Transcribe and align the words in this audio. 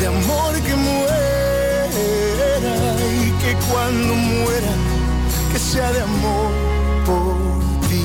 de 0.00 0.06
amor 0.06 0.54
que 0.62 0.74
muera 0.74 1.86
y 3.22 3.30
que 3.42 3.54
cuando 3.70 4.14
muera, 4.14 4.72
que 5.52 5.58
sea 5.58 5.92
de 5.92 6.00
amor 6.00 6.50
por 7.04 7.88
ti. 7.88 8.04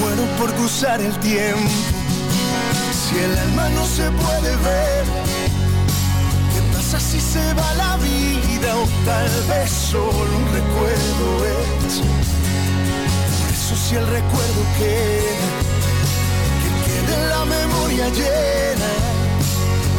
Muero 0.00 0.24
por 0.38 0.52
cruzar 0.54 1.00
el 1.00 1.16
tiempo, 1.20 1.70
si 3.00 3.18
el 3.18 3.38
alma 3.38 3.68
no 3.70 3.86
se 3.86 4.10
puede 4.10 4.56
ver 4.56 5.18
si 7.00 7.20
se 7.20 7.54
va 7.54 7.74
la 7.74 7.96
vida 7.98 8.76
o 8.76 8.86
tal 9.04 9.30
vez 9.48 9.70
solo 9.70 10.10
un 10.10 10.46
recuerdo 10.52 11.46
es. 11.46 12.17
Si 13.88 13.96
el 13.96 14.06
recuerdo 14.06 14.60
queda, 14.76 15.48
que 16.60 16.68
quede 16.84 17.16
la 17.28 17.42
memoria 17.46 18.06
llena, 18.10 18.90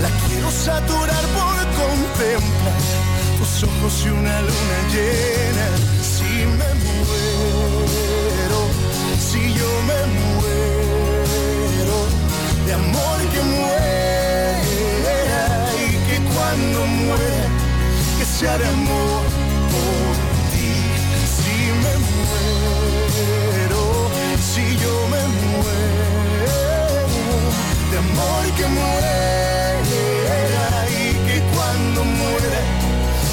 la 0.03 0.09
quiero 0.27 0.51
saturar 0.51 1.25
por 1.39 1.57
contemplar 1.81 2.81
tus 3.39 3.63
ojos 3.63 4.05
y 4.05 4.09
una 4.09 4.41
luna 4.41 4.79
llena. 4.93 5.67
Si 6.03 6.31
me 6.59 6.69
muero, 6.85 8.59
si 9.27 9.41
yo 9.55 9.69
me 9.89 9.99
muero, 10.21 11.97
de 12.67 12.73
amor 12.73 13.19
que 13.33 13.41
muero 13.41 13.69
cuando 16.35 16.85
muera, 16.85 17.45
que 18.19 18.25
sea 18.25 18.55
de 18.55 18.67
amor 18.67 19.28
que 28.57 28.65
muera 28.67 29.13
y 30.89 31.13
que 31.27 31.37
cuando 31.55 32.03
muera, 32.03 32.61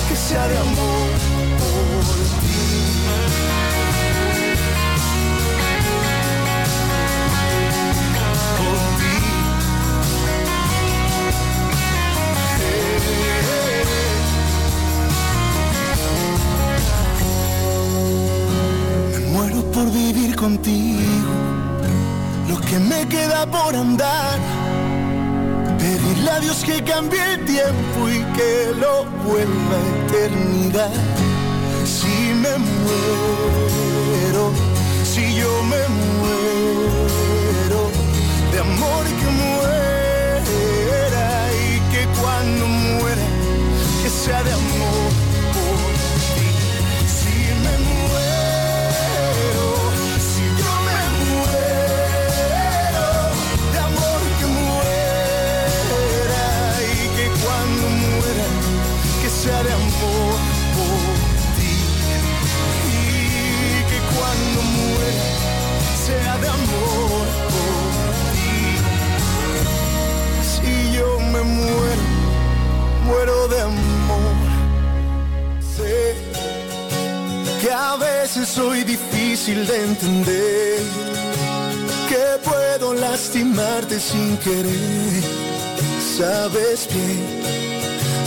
que 0.09 0.17
sea 0.17 0.49
de 0.49 0.59
amor 0.59 1.11
por 1.59 2.17
ti. 2.41 3.07
por 19.77 19.93
vivir 19.93 20.35
contigo, 20.37 21.01
lo 22.49 22.59
que 22.63 22.79
me 22.79 23.07
queda 23.09 23.45
por 23.45 23.77
andar. 23.77 24.66
Pedirle 25.87 26.31
a 26.31 26.41
Dios 26.41 26.65
que 26.65 26.83
cambie 26.83 27.23
el 27.35 27.45
tiempo 27.45 28.09
y 28.09 28.19
que 28.37 28.73
lo 28.77 29.05
vuelva 29.25 29.77
a 29.79 29.87
eternidad. 30.05 30.91
Si 31.85 32.35
me 32.43 32.59
muero, 32.59 34.51
si 35.05 35.37
yo 35.37 35.63
me 35.63 35.83
muero, 36.19 37.83
de 38.51 38.59
amor 38.59 39.05
que 39.21 39.29
muera 39.45 41.29
y 41.55 41.79
que 41.93 42.03
cuando 42.21 42.67
muera, 42.67 43.27
que 44.03 44.11
sea 44.11 44.43
de 44.43 44.53
amor 44.53 45.26
veces 78.27 78.49
soy 78.49 78.83
difícil 78.83 79.65
de 79.69 79.85
entender, 79.85 80.81
que 82.09 82.25
puedo 82.43 82.93
lastimarte 82.95 84.01
sin 84.01 84.37
querer. 84.39 85.23
Sabes 86.19 86.89
bien 86.93 87.25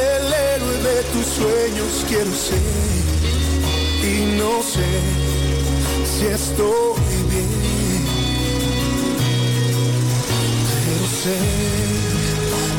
el 0.08 0.26
héroe 0.52 0.76
de 0.88 0.98
tus 1.12 1.26
sueños 1.38 1.90
quiero 2.08 2.32
ser 2.48 3.02
y 4.10 4.14
no 4.40 4.62
sé 4.62 4.90
si 6.12 6.26
estoy 6.26 7.11
sé 11.22 11.38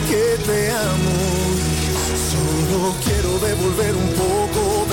que 0.09 0.25
te 0.43 0.59
amo. 0.71 1.15
Solo 2.29 2.93
quiero 3.05 3.31
devolver 3.39 3.93
un 3.95 4.09
poco 4.23 4.61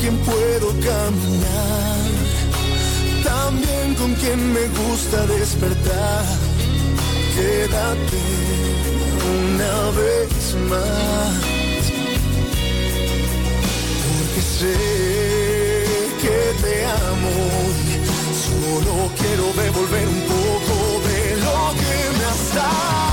quien 0.00 0.16
puedo 0.18 0.68
caminar, 0.80 1.98
también 3.22 3.94
con 3.94 4.14
quien 4.14 4.52
me 4.52 4.66
gusta 4.68 5.26
despertar. 5.26 6.24
Quédate 7.34 8.22
una 9.36 9.90
vez 10.00 10.54
más, 10.70 11.34
porque 14.06 14.40
sé 14.58 14.76
que 16.22 16.38
te 16.62 16.84
amo 16.84 17.80
Solo 18.44 19.10
quiero 19.18 19.52
devolver 19.62 20.08
un 20.08 20.20
poco 20.22 21.08
de 21.08 21.36
lo 21.36 21.74
que 21.74 22.18
me 22.18 22.24
has 22.24 22.54
dado. 22.54 23.09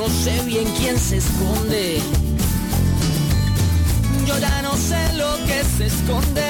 no 0.00 0.08
sé 0.08 0.40
bien 0.46 0.64
quién 0.78 0.98
se 0.98 1.18
esconde. 1.18 2.00
Yo 4.26 4.38
ya 4.38 4.62
no 4.62 4.74
sé 4.74 5.12
lo 5.12 5.36
que 5.46 5.62
se 5.76 5.86
esconde. 5.88 6.49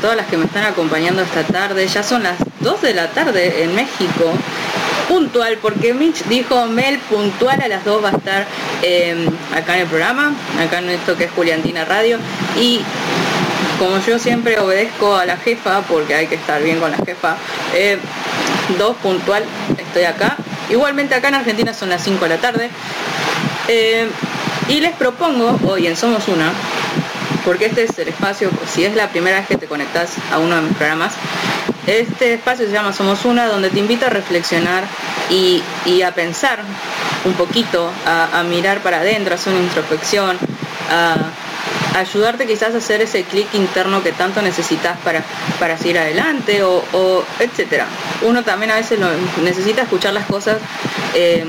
todas 0.00 0.16
las 0.16 0.26
que 0.26 0.36
me 0.36 0.46
están 0.46 0.64
acompañando 0.64 1.22
esta 1.22 1.42
tarde. 1.44 1.86
Ya 1.86 2.02
son 2.02 2.22
las 2.22 2.36
2 2.60 2.82
de 2.82 2.94
la 2.94 3.08
tarde 3.08 3.62
en 3.62 3.74
México. 3.74 4.32
Puntual, 5.08 5.58
porque 5.60 5.92
Mitch 5.92 6.24
dijo, 6.24 6.66
Mel, 6.66 6.98
puntual 6.98 7.60
a 7.60 7.68
las 7.68 7.84
2 7.84 8.04
va 8.04 8.10
a 8.10 8.12
estar 8.12 8.46
eh, 8.82 9.28
acá 9.54 9.74
en 9.74 9.82
el 9.82 9.86
programa, 9.88 10.32
acá 10.60 10.78
en 10.78 10.90
esto 10.90 11.16
que 11.16 11.24
es 11.24 11.30
Juliantina 11.32 11.84
Radio. 11.84 12.18
Y 12.56 12.80
como 13.78 13.98
yo 13.98 14.18
siempre 14.18 14.60
obedezco 14.60 15.16
a 15.16 15.26
la 15.26 15.36
jefa, 15.36 15.80
porque 15.82 16.14
hay 16.14 16.26
que 16.26 16.36
estar 16.36 16.62
bien 16.62 16.78
con 16.78 16.90
la 16.90 16.98
jefa, 16.98 17.36
eh, 17.74 17.98
2 18.78 18.96
puntual, 18.96 19.42
estoy 19.78 20.04
acá. 20.04 20.36
Igualmente 20.68 21.14
acá 21.14 21.28
en 21.28 21.34
Argentina 21.34 21.74
son 21.74 21.88
las 21.88 22.02
5 22.04 22.24
de 22.24 22.28
la 22.28 22.38
tarde. 22.38 22.70
Eh, 23.66 24.08
y 24.68 24.80
les 24.80 24.92
propongo, 24.92 25.58
hoy 25.66 25.88
en 25.88 25.96
Somos 25.96 26.28
Una, 26.28 26.52
porque 27.44 27.66
este 27.66 27.84
es 27.84 27.98
el 27.98 28.08
espacio, 28.08 28.50
si 28.72 28.84
es 28.84 28.94
la 28.94 29.08
primera 29.08 29.38
vez 29.38 29.48
que 29.48 29.56
te 29.56 29.66
conectas 29.66 30.12
a 30.32 30.38
uno 30.38 30.56
de 30.56 30.62
mis 30.62 30.76
programas, 30.76 31.12
este 31.86 32.34
espacio 32.34 32.66
se 32.66 32.72
llama 32.72 32.92
Somos 32.92 33.24
Una, 33.24 33.46
donde 33.46 33.70
te 33.70 33.78
invito 33.78 34.06
a 34.06 34.10
reflexionar 34.10 34.84
y, 35.30 35.62
a 36.02 36.12
pensar 36.12 36.60
un 37.24 37.32
poquito, 37.34 37.90
a, 38.06 38.42
mirar 38.44 38.80
para 38.80 38.98
adentro, 39.00 39.32
a 39.32 39.36
hacer 39.36 39.52
una 39.52 39.62
introspección, 39.62 40.38
a, 40.90 41.16
ayudarte 41.98 42.46
quizás 42.46 42.74
a 42.74 42.78
hacer 42.78 43.00
ese 43.00 43.24
clic 43.24 43.52
interno 43.54 44.02
que 44.02 44.12
tanto 44.12 44.40
necesitas 44.42 44.96
para, 44.98 45.24
para 45.58 45.76
seguir 45.76 45.98
adelante 45.98 46.62
o, 46.62 46.84
o 46.92 47.24
etcétera. 47.40 47.86
Uno 48.22 48.44
también 48.44 48.70
a 48.70 48.76
veces 48.76 48.98
necesita 49.42 49.82
escuchar 49.82 50.12
las 50.12 50.26
cosas 50.26 50.58
eh, 51.14 51.44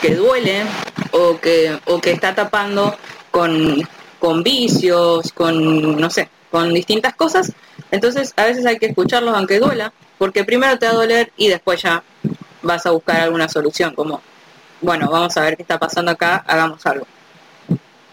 que 0.00 0.14
duelen 0.14 0.66
o 1.12 1.38
que, 1.40 1.76
o 1.86 2.00
que 2.00 2.12
está 2.12 2.34
tapando 2.34 2.96
con, 3.30 3.82
con 4.20 4.44
vicios, 4.44 5.32
con, 5.32 6.00
no 6.00 6.10
sé, 6.10 6.28
con 6.50 6.72
distintas 6.72 7.14
cosas. 7.14 7.52
Entonces 7.90 8.32
a 8.36 8.44
veces 8.44 8.64
hay 8.66 8.78
que 8.78 8.86
escucharlos 8.86 9.34
aunque 9.34 9.58
duela, 9.58 9.92
porque 10.18 10.44
primero 10.44 10.78
te 10.78 10.86
va 10.86 10.92
a 10.92 10.96
doler 10.96 11.32
y 11.36 11.48
después 11.48 11.82
ya 11.82 12.04
vas 12.62 12.86
a 12.86 12.90
buscar 12.90 13.20
alguna 13.20 13.48
solución, 13.48 13.94
como, 13.94 14.20
bueno, 14.80 15.10
vamos 15.10 15.36
a 15.36 15.40
ver 15.40 15.56
qué 15.56 15.62
está 15.62 15.78
pasando 15.78 16.12
acá, 16.12 16.44
hagamos 16.46 16.84
algo. 16.86 17.06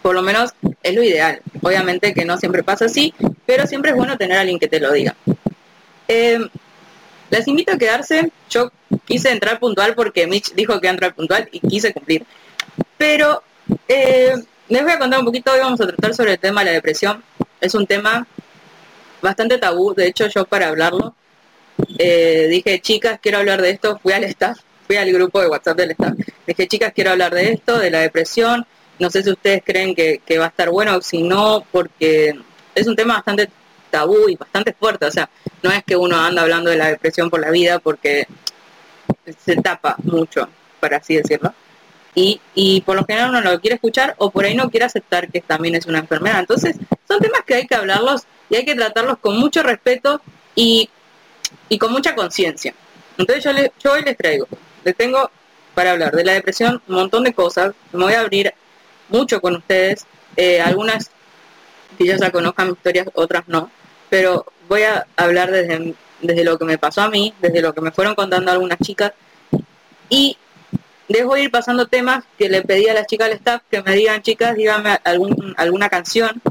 Por 0.02 0.16
lo 0.16 0.22
menos 0.22 0.54
es 0.82 0.96
lo 0.96 1.04
ideal. 1.04 1.42
Obviamente 1.62 2.14
que 2.14 2.26
no 2.26 2.38
siempre 2.38 2.64
pasa 2.64 2.86
así, 2.86 3.14
pero 3.46 3.68
siempre 3.68 3.92
es 3.92 3.98
bueno 3.98 4.18
tener 4.18 4.38
a 4.38 4.42
alguien 4.42 4.58
que 4.58 4.68
te 4.68 4.80
lo 4.80 4.92
diga. 4.94 5.16
Eh, 6.08 6.40
les 7.30 7.48
invito 7.48 7.74
a 7.74 7.78
quedarse. 7.78 8.32
Yo 8.50 8.72
quise 9.06 9.32
entrar 9.32 9.60
puntual 9.60 9.96
porque 9.96 10.28
Mitch 10.28 10.54
dijo 10.54 10.80
que 10.80 10.88
iba 10.88 10.92
entrar 10.92 11.14
puntual 11.14 11.50
y 11.52 11.60
quise 11.60 11.94
cumplir. 11.94 12.26
Pero 12.98 13.44
eh, 13.90 14.36
les 14.70 14.84
voy 14.84 14.92
a 14.92 15.00
contar 15.00 15.20
un 15.20 15.26
poquito, 15.26 15.52
hoy 15.52 15.60
vamos 15.60 15.82
a 15.82 15.88
tratar 15.88 16.14
sobre 16.14 16.34
el 16.34 16.40
tema 16.40 16.62
de 16.62 16.66
la 16.66 16.72
depresión. 16.74 17.24
Es 17.62 17.74
un 17.74 17.88
tema 17.88 18.28
bastante 19.22 19.58
tabú, 19.58 19.94
de 19.94 20.08
hecho 20.08 20.28
yo 20.28 20.46
para 20.46 20.68
hablarlo 20.68 21.16
eh, 21.98 22.48
dije, 22.50 22.80
chicas, 22.82 23.20
quiero 23.22 23.38
hablar 23.38 23.62
de 23.62 23.72
esto, 23.72 24.00
fui 24.02 24.14
al 24.14 24.24
staff, 24.26 24.60
fui 24.86 24.98
al 24.98 25.12
grupo 25.12 25.42
de 25.42 25.48
WhatsApp 25.48 25.78
del 25.78 25.92
staff, 25.92 26.14
dije, 26.46 26.68
chicas, 26.68 26.92
quiero 26.94 27.12
hablar 27.12 27.34
de 27.34 27.52
esto, 27.52 27.78
de 27.78 27.92
la 27.92 28.00
depresión, 28.00 28.66
no 29.00 29.10
sé 29.10 29.24
si 29.24 29.30
ustedes 29.30 29.62
creen 29.64 29.94
que, 29.94 30.22
va 30.40 30.46
a 30.46 30.50
estar 30.50 30.70
bueno 30.70 30.98
o 30.98 31.02
si 31.02 31.22
no, 31.22 31.64
porque 31.72 32.36
es 32.74 32.88
un 32.88 32.96
tema 32.96 33.16
bastante 33.16 33.50
tabú 33.92 34.28
y 34.28 34.36
bastante 34.36 34.74
fuerte, 34.74 35.06
o 35.06 35.12
sea, 35.12 35.30
no 35.62 35.72
es 35.72 35.84
que 35.84 35.96
uno 35.96 36.18
anda 36.18 36.42
hablando 36.42 36.70
de 36.70 36.78
la 36.78 36.88
depresión 36.88 37.30
por 37.30 37.40
la 37.40 37.52
vida 37.52 37.80
porque 37.80 38.28
se 39.38 39.56
tapa 39.58 39.96
mucho, 40.04 40.50
para 40.80 40.98
así 40.98 41.16
decirlo. 41.16 41.54
Y, 42.20 42.82
por 42.82 42.96
lo 42.96 43.06
general 43.06 43.30
uno 43.30 43.42
no 43.42 43.52
lo 43.52 43.62
quiere 43.62 43.76
escuchar 43.76 44.16
o 44.18 44.32
por 44.32 44.44
ahí 44.44 44.56
no 44.56 44.72
quiere 44.72 44.88
aceptar 44.88 45.30
que 45.30 45.40
también 45.40 45.76
es 45.76 45.86
una 45.86 46.00
enfermedad. 46.00 46.40
Entonces, 46.40 46.76
son 47.08 47.20
temas 47.20 47.42
que 47.46 47.54
hay 47.54 47.68
que 47.68 47.76
hablarlos 47.76 48.24
y 48.50 48.56
hay 48.56 48.66
que 48.66 48.74
tratarlos 48.74 49.20
con 49.20 49.38
mucho 49.38 49.62
respeto 49.62 50.20
y, 50.56 50.90
y 51.70 51.78
con 51.78 51.92
mucha 51.92 52.16
conciencia. 52.16 52.74
Entonces 53.20 53.44
yo, 53.44 53.54
le, 53.54 53.72
yo 53.80 53.94
hoy 53.94 54.02
les 54.02 54.18
traigo, 54.18 54.48
les 54.84 54.96
tengo 54.96 55.30
para 55.76 55.92
hablar 55.92 56.16
de 56.16 56.24
la 56.24 56.34
depresión 56.34 56.82
un 56.88 56.96
montón 56.96 57.24
de 57.24 57.34
cosas, 57.34 57.76
me 57.94 58.06
voy 58.06 58.14
a 58.14 58.22
abrir 58.22 58.52
mucho 59.10 59.40
con 59.40 59.56
ustedes, 59.56 60.08
eh, 60.36 60.60
algunas 60.60 61.12
que 62.00 62.06
ya 62.06 62.32
conozcan 62.32 62.72
historias, 62.72 63.08
otras 63.14 63.48
no, 63.48 63.70
pero 64.10 64.46
voy 64.68 64.84
a 64.84 65.06
hablar 65.16 65.52
desde, 65.52 65.94
desde 66.22 66.44
lo 66.44 66.58
que 66.58 66.66
me 66.66 66.80
pasó 66.80 67.02
a 67.02 67.10
mí, 67.10 67.34
desde 67.42 67.62
lo 67.62 67.74
que 67.74 67.82
me 67.82 67.92
fueron 67.92 68.16
contando 68.16 68.52
algunas 68.52 68.80
chicas, 68.80 69.14
y 70.10 70.38
dejo 71.08 71.38
ir 71.38 71.52
pasando 71.52 71.88
temas 71.88 72.24
que 72.38 72.50
le 72.50 72.62
pedí 72.62 72.88
a 72.88 72.94
las 72.94 73.08
chicas 73.08 73.30
del 73.30 73.38
staff 73.38 73.62
que 73.70 73.82
me 73.82 73.96
digan, 73.96 74.22
chicas, 74.22 74.56
díganme 74.56 75.00
algún, 75.04 75.54
alguna 75.58 75.90
canción 75.90 76.42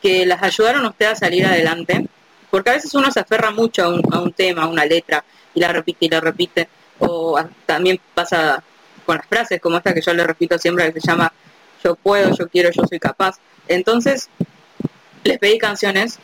que 0.00 0.26
las 0.26 0.42
ayudaron 0.42 0.84
a 0.84 0.90
ustedes 0.90 1.12
a 1.12 1.16
salir 1.16 1.44
adelante, 1.44 2.06
porque 2.50 2.70
a 2.70 2.74
veces 2.74 2.94
uno 2.94 3.10
se 3.10 3.20
aferra 3.20 3.50
mucho 3.50 3.84
a 3.84 3.88
un, 3.88 4.02
a 4.12 4.20
un 4.20 4.32
tema, 4.32 4.62
a 4.62 4.68
una 4.68 4.84
letra, 4.84 5.24
y 5.54 5.60
la 5.60 5.72
repite 5.72 6.06
y 6.06 6.08
la 6.08 6.20
repite, 6.20 6.68
o 6.98 7.38
también 7.66 8.00
pasa 8.14 8.62
con 9.04 9.16
las 9.16 9.26
frases 9.26 9.60
como 9.60 9.76
esta 9.76 9.94
que 9.94 10.00
yo 10.00 10.12
le 10.14 10.24
repito 10.24 10.58
siempre, 10.58 10.92
que 10.92 11.00
se 11.00 11.08
llama 11.08 11.32
yo 11.82 11.94
puedo, 11.94 12.34
yo 12.34 12.48
quiero, 12.48 12.70
yo 12.70 12.84
soy 12.88 12.98
capaz. 12.98 13.36
Entonces, 13.68 14.28
les 15.24 15.38
pedí 15.38 15.58
canciones, 15.58 16.18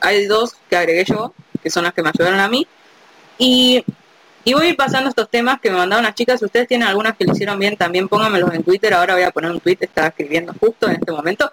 hay 0.00 0.26
dos 0.26 0.56
que 0.68 0.76
agregué 0.76 1.04
yo, 1.04 1.32
que 1.62 1.70
son 1.70 1.84
las 1.84 1.94
que 1.94 2.02
me 2.02 2.10
ayudaron 2.10 2.40
a 2.40 2.48
mí, 2.48 2.66
y, 3.38 3.84
voy 4.52 4.66
a 4.66 4.68
ir 4.70 4.76
pasando 4.76 5.08
estos 5.08 5.28
temas 5.30 5.60
que 5.60 5.70
me 5.70 5.76
mandaron 5.76 6.04
las 6.04 6.14
chicas, 6.14 6.40
si 6.40 6.46
ustedes 6.46 6.66
tienen 6.66 6.88
algunas 6.88 7.16
que 7.16 7.24
lo 7.24 7.32
hicieron 7.32 7.58
bien, 7.58 7.76
también 7.76 8.08
pónganmelos 8.08 8.52
en 8.54 8.64
Twitter, 8.64 8.92
ahora 8.92 9.14
voy 9.14 9.22
a 9.22 9.30
poner 9.30 9.52
un 9.52 9.60
tweet, 9.60 9.78
estaba 9.80 10.08
escribiendo 10.08 10.52
justo 10.58 10.88
en 10.88 10.94
este 10.94 11.12
momento, 11.12 11.52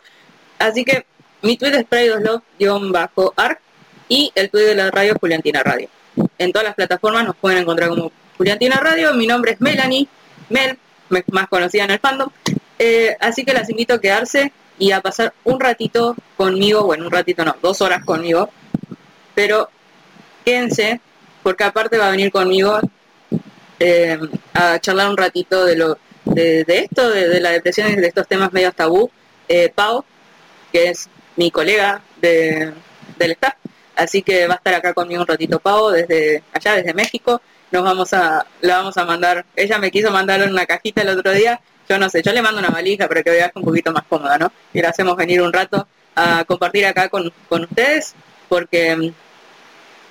así 0.58 0.84
que 0.84 1.06
mi 1.41 1.56
tweet 1.58 1.75
es 1.75 1.86
Pray2Love-ARC 1.88 3.60
y 4.08 4.32
el 4.34 4.49
tweet 4.49 4.65
de 4.65 4.75
la 4.75 4.89
radio 4.91 5.15
Juliantina 5.19 5.62
Radio. 5.63 5.88
En 6.38 6.52
todas 6.52 6.65
las 6.65 6.75
plataformas 6.75 7.25
nos 7.25 7.36
pueden 7.36 7.60
encontrar 7.60 7.89
como 7.89 8.12
Juliantina 8.38 8.78
Radio, 8.78 9.13
mi 9.13 9.28
nombre 9.28 9.52
es 9.52 9.62
Melanie, 9.62 10.08
Mel, 10.49 10.78
más 11.32 11.47
conocida 11.47 11.84
en 11.84 11.91
el 11.91 11.99
fandom, 11.99 12.30
eh, 12.80 13.15
así 13.19 13.45
que 13.45 13.54
las 13.54 13.69
invito 13.69 13.93
a 13.93 14.02
quedarse 14.02 14.52
y 14.80 14.91
a 14.91 15.02
pasar 15.02 15.34
un 15.43 15.60
ratito 15.60 16.15
conmigo, 16.38 16.84
bueno, 16.86 17.06
un 17.06 17.12
ratito 17.12 17.45
no, 17.45 17.56
dos 17.62 17.82
horas 17.82 18.04
conmigo, 18.04 18.49
pero 19.36 19.69
quédense, 20.45 21.02
porque 21.43 21.63
aparte 21.63 21.97
va 21.97 22.08
a 22.08 22.12
venir 22.12 22.32
conmigo 22.32 22.80
eh, 23.80 24.19
a 24.54 24.80
charlar 24.80 25.10
un 25.10 25.17
ratito 25.17 25.65
de 25.65 25.75
lo 25.75 25.97
de, 26.25 26.63
esto, 26.67 27.10
de, 27.10 27.39
la 27.39 27.52
depresión 27.52 27.91
y 27.91 27.95
de 27.95 28.08
estos 28.08 28.28
temas 28.28 28.54
medio 28.54 28.71
tabú, 28.71 29.10
eh, 29.47 29.71
Pau, 29.73 30.06
que 30.71 30.89
es 30.89 31.10
mi 31.36 31.49
colega 31.49 32.02
de, 32.21 32.71
del 33.17 33.32
staff, 33.32 33.56
así 33.95 34.21
que 34.21 34.45
va 34.47 34.54
a 34.54 34.58
estar 34.58 34.73
acá 34.75 34.93
conmigo 34.93 35.21
un 35.21 35.28
ratito. 35.28 35.60
Pau 35.60 35.89
desde 35.89 36.43
allá, 36.54 36.75
desde 36.75 36.93
México, 36.93 37.41
nos 37.71 37.84
vamos 37.84 38.13
a, 38.13 38.45
la 38.62 38.78
vamos 38.78 38.97
a 38.97 39.06
mandar, 39.06 39.45
ella 39.56 39.80
me 39.80 39.91
quiso 39.91 40.12
mandar 40.12 40.47
una 40.47 40.65
cajita 40.65 41.02
el 41.02 41.10
otro 41.10 41.32
día 41.32 41.60
yo 41.89 41.97
no 41.97 42.08
sé, 42.08 42.21
yo 42.21 42.32
le 42.32 42.43
mando 42.43 42.60
una 42.60 42.69
valija 42.69 43.08
para 43.08 43.23
que 43.23 43.32
veas 43.32 43.52
un 43.56 43.63
poquito 43.63 43.91
más 43.91 44.04
cómoda, 44.08 44.38
¿no? 44.38 44.52
Y 44.73 44.82
la 44.82 44.89
hacemos 44.89 45.17
venir 45.17 45.41
un 45.41 45.52
rato 45.52 45.88
a 46.15 46.45
compartir 46.45 46.86
acá 46.86 47.10
con, 47.10 47.34
ustedes, 47.49 48.13
porque 48.47 49.12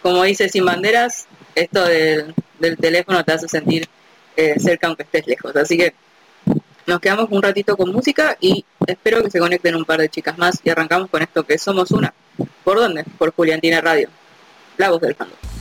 como 0.03 0.23
dice 0.23 0.49
Sin 0.49 0.65
Banderas, 0.65 1.27
esto 1.55 1.85
del, 1.85 2.35
teléfono 2.81 3.25
te 3.25 3.33
hace 3.33 3.49
sentir 3.49 3.89
eh, 4.37 4.55
cerca 4.59 4.87
aunque 4.87 5.03
estés 5.03 5.27
lejos. 5.27 5.55
Así 5.57 5.77
que 5.77 5.95
nos 6.87 7.01
quedamos 7.01 7.29
un 7.31 7.43
ratito 7.43 7.77
con 7.77 7.93
música 7.93 8.37
y 8.41 8.65
espero 8.87 9.23
que 9.23 9.31
se 9.31 9.39
conecten 9.39 9.77
un 9.77 9.85
par 9.85 10.01
de 10.01 10.09
chicas 10.09 10.39
más 10.39 10.61
y 10.65 10.71
arrancamos 10.71 11.11
con 11.11 11.23
esto 11.23 11.45
que 11.45 11.59
somos 11.59 11.91
una. 11.91 12.15
¿Por 12.65 12.79
dónde? 12.79 13.05
Por 13.19 13.33
Juliantina 13.35 13.81
Radio, 13.81 14.09
la 14.77 14.91
voz 14.91 15.01
del 15.01 15.15
fandom. 15.15 15.58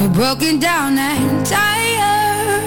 We're 0.00 0.08
broken 0.10 0.60
down 0.60 0.96
and 0.96 1.44
tired 1.44 2.62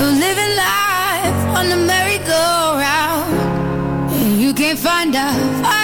of 0.00 0.18
living 0.18 0.56
life 0.56 1.56
on 1.56 1.68
the 1.68 1.76
merry-go-round. 1.76 3.34
And 4.10 4.40
you 4.40 4.52
can't 4.52 4.78
find 4.78 5.14
a 5.14 5.81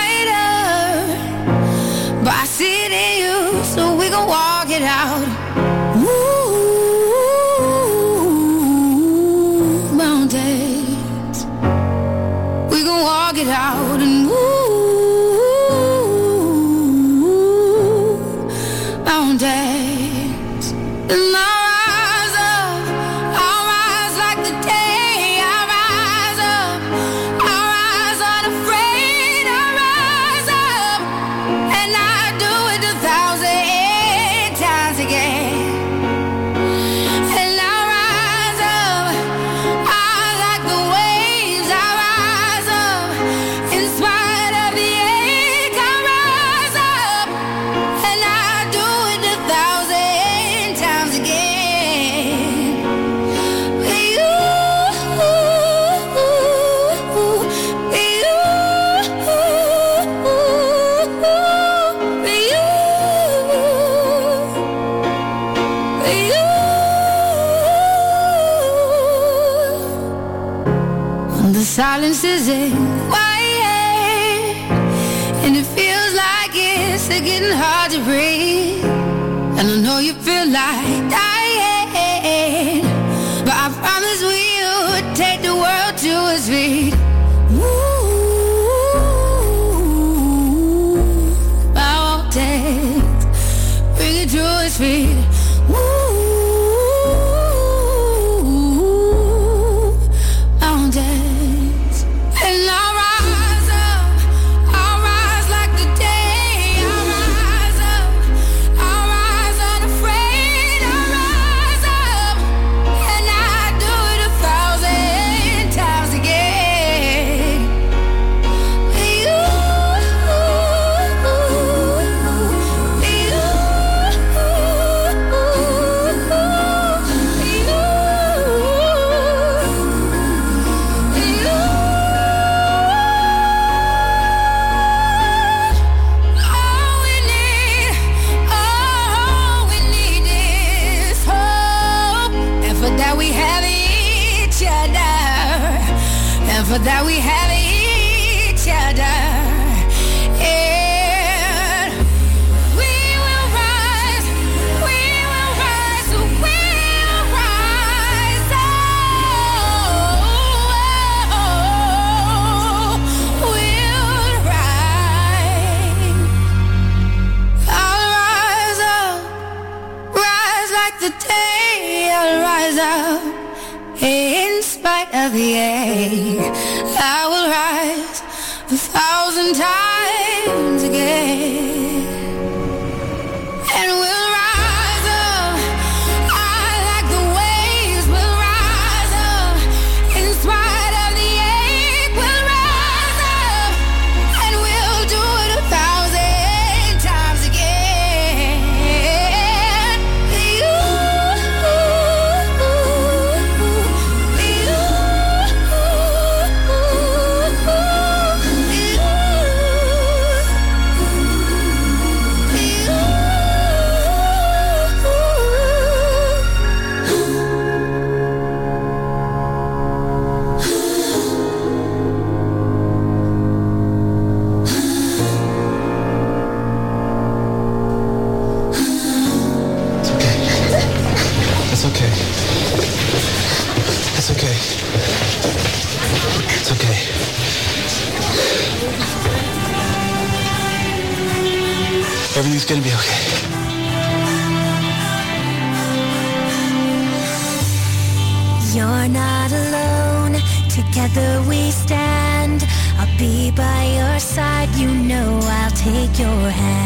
take 255.93 256.19
your 256.19 256.51
hand 256.51 256.78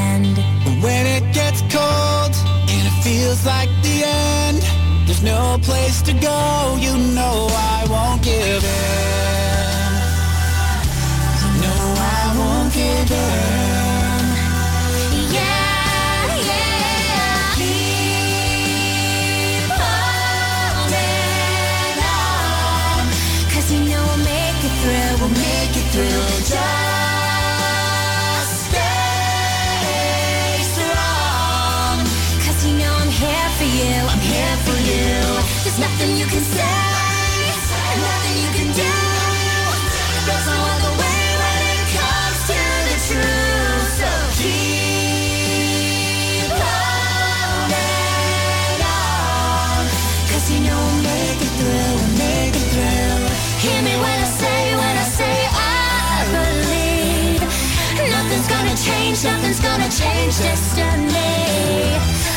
change 59.99 60.39
destiny. 60.39 61.93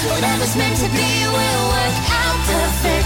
Whatever's 0.10 0.56
meant 0.58 0.78
to 0.78 0.90
be 0.90 1.12
will 1.36 1.64
work 1.72 1.98
out 2.12 2.38
perfectly. 2.48 3.05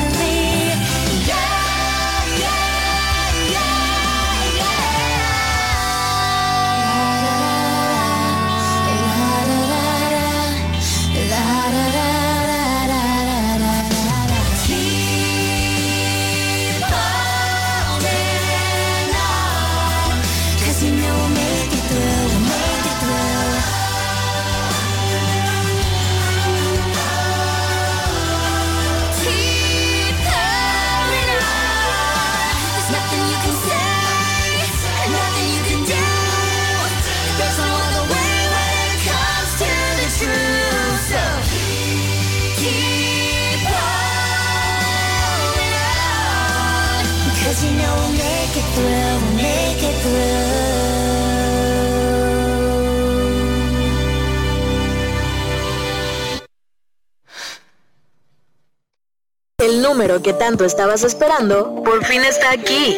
Número 60.09 60.23
que 60.23 60.33
tanto 60.33 60.65
estabas 60.65 61.03
esperando 61.03 61.83
por 61.83 62.03
fin 62.03 62.23
está 62.23 62.49
aquí. 62.51 62.97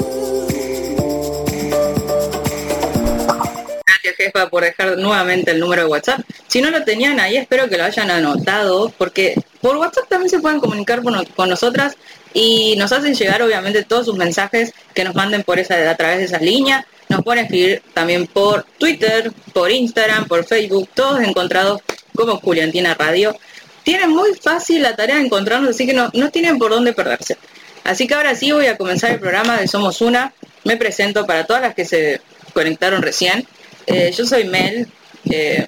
Jefa, 4.22 4.50
por 4.50 4.64
dejar 4.64 4.98
nuevamente 4.98 5.52
el 5.52 5.60
número 5.60 5.84
de 5.84 5.88
WhatsApp. 5.88 6.22
Si 6.48 6.62
no 6.62 6.70
lo 6.70 6.84
tenían 6.84 7.20
ahí, 7.20 7.38
espero 7.38 7.68
que 7.70 7.78
lo 7.78 7.84
hayan 7.84 8.12
anotado, 8.12 8.94
porque 8.98 9.36
por 9.62 9.78
WhatsApp 9.78 10.08
también 10.10 10.30
se 10.30 10.40
pueden 10.40 10.60
comunicar 10.60 11.02
con, 11.04 11.26
con 11.26 11.50
nosotras 11.50 11.96
y 12.34 12.76
nos 12.78 12.92
hacen 12.92 13.14
llegar, 13.14 13.42
obviamente, 13.42 13.84
todos 13.84 14.06
sus 14.06 14.16
mensajes 14.16 14.74
que 14.94 15.04
nos 15.04 15.16
manden 15.16 15.44
por 15.44 15.60
esa 15.60 15.90
a 15.90 15.96
través 15.96 16.20
de 16.20 16.26
esa 16.26 16.40
línea. 16.40 16.86
Nos 17.10 17.24
pueden 17.24 17.46
escribir 17.46 17.84
también 17.94 18.28
por 18.28 18.66
Twitter, 18.78 19.32
por 19.54 19.72
Instagram, 19.72 20.28
por 20.28 20.46
Facebook, 20.46 20.90
todos 20.94 21.22
encontrados 21.22 21.82
como 22.16 22.40
Juliantina 22.40 22.94
Radio. 22.94 23.36
Tienen 23.84 24.12
muy 24.12 24.34
fácil 24.36 24.82
la 24.84 24.96
tarea 24.96 25.16
de 25.16 25.24
encontrarnos, 25.24 25.72
así 25.72 25.86
que 25.86 25.94
no, 25.94 26.10
no 26.14 26.30
tienen 26.30 26.58
por 26.58 26.72
dónde 26.72 26.94
perderse. 26.94 27.38
Así 27.84 28.08
que 28.08 28.14
ahora 28.14 28.36
sí 28.36 28.52
voy 28.52 28.68
a 28.68 28.78
comenzar 28.78 29.12
el 29.12 29.20
programa 29.20 29.60
de 29.60 29.68
Somos 29.68 30.02
Una. 30.02 30.34
Me 30.64 30.78
presento 30.78 31.26
para 31.26 31.46
todas 31.46 31.62
las 31.62 31.76
que 31.76 31.86
se 31.86 32.22
conectaron 32.54 33.02
recién. 33.02 33.48
Eh, 33.86 34.12
yo 34.12 34.26
soy 34.26 34.46
Mel, 34.46 34.88
eh, 35.26 35.67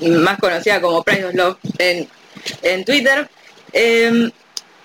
más 0.00 0.38
conocida 0.38 0.80
como 0.80 1.02
Price 1.02 1.24
of 1.24 1.34
Love 1.34 1.58
en, 1.78 2.84
Twitter. 2.84 3.28
Eh, 3.72 4.30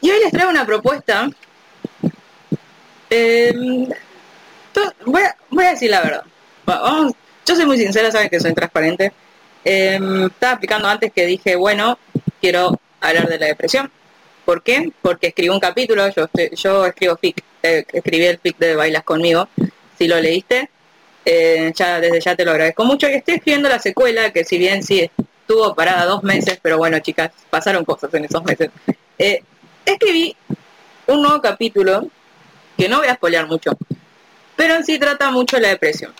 y 0.01 0.09
hoy 0.09 0.19
les 0.19 0.31
traigo 0.31 0.49
una 0.49 0.65
propuesta. 0.65 1.29
To- 4.73 4.93
voy, 5.05 5.23
a, 5.23 5.69
decir 5.71 5.89
la 5.89 6.01
verdad. 6.01 6.23
Yo 7.45 7.55
soy 7.55 7.65
muy 7.65 7.77
sincera, 7.77 8.11
saben 8.11 8.29
que 8.29 8.39
soy 8.39 8.53
transparente. 8.53 9.13
Eh, 9.63 9.99
estaba 10.25 10.53
explicando 10.53 10.87
antes 10.87 11.11
que 11.13 11.25
dije, 11.25 11.55
bueno, 11.55 11.97
quiero 12.41 12.79
hablar 12.99 13.27
de 13.27 13.39
la 13.39 13.47
depresión. 13.47 13.91
¿Por 14.45 14.61
qué? 14.61 14.91
Porque 15.01 15.27
escribí 15.27 15.49
un 15.49 15.59
capítulo, 15.59 16.07
yo, 16.09 16.29
yo 16.53 16.85
escribo 16.85 17.17
fic, 17.17 17.43
eh, 17.63 17.85
escribí 17.91 18.25
el 18.25 18.39
fic 18.39 18.57
de 18.59 18.75
Bailas 18.75 19.03
conmigo, 19.03 19.49
si 19.97 20.07
lo 20.07 20.19
leíste, 20.19 20.69
eh, 21.25 21.73
ya 21.75 21.99
desde 21.99 22.21
ya 22.21 22.35
te 22.35 22.45
lo 22.45 22.51
agradezco 22.51 22.85
mucho. 22.85 23.09
Y 23.09 23.13
estoy 23.13 23.35
escribiendo 23.35 23.67
la 23.67 23.79
secuela, 23.79 24.31
que 24.31 24.45
si 24.45 24.57
bien 24.57 24.83
sí 24.83 25.09
estuvo 25.41 25.75
parada 25.75 26.05
dos 26.05 26.23
meses, 26.23 26.59
pero 26.61 26.77
bueno, 26.77 26.99
chicas, 26.99 27.31
pasaron 27.49 27.83
cosas 27.83 28.13
en 28.13 28.25
esos 28.25 28.43
meses. 28.43 28.69
Eh, 29.17 29.43
escribí 29.85 30.35
un 31.07 31.21
nuevo 31.21 31.41
capítulo, 31.41 32.07
que 32.77 32.89
no 32.89 32.97
voy 32.97 33.07
a 33.07 33.15
spoilear 33.15 33.47
mucho, 33.47 33.71
pero 34.55 34.75
en 34.75 34.85
sí 34.85 34.99
trata 34.99 35.31
mucho 35.31 35.59
la 35.59 35.69
depresión. 35.69 36.13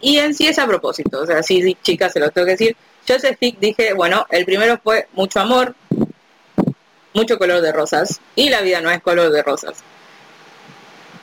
Y 0.00 0.18
en 0.18 0.34
sí 0.34 0.46
es 0.46 0.58
a 0.58 0.66
propósito, 0.66 1.20
o 1.20 1.26
sea, 1.26 1.42
sí, 1.42 1.62
sí, 1.62 1.76
chicas, 1.82 2.12
se 2.12 2.20
lo 2.20 2.30
tengo 2.30 2.46
que 2.46 2.52
decir. 2.52 2.76
Yo 3.06 3.14
ese 3.14 3.36
fic 3.36 3.58
dije, 3.60 3.92
bueno, 3.92 4.26
el 4.30 4.44
primero 4.44 4.80
fue 4.82 5.06
mucho 5.12 5.38
amor, 5.40 5.74
mucho 7.14 7.38
color 7.38 7.60
de 7.60 7.72
rosas, 7.72 8.20
y 8.34 8.50
la 8.50 8.60
vida 8.60 8.80
no 8.80 8.90
es 8.90 9.00
color 9.00 9.30
de 9.30 9.42
rosas. 9.42 9.78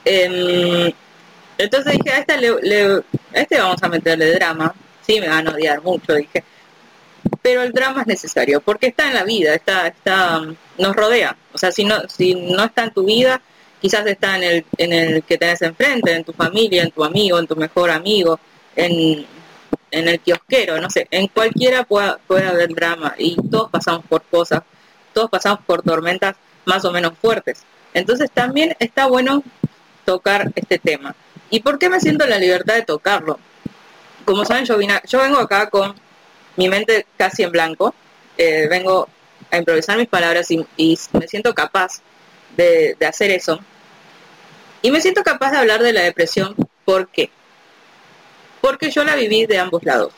Em, 0.06 0.92
entonces 1.58 1.92
dije, 1.92 2.10
a 2.10 2.18
este, 2.18 2.36
le, 2.38 3.02
este 3.32 3.58
vamos 3.58 3.82
a 3.82 3.88
meterle 3.88 4.32
drama, 4.32 4.74
sí, 5.06 5.20
me 5.20 5.28
van 5.28 5.48
a 5.48 5.52
odiar 5.52 5.82
mucho, 5.82 6.14
dije. 6.14 6.44
Pero 7.42 7.62
el 7.62 7.72
drama 7.72 8.02
es 8.02 8.06
necesario, 8.06 8.60
porque 8.60 8.88
está 8.88 9.08
en 9.08 9.14
la 9.14 9.24
vida, 9.24 9.54
está, 9.54 9.86
está, 9.86 10.42
nos 10.78 10.96
rodea. 10.96 11.36
O 11.52 11.58
sea, 11.58 11.72
si 11.72 11.84
no, 11.84 12.08
si 12.08 12.34
no 12.34 12.64
está 12.64 12.84
en 12.84 12.92
tu 12.92 13.04
vida, 13.04 13.40
quizás 13.80 14.06
está 14.06 14.36
en 14.36 14.42
el, 14.42 14.66
en 14.78 14.92
el 14.92 15.22
que 15.22 15.38
tenés 15.38 15.62
enfrente, 15.62 16.12
en 16.12 16.24
tu 16.24 16.32
familia, 16.32 16.82
en 16.82 16.90
tu 16.90 17.04
amigo, 17.04 17.38
en 17.38 17.46
tu 17.46 17.56
mejor 17.56 17.90
amigo, 17.90 18.38
en, 18.76 19.26
en 19.90 20.08
el 20.08 20.20
kiosquero, 20.20 20.80
no 20.80 20.90
sé, 20.90 21.06
en 21.10 21.28
cualquiera 21.28 21.84
pueda, 21.84 22.18
puede 22.26 22.46
haber 22.46 22.74
drama 22.74 23.14
y 23.16 23.36
todos 23.50 23.70
pasamos 23.70 24.04
por 24.06 24.22
cosas, 24.22 24.62
todos 25.12 25.30
pasamos 25.30 25.60
por 25.66 25.82
tormentas 25.82 26.36
más 26.64 26.84
o 26.84 26.92
menos 26.92 27.12
fuertes. 27.20 27.62
Entonces 27.92 28.30
también 28.30 28.76
está 28.80 29.06
bueno 29.06 29.42
tocar 30.04 30.50
este 30.56 30.78
tema. 30.78 31.14
¿Y 31.54 31.60
por 31.60 31.78
qué 31.78 31.88
me 31.88 32.00
siento 32.00 32.24
en 32.24 32.30
la 32.30 32.38
libertad 32.40 32.74
de 32.74 32.82
tocarlo? 32.82 33.38
Como 34.24 34.44
saben, 34.44 34.64
yo, 34.64 34.76
vengo 34.76 35.38
acá 35.38 35.70
con 35.70 35.94
mi 36.56 36.68
mente 36.68 37.06
casi 37.16 37.44
en 37.44 37.52
blanco, 37.52 37.94
eh, 38.36 38.66
vengo 38.68 39.08
a 39.52 39.58
improvisar 39.58 39.96
mis 39.96 40.08
palabras 40.08 40.50
y, 40.50 40.66
me 41.12 41.28
siento 41.28 41.54
capaz 41.54 42.02
de, 42.56 42.96
de 42.98 43.06
hacer 43.06 43.30
eso. 43.30 43.60
Y 44.82 44.90
me 44.90 45.00
siento 45.00 45.22
capaz 45.22 45.52
de 45.52 45.58
hablar 45.58 45.80
de 45.80 45.92
la 45.92 46.00
depresión. 46.00 46.56
¿Por 46.84 47.06
qué? 47.06 47.30
Porque 48.60 48.90
yo 48.90 49.04
la 49.04 49.14
viví 49.14 49.46
de 49.46 49.60
ambos 49.60 49.84
lados. 49.84 50.12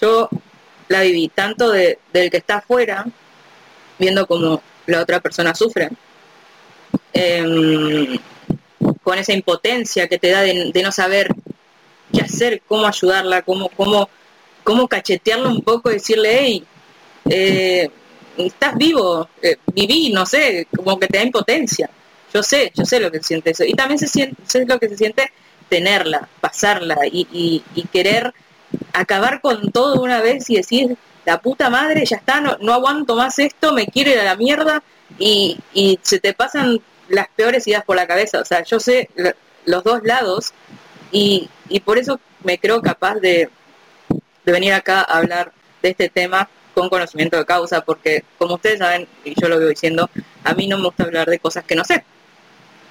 Yo 0.00 0.30
la 0.88 1.02
viví 1.02 1.28
tanto 1.28 1.72
de, 1.72 1.98
del 2.10 2.30
que 2.30 2.38
está 2.38 2.56
afuera, 2.56 3.04
viendo 3.98 4.26
cómo 4.26 4.62
la 4.86 5.02
otra 5.02 5.20
persona 5.20 5.54
sufre, 5.54 5.90
em, 7.12 8.18
con 9.02 9.18
esa 9.18 9.32
impotencia 9.32 10.08
que 10.08 10.18
te 10.18 10.30
da 10.30 10.42
de, 10.42 10.82
no 10.82 10.92
saber 10.92 11.28
qué 12.12 12.20
hacer, 12.22 12.62
cómo 12.66 12.86
ayudarla, 12.86 13.42
cómo, 13.42 13.68
cómo, 13.70 14.08
cómo 14.64 14.88
cachetearla 14.88 15.48
un 15.48 15.62
poco 15.62 15.90
y 15.90 15.94
decirle, 15.94 16.38
hey, 16.38 16.64
eh, 17.30 17.90
estás 18.36 18.76
vivo, 18.76 19.28
eh, 19.42 19.56
viví, 19.74 20.10
no 20.12 20.26
sé, 20.26 20.66
como 20.74 20.98
que 20.98 21.06
te 21.06 21.18
da 21.18 21.24
impotencia. 21.24 21.90
Yo 22.32 22.42
sé, 22.42 22.70
yo 22.74 22.84
sé 22.84 23.00
lo 23.00 23.10
que 23.10 23.22
siente 23.22 23.50
eso. 23.50 23.64
Y 23.64 23.74
también 23.74 23.98
se 23.98 24.06
siente, 24.06 24.36
sé 24.46 24.64
lo 24.66 24.78
que 24.78 24.88
se 24.88 24.96
siente 24.96 25.32
tenerla, 25.68 26.28
pasarla 26.40 26.98
y, 27.10 27.62
y- 27.74 27.82
querer 27.88 28.32
acabar 28.92 29.40
con 29.40 29.70
todo 29.72 30.02
una 30.02 30.20
vez 30.20 30.48
y 30.50 30.56
decir, 30.56 30.96
la 31.24 31.40
puta 31.40 31.70
madre, 31.70 32.04
ya 32.04 32.16
está, 32.16 32.40
no, 32.40 32.56
no 32.60 32.72
aguanto 32.74 33.16
más 33.16 33.38
esto, 33.38 33.72
me 33.72 33.86
quiero 33.86 34.10
ir 34.10 34.18
a 34.18 34.24
la 34.24 34.36
mierda 34.36 34.82
y, 35.18 35.58
y 35.74 35.98
se 36.02 36.20
te 36.20 36.32
pasan 36.34 36.80
las 37.08 37.28
peores 37.28 37.66
ideas 37.66 37.84
por 37.84 37.96
la 37.96 38.06
cabeza. 38.06 38.40
O 38.40 38.44
sea, 38.44 38.62
yo 38.64 38.80
sé 38.80 39.10
los 39.64 39.84
dos 39.84 40.02
lados 40.02 40.52
y, 41.10 41.48
y 41.68 41.80
por 41.80 41.98
eso 41.98 42.20
me 42.44 42.58
creo 42.58 42.80
capaz 42.82 43.16
de, 43.16 43.48
de 44.44 44.52
venir 44.52 44.72
acá 44.72 45.00
a 45.00 45.18
hablar 45.18 45.52
de 45.82 45.90
este 45.90 46.08
tema 46.08 46.48
con 46.74 46.88
conocimiento 46.88 47.36
de 47.36 47.44
causa, 47.44 47.80
porque 47.80 48.24
como 48.38 48.54
ustedes 48.54 48.78
saben, 48.78 49.08
y 49.24 49.34
yo 49.40 49.48
lo 49.48 49.58
veo 49.58 49.68
diciendo, 49.68 50.08
a 50.44 50.54
mí 50.54 50.68
no 50.68 50.78
me 50.78 50.84
gusta 50.84 51.04
hablar 51.04 51.28
de 51.28 51.38
cosas 51.38 51.64
que 51.64 51.74
no 51.74 51.84
sé. 51.84 52.04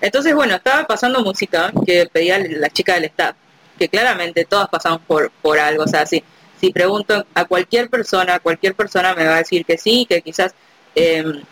Entonces, 0.01 0.36
bueno, 0.36 0.55
estaba 0.55 0.86
pasando 0.86 1.22
música 1.22 1.72
que 1.86 2.05
pedía 2.11 2.38
la 2.39 2.70
chica 2.70 2.95
del 2.95 3.05
staff, 3.05 3.36
que 3.80 3.88
claramente 3.88 4.45
todas 4.45 4.68
pasamos 4.68 5.01
por, 5.07 5.32
por 5.41 5.57
algo, 5.57 5.84
o 5.84 5.88
sea, 5.88 6.05
si, 6.05 6.24
si 6.59 6.72
pregunto 6.72 7.26
a 7.34 7.45
cualquier 7.45 7.89
persona, 7.89 8.39
cualquier 8.39 8.76
persona 8.76 9.15
me 9.15 9.26
va 9.26 9.36
a 9.36 9.38
decir 9.38 9.65
que 9.65 9.78
sí, 9.78 10.05
que 10.07 10.22
quizás... 10.22 10.53
em, 10.95 11.43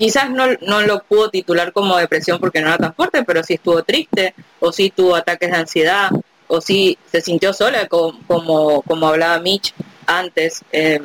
quizás 0.00 0.30
no, 0.30 0.46
no 0.62 0.80
lo 0.80 1.02
pudo 1.02 1.28
titular 1.28 1.74
como 1.74 1.98
depresión 1.98 2.40
porque 2.40 2.62
no 2.62 2.68
era 2.68 2.78
tan 2.78 2.94
fuerte, 2.94 3.22
pero 3.22 3.44
sí 3.44 3.54
estuvo 3.54 3.82
triste, 3.82 4.34
o 4.58 4.72
sí 4.72 4.88
tuvo 4.88 5.14
ataques 5.14 5.50
de 5.50 5.56
ansiedad, 5.58 6.10
o 6.48 6.62
sí 6.62 6.96
se 7.12 7.20
sintió 7.20 7.52
sola, 7.52 7.86
como, 7.86 8.80
como, 8.80 9.06
hablaba 9.06 9.38
Mitch 9.40 9.74
antes 10.06 10.64
eh, 10.72 11.02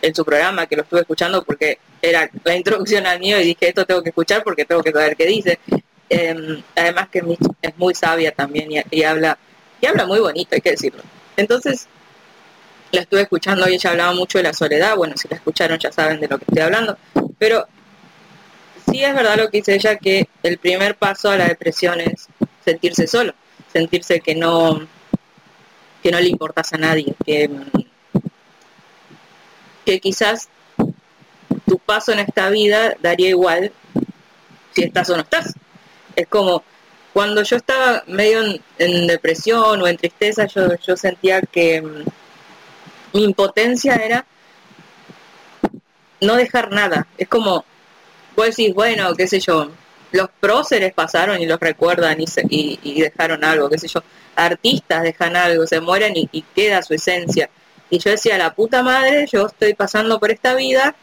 en 0.00 0.14
su 0.14 0.24
programa, 0.24 0.66
que 0.66 0.76
lo 0.76 0.82
estuve 0.82 1.00
escuchando 1.00 1.42
porque 1.42 1.80
era 2.00 2.30
la 2.44 2.54
introducción 2.54 3.04
al 3.04 3.18
mío 3.18 3.40
y 3.40 3.46
dije, 3.46 3.68
esto 3.68 3.84
tengo 3.84 4.00
que 4.00 4.10
escuchar 4.10 4.44
porque 4.44 4.64
tengo 4.64 4.80
que 4.80 4.92
saber 4.92 5.16
qué 5.16 5.26
dice. 5.26 5.58
Eh, 6.08 6.62
además 6.76 7.08
que 7.08 7.22
Mitch 7.22 7.40
es 7.60 7.76
muy 7.76 7.96
sabia 7.96 8.30
también 8.30 8.70
y, 8.70 8.80
y 8.92 9.02
habla 9.02 9.36
y 9.80 9.86
habla 9.86 10.06
muy 10.06 10.20
bonito, 10.20 10.54
hay 10.54 10.60
que 10.60 10.70
decirlo. 10.70 11.02
Entonces, 11.36 11.88
la 12.92 13.00
estuve 13.00 13.22
escuchando 13.22 13.68
y 13.68 13.74
ella 13.74 13.90
hablaba 13.90 14.12
mucho 14.14 14.38
de 14.38 14.44
la 14.44 14.52
soledad, 14.52 14.94
bueno, 14.94 15.14
si 15.16 15.26
la 15.26 15.34
escucharon 15.34 15.80
ya 15.80 15.90
saben 15.90 16.20
de 16.20 16.28
lo 16.28 16.38
que 16.38 16.44
estoy 16.46 16.62
hablando, 16.62 16.96
pero 17.38 17.66
sí 18.96 19.04
es 19.04 19.14
verdad 19.14 19.36
lo 19.36 19.50
que 19.50 19.58
dice 19.58 19.74
ella, 19.74 19.96
que 19.96 20.26
el 20.42 20.56
primer 20.56 20.96
paso 20.96 21.28
a 21.28 21.36
la 21.36 21.48
depresión 21.48 22.00
es 22.00 22.28
sentirse 22.64 23.06
solo, 23.06 23.34
sentirse 23.70 24.20
que 24.20 24.34
no, 24.34 24.88
que 26.02 26.10
no 26.10 26.18
le 26.18 26.28
importas 26.28 26.72
a 26.72 26.78
nadie, 26.78 27.14
que, 27.24 27.50
que 29.84 30.00
quizás 30.00 30.48
tu 31.66 31.78
paso 31.78 32.12
en 32.12 32.20
esta 32.20 32.48
vida 32.48 32.96
daría 33.00 33.28
igual 33.28 33.70
si 34.72 34.84
estás 34.84 35.10
o 35.10 35.16
no 35.16 35.22
estás. 35.22 35.52
Es 36.14 36.26
como 36.28 36.62
cuando 37.12 37.42
yo 37.42 37.56
estaba 37.56 38.02
medio 38.06 38.42
en, 38.42 38.62
en 38.78 39.06
depresión 39.06 39.82
o 39.82 39.86
en 39.86 39.98
tristeza, 39.98 40.46
yo, 40.46 40.74
yo 40.76 40.96
sentía 40.96 41.42
que 41.42 41.82
mm, 41.82 42.04
mi 43.12 43.24
impotencia 43.24 43.96
era 43.96 44.24
no 46.22 46.36
dejar 46.36 46.72
nada. 46.72 47.06
Es 47.18 47.28
como, 47.28 47.66
vos 48.36 48.46
decís, 48.46 48.74
bueno, 48.74 49.14
qué 49.14 49.26
sé 49.26 49.40
yo, 49.40 49.70
los 50.12 50.28
próceres 50.40 50.92
pasaron 50.92 51.40
y 51.40 51.46
los 51.46 51.58
recuerdan 51.58 52.18
y, 52.20 53.00
dejaron 53.00 53.44
algo, 53.44 53.68
qué 53.68 53.78
sé 53.78 53.88
yo, 53.88 54.02
artistas 54.36 55.02
dejan 55.02 55.34
algo, 55.36 55.66
se 55.66 55.80
mueren 55.80 56.16
y, 56.16 56.28
y 56.32 56.42
queda 56.42 56.82
su 56.82 56.94
esencia. 56.94 57.50
Y 57.88 57.98
yo 57.98 58.10
decía, 58.10 58.36
la 58.38 58.54
puta 58.54 58.82
madre, 58.82 59.26
yo 59.30 59.46
estoy 59.46 59.74
pasando 59.74 60.18
por 60.18 60.30
esta 60.30 60.54
vida 60.54 60.94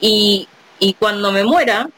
y, 0.00 0.48
y 0.78 0.94
cuando 0.94 1.32
me 1.32 1.44
muera, 1.44 1.88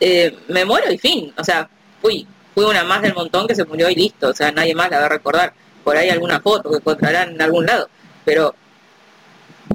eh, 0.00 0.36
me 0.48 0.64
muero 0.64 0.92
y 0.92 0.98
fin. 0.98 1.32
O 1.38 1.44
sea, 1.44 1.68
fui, 2.00 2.26
fui 2.54 2.64
una 2.64 2.84
más 2.84 3.02
del 3.02 3.14
montón 3.14 3.46
que 3.46 3.54
se 3.54 3.64
murió 3.64 3.88
y 3.88 3.94
listo. 3.94 4.28
O 4.28 4.34
sea, 4.34 4.52
nadie 4.52 4.74
más 4.74 4.90
la 4.90 5.00
va 5.00 5.06
a 5.06 5.10
recordar. 5.10 5.52
Por 5.82 5.96
ahí 5.96 6.08
alguna 6.10 6.40
foto 6.40 6.70
que 6.70 6.76
encontrarán 6.76 7.30
en 7.30 7.42
algún 7.42 7.66
lado. 7.66 7.88
Pero 8.24 8.54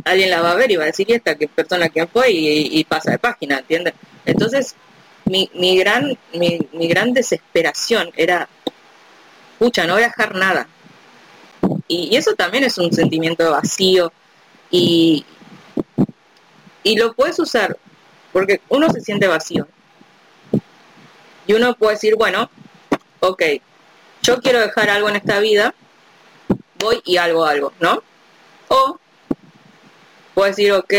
alguien 0.06 0.30
la 0.30 0.42
va 0.42 0.52
a 0.52 0.56
ver 0.56 0.72
y 0.72 0.76
va 0.76 0.84
a 0.84 0.88
decir, 0.88 1.10
¿y 1.10 1.14
esta 1.14 1.36
qué 1.36 1.48
persona 1.48 1.90
quién 1.90 2.08
fue? 2.08 2.32
Y, 2.32 2.84
pasa 2.86 3.12
de 3.12 3.20
página, 3.20 3.60
¿entiendes? 3.60 3.94
Entonces, 4.26 4.76
mi, 5.26 5.50
mi, 5.54 5.78
gran, 5.78 6.18
mi, 6.34 6.60
mi 6.74 6.88
gran 6.88 7.14
desesperación 7.14 8.12
era, 8.16 8.48
pucha, 9.58 9.86
no 9.86 9.94
voy 9.94 10.04
a 10.04 10.08
dejar 10.08 10.36
nada. 10.36 10.68
Y, 11.88 12.10
y 12.12 12.16
eso 12.16 12.34
también 12.36 12.64
es 12.64 12.78
un 12.78 12.92
sentimiento 12.94 13.44
de 13.44 13.50
vacío. 13.50 14.12
Y, 14.72 15.26
y 16.84 16.96
lo 16.98 17.14
puedes 17.14 17.40
usar 17.40 17.78
porque 18.32 18.62
uno 18.70 18.90
se 18.90 19.02
siente 19.02 19.28
vacío. 19.28 19.68
Y 21.48 21.54
uno 21.54 21.76
puede 21.76 21.96
decir, 21.96 22.16
bueno, 22.16 22.50
ok, 23.20 23.44
yo 24.22 24.40
quiero 24.40 24.60
dejar 24.60 24.90
algo 24.90 25.10
en 25.10 25.16
esta 25.16 25.40
vida, 25.40 25.74
voy 26.78 27.02
y 27.06 27.18
hago 27.18 27.46
algo, 27.46 27.74
¿no? 27.80 28.04
O 28.68 29.00
puedes 30.40 30.56
decir, 30.56 30.72
ok, 30.72 30.94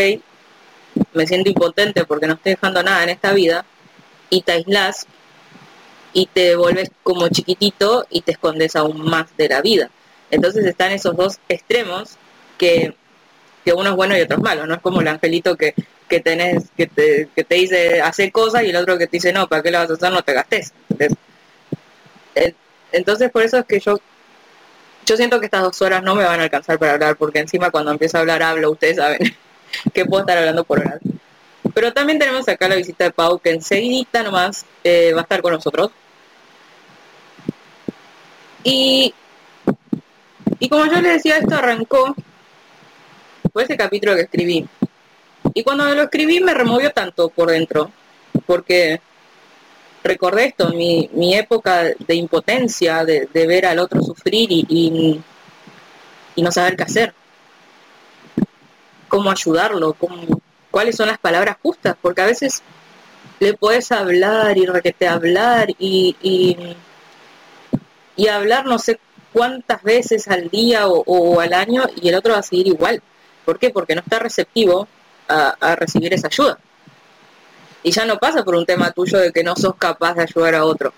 me 1.14 1.26
siento 1.26 1.48
impotente 1.48 2.04
porque 2.04 2.26
no 2.26 2.34
estoy 2.34 2.52
dejando 2.52 2.82
nada 2.82 3.04
en 3.04 3.08
esta 3.08 3.32
vida, 3.32 3.64
y 4.28 4.42
te 4.42 4.52
aislas 4.52 5.06
y 6.12 6.26
te 6.26 6.56
vuelves 6.56 6.90
como 7.02 7.26
chiquitito 7.28 8.06
y 8.10 8.20
te 8.20 8.32
escondes 8.32 8.76
aún 8.76 9.00
más 9.00 9.34
de 9.38 9.48
la 9.48 9.62
vida. 9.62 9.88
Entonces 10.30 10.66
están 10.66 10.92
esos 10.92 11.16
dos 11.16 11.38
extremos 11.48 12.18
que, 12.58 12.94
que 13.64 13.72
uno 13.72 13.88
es 13.88 13.96
bueno 13.96 14.14
y 14.14 14.20
otro 14.20 14.36
es 14.36 14.42
malo, 14.42 14.66
no 14.66 14.74
es 14.74 14.80
como 14.82 15.00
el 15.00 15.08
angelito 15.08 15.56
que, 15.56 15.74
que 16.06 16.20
tenés, 16.20 16.64
que 16.76 16.86
te, 16.86 17.30
que 17.34 17.42
te 17.42 17.54
dice 17.54 18.02
hacer 18.02 18.30
cosas 18.32 18.64
y 18.64 18.68
el 18.68 18.76
otro 18.76 18.98
que 18.98 19.06
te 19.06 19.16
dice 19.16 19.32
no, 19.32 19.48
¿para 19.48 19.62
qué 19.62 19.70
lo 19.70 19.78
vas 19.78 19.90
a 19.90 19.94
hacer? 19.94 20.12
No 20.12 20.20
te 20.20 20.34
gastes. 20.34 20.74
Entonces 22.92 23.30
por 23.30 23.42
eso 23.42 23.56
es 23.56 23.64
que 23.64 23.80
yo 23.80 23.98
yo 25.10 25.16
siento 25.16 25.40
que 25.40 25.46
estas 25.46 25.62
dos 25.62 25.82
horas 25.82 26.04
no 26.04 26.14
me 26.14 26.22
van 26.22 26.38
a 26.38 26.44
alcanzar 26.44 26.78
para 26.78 26.92
hablar, 26.92 27.16
porque 27.16 27.40
encima 27.40 27.72
cuando 27.72 27.90
empiezo 27.90 28.16
a 28.16 28.20
hablar 28.20 28.44
hablo, 28.44 28.70
ustedes 28.70 28.94
saben 28.94 29.18
que 29.92 30.04
puedo 30.04 30.20
estar 30.20 30.38
hablando 30.38 30.62
por 30.62 30.78
horas. 30.78 31.00
Pero 31.74 31.92
también 31.92 32.20
tenemos 32.20 32.48
acá 32.48 32.68
la 32.68 32.76
visita 32.76 33.02
de 33.02 33.10
Pau, 33.10 33.40
que 33.40 33.50
enseguidita 33.50 34.22
nomás 34.22 34.64
eh, 34.84 35.12
va 35.12 35.20
a 35.20 35.22
estar 35.22 35.42
con 35.42 35.52
nosotros. 35.52 35.90
Y, 38.62 39.12
y 40.60 40.68
como 40.68 40.86
yo 40.86 41.00
les 41.00 41.14
decía, 41.14 41.38
esto 41.38 41.56
arrancó 41.56 42.14
por 43.52 43.64
ese 43.64 43.76
capítulo 43.76 44.14
que 44.14 44.22
escribí. 44.22 44.68
Y 45.54 45.64
cuando 45.64 45.92
lo 45.92 46.02
escribí 46.02 46.38
me 46.38 46.54
removió 46.54 46.92
tanto 46.92 47.30
por 47.30 47.50
dentro, 47.50 47.90
porque 48.46 49.00
recordé 50.02 50.46
esto, 50.46 50.70
mi, 50.70 51.10
mi 51.12 51.34
época 51.34 51.84
de 51.98 52.14
impotencia, 52.14 53.04
de, 53.04 53.28
de 53.32 53.46
ver 53.46 53.66
al 53.66 53.78
otro 53.78 54.02
sufrir 54.02 54.50
y, 54.50 54.66
y, 54.68 55.20
y 56.36 56.42
no 56.42 56.50
saber 56.50 56.76
qué 56.76 56.84
hacer. 56.84 57.14
Cómo 59.08 59.30
ayudarlo, 59.30 59.94
cómo, 59.94 60.40
cuáles 60.70 60.96
son 60.96 61.08
las 61.08 61.18
palabras 61.18 61.56
justas, 61.62 61.96
porque 62.00 62.22
a 62.22 62.26
veces 62.26 62.62
le 63.40 63.54
puedes 63.54 63.90
hablar 63.90 64.56
y 64.56 64.66
requete 64.66 65.08
hablar 65.08 65.70
y, 65.78 66.16
y, 66.22 66.76
y 68.16 68.28
hablar 68.28 68.66
no 68.66 68.78
sé 68.78 69.00
cuántas 69.32 69.82
veces 69.82 70.28
al 70.28 70.48
día 70.48 70.88
o, 70.88 71.02
o 71.06 71.40
al 71.40 71.54
año 71.54 71.84
y 72.00 72.08
el 72.08 72.14
otro 72.14 72.34
va 72.34 72.40
a 72.40 72.42
seguir 72.42 72.68
igual. 72.68 73.02
¿Por 73.44 73.58
qué? 73.58 73.70
Porque 73.70 73.94
no 73.94 74.02
está 74.02 74.18
receptivo 74.18 74.86
a, 75.28 75.56
a 75.60 75.76
recibir 75.76 76.12
esa 76.14 76.28
ayuda. 76.28 76.58
Y 77.82 77.92
ya 77.92 78.04
no 78.04 78.18
pasa 78.18 78.44
por 78.44 78.54
un 78.54 78.66
tema 78.66 78.90
tuyo 78.90 79.18
de 79.18 79.32
que 79.32 79.42
no 79.42 79.56
sos 79.56 79.74
capaz 79.76 80.14
de 80.14 80.22
ayudar 80.22 80.54
a 80.54 80.64
otro, 80.64 80.92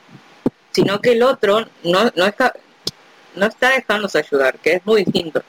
sino 0.72 1.00
que 1.00 1.12
el 1.12 1.22
otro 1.22 1.60
no, 1.84 2.10
no, 2.16 2.26
está, 2.26 2.52
no 3.36 3.46
está 3.46 3.70
dejándose 3.70 4.18
ayudar, 4.18 4.58
que 4.58 4.74
es 4.74 4.86
muy 4.86 5.04
distinto. 5.04 5.42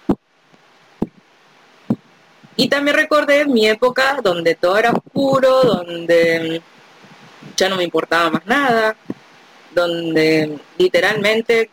Y 2.55 2.69
también 2.69 2.95
recordé 2.95 3.45
mi 3.45 3.67
época 3.67 4.19
donde 4.21 4.53
todo 4.53 4.77
era 4.77 4.91
oscuro, 4.91 5.63
donde 5.63 6.61
ya 7.57 7.67
no 7.67 7.77
me 7.77 7.83
importaba 7.83 8.29
más 8.29 8.45
nada, 8.45 8.95
donde 9.73 10.59
literalmente 10.77 11.71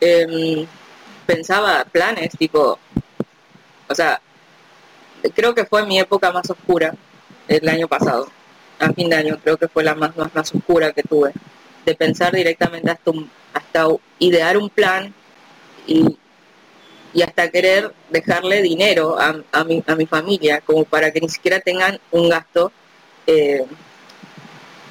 eh, 0.00 0.66
pensaba 1.26 1.84
planes, 1.84 2.30
tipo, 2.38 2.78
o 3.86 3.94
sea, 3.94 4.18
creo 5.34 5.54
que 5.54 5.66
fue 5.66 5.84
mi 5.84 5.98
época 5.98 6.32
más 6.32 6.48
oscura 6.48 6.94
el 7.46 7.68
año 7.68 7.86
pasado 7.86 8.28
a 8.78 8.92
fin 8.92 9.08
de 9.08 9.16
año 9.16 9.38
creo 9.42 9.56
que 9.56 9.68
fue 9.68 9.84
la 9.84 9.94
más, 9.94 10.16
más, 10.16 10.34
más 10.34 10.54
oscura 10.54 10.92
que 10.92 11.02
tuve, 11.02 11.32
de 11.84 11.94
pensar 11.94 12.32
directamente 12.32 12.90
hasta, 12.90 13.10
un, 13.10 13.30
hasta 13.52 13.86
idear 14.18 14.56
un 14.56 14.70
plan 14.70 15.14
y, 15.86 16.18
y 17.12 17.22
hasta 17.22 17.50
querer 17.50 17.92
dejarle 18.10 18.62
dinero 18.62 19.18
a, 19.18 19.42
a, 19.52 19.64
mi, 19.64 19.82
a 19.86 19.94
mi 19.94 20.06
familia, 20.06 20.60
como 20.60 20.84
para 20.84 21.10
que 21.12 21.20
ni 21.20 21.28
siquiera 21.28 21.60
tengan 21.60 21.98
un 22.10 22.28
gasto 22.28 22.72
eh, 23.26 23.64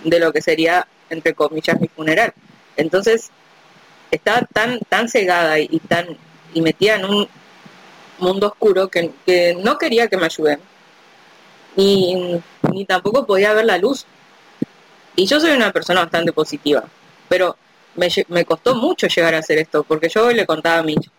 de 0.03 0.19
lo 0.19 0.31
que 0.31 0.41
sería, 0.41 0.87
entre 1.09 1.33
comillas, 1.33 1.79
mi 1.79 1.87
funeral. 1.87 2.33
Entonces, 2.77 3.29
estaba 4.11 4.47
tan, 4.53 4.79
tan 4.89 5.09
cegada 5.09 5.59
y, 5.59 5.67
y 5.71 5.79
tan 5.79 6.17
y 6.53 6.61
metida 6.61 6.95
en 6.95 7.05
un 7.05 7.27
mundo 8.19 8.47
oscuro 8.47 8.87
que, 8.87 9.11
que 9.25 9.55
no 9.61 9.77
quería 9.77 10.07
que 10.07 10.17
me 10.17 10.25
ayuden. 10.25 10.59
Ni, 11.75 12.41
ni 12.73 12.85
tampoco 12.85 13.25
podía 13.25 13.53
ver 13.53 13.65
la 13.65 13.77
luz. 13.77 14.05
Y 15.15 15.25
yo 15.27 15.39
soy 15.39 15.51
una 15.51 15.71
persona 15.71 16.01
bastante 16.01 16.33
positiva, 16.33 16.83
pero 17.29 17.55
me, 17.95 18.07
me, 18.29 18.45
costó 18.45 18.75
mucho 18.75 19.07
llegar 19.07 19.35
a 19.35 19.39
hacer 19.39 19.59
esto, 19.59 19.83
porque 19.83 20.09
yo 20.09 20.31
le 20.31 20.45
contaba 20.45 20.79
a 20.79 20.83
Mitch 20.83 21.09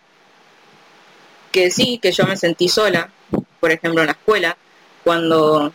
que 1.55 1.71
sí, 1.71 1.99
que 1.99 2.11
yo 2.11 2.27
me 2.27 2.37
sentí 2.37 2.69
sola, 2.69 3.09
por 3.61 3.71
ejemplo 3.71 4.01
en 4.01 4.07
la 4.07 4.13
escuela, 4.13 4.57
cuando 5.05 5.73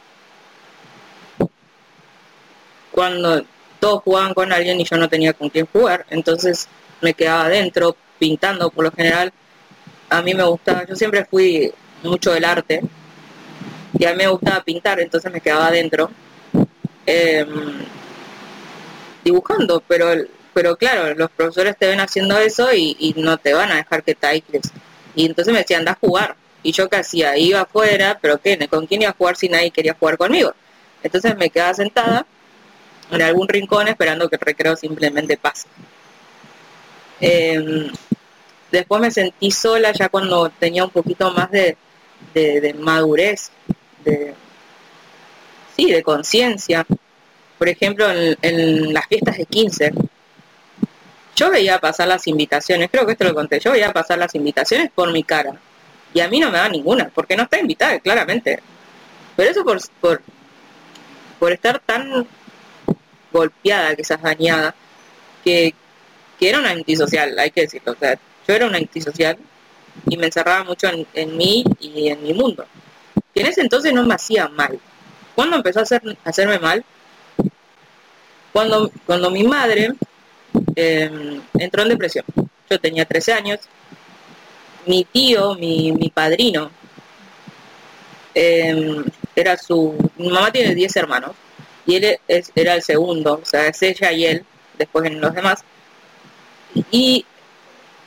cuando 2.91 3.45
todos 3.79 4.03
jugaban 4.03 4.33
con 4.33 4.51
alguien 4.51 4.81
y 4.81 4.83
yo 4.83 4.97
no 4.97 5.07
tenía 5.07 5.31
con 5.31 5.47
quién 5.49 5.67
jugar, 5.71 6.05
entonces 6.09 6.67
me 6.99 7.13
quedaba 7.13 7.45
adentro 7.45 7.95
pintando 8.19 8.69
por 8.71 8.83
lo 8.83 8.91
general. 8.91 9.31
A 10.09 10.21
mí 10.21 10.33
me 10.33 10.43
gustaba, 10.43 10.85
yo 10.85 10.97
siempre 10.97 11.23
fui 11.23 11.71
mucho 12.03 12.33
del 12.33 12.43
arte 12.43 12.81
y 13.97 14.05
a 14.05 14.11
mí 14.11 14.17
me 14.17 14.27
gustaba 14.27 14.63
pintar, 14.63 14.99
entonces 14.99 15.31
me 15.31 15.41
quedaba 15.41 15.67
adentro 15.67 16.11
em, 17.05 17.85
dibujando, 19.23 19.81
pero 19.87 20.13
pero 20.53 20.75
claro, 20.75 21.13
los 21.15 21.29
profesores 21.31 21.77
te 21.77 21.87
ven 21.87 21.99
haciendo 21.99 22.37
eso 22.37 22.73
y, 22.73 23.13
no 23.17 23.37
te 23.37 23.53
van 23.53 23.71
a 23.71 23.77
dejar 23.77 24.03
que 24.03 24.15
te 24.15 24.27
aísles. 24.27 24.71
Y 25.15 25.25
entonces 25.25 25.53
me 25.53 25.59
decían, 25.59 25.79
anda 25.79 25.93
a 25.93 25.95
jugar. 25.95 26.35
Y 26.63 26.73
yo 26.73 26.89
qué 26.89 26.97
hacía, 26.97 27.37
iba 27.37 27.61
afuera, 27.61 28.19
pero 28.21 28.39
¿qué? 28.39 28.67
¿Con 28.67 28.85
quién 28.85 29.01
iba 29.01 29.11
a 29.11 29.15
jugar 29.17 29.37
si 29.37 29.47
nadie 29.47 29.71
quería 29.71 29.95
jugar 29.97 30.17
conmigo? 30.17 30.53
Entonces 31.01 31.37
me 31.37 31.49
quedaba 31.49 31.73
sentada 31.73 32.25
en 33.11 33.21
algún 33.21 33.47
rincón 33.47 33.87
esperando 33.87 34.29
que 34.29 34.35
el 34.35 34.41
recreo 34.41 34.75
simplemente 34.75 35.37
pase. 35.37 35.67
Em, 37.21 37.89
después 38.71 39.01
me 39.01 39.11
sentí 39.11 39.51
sola 39.51 39.91
ya 39.93 40.09
cuando 40.09 40.49
tenía 40.49 40.83
un 40.83 40.89
poquito 40.89 41.31
más 41.31 41.49
de, 41.51 41.77
madurez, 42.79 43.51
de, 44.03 44.33
sí, 45.75 45.91
de 45.91 46.03
conciencia. 46.03 46.85
Por 47.57 47.69
ejemplo, 47.69 48.05
en, 48.09 48.93
las 48.93 49.07
fiestas 49.07 49.37
de 49.37 49.45
15, 49.45 49.91
yo 51.35 51.49
veía 51.49 51.79
pasar 51.79 52.07
las 52.07 52.27
invitaciones, 52.27 52.89
creo 52.91 53.05
que 53.05 53.13
esto 53.13 53.25
lo 53.25 53.33
conté, 53.33 53.59
yo 53.59 53.71
veía 53.71 53.91
pasar 53.93 54.17
las 54.17 54.35
invitaciones 54.35 54.91
por 54.93 55.11
mi 55.11 55.23
cara. 55.23 55.59
Y 56.13 56.21
a 56.21 56.27
mí 56.27 56.39
no 56.39 56.51
me 56.51 56.57
da 56.57 56.69
ninguna, 56.69 57.09
porque 57.13 57.35
no 57.35 57.43
está 57.43 57.59
invitada, 57.59 57.99
claramente. 57.99 58.59
Pero 59.35 59.51
eso 59.51 59.63
por, 59.63 59.79
por, 60.01 60.21
por 61.37 61.51
estar 61.51 61.79
tan 61.79 62.27
golpeada, 63.31 63.95
quizás 63.95 64.21
dañada, 64.21 64.73
que, 65.43 65.73
que 66.39 66.49
era 66.49 66.59
una 66.59 66.71
antisocial, 66.71 67.37
hay 67.37 67.51
que 67.51 67.61
decirlo. 67.61 67.93
O 67.93 67.95
sea, 67.95 68.17
yo 68.47 68.53
era 68.53 68.65
una 68.65 68.77
antisocial 68.77 69.37
y 70.07 70.17
me 70.17 70.27
encerraba 70.27 70.63
mucho 70.63 70.87
en, 70.87 71.05
en 71.13 71.37
mí 71.37 71.63
y 71.79 72.07
en 72.09 72.23
mi 72.23 72.33
mundo. 72.33 72.65
Que 73.33 73.41
en 73.41 73.47
ese 73.47 73.61
entonces 73.61 73.93
no 73.93 74.03
me 74.03 74.15
hacía 74.15 74.47
mal. 74.49 74.79
¿Cuándo 75.35 75.55
empezó 75.55 75.79
a, 75.79 75.83
hacer, 75.83 76.01
a 76.23 76.29
hacerme 76.29 76.59
mal? 76.59 76.83
Cuando, 78.51 78.91
cuando 79.05 79.29
mi 79.29 79.43
madre 79.43 79.93
Em, 80.75 81.41
entró 81.55 81.83
en 81.83 81.89
depresión. 81.89 82.25
Yo 82.69 82.79
tenía 82.79 83.05
13 83.05 83.33
años. 83.33 83.59
Mi 84.85 85.03
tío, 85.03 85.55
mi, 85.55 86.11
padrino, 86.13 86.71
em, 88.33 89.03
era 89.35 89.57
su... 89.57 89.95
Mi 90.17 90.29
mamá 90.29 90.51
tiene 90.51 90.73
10 90.73 90.95
hermanos 90.95 91.31
y 91.85 91.95
él 91.95 92.19
era 92.55 92.75
el 92.75 92.81
segundo, 92.83 93.39
o 93.43 93.45
sea, 93.45 93.67
es 93.67 93.81
ella 93.81 94.11
y 94.11 94.25
él, 94.25 94.45
después 94.77 95.05
en 95.05 95.19
los 95.19 95.33
demás. 95.33 95.63
Y 96.91 97.25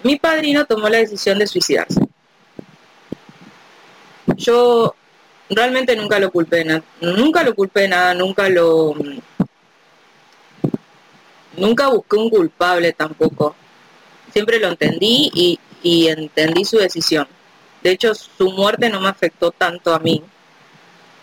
mi 0.03 0.17
padrino 0.17 0.65
tomó 0.65 0.89
la 0.89 0.99
decisión 0.99 1.39
de 1.39 1.47
suicidarse. 1.47 2.01
Yo 4.37 4.95
realmente 5.55 5.97
nunca 5.97 6.19
lo 6.19 6.31
culpé 6.31 6.65
nada, 6.65 6.83
nunca 7.01 7.43
lo 7.43 7.55
culpé 7.55 7.89
nada, 7.89 8.15
nunca 8.15 8.49
lo 8.49 8.95
nunca 11.57 11.89
busqué 11.89 12.17
un 12.17 12.31
culpable 12.31 12.93
tampoco. 12.93 13.55
Siempre 14.33 14.59
lo 14.59 14.69
entendí 14.69 15.59
y, 15.83 16.09
entendí 16.09 16.65
su 16.65 16.79
decisión. 16.79 17.27
De 17.83 17.91
hecho, 17.91 18.15
su 18.15 18.51
muerte 18.53 18.89
no 18.89 19.01
me 19.01 19.09
afectó 19.09 19.51
tanto 19.51 19.95
a 19.95 19.99
mí. 19.99 20.23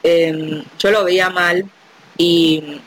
Em, 0.03 0.63
yo 0.77 0.91
lo 0.91 1.03
veía 1.03 1.29
mal 1.29 1.69
y 2.17 2.81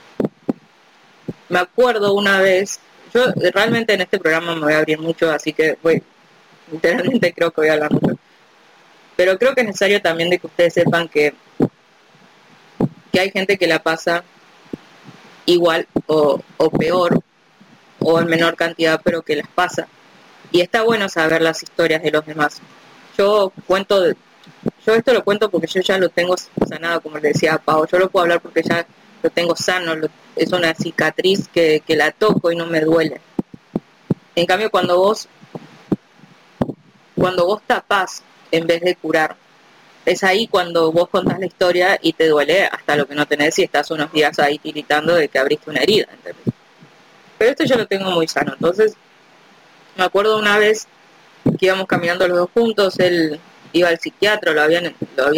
me 1.49 1.59
acuerdo 1.59 2.14
una 2.14 2.40
vez, 2.40 2.80
yo 3.12 3.26
realmente 3.53 3.93
en 3.93 4.01
este 4.03 4.18
programa 4.18 4.55
me 4.55 4.62
voy 4.62 4.72
a 4.72 4.78
abrir 4.78 4.99
mucho, 4.99 5.30
así 5.30 5.53
que 5.53 5.76
voy, 5.82 6.03
literalmente 6.70 7.34
creo 7.34 7.51
que 7.51 7.61
voy 7.61 7.68
a 7.68 7.74
hablar 7.74 7.93
mucho. 7.93 8.18
Pero 9.23 9.39
creo 9.39 9.55
que 9.55 9.61
es 9.61 9.68
necesario 9.68 10.03
también 10.03 10.31
de 10.31 10.41
que 10.41 10.49
ustedes 10.49 10.75
sepan 10.75 11.07
que, 11.07 11.33
que 13.12 13.20
hay 13.20 13.31
gente 13.31 13.57
que 13.57 13.68
la 13.68 13.81
pasa 13.81 14.25
igual 15.47 15.87
o, 16.09 16.41
o 16.57 16.70
peor 16.70 17.20
o 18.01 18.18
en 18.18 18.27
menor 18.27 18.57
cantidad, 18.57 19.01
pero 19.01 19.23
que 19.23 19.37
las 19.37 19.47
pasa. 19.47 19.87
Y 20.51 20.61
está 20.61 20.83
bueno 20.83 21.09
saber 21.09 21.41
las 21.41 21.62
historias 21.62 22.03
de 22.03 22.11
los 22.11 22.27
demás. 22.27 22.61
Yo 23.16 23.53
cuento, 23.68 24.11
yo 24.85 24.95
esto 24.97 25.12
lo 25.12 25.23
cuento 25.23 25.49
porque 25.53 25.68
yo 25.68 25.81
ya 25.83 25.99
lo 25.99 26.09
tengo 26.09 26.35
sanado, 26.68 27.01
como 27.01 27.18
le 27.18 27.29
decía 27.29 27.55
a 27.55 27.59
Pau, 27.59 27.87
yo 27.87 28.01
lo 28.01 28.11
puedo 28.11 28.25
hablar 28.25 28.41
porque 28.41 28.64
ya 28.64 28.85
lo 29.23 29.31
tengo 29.31 29.55
sano, 29.55 29.95
es 30.35 30.51
una 30.51 30.75
cicatriz 30.75 31.47
que, 31.47 31.81
que 31.87 31.95
la 31.95 32.11
toco 32.11 32.51
y 32.51 32.57
no 32.57 32.66
me 32.66 32.81
duele. 32.81 33.20
En 34.35 34.47
cambio, 34.47 34.68
cuando 34.68 34.99
vos, 34.99 35.29
cuando 37.14 37.47
vos 37.47 37.62
tapás 37.68 38.25
en 38.53 38.66
vez 38.66 38.82
de 38.82 38.94
curar, 38.94 39.36
es 40.05 40.22
ahí 40.22 40.46
cuando 40.46 40.92
vos 40.92 41.09
contás 41.09 41.38
la 41.40 41.46
historia 41.46 41.98
y 42.00 42.12
te 42.12 42.28
duele 42.28 42.66
hasta 42.66 42.96
lo 42.96 43.07
que 43.07 43.14
no 43.14 43.26
tenés 43.26 43.59
y 43.59 43.62
estás 43.62 43.90
unos 43.90 44.12
días 44.12 44.38
ahí 44.38 44.59
tiritando 44.59 45.14
de 45.14 45.28
que 45.28 45.38
abriste 45.38 45.70
una 45.70 45.80
herida. 45.80 46.07
Pero 47.38 47.50
esto 47.50 47.64
yo 47.64 47.76
lo 47.76 47.86
tengo 47.86 48.11
muy 48.11 48.28
sano. 48.28 48.53
Entonces, 48.55 48.94
me 49.96 50.05
acuerdo 50.05 50.38
una 50.38 50.59
vez 50.59 50.86
que 51.59 51.66
íbamos 51.66 51.86
caminando 51.86 52.26
los 52.28 52.38
dos 52.38 52.50
juntos, 52.53 52.98
él 52.98 53.40
iba 53.72 53.88
al 53.88 53.98
psiquiatra, 53.98 54.53
lo 54.53 54.62
habían, 54.62 54.94
lo 55.16 55.32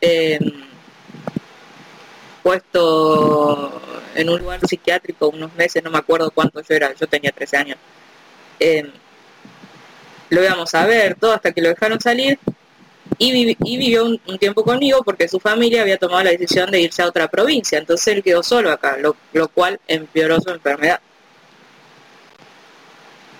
em, 0.00 0.52
puesto 2.42 3.80
en 4.14 4.28
un 4.28 4.38
lugar 4.38 4.60
psiquiátrico 4.66 5.28
unos 5.28 5.54
meses, 5.54 5.82
no 5.84 5.90
me 5.90 5.98
acuerdo 5.98 6.30
cuánto 6.30 6.60
yo 6.62 6.74
era, 6.74 6.92
yo 6.94 7.06
tenía 7.06 7.32
13 7.32 7.56
años. 7.56 7.78
Em, 8.58 8.90
lo 10.30 10.42
íbamos 10.42 10.74
a 10.74 10.86
ver, 10.86 11.16
todo 11.16 11.32
hasta 11.32 11.52
que 11.52 11.60
lo 11.60 11.68
dejaron 11.68 12.00
salir 12.00 12.38
y, 13.18 13.56
vivió 13.76 14.04
un, 14.06 14.38
tiempo 14.38 14.64
conmigo 14.64 15.02
porque 15.04 15.28
su 15.28 15.38
familia 15.40 15.82
había 15.82 15.98
tomado 15.98 16.22
la 16.24 16.30
decisión 16.30 16.70
de 16.70 16.80
irse 16.80 17.02
a 17.02 17.06
otra 17.06 17.28
provincia, 17.28 17.78
entonces 17.78 18.14
él 18.14 18.22
quedó 18.22 18.42
solo 18.42 18.70
acá, 18.70 18.96
lo, 18.96 19.48
cual 19.48 19.78
empeoró 19.86 20.40
su 20.40 20.50
enfermedad. 20.50 21.00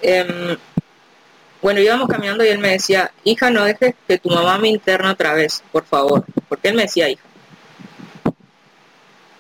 Em, 0.03 0.57
bueno, 1.63 1.81
íbamos 1.81 2.09
caminando 2.09 2.45
y 2.45 2.49
él 2.49 2.59
me 2.59 2.71
decía, 2.71 3.13
hija, 3.25 3.51
no 3.51 3.65
dejes 3.65 3.95
que 4.07 4.19
tu 4.19 4.31
mamá 4.31 4.59
me 4.59 4.69
interna 4.69 5.13
otra 5.13 5.35
vez, 5.35 5.63
por 5.73 5.85
favor, 5.85 6.25
porque 6.49 6.69
él 6.69 6.75
me 6.75 6.83
decía 6.83 7.09
hija. 7.09 7.25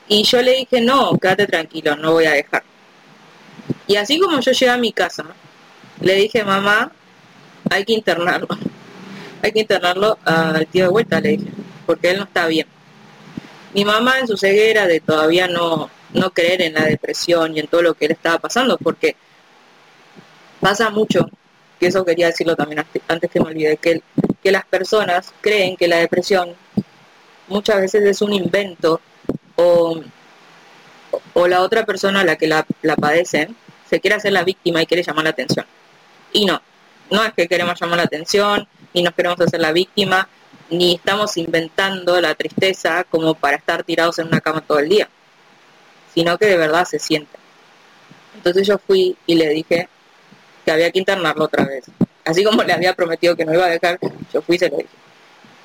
Y 0.08 0.22
yo 0.24 0.42
le 0.42 0.56
dije, 0.56 0.80
no, 0.80 1.16
quédate 1.18 1.46
tranquilo, 1.46 1.96
no 1.96 2.12
voy 2.12 2.26
a 2.26 2.32
dejar. 2.32 2.62
Y 3.86 3.96
así 3.96 4.18
como 4.18 4.40
yo 4.40 4.52
llegué 4.52 4.70
a 4.70 4.76
mi 4.76 4.92
casa, 4.92 5.24
le 6.00 6.14
dije, 6.14 6.44
mamá, 6.44 6.92
hay 7.70 7.84
que 7.84 7.94
internarlo 7.94 8.48
hay 9.42 9.52
que 9.52 9.60
internarlo 9.60 10.18
al 10.24 10.66
tío 10.66 10.84
de 10.84 10.90
vuelta, 10.90 11.20
le 11.20 11.30
dije, 11.30 11.46
porque 11.86 12.10
él 12.10 12.18
no 12.18 12.24
está 12.24 12.46
bien. 12.46 12.66
Mi 13.72 13.84
mamá 13.84 14.18
en 14.18 14.26
su 14.26 14.36
ceguera 14.36 14.86
de 14.86 15.00
todavía 15.00 15.48
no, 15.48 15.90
no 16.12 16.30
creer 16.30 16.62
en 16.62 16.74
la 16.74 16.84
depresión 16.84 17.56
y 17.56 17.60
en 17.60 17.68
todo 17.68 17.82
lo 17.82 17.94
que 17.94 18.06
él 18.06 18.12
estaba 18.12 18.38
pasando, 18.38 18.76
porque 18.78 19.16
pasa 20.60 20.90
mucho, 20.90 21.28
que 21.78 21.86
eso 21.86 22.04
quería 22.04 22.26
decirlo 22.26 22.56
también 22.56 22.84
antes 23.08 23.30
que 23.30 23.40
me 23.40 23.46
olvide, 23.46 23.76
que, 23.76 24.02
que 24.42 24.52
las 24.52 24.66
personas 24.66 25.32
creen 25.40 25.76
que 25.76 25.88
la 25.88 25.96
depresión 25.96 26.54
muchas 27.48 27.80
veces 27.80 28.04
es 28.04 28.20
un 28.20 28.32
invento 28.32 29.00
o, 29.56 30.00
o 31.32 31.48
la 31.48 31.62
otra 31.62 31.86
persona 31.86 32.20
a 32.20 32.24
la 32.24 32.36
que 32.36 32.46
la, 32.46 32.66
la 32.82 32.96
padece 32.96 33.48
se 33.88 34.00
quiere 34.00 34.16
hacer 34.16 34.32
la 34.32 34.44
víctima 34.44 34.82
y 34.82 34.86
quiere 34.86 35.02
llamar 35.02 35.24
la 35.24 35.30
atención. 35.30 35.66
Y 36.32 36.44
no, 36.44 36.60
no 37.10 37.24
es 37.24 37.32
que 37.34 37.48
queremos 37.48 37.78
llamar 37.80 37.98
la 37.98 38.04
atención, 38.04 38.66
ni 38.94 39.02
nos 39.02 39.14
queremos 39.14 39.40
hacer 39.40 39.60
la 39.60 39.72
víctima, 39.72 40.28
ni 40.70 40.94
estamos 40.94 41.36
inventando 41.36 42.20
la 42.20 42.34
tristeza 42.34 43.04
como 43.04 43.34
para 43.34 43.56
estar 43.56 43.82
tirados 43.84 44.18
en 44.18 44.28
una 44.28 44.40
cama 44.40 44.60
todo 44.60 44.78
el 44.78 44.88
día, 44.88 45.08
sino 46.14 46.38
que 46.38 46.46
de 46.46 46.56
verdad 46.56 46.84
se 46.84 46.98
siente. 46.98 47.38
Entonces 48.36 48.66
yo 48.66 48.78
fui 48.78 49.16
y 49.26 49.34
le 49.34 49.48
dije 49.48 49.88
que 50.64 50.70
había 50.70 50.90
que 50.90 50.98
internarlo 50.98 51.44
otra 51.44 51.64
vez. 51.64 51.84
Así 52.24 52.44
como 52.44 52.62
le 52.62 52.72
había 52.72 52.94
prometido 52.94 53.36
que 53.36 53.44
no 53.44 53.54
iba 53.54 53.66
a 53.66 53.70
dejar, 53.70 53.98
yo 54.32 54.42
fui 54.42 54.56
y 54.56 54.58
se 54.58 54.68
lo 54.68 54.76
dije. 54.76 54.88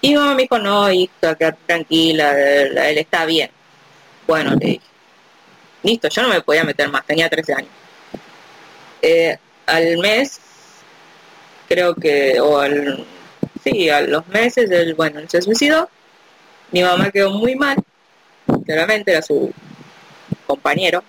Y 0.01 0.09
mi 0.09 0.15
mamá 0.15 0.35
me 0.35 0.43
dijo, 0.43 0.59
no, 0.59 0.91
hija, 0.91 1.35
quédate 1.35 1.57
tranquila, 1.65 2.31
él 2.37 2.97
está 2.97 3.25
bien. 3.25 3.49
Bueno, 4.27 4.51
le 4.55 4.65
dije. 4.65 4.85
Listo, 5.83 6.09
yo 6.09 6.23
no 6.23 6.29
me 6.29 6.41
podía 6.41 6.63
meter 6.63 6.89
más, 6.89 7.05
tenía 7.05 7.29
13 7.29 7.53
años. 7.53 7.69
Eh, 9.01 9.37
al 9.67 9.97
mes, 9.97 10.39
creo 11.67 11.95
que, 11.95 12.39
o 12.39 12.59
al, 12.59 13.05
sí, 13.63 13.89
a 13.89 14.01
los 14.01 14.27
meses, 14.27 14.69
él, 14.71 14.93
bueno, 14.93 15.21
se 15.27 15.41
suicidó. 15.41 15.89
Mi 16.71 16.81
mamá 16.83 17.11
quedó 17.11 17.31
muy 17.31 17.55
mal, 17.55 17.77
claramente 18.65 19.11
era 19.11 19.21
su 19.21 19.53
compañero. 20.45 21.03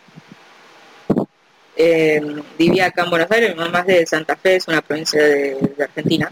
Eh, 1.77 2.23
vivía 2.59 2.87
acá 2.87 3.05
en 3.05 3.11
Buenos 3.11 3.31
Aires, 3.31 3.55
mi 3.55 3.61
mamá 3.61 3.81
es 3.81 3.87
de 3.87 4.07
Santa 4.07 4.37
Fe, 4.37 4.57
es 4.57 4.69
una 4.69 4.81
provincia 4.81 5.23
de, 5.23 5.75
Argentina. 5.79 6.31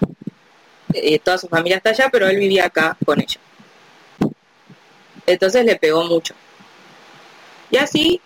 Eh, 0.93 1.19
toda 1.19 1.39
su 1.39 1.49
familia 1.49 1.79
está 1.79 1.91
allá, 1.91 2.09
pero 2.11 2.29
él 2.29 2.37
vivía 2.37 2.67
acá 2.67 2.97
con 3.05 3.21
ella. 3.21 3.41
Entonces 5.27 5.65
le 5.65 5.77
pegó 5.77 6.05
mucho. 6.05 6.35
Y 7.71 7.77
así 7.77 8.21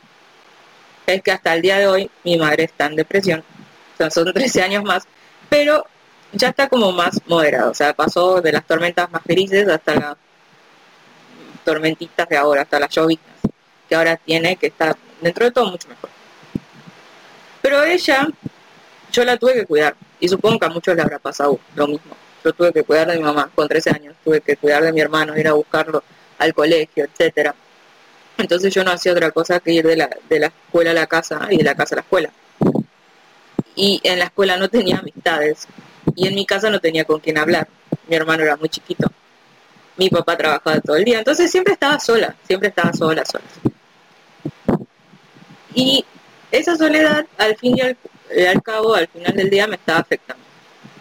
es 1.06 1.22
que 1.22 1.30
hasta 1.32 1.54
el 1.54 1.62
día 1.62 1.78
de 1.78 1.86
hoy 1.86 2.10
mi 2.24 2.36
madre 2.36 2.64
está 2.64 2.86
en 2.86 2.96
depresión. 2.96 3.40
O 3.40 3.96
sea, 3.96 4.10
son 4.10 4.32
13 4.34 4.62
años 4.62 4.84
más, 4.84 5.04
pero 5.48 5.84
ya 6.32 6.48
está 6.48 6.68
como 6.68 6.92
más 6.92 7.20
moderado. 7.26 7.70
O 7.70 7.74
sea, 7.74 7.94
pasó 7.94 8.40
de 8.40 8.52
las 8.52 8.66
tormentas 8.66 9.10
más 9.10 9.22
felices 9.22 9.68
hasta 9.68 9.94
las 9.94 10.16
tormentitas 11.64 12.28
de 12.28 12.36
ahora, 12.36 12.62
hasta 12.62 12.80
las 12.80 12.90
llovitas 12.90 13.34
que 13.88 13.94
ahora 13.94 14.16
tiene, 14.16 14.56
que 14.56 14.68
está 14.68 14.96
dentro 15.20 15.44
de 15.44 15.50
todo 15.50 15.70
mucho 15.70 15.88
mejor. 15.88 16.10
Pero 17.62 17.82
ella, 17.84 18.28
yo 19.12 19.24
la 19.24 19.36
tuve 19.36 19.54
que 19.54 19.66
cuidar. 19.66 19.94
Y 20.20 20.28
supongo 20.28 20.58
que 20.58 20.66
a 20.66 20.70
muchos 20.70 20.94
le 20.94 21.02
habrá 21.02 21.18
pasado 21.18 21.58
lo 21.74 21.86
mismo. 21.86 22.16
Yo 22.44 22.52
tuve 22.52 22.72
que 22.72 22.82
cuidar 22.82 23.08
de 23.08 23.16
mi 23.16 23.22
mamá 23.22 23.50
con 23.54 23.68
13 23.68 23.90
años, 23.90 24.14
tuve 24.24 24.40
que 24.40 24.56
cuidar 24.56 24.82
de 24.82 24.92
mi 24.92 25.00
hermano, 25.00 25.36
ir 25.36 25.48
a 25.48 25.52
buscarlo 25.52 26.02
al 26.38 26.54
colegio, 26.54 27.04
etcétera. 27.04 27.54
Entonces 28.36 28.72
yo 28.72 28.84
no 28.84 28.92
hacía 28.92 29.12
otra 29.12 29.30
cosa 29.32 29.58
que 29.58 29.72
ir 29.72 29.86
de 29.86 29.96
la, 29.96 30.08
de 30.28 30.38
la 30.38 30.46
escuela 30.46 30.92
a 30.92 30.94
la 30.94 31.06
casa 31.06 31.48
y 31.50 31.56
de 31.56 31.64
la 31.64 31.74
casa 31.74 31.94
a 31.94 31.96
la 31.96 32.02
escuela. 32.02 32.30
Y 33.78 34.00
en 34.02 34.18
la 34.18 34.24
escuela 34.24 34.56
no 34.56 34.68
tenía 34.68 34.98
amistades. 34.98 35.68
Y 36.16 36.26
en 36.26 36.34
mi 36.34 36.44
casa 36.44 36.68
no 36.68 36.80
tenía 36.80 37.04
con 37.04 37.20
quién 37.20 37.38
hablar. 37.38 37.68
Mi 38.08 38.16
hermano 38.16 38.42
era 38.42 38.56
muy 38.56 38.68
chiquito. 38.68 39.08
Mi 39.96 40.10
papá 40.10 40.36
trabajaba 40.36 40.80
todo 40.80 40.96
el 40.96 41.04
día. 41.04 41.18
Entonces 41.18 41.48
siempre 41.48 41.74
estaba 41.74 42.00
sola, 42.00 42.34
siempre 42.44 42.70
estaba 42.70 42.92
sola, 42.92 43.24
sola. 43.24 43.44
Y 45.76 46.04
esa 46.50 46.76
soledad, 46.76 47.24
al 47.36 47.56
fin 47.56 47.78
y 47.78 47.80
al, 47.82 47.96
eh, 48.30 48.52
cabo, 48.64 48.96
al 48.96 49.06
final 49.06 49.32
del 49.36 49.48
día, 49.48 49.68
me 49.68 49.76
estaba 49.76 50.00
afectando. 50.00 50.42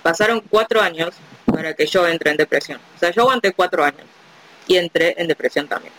Pasaron 0.04 0.44
cuatro 0.48 0.80
años 0.80 1.16
para 1.48 1.74
que 1.74 1.88
yo 1.88 2.08
entre 2.08 2.30
en 2.30 2.38
depresión. 2.38 2.80
O 2.96 3.00
sea, 3.00 3.10
yo 3.10 3.24
aguanté 3.24 3.54
cuatro 3.54 3.84
años 3.84 4.06
y 4.68 4.78
entré 4.78 5.16
en 5.18 5.28
depresión 5.28 5.68
también. 5.68 5.94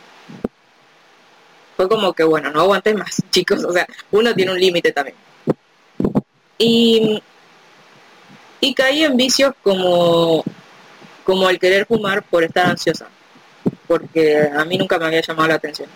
Fue 1.76 1.88
como 1.88 2.12
que, 2.12 2.22
bueno, 2.22 2.52
no 2.52 2.60
aguanté 2.60 2.94
más, 2.94 3.20
chicos. 3.30 3.64
O 3.64 3.72
sea, 3.72 3.84
uno 4.12 4.32
tiene 4.32 4.52
un 4.52 4.60
límite 4.60 4.92
también. 4.92 5.16
Y, 6.58 7.22
y 8.60 8.74
caí 8.74 9.04
en 9.04 9.16
vicios 9.16 9.54
como, 9.62 10.44
como 11.24 11.48
el 11.48 11.58
querer 11.58 11.86
fumar 11.86 12.22
por 12.24 12.42
estar 12.44 12.66
ansiosa. 12.66 13.08
Porque 13.86 14.48
a 14.54 14.64
mí 14.64 14.76
nunca 14.76 14.98
me 14.98 15.06
había 15.06 15.22
llamado 15.22 15.48
la 15.48 15.54
atención. 15.54 15.88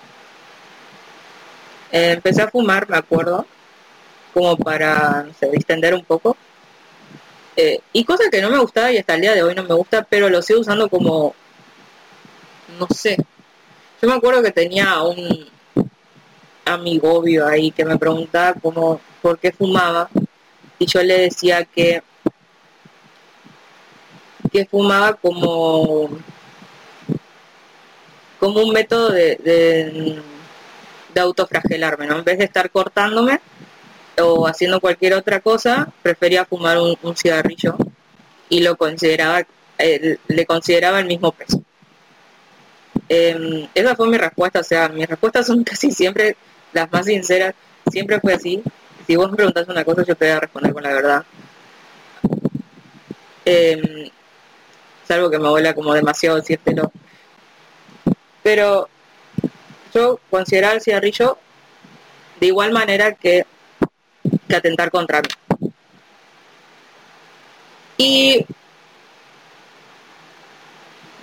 Empecé 1.91 2.43
a 2.43 2.51
fumar, 2.51 2.89
me 2.89 2.97
acuerdo, 2.97 3.45
como 4.33 4.57
para, 4.57 5.25
no 5.25 5.35
sé, 5.35 5.51
distender 5.51 5.95
un 5.95 6.05
poco. 6.05 6.37
Eh, 7.55 7.81
y 7.93 8.05
cosa 8.05 8.31
que 8.31 8.41
no 8.41 8.49
me 8.49 8.59
gustaba 8.59 8.91
y 8.91 8.97
hasta 8.97 9.15
el 9.15 9.21
día 9.21 9.35
de 9.35 9.43
hoy 9.43 9.55
no 9.55 9.63
me 9.65 9.75
gusta, 9.75 10.07
pero 10.09 10.31
lo 10.31 10.41
sigo 10.41 10.61
usando 10.61 10.89
como, 10.89 11.35
no 12.79 12.87
sé. 12.95 13.17
Yo 14.01 14.09
me 14.09 14.15
acuerdo 14.15 14.43
que 14.43 14.53
tenía 14.53 15.03
un 15.03 15.47
amigobio 16.65 17.47
ahí 17.47 17.71
que 17.71 17.85
me 17.85 17.99
preguntaba 17.99 18.55
cómo, 18.55 19.01
por 19.21 19.39
qué 19.39 19.53
fumaba. 19.53 20.09
Y 20.83 20.87
yo 20.87 21.03
le 21.03 21.19
decía 21.19 21.65
que, 21.65 22.03
que 24.51 24.67
fumaba 24.67 25.15
como, 25.15 26.09
como 28.41 28.63
un 28.63 28.73
método 28.73 29.11
de, 29.11 29.37
de 29.37 30.23
de 31.15 31.21
autofragelarme, 31.21 32.07
¿no? 32.07 32.19
En 32.19 32.25
vez 32.25 32.39
de 32.39 32.45
estar 32.45 32.71
cortándome 32.71 33.41
o 34.21 34.47
haciendo 34.47 34.81
cualquier 34.81 35.15
otra 35.15 35.41
cosa, 35.41 35.93
prefería 36.03 36.45
fumar 36.45 36.79
un, 36.79 37.17
cigarrillo 37.17 37.77
y 38.49 38.61
lo 38.61 38.77
consideraba, 38.77 39.47
le 39.79 40.47
consideraba 40.47 41.01
el 41.01 41.07
mismo 41.07 41.33
peso. 41.33 41.63
Em, 43.09 43.69
esa 43.75 43.95
fue 43.95 44.09
mi 44.09 44.19
respuesta, 44.19 44.61
o 44.61 44.65
sea, 44.65 44.89
mis 44.89 45.09
respuestas 45.09 45.47
son 45.47 45.65
casi 45.71 45.91
siempre 45.91 46.37
las 46.73 46.91
más 46.91 47.07
sinceras, 47.07 47.55
siempre 47.91 48.21
fue 48.21 48.35
así. 48.35 48.63
Si 49.07 49.17
vos 49.17 49.31
me 49.31 49.37
preguntas 49.37 49.69
una 49.69 49.85
cosa, 49.85 50.05
yo 50.05 50.15
te 50.15 50.27
voy 50.27 50.35
a 50.37 50.41
responder 50.41 50.73
con 50.73 50.83
la 50.83 50.93
verdad. 50.93 51.25
Eh, 53.45 54.11
algo 55.13 55.31
que 55.31 55.39
me 55.39 55.49
vuela 55.49 55.75
como 55.75 55.95
demasiado 55.95 56.37
decírtelo. 56.37 56.91
Pero 58.43 58.89
yo 59.95 60.19
considerar 60.31 60.75
el 60.75 60.81
cigarrillo 60.81 61.39
de 62.41 62.47
igual 62.47 62.73
manera 62.73 63.15
que, 63.15 63.47
que 64.49 64.57
atentar 64.57 64.91
contra 64.91 65.21
mí. 65.21 65.29
Y, 67.99 68.45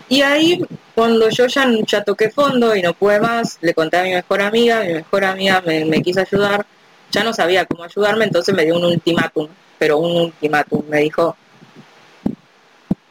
y 0.07 0.21
ahí, 0.21 0.63
cuando 0.95 1.29
yo 1.29 1.47
ya, 1.47 1.67
ya 1.85 2.03
toqué 2.03 2.29
fondo 2.29 2.73
y 2.75 2.81
no 2.81 2.93
pude 2.93 3.19
más, 3.19 3.57
le 3.61 3.73
conté 3.73 3.97
a 3.97 4.03
mi 4.03 4.13
mejor 4.13 4.41
amiga, 4.41 4.81
mi 4.81 4.93
mejor 4.93 5.25
amiga 5.25 5.61
me, 5.65 5.83
me 5.83 6.01
quiso 6.01 6.21
ayudar, 6.21 6.65
ya 7.11 7.23
no 7.23 7.33
sabía 7.33 7.65
cómo 7.65 7.83
ayudarme, 7.83 8.25
entonces 8.25 8.53
me 8.55 8.65
dio 8.65 8.75
un 8.75 8.85
ultimátum, 8.85 9.47
pero 9.77 9.97
un 9.97 10.15
ultimátum, 10.15 10.83
me 10.87 10.99
dijo, 10.99 11.35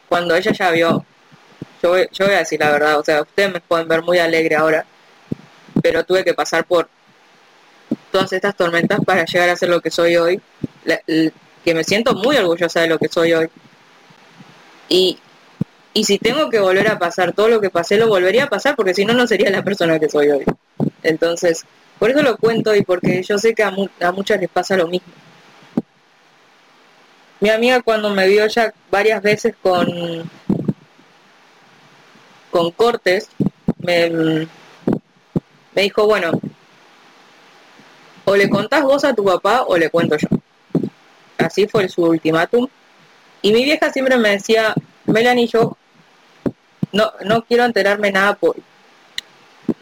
cuando 0.08 0.34
ella 0.34 0.52
ya 0.52 0.70
vio, 0.70 1.04
yo, 1.82 1.96
yo 2.10 2.24
voy 2.26 2.34
a 2.34 2.38
decir 2.38 2.60
la 2.60 2.70
verdad, 2.70 2.98
o 2.98 3.04
sea, 3.04 3.22
ustedes 3.22 3.52
me 3.52 3.60
pueden 3.60 3.88
ver 3.88 4.02
muy 4.02 4.18
alegre 4.18 4.56
ahora, 4.56 4.84
pero 5.82 6.04
tuve 6.04 6.24
que 6.24 6.34
pasar 6.34 6.64
por 6.64 6.88
todas 8.10 8.32
estas 8.32 8.56
tormentas 8.56 9.00
para 9.04 9.24
llegar 9.24 9.48
a 9.50 9.56
ser 9.56 9.68
lo 9.68 9.80
que 9.80 9.90
soy 9.90 10.16
hoy, 10.16 10.40
que 11.64 11.74
me 11.74 11.84
siento 11.84 12.14
muy 12.14 12.36
orgullosa 12.36 12.80
de 12.80 12.88
lo 12.88 12.98
que 12.98 13.08
soy 13.08 13.32
hoy. 13.32 13.48
Y, 14.88 15.18
y 15.92 16.04
si 16.04 16.18
tengo 16.18 16.48
que 16.48 16.58
volver 16.58 16.88
a 16.88 16.98
pasar 16.98 17.32
todo 17.32 17.48
lo 17.48 17.60
que 17.60 17.70
pasé, 17.70 17.96
lo 17.96 18.08
volvería 18.08 18.44
a 18.44 18.48
pasar, 18.48 18.74
porque 18.74 18.94
si 18.94 19.04
no, 19.04 19.12
no 19.12 19.26
sería 19.26 19.50
la 19.50 19.62
persona 19.62 19.98
que 19.98 20.08
soy 20.08 20.30
hoy. 20.30 20.44
Entonces, 21.02 21.64
por 21.98 22.10
eso 22.10 22.22
lo 22.22 22.36
cuento 22.36 22.74
y 22.74 22.82
porque 22.82 23.22
yo 23.22 23.38
sé 23.38 23.54
que 23.54 23.62
a, 23.62 23.72
muchas 24.12 24.40
les 24.40 24.48
pasa 24.48 24.76
lo 24.76 24.86
mismo. 24.86 25.12
Mi 27.40 27.50
amiga 27.50 27.82
cuando 27.82 28.10
me 28.10 28.26
vio 28.28 28.46
ya 28.46 28.72
varias 28.90 29.22
veces 29.22 29.54
con, 29.62 29.88
con 32.50 32.70
cortes, 32.72 33.28
me, 33.78 34.10
me 35.74 35.82
dijo, 35.82 36.06
bueno, 36.06 36.32
o 38.24 38.36
le 38.36 38.50
contás 38.50 38.82
vos 38.82 39.04
a 39.04 39.14
tu 39.14 39.24
papá 39.24 39.64
o 39.66 39.76
le 39.76 39.88
cuento 39.88 40.16
yo. 40.16 40.28
Así 41.38 41.66
fue 41.66 41.88
su 41.88 42.02
ultimátum. 42.02 42.68
Y 43.40 43.52
mi 43.52 43.64
vieja 43.64 43.92
siempre 43.92 44.18
me 44.18 44.30
decía, 44.30 44.74
Melanie, 45.06 45.46
yo 45.46 45.76
no, 46.92 47.12
no 47.24 47.42
quiero 47.44 47.64
enterarme 47.64 48.10
nada 48.10 48.34
por 48.34 48.56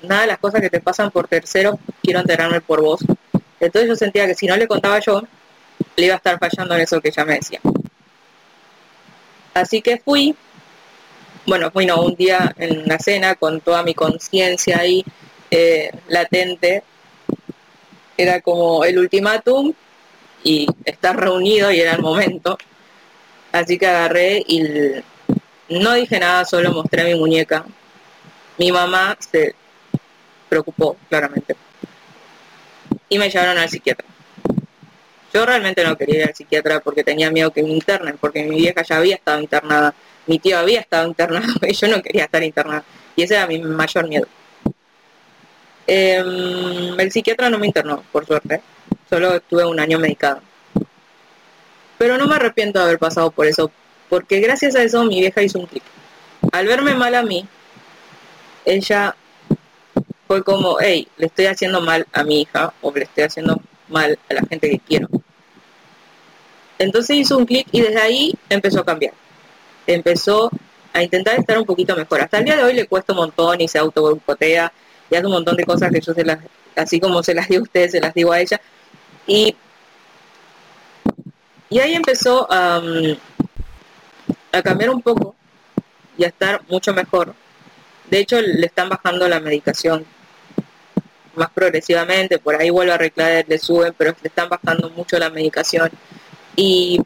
nada 0.03 0.23
de 0.23 0.27
las 0.29 0.39
cosas 0.39 0.61
que 0.61 0.71
te 0.71 0.81
pasan 0.81 1.11
por 1.11 1.29
tercero, 1.29 1.79
quiero 2.03 2.21
enterarme 2.21 2.61
por 2.61 2.83
vos. 2.83 3.01
Entonces 3.61 3.89
yo 3.89 3.97
sentía 3.97 4.27
que 4.27 4.35
si 4.35 4.47
no 4.47 4.57
le 4.57 4.67
contaba 4.67 4.99
yo, 5.01 5.23
le 5.97 6.07
iba 6.07 6.15
a 6.15 6.19
estar 6.19 6.39
fallando 6.39 6.75
en 6.75 6.83
eso 6.83 7.01
que 7.01 7.09
ella 7.09 7.25
me 7.25 7.35
decía. 7.35 7.61
Así 9.55 9.81
que 9.81 9.99
fui, 9.99 10.35
bueno, 11.47 11.71
fui 11.71 11.87
no, 11.87 12.03
un 12.03 12.15
día 12.15 12.55
en 12.59 12.87
la 12.87 12.99
cena 12.99 13.35
con 13.35 13.61
toda 13.61 13.83
mi 13.83 13.95
conciencia 13.95 14.79
ahí, 14.79 15.05
eh, 15.51 15.91
latente 16.09 16.83
era 18.17 18.41
como 18.41 18.85
el 18.85 18.99
ultimátum 18.99 19.73
y 20.43 20.67
estar 20.85 21.19
reunido 21.19 21.71
y 21.71 21.81
era 21.81 21.93
el 21.93 22.03
momento. 22.03 22.59
Así 23.53 23.79
que 23.79 23.87
agarré 23.87 24.45
y 24.47 24.63
no 25.69 25.95
dije 25.95 26.19
nada, 26.19 26.45
solo 26.45 26.73
mostré 26.73 27.05
mi 27.05 27.19
muñeca. 27.19 27.65
Mi 28.59 28.73
mamá 28.73 29.17
se 29.19 29.55
preocupó, 30.49 30.97
claramente. 31.09 31.57
Y 33.09 33.19
me 33.19 33.31
llevaron 33.31 33.59
al 33.59 33.69
psiquiatra. 33.69 34.07
Yo 35.33 35.45
realmente 35.45 35.85
no 35.85 35.97
quería 35.97 36.17
ir 36.17 36.29
al 36.29 36.35
psiquiatra 36.35 36.81
porque 36.81 37.05
tenía 37.05 37.31
miedo 37.31 37.51
que 37.51 37.63
me 37.63 37.71
internen, 37.71 38.17
porque 38.19 38.45
mi 38.45 38.57
vieja 38.57 38.83
ya 38.83 38.97
había 38.97 39.17
estado 39.17 39.41
internada, 39.41 39.95
mi 40.27 40.39
tío 40.39 40.59
había 40.59 40.81
estado 40.81 41.07
internado 41.07 41.53
y 41.63 41.73
yo 41.73 41.89
no 41.89 42.03
quería 42.03 42.25
estar 42.25 42.43
internada. 42.43 42.85
Y 43.15 43.23
ese 43.23 43.35
era 43.35 43.47
mi 43.47 43.59
mayor 43.61 44.09
miedo. 44.09 44.27
Em, 45.87 46.99
el 46.99 47.13
psiquiatra 47.13 47.49
no 47.51 47.59
me 47.59 47.67
internó, 47.67 48.03
por 48.13 48.27
suerte. 48.27 48.61
Solo 49.09 49.35
estuve 49.35 49.65
un 49.65 49.79
año 49.79 49.99
medicado. 49.99 50.41
Pero 51.99 52.19
no 52.19 52.27
me 52.27 52.35
arrepiento 52.35 52.79
de 52.79 52.87
haber 52.87 52.99
pasado 52.99 53.31
por 53.31 53.47
eso, 53.47 53.71
porque 54.09 54.41
gracias 54.41 54.75
a 54.75 54.83
eso 54.83 55.05
mi 55.05 55.21
vieja 55.21 55.43
hizo 55.43 55.59
un 55.59 55.67
clic. 55.67 55.83
Al 56.53 56.67
verme 56.67 56.95
mal 56.95 57.15
a 57.15 57.23
mí, 57.23 57.47
ella 58.65 59.17
fue 60.27 60.43
como, 60.43 60.79
hey, 60.81 61.09
le 61.17 61.27
estoy 61.27 61.47
haciendo 61.47 61.81
mal 61.81 62.07
a 62.13 62.25
mi 62.25 62.43
hija 62.43 62.73
o 62.81 62.93
le 62.93 63.05
estoy 63.05 63.25
haciendo 63.25 63.61
mal 63.89 64.19
a 64.29 64.35
la 64.35 64.43
gente 64.43 64.69
que 64.71 64.79
quiero. 64.81 65.09
Entonces 66.79 67.17
hizo 67.17 67.39
un 67.39 67.47
clic 67.47 67.67
y 67.73 67.81
desde 67.81 68.01
ahí 68.01 68.35
empezó 68.49 68.81
a 68.81 68.85
cambiar. 68.85 69.15
Empezó 69.87 70.51
a 70.93 71.03
intentar 71.03 71.39
estar 71.39 71.59
un 71.59 71.65
poquito 71.65 71.95
mejor. 71.97 72.21
Hasta 72.21 72.39
el 72.39 72.45
día 72.45 72.57
de 72.57 72.65
hoy 72.65 72.75
le 72.75 72.87
cuesta 72.87 73.13
un 73.13 73.21
montón 73.21 73.61
y 73.61 73.69
se 73.69 73.79
auto 73.79 74.21
y 75.09 75.15
hace 75.15 75.27
un 75.27 75.33
montón 75.33 75.57
de 75.57 75.65
cosas 75.65 75.93
que 75.93 76.01
yo 76.01 76.13
se 76.13 76.25
las, 76.25 76.39
así 76.75 76.99
como 76.99 77.23
se 77.23 77.35
las 77.35 77.49
digo 77.49 77.61
a 77.61 77.63
ustedes, 77.63 77.93
se 77.93 78.01
las 78.01 78.13
digo 78.13 78.33
a 78.33 78.41
ella. 78.41 78.61
Y, 79.27 79.55
y 81.71 81.79
ahí 81.79 81.95
empezó 81.95 82.47
a 82.51 82.83
cambiar 84.65 84.91
un 84.91 85.03
poco 85.03 85.37
y 86.19 86.25
a 86.25 86.29
estar 86.29 86.63
mucho 86.69 86.93
mejor. 86.93 87.35
De 88.11 88.19
hecho, 88.19 88.41
le 88.41 88.67
están 88.67 88.89
bajando 88.89 89.29
la 89.29 89.41
medicación 89.41 90.07
más 91.37 91.51
progresivamente, 91.51 92.39
por 92.39 92.57
ahí 92.57 92.71
vuelve 92.71 92.93
a 92.93 92.99
reclarar, 92.99 93.45
le 93.49 93.59
suben, 93.59 93.95
pero 93.97 94.15
le 94.23 94.29
están 94.29 94.49
bajando 94.49 94.91
mucho 94.91 95.19
la 95.19 95.31
medicación 95.31 95.91
y, 96.55 97.01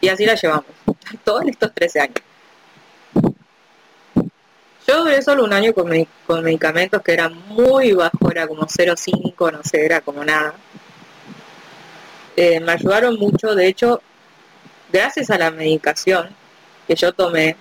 y 0.00 0.08
así 0.08 0.24
la 0.26 0.34
llevamos, 0.34 0.66
todos 1.24 1.44
estos 1.46 1.72
13 1.74 2.00
años. 2.00 2.16
Yo 4.86 5.02
duré 5.02 5.22
solo 5.22 5.44
un 5.44 5.52
año 5.52 5.72
con, 5.72 5.90
con 6.26 6.44
medicamentos 6.44 7.00
que 7.02 7.12
eran 7.12 7.34
muy 7.48 7.92
bajos, 7.92 8.30
era 8.30 8.46
como 8.46 8.66
0,5, 8.66 9.52
no 9.52 9.62
sé, 9.62 9.84
era 9.84 10.02
como 10.02 10.22
nada. 10.24 10.54
Eh, 12.36 12.60
me 12.60 12.72
ayudaron 12.72 13.18
mucho, 13.18 13.54
de 13.54 13.66
hecho, 13.66 14.02
gracias 14.92 15.30
a 15.30 15.38
la 15.38 15.50
medicación 15.50 16.28
que 16.86 16.96
yo 16.96 17.12
tomé, 17.12 17.56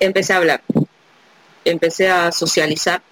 empecé 0.00 0.32
a 0.32 0.38
hablar, 0.38 0.62
empecé 1.64 2.08
a 2.08 2.32
socializar 2.32 3.02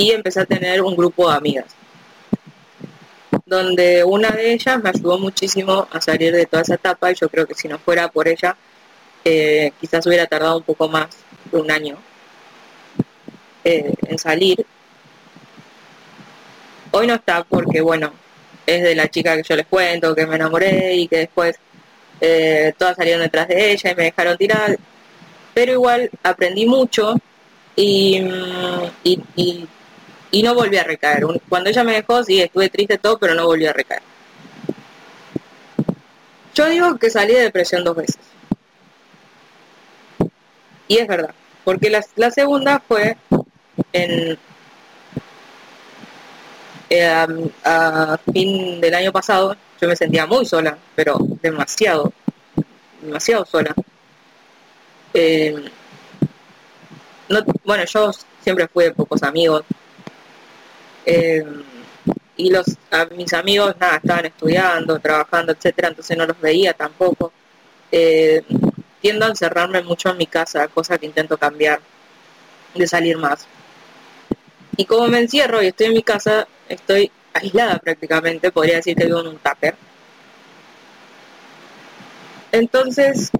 y 0.00 0.12
empecé 0.12 0.40
a 0.40 0.46
tener 0.46 0.80
un 0.80 0.96
grupo 0.96 1.28
de 1.28 1.36
amigas, 1.36 1.66
donde 3.44 4.02
una 4.02 4.30
de 4.30 4.54
ellas 4.54 4.82
me 4.82 4.88
ayudó 4.88 5.18
muchísimo 5.18 5.86
a 5.90 6.00
salir 6.00 6.32
de 6.32 6.46
toda 6.46 6.62
esa 6.62 6.76
etapa 6.76 7.12
y 7.12 7.16
yo 7.16 7.28
creo 7.28 7.46
que 7.46 7.54
si 7.54 7.68
no 7.68 7.78
fuera 7.78 8.08
por 8.08 8.26
ella, 8.26 8.56
eh, 9.26 9.72
quizás 9.78 10.06
hubiera 10.06 10.26
tardado 10.26 10.56
un 10.56 10.62
poco 10.62 10.88
más 10.88 11.08
de 11.52 11.60
un 11.60 11.70
año 11.70 11.98
eh, 13.62 13.92
en 14.08 14.18
salir. 14.18 14.64
Hoy 16.92 17.06
no 17.06 17.12
está 17.12 17.44
porque, 17.44 17.82
bueno, 17.82 18.10
es 18.64 18.82
de 18.82 18.94
la 18.94 19.08
chica 19.08 19.36
que 19.36 19.42
yo 19.46 19.54
les 19.54 19.66
cuento, 19.66 20.14
que 20.14 20.26
me 20.26 20.36
enamoré 20.36 20.94
y 20.94 21.08
que 21.08 21.18
después 21.18 21.56
eh, 22.22 22.72
todas 22.78 22.96
salieron 22.96 23.20
detrás 23.20 23.48
de 23.48 23.72
ella 23.72 23.90
y 23.90 23.94
me 23.96 24.04
dejaron 24.04 24.38
tirar. 24.38 24.78
Pero 25.52 25.72
igual 25.72 26.08
aprendí 26.22 26.64
mucho 26.64 27.16
y, 27.76 28.22
y, 29.04 29.68
no 30.42 30.54
volví 30.54 30.76
a 30.76 30.84
recaer. 30.84 31.24
Cuando 31.48 31.70
ella 31.70 31.84
me 31.84 31.92
dejó, 31.92 32.22
sí, 32.24 32.40
estuve 32.40 32.68
triste 32.68 32.98
todo, 32.98 33.18
pero 33.18 33.34
no 33.34 33.46
volví 33.46 33.66
a 33.66 33.72
recaer. 33.72 34.02
Yo 36.54 36.66
digo 36.66 36.96
que 36.98 37.10
salí 37.10 37.34
de 37.34 37.42
depresión 37.42 37.84
dos 37.84 37.96
veces. 37.96 38.18
Y 40.88 40.98
es 40.98 41.06
verdad, 41.06 41.34
porque 41.64 41.90
la, 41.90 42.04
la 42.16 42.30
segunda 42.30 42.82
fue 42.86 43.16
en 43.92 44.38
eh, 46.92 47.06
a, 47.64 48.18
fin 48.32 48.80
del 48.80 48.94
año 48.94 49.12
pasado, 49.12 49.56
yo 49.80 49.86
me 49.86 49.94
sentía 49.94 50.26
muy 50.26 50.44
sola, 50.44 50.76
pero 50.96 51.18
demasiado, 51.40 52.12
demasiado 53.00 53.44
sola. 53.46 53.72
Eh, 55.14 55.70
bueno, 57.64 57.84
yo 57.84 58.10
siempre 58.42 58.66
fui 58.66 58.84
de 58.84 58.92
pocos 58.92 59.22
amigos. 59.22 59.64
Eh, 61.06 61.44
y 62.36 62.50
los 62.50 62.66
mis 63.16 63.32
amigos 63.32 63.74
nada 63.78 63.96
estaban 63.96 64.26
estudiando 64.26 64.98
trabajando 64.98 65.52
etcétera 65.52 65.88
entonces 65.88 66.16
no 66.16 66.26
los 66.26 66.40
veía 66.40 66.72
tampoco 66.72 67.32
tiendo 69.00 69.26
a 69.26 69.28
encerrarme 69.28 69.82
mucho 69.82 70.10
en 70.10 70.18
mi 70.18 70.26
casa, 70.26 70.68
cosa 70.68 70.98
que 70.98 71.06
intento 71.06 71.38
cambiar, 71.38 71.80
de 72.74 72.86
salir 72.86 73.16
más. 73.16 73.46
Y 74.76 74.84
como 74.84 75.08
me 75.08 75.18
encierro 75.18 75.62
y 75.62 75.68
estoy 75.68 75.86
en 75.86 75.94
mi 75.94 76.02
casa, 76.02 76.46
estoy 76.68 77.10
aislada 77.32 77.78
prácticamente, 77.78 78.52
podría 78.52 78.76
decir 78.76 78.96
que 78.96 79.06
vivo 79.06 79.20
en 79.20 79.28
un 79.28 79.38
tupper. 79.38 79.74
Entonces, 82.52 83.30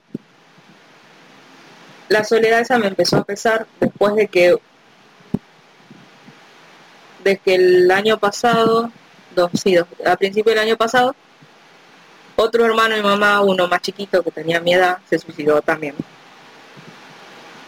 la 2.09 2.25
soledad 2.25 2.61
esa 2.61 2.79
me 2.79 2.89
empezó 2.89 3.19
a 3.19 3.25
pesar 3.25 3.67
después 3.81 4.15
de 4.15 4.29
que, 4.29 4.57
de 7.25 7.39
que 7.39 7.55
el 7.55 7.91
año 7.91 8.18
pasado, 8.18 8.91
dos, 9.35 9.51
sí, 9.62 9.77
a 9.77 10.16
principio 10.16 10.51
del 10.51 10.61
año 10.61 10.77
pasado, 10.77 11.14
otro 12.37 12.64
hermano 12.64 12.97
y 12.97 13.03
mamá, 13.03 13.43
uno 13.43 13.68
más 13.68 13.83
chiquito 13.83 14.23
que 14.23 14.31
tenía 14.31 14.61
mi 14.61 14.75
edad, 14.75 14.99
se 15.09 15.18
suicidó 15.18 15.61
también. 15.61 15.95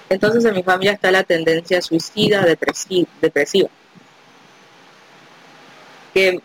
Entonces 0.09 0.44
en 0.44 0.55
mi 0.55 0.62
familia 0.62 0.92
está 0.92 1.11
la 1.11 1.24
tendencia 1.24 1.80
suicida, 1.80 2.44
depresiva. 2.44 3.68
Que, 6.12 6.40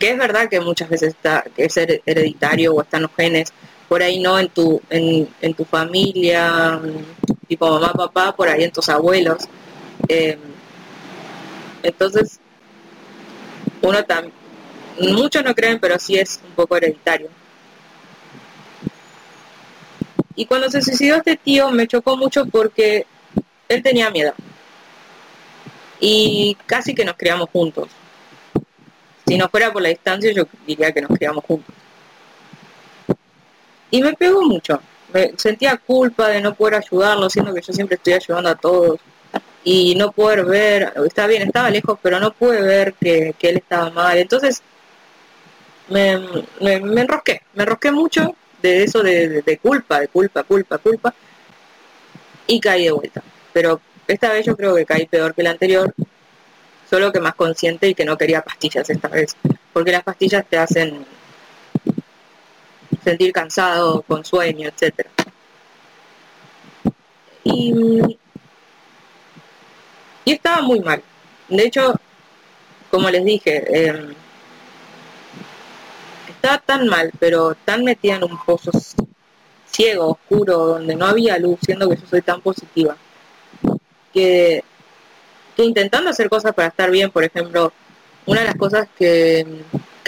es 0.00 0.18
verdad 0.18 0.50
que 0.50 0.60
muchas 0.60 0.90
veces 0.90 1.10
está, 1.10 1.44
que 1.56 1.64
es 1.64 1.76
hereditario 1.76 2.74
o 2.74 2.82
están 2.82 3.02
los 3.02 3.10
genes, 3.16 3.54
por 3.88 4.02
ahí 4.02 4.20
no 4.20 4.38
en 4.38 4.48
tu, 4.48 4.82
en, 4.90 5.54
tu 5.54 5.64
familia, 5.64 6.78
tipo 7.48 7.70
mamá, 7.70 7.92
papá, 7.92 8.36
por 8.36 8.48
ahí 8.48 8.64
en 8.64 8.72
tus 8.72 8.88
abuelos. 8.90 9.48
Eh, 10.08 10.38
entonces, 11.84 12.40
uno 13.82 14.02
también 14.04 14.34
muchos 14.98 15.44
no 15.44 15.54
creen, 15.54 15.78
pero 15.80 15.98
sí 15.98 16.16
es 16.16 16.40
un 16.44 16.52
poco 16.52 16.76
hereditario. 16.76 17.28
Y 20.36 20.46
cuando 20.46 20.70
se 20.70 20.82
suicidó 20.82 21.16
este 21.16 21.36
tío 21.36 21.70
me 21.70 21.86
chocó 21.86 22.16
mucho 22.16 22.44
porque 22.46 23.06
él 23.68 23.82
tenía 23.82 24.10
miedo. 24.10 24.34
Y 26.00 26.56
casi 26.66 26.94
que 26.94 27.04
nos 27.04 27.16
criamos 27.16 27.48
juntos. 27.50 27.88
Si 29.26 29.38
no 29.38 29.48
fuera 29.48 29.72
por 29.72 29.80
la 29.80 29.88
distancia, 29.88 30.32
yo 30.32 30.44
diría 30.66 30.92
que 30.92 31.00
nos 31.00 31.16
criamos 31.16 31.44
juntos. 31.44 31.74
Y 33.90 34.02
me 34.02 34.12
pegó 34.12 34.42
mucho. 34.42 34.80
Me 35.12 35.32
sentía 35.36 35.76
culpa 35.76 36.28
de 36.28 36.40
no 36.40 36.54
poder 36.54 36.74
ayudarlo, 36.74 37.30
siendo 37.30 37.54
que 37.54 37.62
yo 37.62 37.72
siempre 37.72 37.94
estoy 37.94 38.14
ayudando 38.14 38.50
a 38.50 38.56
todos. 38.56 39.00
Y 39.64 39.94
no 39.94 40.12
poder 40.12 40.44
ver, 40.44 40.92
está 41.06 41.26
bien, 41.26 41.42
estaba 41.42 41.70
lejos, 41.70 41.98
pero 42.02 42.20
no 42.20 42.32
pude 42.32 42.60
ver 42.60 42.94
que, 42.94 43.34
él 43.40 43.56
estaba 43.56 43.90
mal. 43.90 44.18
Entonces 44.18 44.62
me, 45.88 46.18
me, 46.60 46.74
enrosqué, 47.00 47.42
me 47.54 47.62
enrosqué 47.62 47.90
mucho 47.90 48.36
de 48.60 48.84
eso 48.84 49.02
de, 49.02 49.58
culpa, 49.62 50.00
de 50.00 50.08
culpa, 50.08 50.42
culpa, 50.42 50.78
culpa, 50.78 51.14
y 52.46 52.60
caí 52.60 52.84
de 52.84 52.92
vuelta. 52.92 53.22
Pero 53.52 53.80
esta 54.06 54.32
vez 54.32 54.44
yo 54.46 54.56
creo 54.56 54.74
que 54.74 54.84
caí 54.84 55.06
peor 55.06 55.34
que 55.34 55.42
la 55.42 55.50
anterior, 55.50 55.94
solo 56.88 57.12
que 57.12 57.20
más 57.20 57.34
consciente 57.34 57.88
y 57.88 57.94
que 57.94 58.04
no 58.04 58.18
quería 58.18 58.42
pastillas 58.42 58.88
esta 58.88 59.08
vez, 59.08 59.36
porque 59.72 59.92
las 59.92 60.02
pastillas 60.02 60.46
te 60.46 60.58
hacen 60.58 61.06
sentir 63.02 63.32
cansado, 63.32 64.02
con 64.02 64.24
sueño, 64.24 64.68
etcétera. 64.68 65.10
Y, 67.44 68.18
y 70.24 70.32
estaba 70.32 70.62
muy 70.62 70.80
mal. 70.80 71.02
De 71.48 71.64
hecho, 71.64 71.94
como 72.90 73.10
les 73.10 73.24
dije, 73.24 73.64
eh, 73.68 74.14
estaba 76.28 76.58
tan 76.58 76.86
mal, 76.86 77.10
pero 77.18 77.54
tan 77.64 77.84
metida 77.84 78.16
en 78.16 78.24
un 78.24 78.38
pozo 78.44 78.70
ciego, 79.66 80.10
oscuro, 80.10 80.58
donde 80.58 80.94
no 80.94 81.06
había 81.06 81.38
luz, 81.38 81.58
siendo 81.64 81.88
que 81.88 81.96
yo 81.96 82.06
soy 82.06 82.22
tan 82.22 82.40
positiva, 82.40 82.96
que, 84.12 84.62
intentando 85.56 86.10
hacer 86.10 86.28
cosas 86.28 86.54
para 86.54 86.68
estar 86.68 86.90
bien, 86.90 87.10
por 87.10 87.24
ejemplo, 87.24 87.72
una 88.26 88.40
de 88.40 88.46
las 88.46 88.56
cosas 88.56 88.88
que, 88.96 89.46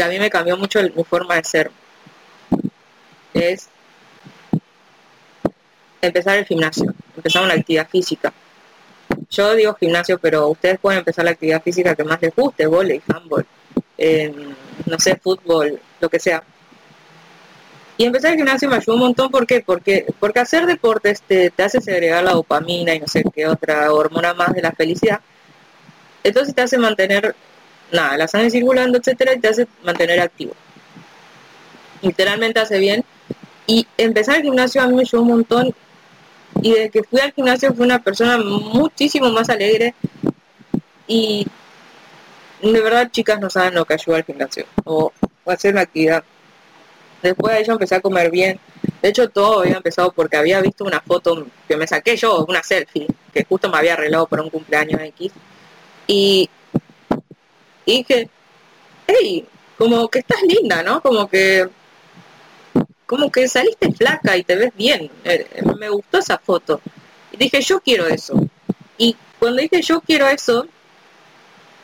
a 0.03 0.09
mí 0.09 0.19
me 0.19 0.31
cambió 0.31 0.57
mucho 0.57 0.81
mi 0.95 1.05
forma 1.05 1.37
de 1.37 1.45
ser 1.45 1.71
es 3.35 3.69
empezar 6.01 6.39
el 6.39 6.45
gimnasio, 6.45 6.95
empezar 7.17 7.43
una 7.43 7.55
actividad 7.55 7.89
física. 7.89 8.33
Yo 9.31 9.55
digo 9.55 9.75
gimnasio, 9.75 10.19
pero 10.19 10.49
ustedes 10.49 10.79
pueden 10.79 11.01
empezar 11.01 11.25
la 11.25 11.33
actividad 11.33 11.63
física 11.63 11.95
que 11.95 12.05
más 12.05 12.21
les 12.23 12.35
guste, 12.35 12.67
volei, 12.67 13.03
handball, 13.13 13.47
eh, 13.99 14.33
no 14.87 14.99
sé, 14.99 15.17
fútbol, 15.17 15.81
lo 16.01 16.09
que 16.09 16.21
sea. 16.21 16.43
Y 17.99 18.05
empezar 18.05 18.33
el 18.33 18.37
gimnasio 18.37 18.69
me 18.69 18.77
ayudó 18.77 18.95
un 18.95 19.01
montón, 19.01 19.31
¿por 19.31 19.47
qué? 19.47 19.63
Porque, 19.65 20.07
porque 20.21 20.41
hacer 20.41 20.67
deportes 20.67 21.23
te, 21.23 21.51
te 21.51 21.63
hace 21.63 21.81
segregar 21.81 22.23
la 22.23 22.33
dopamina 22.33 22.95
y 22.95 23.01
no 23.01 23.09
sé 23.09 23.25
qué 23.35 23.47
otra 23.47 23.91
hormona 23.93 24.35
más 24.35 24.53
de 24.53 24.63
la 24.63 24.73
felicidad. 24.73 25.21
Entonces 26.23 26.55
te 26.55 26.63
hace 26.63 26.77
mantener, 26.77 27.35
nada, 27.93 28.17
la 28.19 28.29
sangre 28.29 28.51
circulando, 28.51 28.99
etcétera, 28.99 29.35
y 29.35 29.41
te 29.41 29.49
hace 29.49 29.67
mantener 29.83 30.21
activo. 30.21 30.55
Literalmente 32.03 32.61
hace 32.61 32.79
bien. 32.79 33.05
Y 33.67 33.87
empezar 33.97 34.37
el 34.37 34.43
gimnasio 34.43 34.83
a 34.83 34.87
mí 34.87 34.95
me 34.95 35.03
ayudó 35.03 35.23
un 35.23 35.29
montón. 35.29 35.75
Y 36.63 36.73
desde 36.73 36.91
que 36.91 37.03
fui 37.03 37.21
al 37.21 37.33
gimnasio 37.33 37.75
fui 37.75 37.85
una 37.85 38.03
persona 38.03 38.39
muchísimo 38.39 39.31
más 39.31 39.49
alegre 39.49 39.95
y 41.07 41.47
de 42.63 42.81
verdad, 42.81 43.11
chicas, 43.11 43.39
no 43.41 43.51
saben 43.51 43.75
lo 43.75 43.85
que 43.85 43.95
ayuda 43.95 44.17
al 44.17 44.25
gimnasio 44.25 44.67
o, 44.85 45.13
hacer 45.47 45.73
una 45.73 45.83
actividad. 45.83 46.25
Después 47.23 47.55
de 47.55 47.61
ello 47.61 47.73
empecé 47.75 47.95
a 47.95 48.01
comer 48.01 48.31
bien. 48.31 48.59
De 49.01 49.09
hecho, 49.11 49.29
todo 49.29 49.61
había 49.61 49.77
empezado 49.77 50.11
porque 50.13 50.37
había 50.37 50.61
visto 50.61 50.85
una 50.85 51.01
foto 51.01 51.47
que 51.69 51.77
me 51.77 51.87
saqué 51.87 52.17
yo, 52.17 52.45
una 52.49 52.63
selfie, 52.63 53.07
que 53.33 53.45
justo 53.45 53.69
me 53.71 53.79
había 53.79 53.93
arreglado 53.93 54.27
para 54.27 54.43
un 54.43 54.51
cumpleaños 54.51 55.01
X. 55.01 55.33
Y, 56.09 56.51
y 57.85 57.97
dije, 57.99 58.29
hey, 59.07 59.47
como 59.79 60.09
que 60.09 60.21
estás 60.21 60.43
linda, 60.43 60.83
¿no? 60.83 61.01
Como 61.01 61.29
que 61.29 61.69
como 63.07 63.31
que 63.31 63.49
saliste 63.49 63.93
flaca 63.93 64.37
y 64.37 64.45
te 64.45 64.57
ves 64.57 64.73
bien. 64.77 65.11
Eh, 65.25 65.47
me 65.79 65.89
gustó 65.89 66.19
esa 66.19 66.39
foto. 66.39 66.81
Dije, 67.33 67.61
yo 67.61 67.81
quiero 67.81 68.07
eso. 68.07 68.35
Y 68.99 69.17
cuando 69.39 69.63
dije 69.63 69.83
yo 69.83 70.01
quiero 70.01 70.27
eso, 70.27 70.67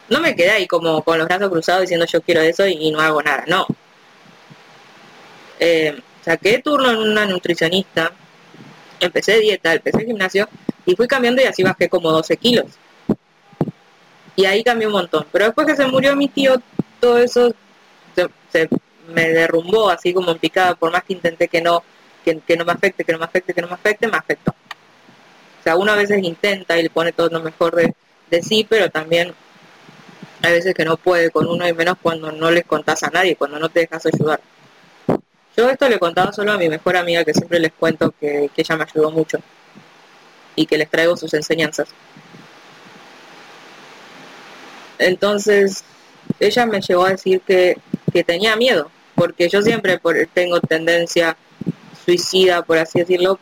no 0.08 0.20
me 0.20 0.34
quedé 0.34 0.50
ahí 0.50 0.66
como 0.66 1.02
con 1.02 1.18
los 1.18 1.26
brazos 1.26 1.50
cruzados 1.50 1.82
diciendo 1.82 2.06
yo 2.06 2.20
quiero 2.22 2.40
eso 2.40 2.66
y, 2.66 2.90
no 2.90 3.00
hago 3.00 3.22
nada, 3.22 3.44
no. 3.46 3.66
Eh, 5.60 6.00
saqué 6.22 6.60
turno 6.60 6.90
en 6.90 6.98
una 6.98 7.26
nutricionista, 7.26 8.12
empecé 9.00 9.38
dieta, 9.38 9.74
empecé 9.74 10.04
gimnasio 10.04 10.48
y 10.84 10.96
fui 10.96 11.06
cambiando 11.06 11.42
y 11.42 11.46
así 11.46 11.62
bajé 11.62 11.88
como 11.88 12.10
12 12.10 12.36
kilos. 12.36 12.66
Y 14.34 14.46
ahí 14.46 14.64
cambió 14.64 14.88
un 14.88 14.94
montón. 14.94 15.26
Pero 15.30 15.46
después 15.46 15.66
que 15.66 15.76
se 15.76 15.86
murió 15.86 16.16
mi 16.16 16.28
tío, 16.28 16.60
todo 17.00 17.18
eso 17.18 17.54
se, 18.50 18.68
me 19.12 19.28
derrumbó 19.28 19.90
así 19.90 20.12
como 20.12 20.32
en 20.32 20.38
picada, 20.38 20.74
por 20.74 20.90
más 20.90 21.04
que 21.04 21.12
intenté 21.12 21.48
que 21.48 21.60
no, 21.60 21.82
que, 22.24 22.56
no 22.56 22.64
me 22.64 22.72
afecte, 22.72 23.04
que 23.04 23.12
no 23.12 23.18
me 23.18 23.24
afecte, 23.24 23.54
que 23.54 23.62
no 23.62 23.68
me 23.68 23.74
afecte, 23.74 24.08
me 24.08 24.16
afectó. 24.16 24.52
O 24.52 25.62
sea, 25.62 25.76
uno 25.76 25.92
a 25.92 25.96
veces 25.96 26.22
intenta 26.22 26.78
y 26.78 26.82
le 26.82 26.90
pone 26.90 27.12
todo 27.12 27.28
lo 27.28 27.40
mejor 27.40 27.76
de, 27.76 27.94
de 28.30 28.42
sí, 28.42 28.66
pero 28.68 28.90
también 28.90 29.34
hay 30.42 30.52
veces 30.52 30.74
que 30.74 30.84
no 30.84 30.96
puede 30.96 31.30
con 31.30 31.46
uno 31.46 31.66
y 31.68 31.72
menos 31.72 31.96
cuando 32.02 32.32
no 32.32 32.50
les 32.50 32.64
contás 32.64 33.02
a 33.04 33.10
nadie, 33.10 33.36
cuando 33.36 33.58
no 33.58 33.68
te 33.68 33.80
dejas 33.80 34.06
ayudar. 34.06 34.40
Yo 35.56 35.68
esto 35.68 35.88
le 35.88 35.98
contaba 35.98 36.32
solo 36.32 36.52
a 36.52 36.58
mi 36.58 36.68
mejor 36.68 36.96
amiga 36.96 37.24
que 37.24 37.34
siempre 37.34 37.60
les 37.60 37.72
cuento 37.72 38.12
que, 38.18 38.50
ella 38.56 38.76
me 38.76 38.84
ayudó 38.84 39.10
mucho 39.10 39.38
y 40.56 40.66
que 40.66 40.78
les 40.78 40.88
traigo 40.90 41.16
sus 41.16 41.34
enseñanzas. 41.34 41.88
Entonces, 44.98 45.84
ella 46.40 46.66
me 46.66 46.80
llegó 46.80 47.04
a 47.04 47.10
decir 47.10 47.40
que, 47.42 47.76
tenía 48.26 48.56
miedo, 48.56 48.90
porque 49.14 49.48
yo 49.48 49.62
siempre 49.62 50.00
tengo 50.32 50.60
tendencia 50.60 51.36
suicida, 52.04 52.62
por 52.62 52.78
así 52.78 53.00
decirlo, 53.00 53.38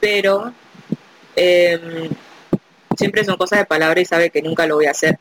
pero 0.00 0.52
em, 1.36 2.10
siempre 2.96 3.24
son 3.24 3.36
cosas 3.36 3.60
de 3.60 3.66
palabra 3.66 4.00
y 4.00 4.04
sabe 4.04 4.30
que 4.30 4.42
nunca 4.42 4.66
lo 4.66 4.76
voy 4.76 4.86
a 4.86 4.92
hacer. 4.92 5.18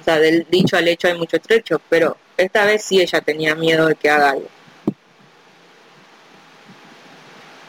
O 0.00 0.04
sea, 0.04 0.18
del 0.18 0.46
dicho 0.50 0.76
al 0.76 0.88
hecho 0.88 1.08
hay 1.08 1.18
mucho 1.18 1.38
trecho, 1.38 1.80
pero 1.88 2.16
esta 2.36 2.64
vez 2.64 2.82
sí 2.82 3.00
ella 3.00 3.20
tenía 3.20 3.54
miedo 3.54 3.86
de 3.86 3.94
que 3.94 4.10
haga 4.10 4.30
algo. 4.30 4.48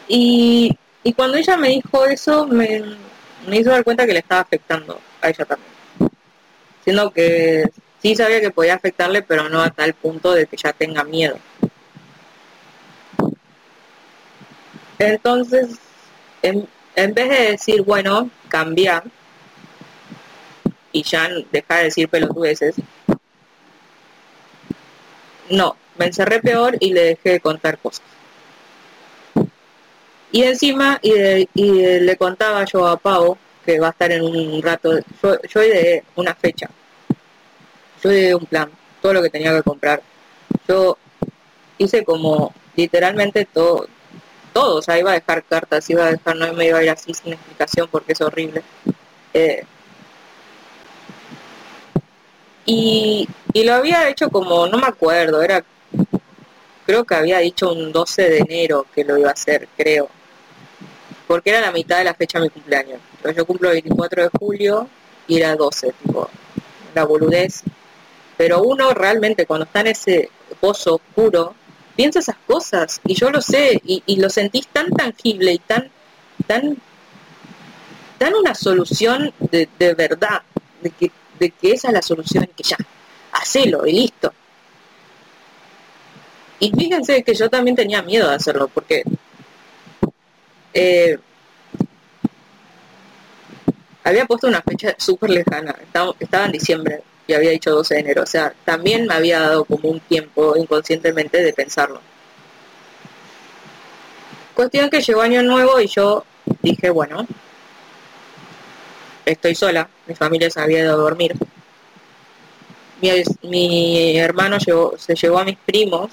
Y, 0.08 0.76
cuando 1.16 1.38
ella 1.38 1.58
me 1.58 1.70
dijo 1.70 2.06
eso, 2.06 2.48
me, 2.48 2.84
hizo 3.52 3.70
dar 3.70 3.84
cuenta 3.84 4.06
que 4.06 4.14
le 4.14 4.20
estaba 4.20 4.42
afectando 4.42 5.00
a 5.22 5.30
ella 5.30 5.46
también. 5.46 5.72
Siendo 6.84 7.12
que 7.12 7.64
sí 8.02 8.16
sabía 8.16 8.42
que 8.42 8.52
podía 8.52 8.76
afectarle, 8.76 9.22
pero 9.22 9.50
no 9.50 9.62
a 9.62 9.70
tal 9.70 9.94
punto 9.94 10.34
de 10.34 10.46
que 10.46 10.58
ya 10.58 10.74
tenga 10.74 11.04
miedo. 11.04 11.38
Entonces, 14.98 15.78
en, 16.42 16.68
en 16.96 17.14
vez 17.14 17.30
de 17.30 17.52
decir, 17.52 17.82
bueno, 17.84 18.30
cambia 18.50 19.04
y 20.92 21.04
ya 21.04 21.30
dejar 21.52 21.78
de 21.80 21.84
decir 21.86 22.10
pelotudeces, 22.10 22.76
no, 25.50 25.76
me 25.98 26.06
encerré 26.06 26.42
peor 26.42 26.78
y 26.80 26.94
le 26.94 27.02
dejé 27.02 27.30
de 27.32 27.40
contar 27.40 27.78
cosas. 27.78 28.04
Y 30.32 30.44
encima, 30.44 31.00
y, 31.02 31.14
le 31.14 32.18
contaba 32.18 32.64
yo 32.66 32.86
a 32.88 32.98
Pau, 32.98 33.38
que 33.66 33.80
va 33.80 33.88
a 33.88 33.92
estar 33.92 34.12
en 34.12 34.24
un 34.24 34.62
rato, 34.62 35.00
yo, 35.24 35.42
yo 35.42 35.60
de 35.62 36.04
una 36.16 36.36
fecha, 36.36 36.70
yo 38.04 38.10
de 38.10 38.36
un 38.36 38.46
plan, 38.46 38.70
todo 39.02 39.14
lo 39.14 39.22
que 39.22 39.30
tenía 39.30 39.54
que 39.54 39.64
comprar. 39.64 40.02
Yo 40.68 40.98
hice 41.78 42.04
como 42.04 42.54
literalmente 42.76 43.46
todo, 43.46 43.88
todo, 44.54 44.78
o 44.78 44.82
sea, 44.82 45.00
iba 45.00 45.12
a 45.12 45.16
dejar 45.16 45.44
cartas, 45.44 45.90
iba 45.90 46.06
a 46.06 46.12
dejar, 46.12 46.36
no 46.36 46.54
me 46.54 46.68
iba 46.68 46.80
a 46.80 46.84
ir 46.84 46.90
así 46.90 47.14
sin 47.14 47.34
explicación 47.34 47.88
porque 47.92 48.14
es 48.14 48.22
horrible. 48.22 48.64
Eh, 49.34 49.64
y, 52.66 53.28
y 53.54 53.64
lo 53.64 53.74
había 53.74 54.10
hecho 54.10 54.30
como, 54.30 54.68
no 54.68 54.78
me 54.78 54.88
acuerdo, 54.88 55.42
era, 55.42 55.64
creo 56.86 57.04
que 57.04 57.16
había 57.16 57.40
dicho 57.40 57.72
un 57.72 57.92
12 57.92 58.30
de 58.30 58.38
enero 58.40 58.86
que 58.94 59.04
lo 59.04 59.18
iba 59.18 59.30
a 59.30 59.34
hacer, 59.34 59.68
creo 59.76 60.10
porque 61.30 61.52
era 61.52 61.62
la 61.62 61.72
mitad 61.72 62.00
de 62.00 62.06
la 62.06 62.16
fecha 62.16 62.40
de 62.40 62.46
mi 62.46 62.50
cumpleaños. 62.50 63.00
Entonces 63.18 63.38
yo 63.38 63.46
cumplo 63.46 63.70
el 63.70 63.74
24 63.74 64.24
de 64.24 64.30
julio 64.40 64.90
y 65.28 65.38
era 65.38 65.56
12, 65.56 65.94
tipo, 66.02 66.28
la 66.96 67.06
boludez. 67.06 67.62
Pero 68.40 68.64
uno 68.64 68.94
realmente 68.94 69.46
cuando 69.46 69.66
está 69.66 69.82
en 69.82 69.88
ese 69.88 70.30
pozo 70.62 70.96
oscuro, 70.96 71.54
piensa 71.98 72.20
esas 72.20 72.38
cosas, 72.48 73.02
y 73.04 73.14
yo 73.14 73.32
lo 73.32 73.42
sé, 73.42 73.82
y, 73.84 74.16
lo 74.16 74.30
sentís 74.30 74.66
tan 74.70 74.90
tangible 74.92 75.52
y 75.52 75.60
tan, 75.60 75.92
tan, 76.48 76.78
tan 78.18 78.34
una 78.36 78.56
solución 78.56 79.34
de, 79.42 79.68
verdad, 79.94 80.44
de 80.82 80.90
que, 80.92 81.12
de 81.38 81.52
que 81.52 81.74
esa 81.74 81.90
es 81.90 81.94
la 81.94 82.02
solución 82.02 82.50
que 82.56 82.64
ya, 82.64 82.78
hacelo 83.34 83.86
y 83.86 83.92
listo. 83.92 84.32
Y 86.62 86.72
fíjense 86.72 87.24
que 87.24 87.36
yo 87.36 87.50
también 87.50 87.76
tenía 87.76 88.02
miedo 88.02 88.30
de 88.30 88.36
hacerlo, 88.36 88.70
porque 88.70 89.04
eh, 90.74 91.20
había 94.06 94.26
puesto 94.26 94.48
una 94.48 94.62
fecha 94.62 94.96
súper 94.98 95.30
lejana, 95.30 95.76
estaba, 96.18 96.46
en 96.46 96.54
diciembre 96.54 97.04
y 97.30 97.34
había 97.36 97.52
dicho 97.52 97.70
12 97.70 97.94
de 97.94 98.00
enero, 98.00 98.24
o 98.24 98.26
sea, 98.26 98.52
también 98.66 99.06
me 99.06 99.14
había 99.14 99.40
dado 99.40 99.64
como 99.64 99.90
un 99.90 100.00
tiempo 100.00 100.58
inconscientemente 100.58 101.44
de 101.44 101.54
pensarlo. 101.54 102.02
Cuestión 104.56 104.90
que 104.90 105.00
llegó 105.00 105.22
año 105.22 105.44
nuevo 105.44 105.80
y 105.80 105.86
yo 105.86 106.26
dije, 106.64 106.90
bueno, 106.90 107.28
estoy 109.26 109.54
sola, 109.54 109.88
mi 110.08 110.16
familia 110.16 110.50
se 110.50 110.60
había 110.60 110.80
ido 110.80 110.94
a 110.94 110.98
dormir. 110.98 111.36
Mi, 113.44 114.18
hermano 114.18 114.58
se 114.60 115.16
llevó 115.16 115.38
a 115.38 115.46
mis 115.46 115.58
primos 115.58 116.10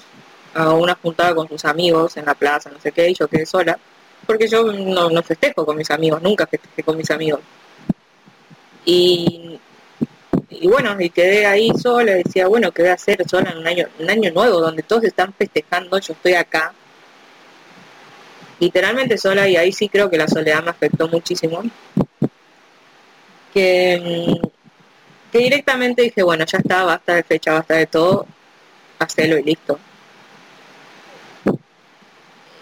a 0.53 0.71
una 0.73 0.93
juntada 1.01 1.33
con 1.33 1.47
sus 1.47 1.65
amigos 1.65 2.15
en 2.17 2.25
la 2.25 2.35
plaza, 2.35 2.69
no 2.69 2.79
sé 2.79 2.91
qué, 2.91 3.09
y 3.09 3.15
yo 3.15 3.27
quedé 3.27 3.47
sola 3.47 3.79
porque 4.27 4.47
yo 4.47 4.71
no, 4.71 5.23
festejo 5.23 5.65
con 5.65 5.77
mis 5.77 5.89
amigos, 5.89 6.21
nunca 6.21 6.45
festejé 6.45 6.83
con 6.83 6.95
mis 6.95 7.09
amigos. 7.09 7.39
Y, 8.85 9.59
y 10.49 10.67
bueno, 10.67 10.95
y 10.99 11.09
quedé 11.09 11.45
ahí 11.45 11.71
sola, 11.77 12.13
decía, 12.13 12.47
bueno, 12.47 12.71
¿qué 12.71 12.83
voy 12.83 12.91
a 12.91 12.95
hacer 12.95 13.27
sola 13.27 13.51
en 13.51 13.57
un 13.59 13.67
año, 13.67 13.87
un 13.99 14.09
año 14.09 14.31
nuevo 14.31 14.59
donde 14.59 14.83
todos 14.83 15.03
están 15.03 15.33
festejando, 15.33 15.99
yo 15.99 16.13
estoy 16.13 16.33
acá, 16.33 16.73
literalmente 18.59 19.17
sola, 19.17 19.47
y 19.47 19.57
ahí 19.57 19.71
sí 19.71 19.89
creo 19.89 20.09
que 20.09 20.17
la 20.17 20.27
soledad 20.27 20.63
me 20.63 20.71
afectó 20.71 21.07
muchísimo. 21.07 21.63
Que, 23.53 24.39
que 25.31 25.37
directamente 25.39 26.03
dije, 26.03 26.23
bueno, 26.23 26.45
ya 26.45 26.59
está, 26.59 26.83
basta 26.83 27.15
de 27.15 27.23
fecha, 27.23 27.53
basta 27.53 27.75
de 27.75 27.87
todo, 27.87 28.27
hacelo 28.99 29.37
y 29.37 29.43
listo 29.43 29.79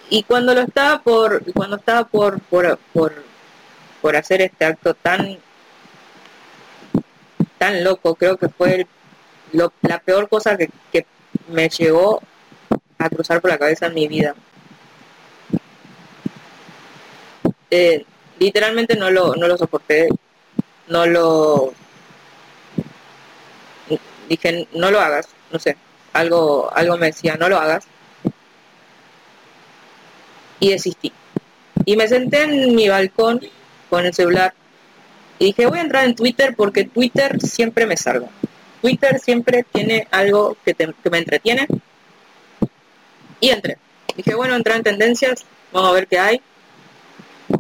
y 0.10 0.24
cuando 0.24 0.54
lo 0.54 0.62
estaba 0.62 1.02
por 1.02 1.44
cuando 1.54 1.78
estaba 1.78 2.06
por 2.06 2.40
por, 2.42 2.80
por, 2.94 4.16
hacer 4.16 4.42
este 4.42 4.66
acto 4.66 4.94
tan 4.94 5.38
tan 7.58 7.84
loco 7.84 8.16
creo 8.16 8.38
que 8.38 8.50
fue 8.50 8.88
la 9.54 10.00
peor 10.00 10.28
cosa 10.30 10.58
que, 10.58 10.70
me 11.48 11.70
llegó 11.70 12.22
a 12.98 13.10
cruzar 13.10 13.40
por 13.40 13.52
la 13.52 13.60
cabeza 13.60 13.86
en 13.86 13.94
mi 13.94 14.08
vida 14.08 14.34
eh, 17.70 18.04
literalmente 18.40 18.96
no 18.96 19.12
lo 19.12 19.58
soporté 19.58 20.10
no 20.88 21.06
lo 21.06 21.74
dije 24.28 24.68
no 24.74 24.90
lo 24.90 25.00
hagas 25.00 25.28
no 25.52 25.60
sé 25.60 25.78
algo 26.14 26.72
algo 26.74 26.98
me 26.98 27.08
decía 27.08 27.36
no 27.36 27.48
lo 27.48 27.58
hagas 27.58 27.88
y 30.60 30.70
desistí. 30.72 31.12
Y 31.86 31.96
me 31.96 32.08
senté 32.08 32.44
en 32.44 32.76
mi 32.76 32.90
balcón 32.90 33.42
con 33.90 34.06
el 34.06 34.14
celular 34.14 34.54
y 35.40 35.46
dije, 35.46 35.66
voy 35.66 35.80
a 35.80 35.82
entrar 35.82 36.06
en 36.06 36.16
Twitter 36.16 36.56
porque 36.56 36.86
Twitter 36.86 37.40
siempre 37.42 37.86
me 37.86 37.98
salva. 37.98 38.28
Twitter 38.82 39.20
siempre 39.20 39.66
tiene 39.72 40.08
algo 40.12 40.58
que, 40.64 40.76
me 41.10 41.18
entretiene. 41.18 41.68
Y 43.40 43.50
entré. 43.50 43.78
Dije, 44.16 44.34
bueno, 44.36 44.56
entrar 44.56 44.78
en 44.78 44.84
tendencias, 44.84 45.46
vamos 45.74 45.90
a 45.90 45.94
ver 45.94 46.08
qué 46.08 46.20
hay. 46.20 46.42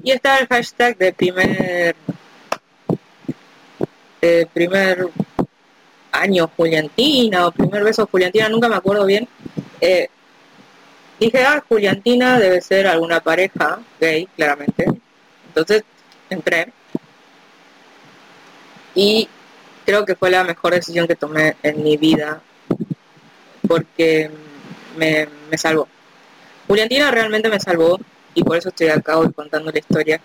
Y 0.03 0.11
está 0.11 0.37
el 0.39 0.47
hashtag 0.47 0.97
de 0.97 1.13
primer 1.13 1.95
de 4.21 4.47
primer 4.51 5.09
año 6.11 6.49
Juliantina 6.55 7.47
o 7.47 7.51
primer 7.51 7.83
beso 7.83 8.07
Juliantina, 8.07 8.49
nunca 8.49 8.69
me 8.69 8.75
acuerdo 8.75 9.05
bien. 9.05 9.27
Eh, 9.81 10.09
Dije, 11.19 11.45
ah, 11.45 11.63
Juliantina 11.67 12.39
debe 12.39 12.61
ser 12.61 12.87
alguna 12.87 13.21
pareja 13.21 13.79
gay, 13.99 14.27
claramente. 14.35 14.85
Entonces 15.47 15.83
entré. 16.29 16.71
Y 18.95 19.29
creo 19.85 20.05
que 20.05 20.15
fue 20.15 20.31
la 20.31 20.43
mejor 20.43 20.73
decisión 20.73 21.07
que 21.07 21.15
tomé 21.15 21.55
en 21.61 21.83
mi 21.83 21.97
vida 21.97 22.41
porque 23.67 24.31
me, 24.97 25.27
me 25.49 25.57
salvó. 25.57 25.87
Juliantina 26.67 27.11
realmente 27.11 27.49
me 27.49 27.59
salvó 27.59 27.99
y 28.33 28.43
por 28.43 28.57
eso 28.57 28.69
estoy 28.69 28.87
acá 28.87 29.17
hoy 29.17 29.31
contando 29.31 29.71
la 29.71 29.79
historia. 29.79 30.19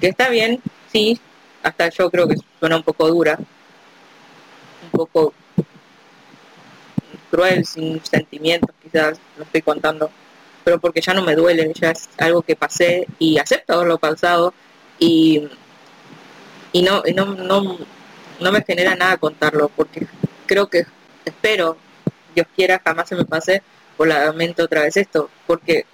Que 0.00 0.08
está 0.08 0.28
bien, 0.28 0.62
sí, 0.90 1.20
hasta 1.62 1.88
yo 1.90 2.10
creo 2.10 2.26
que 2.26 2.36
suena 2.58 2.76
un 2.76 2.82
poco 2.82 3.08
dura, 3.08 3.38
un 4.84 4.90
poco 4.90 5.34
cruel, 7.30 7.64
sin 7.64 8.04
sentimientos, 8.04 8.74
quizás 8.82 9.18
lo 9.36 9.44
estoy 9.44 9.62
contando, 9.62 10.10
pero 10.64 10.80
porque 10.80 11.00
ya 11.00 11.14
no 11.14 11.22
me 11.22 11.34
duele, 11.34 11.72
ya 11.74 11.90
es 11.90 12.08
algo 12.18 12.42
que 12.42 12.56
pasé 12.56 13.06
y 13.18 13.38
acepto 13.38 13.74
haberlo 13.74 13.98
pasado 13.98 14.52
y, 14.98 15.48
y 16.72 16.82
no, 16.82 17.02
y 17.04 17.12
no, 17.12 17.26
no, 17.26 17.78
no 18.40 18.52
me 18.52 18.62
genera 18.62 18.94
nada 18.94 19.16
contarlo, 19.16 19.68
porque 19.68 20.06
creo 20.46 20.68
que 20.68 20.86
espero, 21.24 21.76
Dios 22.34 22.46
quiera, 22.54 22.80
jamás 22.84 23.08
se 23.08 23.16
me 23.16 23.24
pase 23.24 23.62
por 23.96 24.08
la 24.08 24.32
mente 24.32 24.62
otra 24.62 24.82
vez 24.82 24.96
esto, 24.96 25.30
porque 25.46 25.84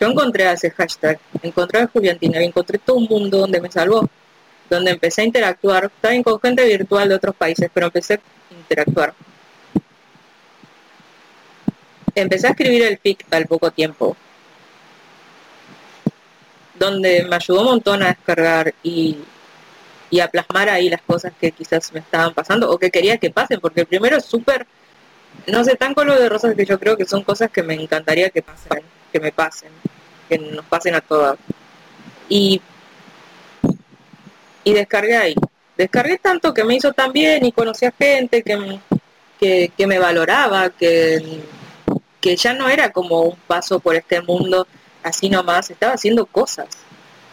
yo 0.00 0.08
encontré 0.08 0.46
a 0.46 0.52
ese 0.52 0.70
hashtag, 0.70 1.18
encontré 1.42 1.80
a 1.80 1.86
Juliantina 1.86 2.40
encontré 2.40 2.78
todo 2.78 2.96
un 2.96 3.06
mundo 3.08 3.38
donde 3.38 3.60
me 3.60 3.70
salvó, 3.70 4.08
donde 4.68 4.92
empecé 4.92 5.22
a 5.22 5.24
interactuar, 5.24 5.90
también 6.00 6.22
con 6.22 6.40
gente 6.40 6.64
virtual 6.64 7.08
de 7.08 7.14
otros 7.14 7.34
países, 7.34 7.70
pero 7.72 7.86
empecé 7.86 8.14
a 8.14 8.20
interactuar. 8.54 9.14
Empecé 12.14 12.46
a 12.46 12.50
escribir 12.50 12.82
el 12.82 12.98
FIC 12.98 13.26
al 13.30 13.46
poco 13.46 13.70
tiempo, 13.70 14.16
donde 16.74 17.24
me 17.24 17.36
ayudó 17.36 17.60
un 17.60 17.66
montón 17.66 18.02
a 18.02 18.08
descargar 18.08 18.74
y, 18.82 19.18
y 20.10 20.20
a 20.20 20.28
plasmar 20.28 20.68
ahí 20.68 20.88
las 20.88 21.02
cosas 21.02 21.32
que 21.40 21.52
quizás 21.52 21.92
me 21.92 22.00
estaban 22.00 22.34
pasando 22.34 22.70
o 22.70 22.78
que 22.78 22.90
quería 22.90 23.18
que 23.18 23.30
pasen, 23.30 23.60
porque 23.60 23.82
el 23.82 23.86
primero 23.86 24.16
es 24.16 24.24
súper, 24.24 24.66
no 25.46 25.64
sé, 25.64 25.76
tan 25.76 25.94
color 25.94 26.18
de 26.18 26.28
rosas 26.28 26.54
que 26.54 26.64
yo 26.64 26.78
creo 26.78 26.96
que 26.96 27.04
son 27.04 27.22
cosas 27.22 27.50
que 27.50 27.62
me 27.62 27.74
encantaría 27.74 28.30
que 28.30 28.42
pasen, 28.42 28.82
que 29.12 29.20
me 29.20 29.32
pasen, 29.32 29.70
que 30.28 30.38
nos 30.38 30.64
pasen 30.66 30.94
a 30.94 31.00
todas. 31.00 31.36
Y, 32.28 32.60
y 34.64 34.72
descargué 34.72 35.16
ahí. 35.16 35.34
Descargué 35.76 36.18
tanto 36.18 36.54
que 36.54 36.64
me 36.64 36.76
hizo 36.76 36.92
tan 36.92 37.12
bien 37.12 37.44
y 37.44 37.52
conocí 37.52 37.84
a 37.84 37.92
gente 37.92 38.42
que, 38.42 38.78
que, 39.38 39.72
que 39.76 39.86
me 39.86 39.98
valoraba, 39.98 40.70
que, 40.70 41.42
que 42.20 42.36
ya 42.36 42.54
no 42.54 42.68
era 42.68 42.92
como 42.92 43.22
un 43.22 43.36
paso 43.46 43.80
por 43.80 43.96
este 43.96 44.20
mundo 44.20 44.66
así 45.04 45.28
nomás, 45.28 45.70
estaba 45.70 45.94
haciendo 45.94 46.26
cosas. 46.26 46.66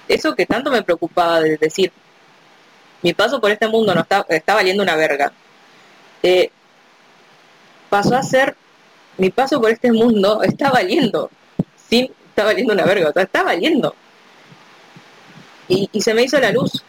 Eso 0.08 0.36
que 0.36 0.46
tanto 0.46 0.70
me 0.70 0.84
preocupaba 0.84 1.42
de 1.42 1.58
decir, 1.58 1.92
mi 3.02 3.14
paso 3.14 3.42
por 3.42 3.50
este 3.52 3.68
mundo 3.68 3.96
no 3.96 4.02
está, 4.02 4.26
está 4.30 4.54
valiendo 4.54 4.84
una 4.84 4.96
verga. 4.96 5.32
Eh, 6.22 6.52
pasó 7.90 8.16
a 8.16 8.24
ser, 8.24 8.56
mi 9.18 9.30
paso 9.30 9.60
por 9.60 9.72
este 9.72 9.92
mundo 9.92 10.44
está 10.44 10.70
valiendo, 10.70 11.32
sí, 11.90 12.12
está 12.30 12.44
valiendo 12.44 12.74
una 12.74 12.86
verga, 12.86 13.10
o 13.10 13.14
sea, 13.14 13.24
está 13.24 13.44
valiendo. 13.44 13.96
Y, 15.68 15.90
y 15.92 16.02
se 16.02 16.14
me 16.14 16.24
hizo 16.24 16.40
la 16.40 16.52
luz. 16.52 16.84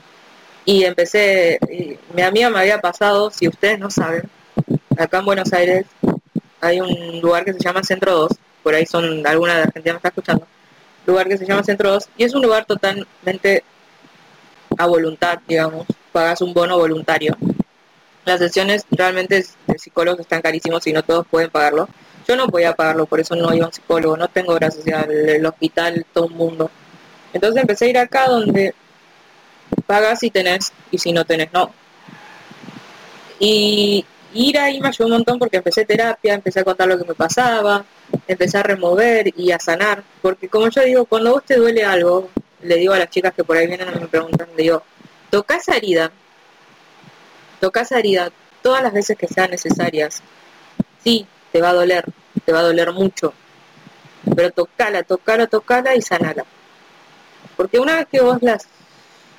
Y 0.65 0.85
empecé, 0.85 1.59
mi 2.15 2.23
amiga 2.23 2.49
me 2.51 2.61
había 2.61 2.81
pasado, 2.81 3.31
si 3.31 3.49
ustedes 3.49 3.79
no 3.81 3.91
saben, 3.91 4.23
acá 4.97 5.19
en 5.19 5.25
Buenos 5.25 5.53
Aires 5.53 5.87
hay 6.61 6.81
un 6.81 7.21
lugar 7.21 7.45
que 7.45 7.53
se 7.53 7.59
llama 7.59 7.83
Centro 7.83 8.13
2, 8.13 8.33
por 8.63 8.75
ahí 8.75 8.87
son, 8.87 9.27
alguna 9.27 9.57
de 9.57 9.63
Argentina 9.63 9.95
me 9.95 9.97
está 9.97 10.09
escuchando, 10.09 10.47
lugar 11.07 11.29
que 11.29 11.39
se 11.39 11.47
llama 11.47 11.63
Centro 11.63 11.91
2, 11.91 12.09
y 12.17 12.25
es 12.25 12.35
un 12.35 12.43
lugar 12.43 12.65
totalmente 12.65 13.65
a 14.79 14.87
voluntad, 14.87 15.39
digamos, 15.47 15.87
pagas 16.13 16.41
un 16.41 16.55
bono 16.55 16.79
voluntario. 16.79 17.37
Las 18.25 18.39
sesiones 18.39 18.85
realmente 18.91 19.45
de 19.67 19.79
psicólogos 19.79 20.21
están 20.21 20.43
carísimos 20.43 20.87
y 20.87 20.93
no 20.93 21.03
todos 21.03 21.27
pueden 21.27 21.51
pagarlo. 21.51 21.89
Yo 22.27 22.37
no 22.37 22.47
podía 22.47 22.75
pagarlo, 22.75 23.07
por 23.07 23.19
eso 23.19 23.35
no 23.35 23.53
iba 23.53 23.65
a 23.65 23.69
un 23.69 23.73
psicólogo, 23.73 24.17
no 24.17 24.29
tengo 24.29 24.53
obra 24.53 24.71
social, 24.71 25.11
el 25.11 25.45
hospital, 25.45 26.07
todo 26.13 26.27
el 26.27 26.35
mundo. 26.35 26.71
Entonces 27.33 27.61
empecé 27.61 27.87
a 27.87 27.89
ir 27.89 27.99
acá 27.99 28.29
donde 28.29 28.75
pagas 29.87 30.21
si 30.21 30.31
tenés 30.31 30.73
y 30.91 30.99
si 30.99 31.13
no 31.13 31.25
tenés, 31.25 31.53
no. 31.53 31.73
Y 33.41 34.05
ir 34.35 34.59
ahí 34.59 34.81
me 34.81 34.89
ayudó 34.89 35.07
un 35.07 35.15
montón 35.15 35.39
porque 35.39 35.57
empecé 35.57 35.85
terapia, 35.85 36.35
empecé 36.35 36.61
a 36.61 36.65
contar 36.65 36.87
lo 36.87 36.99
que 36.99 37.05
me 37.05 37.15
pasaba, 37.15 37.85
empecé 38.29 38.59
a 38.59 38.63
remover 38.63 39.33
y 39.37 39.53
a 39.53 39.59
sanar. 39.59 40.03
Porque 40.21 40.49
como 40.49 40.69
yo 40.69 40.83
digo, 40.83 41.05
cuando 41.07 41.33
vos 41.33 41.45
te 41.45 41.57
duele 41.57 41.85
algo, 41.85 42.31
le 42.63 42.77
digo 42.77 42.93
a 42.93 42.99
las 42.99 43.11
chicas 43.11 43.35
que 43.35 43.45
por 43.45 43.57
ahí 43.57 43.67
vienen 43.67 43.89
y 43.95 44.01
me 44.01 44.09
preguntan, 44.09 44.49
le 44.57 44.63
digo, 44.63 44.83
toca 45.31 45.57
esa 45.57 45.77
herida, 45.77 46.11
toca 47.61 47.83
esa 47.83 47.99
herida 47.99 48.31
todas 48.63 48.83
las 48.83 48.93
veces 48.93 49.19
que 49.19 49.27
sean 49.27 49.51
necesarias. 49.51 50.23
Sí, 51.03 51.27
te 51.51 51.61
va 51.61 51.71
a 51.71 51.75
doler, 51.75 52.05
te 52.45 52.53
va 52.53 52.61
a 52.61 52.63
doler 52.63 52.93
mucho, 52.93 53.35
pero 54.37 54.51
tocala, 54.51 55.03
tocala, 55.03 55.47
tocala 55.47 55.95
y 55.97 56.03
sanala. 56.03 56.45
Porque 57.57 57.79
una 57.79 57.97
vez 57.97 58.07
que 58.11 58.21
vos 58.21 58.39
las, 58.41 58.67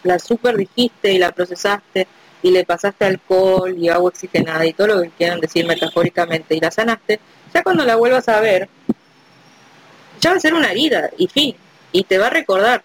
la 0.03 0.19
super 0.19 0.57
dijiste 0.57 1.13
y 1.13 1.17
la 1.17 1.31
procesaste 1.31 2.07
y 2.41 2.51
le 2.51 2.65
pasaste 2.65 3.05
alcohol 3.05 3.75
y 3.77 3.89
agua 3.89 4.09
oxigenada 4.09 4.65
y 4.65 4.73
todo 4.73 4.87
lo 4.87 5.01
que 5.01 5.09
quieran 5.09 5.39
decir 5.39 5.65
metafóricamente 5.65 6.55
y 6.55 6.59
la 6.59 6.71
sanaste, 6.71 7.19
ya 7.53 7.63
cuando 7.63 7.85
la 7.85 7.95
vuelvas 7.95 8.27
a 8.29 8.39
ver, 8.39 8.69
ya 10.19 10.31
va 10.31 10.37
a 10.37 10.39
ser 10.39 10.53
una 10.53 10.71
herida 10.71 11.09
y 11.17 11.27
fin, 11.27 11.55
y 11.91 12.03
te 12.03 12.17
va 12.17 12.27
a 12.27 12.31
recordar 12.31 12.83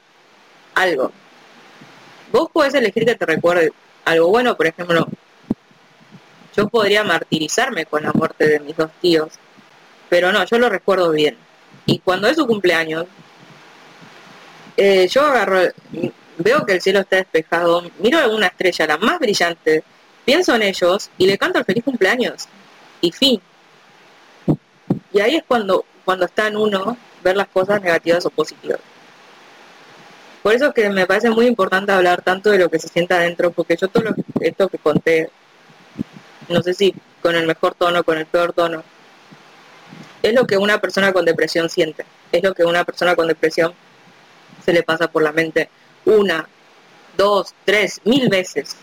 algo. 0.74 1.12
Vos 2.32 2.50
podés 2.52 2.74
elegir 2.74 3.04
que 3.04 3.14
te 3.14 3.26
recuerde 3.26 3.72
algo 4.04 4.28
bueno, 4.28 4.56
por 4.56 4.66
ejemplo, 4.66 5.06
yo 6.56 6.68
podría 6.68 7.04
martirizarme 7.04 7.86
con 7.86 8.02
la 8.02 8.12
muerte 8.12 8.46
de 8.46 8.60
mis 8.60 8.76
dos 8.76 8.90
tíos, 9.00 9.32
pero 10.08 10.32
no, 10.32 10.44
yo 10.44 10.58
lo 10.58 10.68
recuerdo 10.68 11.10
bien. 11.10 11.36
Y 11.86 12.00
cuando 12.00 12.28
es 12.28 12.36
su 12.36 12.46
cumpleaños, 12.46 13.06
eh, 14.76 15.08
yo 15.08 15.24
agarro, 15.24 15.60
veo 16.38 16.66
que 16.66 16.74
el 16.74 16.80
cielo 16.80 17.00
está 17.00 17.16
despejado, 17.16 17.90
miro 17.98 18.18
alguna 18.18 18.48
estrella, 18.48 18.86
la 18.86 18.98
más 18.98 19.18
brillante, 19.18 19.82
pienso 20.24 20.54
en 20.54 20.62
ellos 20.62 21.10
y 21.16 21.26
le 21.26 21.38
canto 21.38 21.58
el 21.58 21.64
feliz 21.64 21.84
cumpleaños. 21.84 22.46
Y 23.00 23.12
fin. 23.12 23.40
Y 25.12 25.20
ahí 25.20 25.36
es 25.36 25.44
cuando, 25.46 25.84
cuando 26.04 26.26
está 26.26 26.48
en 26.48 26.56
uno 26.56 26.96
ver 27.22 27.36
las 27.36 27.48
cosas 27.48 27.82
negativas 27.82 28.24
o 28.26 28.30
positivas. 28.30 28.80
Por 30.42 30.54
eso 30.54 30.72
que 30.72 30.88
me 30.88 31.06
parece 31.06 31.30
muy 31.30 31.46
importante 31.46 31.92
hablar 31.92 32.22
tanto 32.22 32.50
de 32.50 32.58
lo 32.58 32.70
que 32.70 32.78
se 32.78 32.88
siente 32.88 33.14
adentro, 33.14 33.50
porque 33.50 33.76
yo 33.76 33.88
todo 33.88 34.04
lo, 34.04 34.14
esto 34.40 34.68
que 34.68 34.78
conté, 34.78 35.30
no 36.48 36.62
sé 36.62 36.74
si 36.74 36.94
con 37.20 37.34
el 37.34 37.46
mejor 37.46 37.74
tono, 37.74 38.04
con 38.04 38.18
el 38.18 38.26
peor 38.26 38.52
tono, 38.52 38.82
es 40.22 40.34
lo 40.34 40.46
que 40.46 40.56
una 40.56 40.80
persona 40.80 41.12
con 41.12 41.24
depresión 41.24 41.68
siente, 41.68 42.04
es 42.32 42.42
lo 42.42 42.54
que 42.54 42.64
una 42.64 42.84
persona 42.84 43.14
con 43.14 43.26
depresión 43.26 43.72
se 44.64 44.72
le 44.72 44.82
pasa 44.82 45.08
por 45.08 45.22
la 45.22 45.32
mente 45.32 45.68
una, 46.04 46.48
dos, 47.16 47.54
tres, 47.64 48.00
mil 48.04 48.28
veces. 48.28 48.76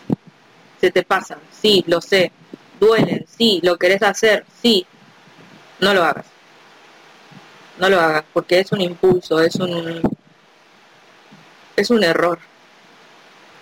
Se 0.80 0.92
te 0.92 1.04
pasan, 1.04 1.40
sí, 1.52 1.84
lo 1.88 2.02
sé, 2.02 2.32
duelen, 2.80 3.26
sí, 3.28 3.60
lo 3.64 3.78
querés 3.78 4.04
hacer, 4.04 4.46
sí, 4.62 4.86
no 5.80 5.94
lo 5.94 6.04
hagas. 6.04 6.26
No 7.78 7.90
lo 7.90 8.00
hagas, 8.00 8.24
porque 8.34 8.60
es 8.60 8.72
un 8.72 8.82
impulso, 8.82 9.40
es 9.42 9.56
un 9.56 10.02
es 11.76 11.90
un 11.90 12.04
error. 12.04 12.40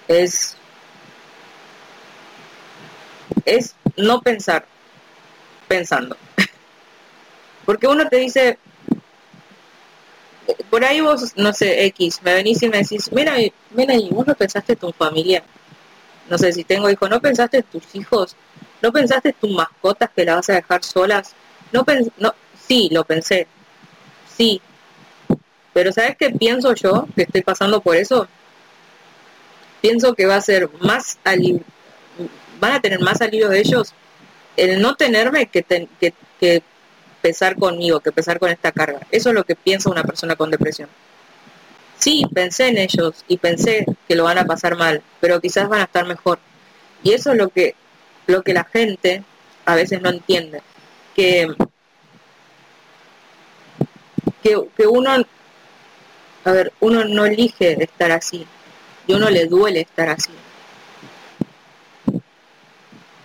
Es 0.07 0.55
es 3.45 3.75
no 3.97 4.21
pensar 4.21 4.65
pensando. 5.67 6.15
Porque 7.65 7.87
uno 7.87 8.07
te 8.09 8.17
dice, 8.17 8.59
por 10.69 10.83
ahí 10.83 11.01
vos, 11.01 11.33
no 11.35 11.53
sé, 11.53 11.85
X, 11.85 12.19
me 12.23 12.33
venís 12.33 12.61
y 12.61 12.69
me 12.69 12.79
decís, 12.79 13.11
mira, 13.11 13.35
mira, 13.71 13.95
y 13.95 14.09
vos 14.09 14.27
no 14.27 14.35
pensaste 14.35 14.73
en 14.73 14.79
tu 14.79 14.91
familia. 14.91 15.43
No 16.29 16.37
sé, 16.37 16.51
si 16.53 16.63
tengo 16.63 16.89
hijos, 16.89 17.09
¿no 17.09 17.21
pensaste 17.21 17.57
en 17.57 17.63
tus 17.63 17.95
hijos? 17.95 18.35
¿No 18.81 18.91
pensaste 18.91 19.29
en 19.29 19.35
tus 19.35 19.51
mascotas 19.51 20.09
que 20.15 20.25
las 20.25 20.35
vas 20.35 20.49
a 20.49 20.53
dejar 20.53 20.83
solas? 20.83 21.35
No, 21.73 21.85
no 22.19 22.33
sí, 22.67 22.87
lo 22.91 23.03
pensé. 23.03 23.47
Sí. 24.37 24.61
Pero 25.73 25.91
¿sabes 25.91 26.15
qué 26.17 26.29
pienso 26.29 26.73
yo 26.73 27.07
que 27.15 27.23
estoy 27.23 27.41
pasando 27.41 27.81
por 27.81 27.95
eso? 27.95 28.27
Pienso 29.81 30.13
que 30.13 30.25
va 30.25 30.37
a 30.37 30.41
ser 30.41 30.69
más 30.79 31.17
van 32.59 32.73
a 32.73 32.81
tener 32.81 32.99
más 32.99 33.21
alivio 33.21 33.49
de 33.49 33.59
ellos 33.59 33.93
el 34.55 34.81
no 34.81 34.95
tenerme 34.95 35.47
que, 35.47 35.63
ten- 35.63 35.89
que, 35.99 36.13
que 36.39 36.61
pesar 37.21 37.55
conmigo, 37.55 37.99
que 37.99 38.11
pesar 38.11 38.39
con 38.39 38.49
esta 38.49 38.71
carga. 38.71 38.99
Eso 39.11 39.29
es 39.29 39.35
lo 39.35 39.43
que 39.43 39.55
piensa 39.55 39.89
una 39.89 40.03
persona 40.03 40.35
con 40.35 40.51
depresión. 40.51 40.89
Sí, 41.97 42.25
pensé 42.33 42.67
en 42.67 42.77
ellos 42.77 43.23
y 43.27 43.37
pensé 43.37 43.85
que 44.07 44.15
lo 44.15 44.25
van 44.25 44.37
a 44.37 44.45
pasar 44.45 44.75
mal, 44.75 45.01
pero 45.21 45.39
quizás 45.39 45.69
van 45.69 45.81
a 45.81 45.85
estar 45.85 46.05
mejor. 46.05 46.39
Y 47.01 47.13
eso 47.13 47.31
es 47.31 47.37
lo 47.37 47.49
que, 47.49 47.75
lo 48.27 48.43
que 48.43 48.53
la 48.53 48.65
gente 48.65 49.23
a 49.65 49.75
veces 49.75 50.01
no 50.01 50.09
entiende. 50.09 50.61
Que, 51.15 51.53
que, 54.41 54.87
uno, 54.87 55.11
a 56.43 56.51
ver, 56.51 56.73
uno 56.79 57.05
no 57.05 57.25
elige 57.25 57.81
estar 57.83 58.11
así. 58.11 58.45
Y 59.07 59.13
a 59.13 59.17
uno 59.17 59.29
le 59.29 59.45
duele 59.45 59.81
estar 59.81 60.09
así. 60.09 60.31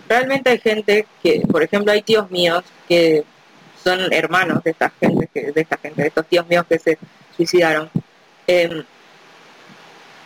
Realmente 0.09 0.51
hay 0.51 0.59
gente 0.59 1.07
que, 1.23 1.43
por 1.51 1.63
ejemplo, 1.63 1.93
hay 1.93 2.03
tíos 2.03 2.31
míos 2.31 2.65
que 2.89 3.25
son 3.83 4.13
hermanos 4.13 4.63
de 4.65 4.71
esta 4.71 4.91
gente, 4.91 5.53
de 5.53 5.61
esta 5.61 5.77
gente, 5.77 6.03
de 6.03 6.09
estos 6.09 6.27
tíos 6.27 6.47
míos 6.49 6.65
que 6.69 6.79
se 6.79 6.99
suicidaron, 7.37 7.91
eh, 8.47 8.85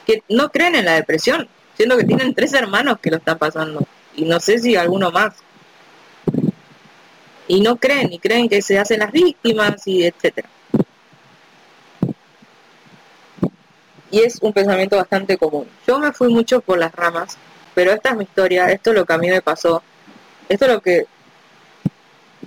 que 0.06 0.22
no 0.28 0.50
creen 0.50 0.76
en 0.76 0.84
la 0.84 0.94
depresión, 0.94 1.48
Siendo 1.76 1.96
que 1.96 2.04
tienen 2.04 2.34
tres 2.34 2.52
hermanos 2.52 2.98
que 3.00 3.10
lo 3.10 3.16
están 3.16 3.38
pasando. 3.38 3.86
Y 4.14 4.24
no 4.24 4.40
sé 4.40 4.58
si 4.58 4.76
alguno 4.76 5.10
más. 5.10 5.34
Y 7.48 7.60
no 7.60 7.76
creen, 7.76 8.12
y 8.12 8.18
creen 8.18 8.48
que 8.48 8.62
se 8.62 8.78
hacen 8.78 9.00
las 9.00 9.12
víctimas 9.12 9.86
y 9.86 10.04
etcétera. 10.04 10.48
Y 14.10 14.20
es 14.20 14.38
un 14.42 14.52
pensamiento 14.52 14.96
bastante 14.96 15.38
común. 15.38 15.66
Yo 15.86 15.98
me 15.98 16.12
fui 16.12 16.28
mucho 16.28 16.60
por 16.60 16.78
las 16.78 16.94
ramas, 16.94 17.38
pero 17.74 17.92
esta 17.92 18.10
es 18.10 18.16
mi 18.16 18.24
historia, 18.24 18.70
esto 18.70 18.90
es 18.90 18.96
lo 18.96 19.06
que 19.06 19.12
a 19.12 19.18
mí 19.18 19.28
me 19.28 19.40
pasó, 19.40 19.82
esto 20.48 20.66
es 20.66 20.72
lo 20.72 20.80
que 20.80 21.06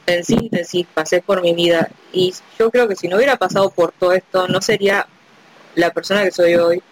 en 0.06 0.24
síntesis 0.24 0.86
pasé 0.94 1.22
por 1.22 1.42
mi 1.42 1.54
vida 1.54 1.90
y 2.14 2.34
yo 2.60 2.70
creo 2.70 2.88
que 2.88 2.96
si 2.96 3.08
no 3.08 3.18
hubiera 3.18 3.38
pasado 3.38 3.70
por 3.72 3.92
todo 3.92 4.14
esto 4.14 4.48
no 4.48 4.62
sería 4.62 5.08
la 5.74 5.92
persona 5.92 6.24
que 6.24 6.32
soy 6.32 6.56
hoy 6.56 6.84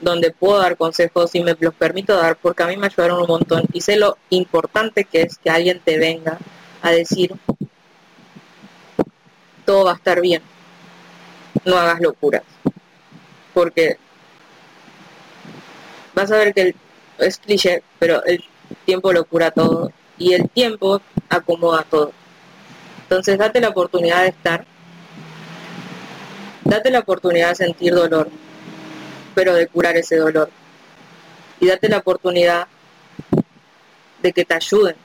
donde 0.00 0.30
puedo 0.30 0.58
dar 0.58 0.76
consejos 0.76 1.34
y 1.34 1.42
me 1.42 1.56
los 1.58 1.74
permito 1.74 2.16
dar 2.16 2.36
porque 2.36 2.62
a 2.62 2.66
mí 2.66 2.76
me 2.76 2.86
ayudaron 2.86 3.20
un 3.20 3.26
montón 3.26 3.64
y 3.72 3.80
sé 3.80 3.96
lo 3.96 4.16
importante 4.30 5.04
que 5.04 5.22
es 5.22 5.38
que 5.38 5.50
alguien 5.50 5.80
te 5.84 5.98
venga 5.98 6.38
a 6.84 6.90
decir 6.92 7.32
todo 9.64 9.84
va 9.84 9.92
a 9.92 9.96
estar 9.96 10.20
bien 10.20 10.42
no 11.64 11.76
hagas 11.76 12.00
locuras 12.00 12.42
porque 13.52 13.96
vas 16.14 16.30
a 16.30 16.36
ver 16.36 16.54
que 16.54 16.60
el, 16.60 16.76
es 17.18 17.38
cliché 17.38 17.82
pero 17.98 18.24
el 18.24 18.44
tiempo 18.84 19.12
lo 19.12 19.24
cura 19.24 19.50
todo 19.50 19.92
y 20.18 20.32
el 20.32 20.48
tiempo 20.48 21.00
acomoda 21.28 21.84
todo. 21.88 22.12
Entonces 23.02 23.38
date 23.38 23.60
la 23.60 23.68
oportunidad 23.68 24.22
de 24.22 24.28
estar, 24.28 24.64
date 26.64 26.90
la 26.90 27.00
oportunidad 27.00 27.50
de 27.50 27.54
sentir 27.56 27.94
dolor, 27.94 28.28
pero 29.34 29.54
de 29.54 29.66
curar 29.66 29.96
ese 29.96 30.16
dolor. 30.16 30.50
Y 31.60 31.66
date 31.66 31.88
la 31.88 31.98
oportunidad 31.98 32.66
de 34.22 34.32
que 34.32 34.44
te 34.44 34.54
ayuden. 34.54 34.96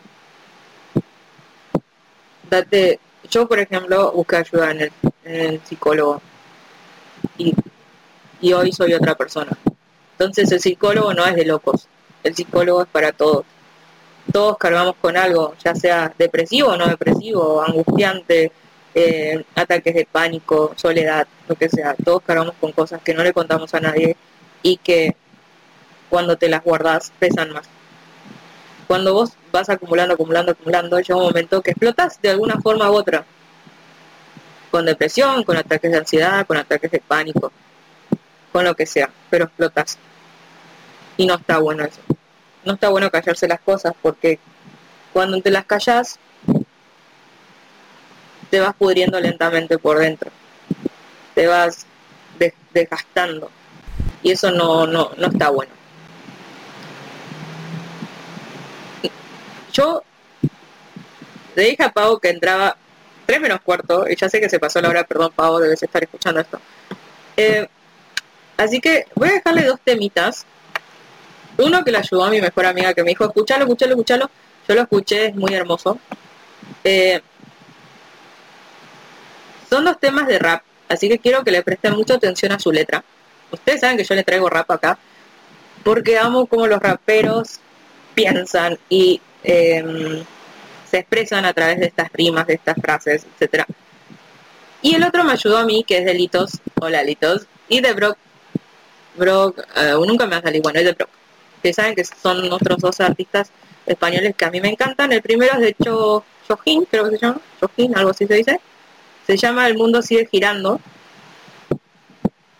Date, 2.50 3.00
yo 3.30 3.48
por 3.48 3.60
ejemplo 3.60 4.12
busqué 4.12 4.38
ayuda 4.38 4.72
en 4.72 4.92
el, 5.26 5.62
psicólogo 5.64 6.22
y, 7.38 7.54
hoy 8.54 8.72
soy 8.72 8.94
otra 8.94 9.16
persona. 9.16 9.52
Entonces 10.14 10.52
el 10.52 10.60
psicólogo 10.60 11.14
no 11.14 11.26
es 11.26 11.36
de 11.36 11.46
locos, 11.46 11.88
el 12.24 12.36
psicólogo 12.36 12.82
es 12.82 12.88
para 12.88 13.12
todos 13.12 13.46
todos 14.32 14.58
cargamos 14.58 14.96
con 15.02 15.18
algo, 15.18 15.56
ya 15.64 15.74
sea 15.74 16.14
depresivo 16.18 16.70
o 16.70 16.78
no 16.78 16.88
depresivo, 16.88 17.64
angustiante, 17.64 18.52
eh, 18.94 19.44
ataques 19.56 19.96
de 19.96 20.06
pánico, 20.06 20.74
soledad, 20.76 21.28
lo 21.48 21.56
que 21.56 21.68
sea. 21.68 21.96
Todos 22.04 22.22
cargamos 22.24 22.54
con 22.60 22.72
cosas 22.72 23.02
que 23.02 23.14
no 23.14 23.24
le 23.24 23.34
contamos 23.34 23.74
a 23.74 23.80
nadie 23.80 24.16
y 24.62 24.78
que 24.78 25.16
cuando 26.10 26.38
te 26.38 26.50
las 26.50 26.64
guardas 26.64 27.12
pesan 27.18 27.52
más. 27.52 27.68
Cuando 28.88 29.14
vos 29.14 29.34
vas 29.52 29.70
acumulando, 29.70 30.14
acumulando, 30.14 30.52
acumulando, 30.52 31.00
llega 31.00 31.16
un 31.16 31.24
momento 31.24 31.62
que 31.62 31.72
explotas 31.72 32.22
de 32.22 32.30
alguna 32.30 32.60
forma 32.62 32.90
u 32.90 32.96
otra. 32.96 33.26
Con 34.72 34.86
depresión, 34.86 35.44
con 35.44 35.58
ataques 35.58 35.92
de 35.92 35.98
ansiedad, 35.98 36.46
con 36.46 36.58
ataques 36.58 36.92
de 36.92 37.00
pánico, 37.00 37.52
con 38.52 38.64
lo 38.64 38.76
que 38.76 38.86
sea, 38.86 39.10
pero 39.30 39.46
explotas. 39.46 39.98
Y 41.18 41.26
no 41.26 41.36
está 41.36 41.58
bueno 41.58 41.84
eso 41.84 42.00
no 42.64 42.74
está 42.74 42.90
bueno 42.90 43.10
callarse 43.10 43.48
las 43.48 43.60
cosas 43.62 43.94
porque 44.02 44.40
cuando 45.14 45.42
te 45.42 45.52
las 45.52 45.66
callas 45.66 46.20
te 48.50 48.60
vas 48.60 48.76
pudriendo 48.76 49.20
lentamente 49.20 49.78
por 49.78 50.00
dentro, 50.00 50.32
te 51.36 51.48
vas 51.48 51.86
desgastando 52.74 53.52
y 54.24 54.32
eso 54.32 54.52
no, 54.52 54.88
no, 54.88 55.12
no 55.18 55.28
está 55.28 55.50
bueno. 55.50 55.72
Yo 59.74 60.04
le 61.56 61.64
dije 61.64 61.84
a 61.84 61.92
Pau 61.92 62.20
que 62.20 62.30
entraba 62.30 62.76
tres 63.26 63.42
menos 63.42 63.62
cuarto, 63.62 64.08
y 64.10 64.16
ya 64.16 64.30
sé 64.30 64.40
que 64.40 64.50
se 64.50 64.60
pasó 64.60 64.82
la 64.82 64.90
hora, 64.90 65.04
perdón 65.04 65.32
Pau, 65.36 65.60
debes 65.60 65.82
estar 65.84 66.04
escuchando 66.04 66.42
esto. 66.42 66.60
Eh, 67.38 67.68
así 68.58 68.80
que 68.82 69.06
voy 69.16 69.30
a 69.30 69.34
dejarle 69.34 69.66
dos 69.66 69.80
temitas 69.84 70.46
uno 71.60 71.84
que 71.84 71.92
le 71.92 71.98
ayudó 71.98 72.24
a 72.24 72.30
mi 72.30 72.42
mejor 72.42 72.66
amiga 72.66 72.94
que 72.94 73.04
me 73.04 73.10
dijo, 73.10 73.26
escúchalo, 73.26 73.66
escúchalo, 73.66 73.92
escúchalo. 73.92 74.30
Yo 74.68 74.76
lo 74.76 74.82
escuché, 74.82 75.28
es 75.28 75.36
muy 75.36 75.54
hermoso. 75.54 76.00
Eh, 76.84 77.22
son 79.70 79.84
dos 79.84 80.00
temas 80.00 80.28
de 80.28 80.40
rap, 80.40 80.64
así 80.88 81.10
que 81.10 81.20
quiero 81.20 81.44
que 81.44 81.52
le 81.52 81.62
presten 81.62 81.94
mucha 81.94 82.16
atención 82.16 82.52
a 82.52 82.60
su 82.60 82.72
letra. 82.72 83.04
Ustedes 83.52 83.82
saben 83.82 83.98
que 83.98 84.04
yo 84.04 84.16
le 84.16 84.24
traigo 84.24 84.50
rap 84.50 84.72
acá, 84.72 84.98
porque 85.84 86.18
amo 86.18 86.46
cómo 86.46 86.66
los 86.68 86.82
raperos 86.82 87.60
piensan 88.14 88.78
y 88.90 89.22
em, 89.44 90.24
se 90.90 90.98
expresan 91.00 91.46
a 91.46 91.54
través 91.54 91.80
de 91.80 91.86
estas 91.88 92.12
rimas, 92.14 92.48
de 92.48 92.56
estas 92.56 92.76
frases, 92.82 93.26
etcétera. 93.34 93.66
Y 94.82 94.96
el 94.96 95.04
otro 95.04 95.24
me 95.24 95.34
ayudó 95.34 95.58
a 95.58 95.66
mí, 95.66 95.84
que 95.84 96.00
es 96.00 96.06
de 96.06 96.14
Litos, 96.14 96.60
hola 96.82 97.04
Litos, 97.04 97.48
y 97.68 97.82
de 97.82 97.94
Brock, 97.94 98.18
Brock, 99.16 99.60
eh, 99.76 99.94
nunca 100.06 100.26
me 100.26 100.36
ha 100.38 100.42
salido, 100.42 100.64
bueno, 100.64 100.80
es 100.80 100.86
de 100.86 100.94
Brock 100.94 101.10
que 101.62 101.74
saben 101.74 101.96
que 101.96 102.04
son 102.04 102.52
otros 102.52 102.80
dos 102.80 103.00
artistas 103.00 103.52
españoles 103.86 104.36
que 104.36 104.46
a 104.46 104.52
mí 104.52 104.62
me 104.62 104.70
encantan. 104.70 105.12
El 105.12 105.22
primero 105.22 105.54
es 105.54 105.60
de 105.60 105.70
hecho 105.70 106.24
Jojin, 106.48 106.86
creo 106.86 107.06
que 107.06 107.12
se 107.12 107.26
llama, 107.26 107.42
Jojin, 107.60 107.98
algo 107.98 108.12
así 108.12 108.28
se 108.28 108.36
dice. 108.36 108.60
Se 109.28 109.38
llama 109.38 109.68
El 109.68 109.78
mundo 109.78 110.02
sigue 110.02 110.28
girando. 110.30 110.80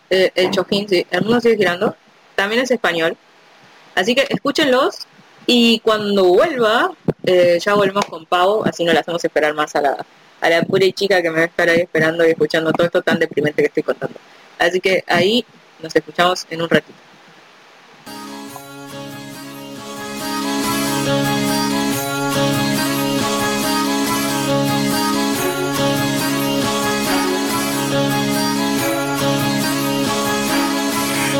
Eh, 0.08 0.30
el 0.34 0.50
Jojin, 0.54 0.88
sí, 0.88 1.06
El 1.10 1.22
mundo 1.22 1.40
sigue 1.40 1.56
girando. 1.56 1.96
También 2.34 2.62
es 2.62 2.70
español. 2.70 3.16
Así 3.94 4.14
que 4.14 4.26
escúchenlos 4.28 5.06
y 5.46 5.80
cuando 5.80 6.24
vuelva, 6.24 6.92
eh, 7.24 7.58
ya 7.60 7.74
volvemos 7.74 8.04
con 8.06 8.26
Pau, 8.26 8.62
así 8.64 8.84
no 8.84 8.92
le 8.92 9.00
hacemos 9.00 9.24
esperar 9.24 9.54
más 9.54 9.74
a 9.76 9.80
la, 9.80 10.06
a 10.40 10.48
la 10.48 10.64
chica 10.94 11.22
que 11.22 11.30
me 11.30 11.36
va 11.36 11.42
a 11.42 11.46
estar 11.46 11.68
ahí 11.68 11.80
esperando 11.80 12.26
y 12.26 12.30
escuchando 12.30 12.72
todo 12.72 12.86
esto 12.86 13.02
tan 13.02 13.18
deprimente 13.18 13.62
que 13.62 13.68
estoy 13.68 13.82
contando. 13.82 14.18
Así 14.58 14.80
que 14.80 15.04
ahí 15.06 15.44
nos 15.82 15.94
escuchamos 15.94 16.46
en 16.50 16.62
un 16.62 16.68
ratito. 16.68 16.98